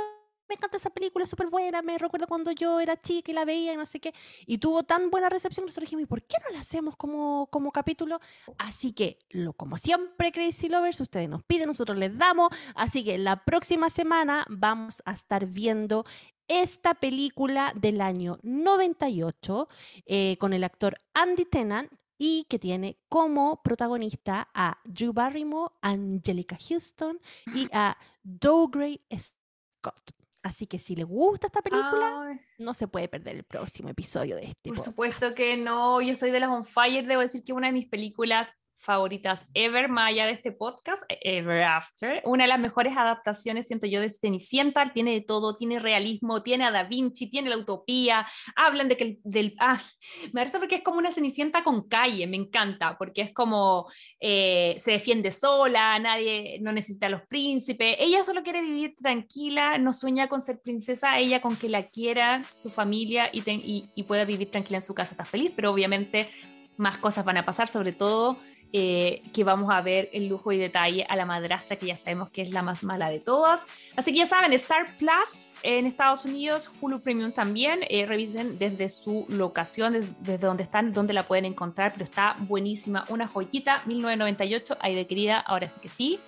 me 0.52 0.56
encanta 0.56 0.76
esa 0.76 0.90
película, 0.90 1.24
es 1.24 1.30
súper 1.30 1.48
buena, 1.48 1.80
me 1.80 1.96
recuerdo 1.96 2.26
cuando 2.26 2.50
yo 2.52 2.78
era 2.78 3.00
chica 3.00 3.30
y 3.30 3.34
la 3.34 3.46
veía 3.46 3.72
y 3.72 3.76
no 3.78 3.86
sé 3.86 4.00
qué, 4.00 4.12
y 4.44 4.58
tuvo 4.58 4.82
tan 4.82 5.10
buena 5.10 5.30
recepción 5.30 5.64
que 5.64 5.68
nosotros 5.68 5.88
dijimos, 5.88 6.02
¿y 6.02 6.06
por 6.06 6.22
qué 6.22 6.36
no 6.44 6.54
la 6.54 6.60
hacemos 6.60 6.94
como, 6.96 7.46
como 7.46 7.72
capítulo? 7.72 8.20
Así 8.58 8.92
que, 8.92 9.18
lo, 9.30 9.54
como 9.54 9.78
siempre, 9.78 10.30
Crazy 10.30 10.68
Lovers, 10.68 11.00
ustedes 11.00 11.26
nos 11.26 11.42
piden, 11.42 11.68
nosotros 11.68 11.96
les 11.96 12.16
damos, 12.18 12.50
así 12.74 13.02
que 13.02 13.16
la 13.16 13.44
próxima 13.44 13.88
semana 13.88 14.44
vamos 14.50 15.02
a 15.06 15.12
estar 15.12 15.46
viendo 15.46 16.04
esta 16.48 16.92
película 16.94 17.72
del 17.74 18.02
año 18.02 18.38
98 18.42 19.68
eh, 20.04 20.36
con 20.38 20.52
el 20.52 20.64
actor 20.64 20.96
Andy 21.14 21.46
Tennant 21.46 21.90
y 22.18 22.44
que 22.44 22.58
tiene 22.58 22.98
como 23.08 23.62
protagonista 23.62 24.50
a 24.52 24.78
Drew 24.84 25.14
Barrymore, 25.14 25.72
Angelica 25.80 26.58
Houston 26.68 27.18
y 27.54 27.68
a 27.72 27.96
Dougray 28.22 29.00
Scott. 29.16 30.21
Así 30.42 30.66
que 30.66 30.78
si 30.78 30.96
le 30.96 31.04
gusta 31.04 31.46
esta 31.46 31.62
película, 31.62 32.26
Ay, 32.28 32.40
no 32.58 32.74
se 32.74 32.88
puede 32.88 33.08
perder 33.08 33.36
el 33.36 33.44
próximo 33.44 33.88
episodio 33.88 34.34
de 34.36 34.46
este 34.46 34.70
por 34.70 34.78
podcast. 34.78 34.90
supuesto 34.90 35.34
que 35.36 35.56
no, 35.56 36.00
yo 36.00 36.12
estoy 36.12 36.32
de 36.32 36.40
las 36.40 36.50
on 36.50 36.64
fire, 36.64 37.06
debo 37.06 37.20
decir 37.22 37.44
que 37.44 37.52
una 37.52 37.68
de 37.68 37.72
mis 37.72 37.86
películas 37.86 38.52
favoritas 38.82 39.48
ever, 39.54 39.88
más 39.88 40.10
allá 40.10 40.26
de 40.26 40.32
este 40.32 40.52
podcast, 40.52 41.02
Ever 41.08 41.62
After, 41.62 42.20
una 42.24 42.44
de 42.44 42.48
las 42.48 42.58
mejores 42.60 42.96
adaptaciones, 42.96 43.66
siento 43.66 43.86
yo, 43.86 44.00
de 44.00 44.10
Cenicienta, 44.10 44.92
tiene 44.92 45.12
de 45.12 45.20
todo, 45.20 45.56
tiene 45.56 45.78
realismo, 45.78 46.42
tiene 46.42 46.64
a 46.64 46.70
Da 46.70 46.82
Vinci, 46.84 47.30
tiene 47.30 47.48
la 47.50 47.56
utopía, 47.56 48.26
hablan 48.56 48.88
de 48.88 48.96
que 48.96 49.04
el- 49.04 49.18
del... 49.24 49.54
Ah, 49.58 49.80
me 50.26 50.40
parece 50.40 50.58
porque 50.58 50.76
es 50.76 50.82
como 50.82 50.98
una 50.98 51.12
Cenicienta 51.12 51.62
con 51.64 51.88
calle, 51.88 52.26
me 52.26 52.36
encanta, 52.36 52.96
porque 52.98 53.22
es 53.22 53.32
como 53.32 53.88
eh, 54.20 54.76
se 54.78 54.92
defiende 54.92 55.30
sola, 55.30 55.98
nadie, 55.98 56.58
no 56.60 56.72
necesita 56.72 57.06
a 57.06 57.10
los 57.10 57.22
príncipes, 57.28 57.96
ella 57.98 58.22
solo 58.24 58.42
quiere 58.42 58.62
vivir 58.62 58.94
tranquila, 58.96 59.78
no 59.78 59.92
sueña 59.92 60.28
con 60.28 60.42
ser 60.42 60.60
princesa, 60.60 61.18
ella 61.18 61.40
con 61.40 61.56
que 61.56 61.68
la 61.68 61.88
quiera 61.88 62.42
su 62.56 62.68
familia 62.70 63.30
y, 63.32 63.42
ten- 63.42 63.62
y, 63.64 63.90
y 63.94 64.02
pueda 64.02 64.24
vivir 64.24 64.50
tranquila 64.50 64.78
en 64.78 64.82
su 64.82 64.94
casa, 64.94 65.12
está 65.12 65.24
feliz, 65.24 65.52
pero 65.54 65.70
obviamente 65.70 66.30
más 66.76 66.96
cosas 66.98 67.24
van 67.24 67.36
a 67.36 67.44
pasar, 67.44 67.68
sobre 67.68 67.92
todo 67.92 68.38
eh, 68.72 69.22
que 69.34 69.44
vamos 69.44 69.70
a 69.70 69.80
ver 69.82 70.08
el 70.12 70.28
lujo 70.28 70.50
y 70.52 70.56
detalle 70.58 71.04
a 71.08 71.14
la 71.16 71.26
madrastra, 71.26 71.76
que 71.76 71.86
ya 71.86 71.96
sabemos 71.96 72.30
que 72.30 72.42
es 72.42 72.50
la 72.50 72.62
más 72.62 72.82
mala 72.82 73.10
de 73.10 73.20
todas. 73.20 73.60
Así 73.96 74.12
que 74.12 74.18
ya 74.18 74.26
saben, 74.26 74.52
Star 74.54 74.86
Plus 74.96 75.52
en 75.62 75.86
Estados 75.86 76.24
Unidos, 76.24 76.70
Hulu 76.80 77.00
Premium 77.00 77.32
también, 77.32 77.80
eh, 77.88 78.06
revisen 78.06 78.58
desde 78.58 78.88
su 78.88 79.26
locación, 79.28 79.92
des- 79.92 80.22
desde 80.22 80.46
donde 80.46 80.62
están, 80.62 80.92
donde 80.92 81.12
la 81.12 81.22
pueden 81.24 81.44
encontrar, 81.44 81.92
pero 81.92 82.04
está 82.04 82.34
buenísima, 82.38 83.04
una 83.08 83.28
joyita, 83.28 83.82
1998, 83.86 84.76
ay 84.80 84.94
de 84.94 85.06
querida, 85.06 85.38
ahora 85.40 85.68
sí 85.68 85.76
que 85.80 85.88
sí. 85.88 86.20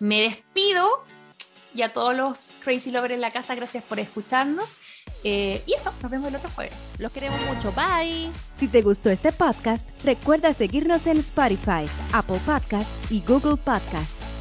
Me 0.00 0.20
despido 0.22 1.04
y 1.74 1.82
a 1.82 1.92
todos 1.92 2.14
los 2.14 2.52
Crazy 2.62 2.90
Lovers 2.90 3.14
en 3.14 3.20
la 3.20 3.30
casa, 3.30 3.54
gracias 3.54 3.82
por 3.84 3.98
escucharnos. 3.98 4.76
Eh, 5.24 5.62
y 5.66 5.74
eso, 5.74 5.92
nos 6.02 6.10
vemos 6.10 6.28
el 6.28 6.36
otro 6.36 6.50
jueves. 6.54 6.74
Los 6.98 7.12
queremos 7.12 7.40
mucho. 7.42 7.72
Bye. 7.72 8.30
Si 8.54 8.68
te 8.68 8.82
gustó 8.82 9.10
este 9.10 9.32
podcast, 9.32 9.88
recuerda 10.04 10.52
seguirnos 10.54 11.06
en 11.06 11.18
Spotify, 11.18 11.86
Apple 12.12 12.40
Podcast 12.44 12.90
y 13.10 13.20
Google 13.26 13.56
Podcast. 13.56 14.31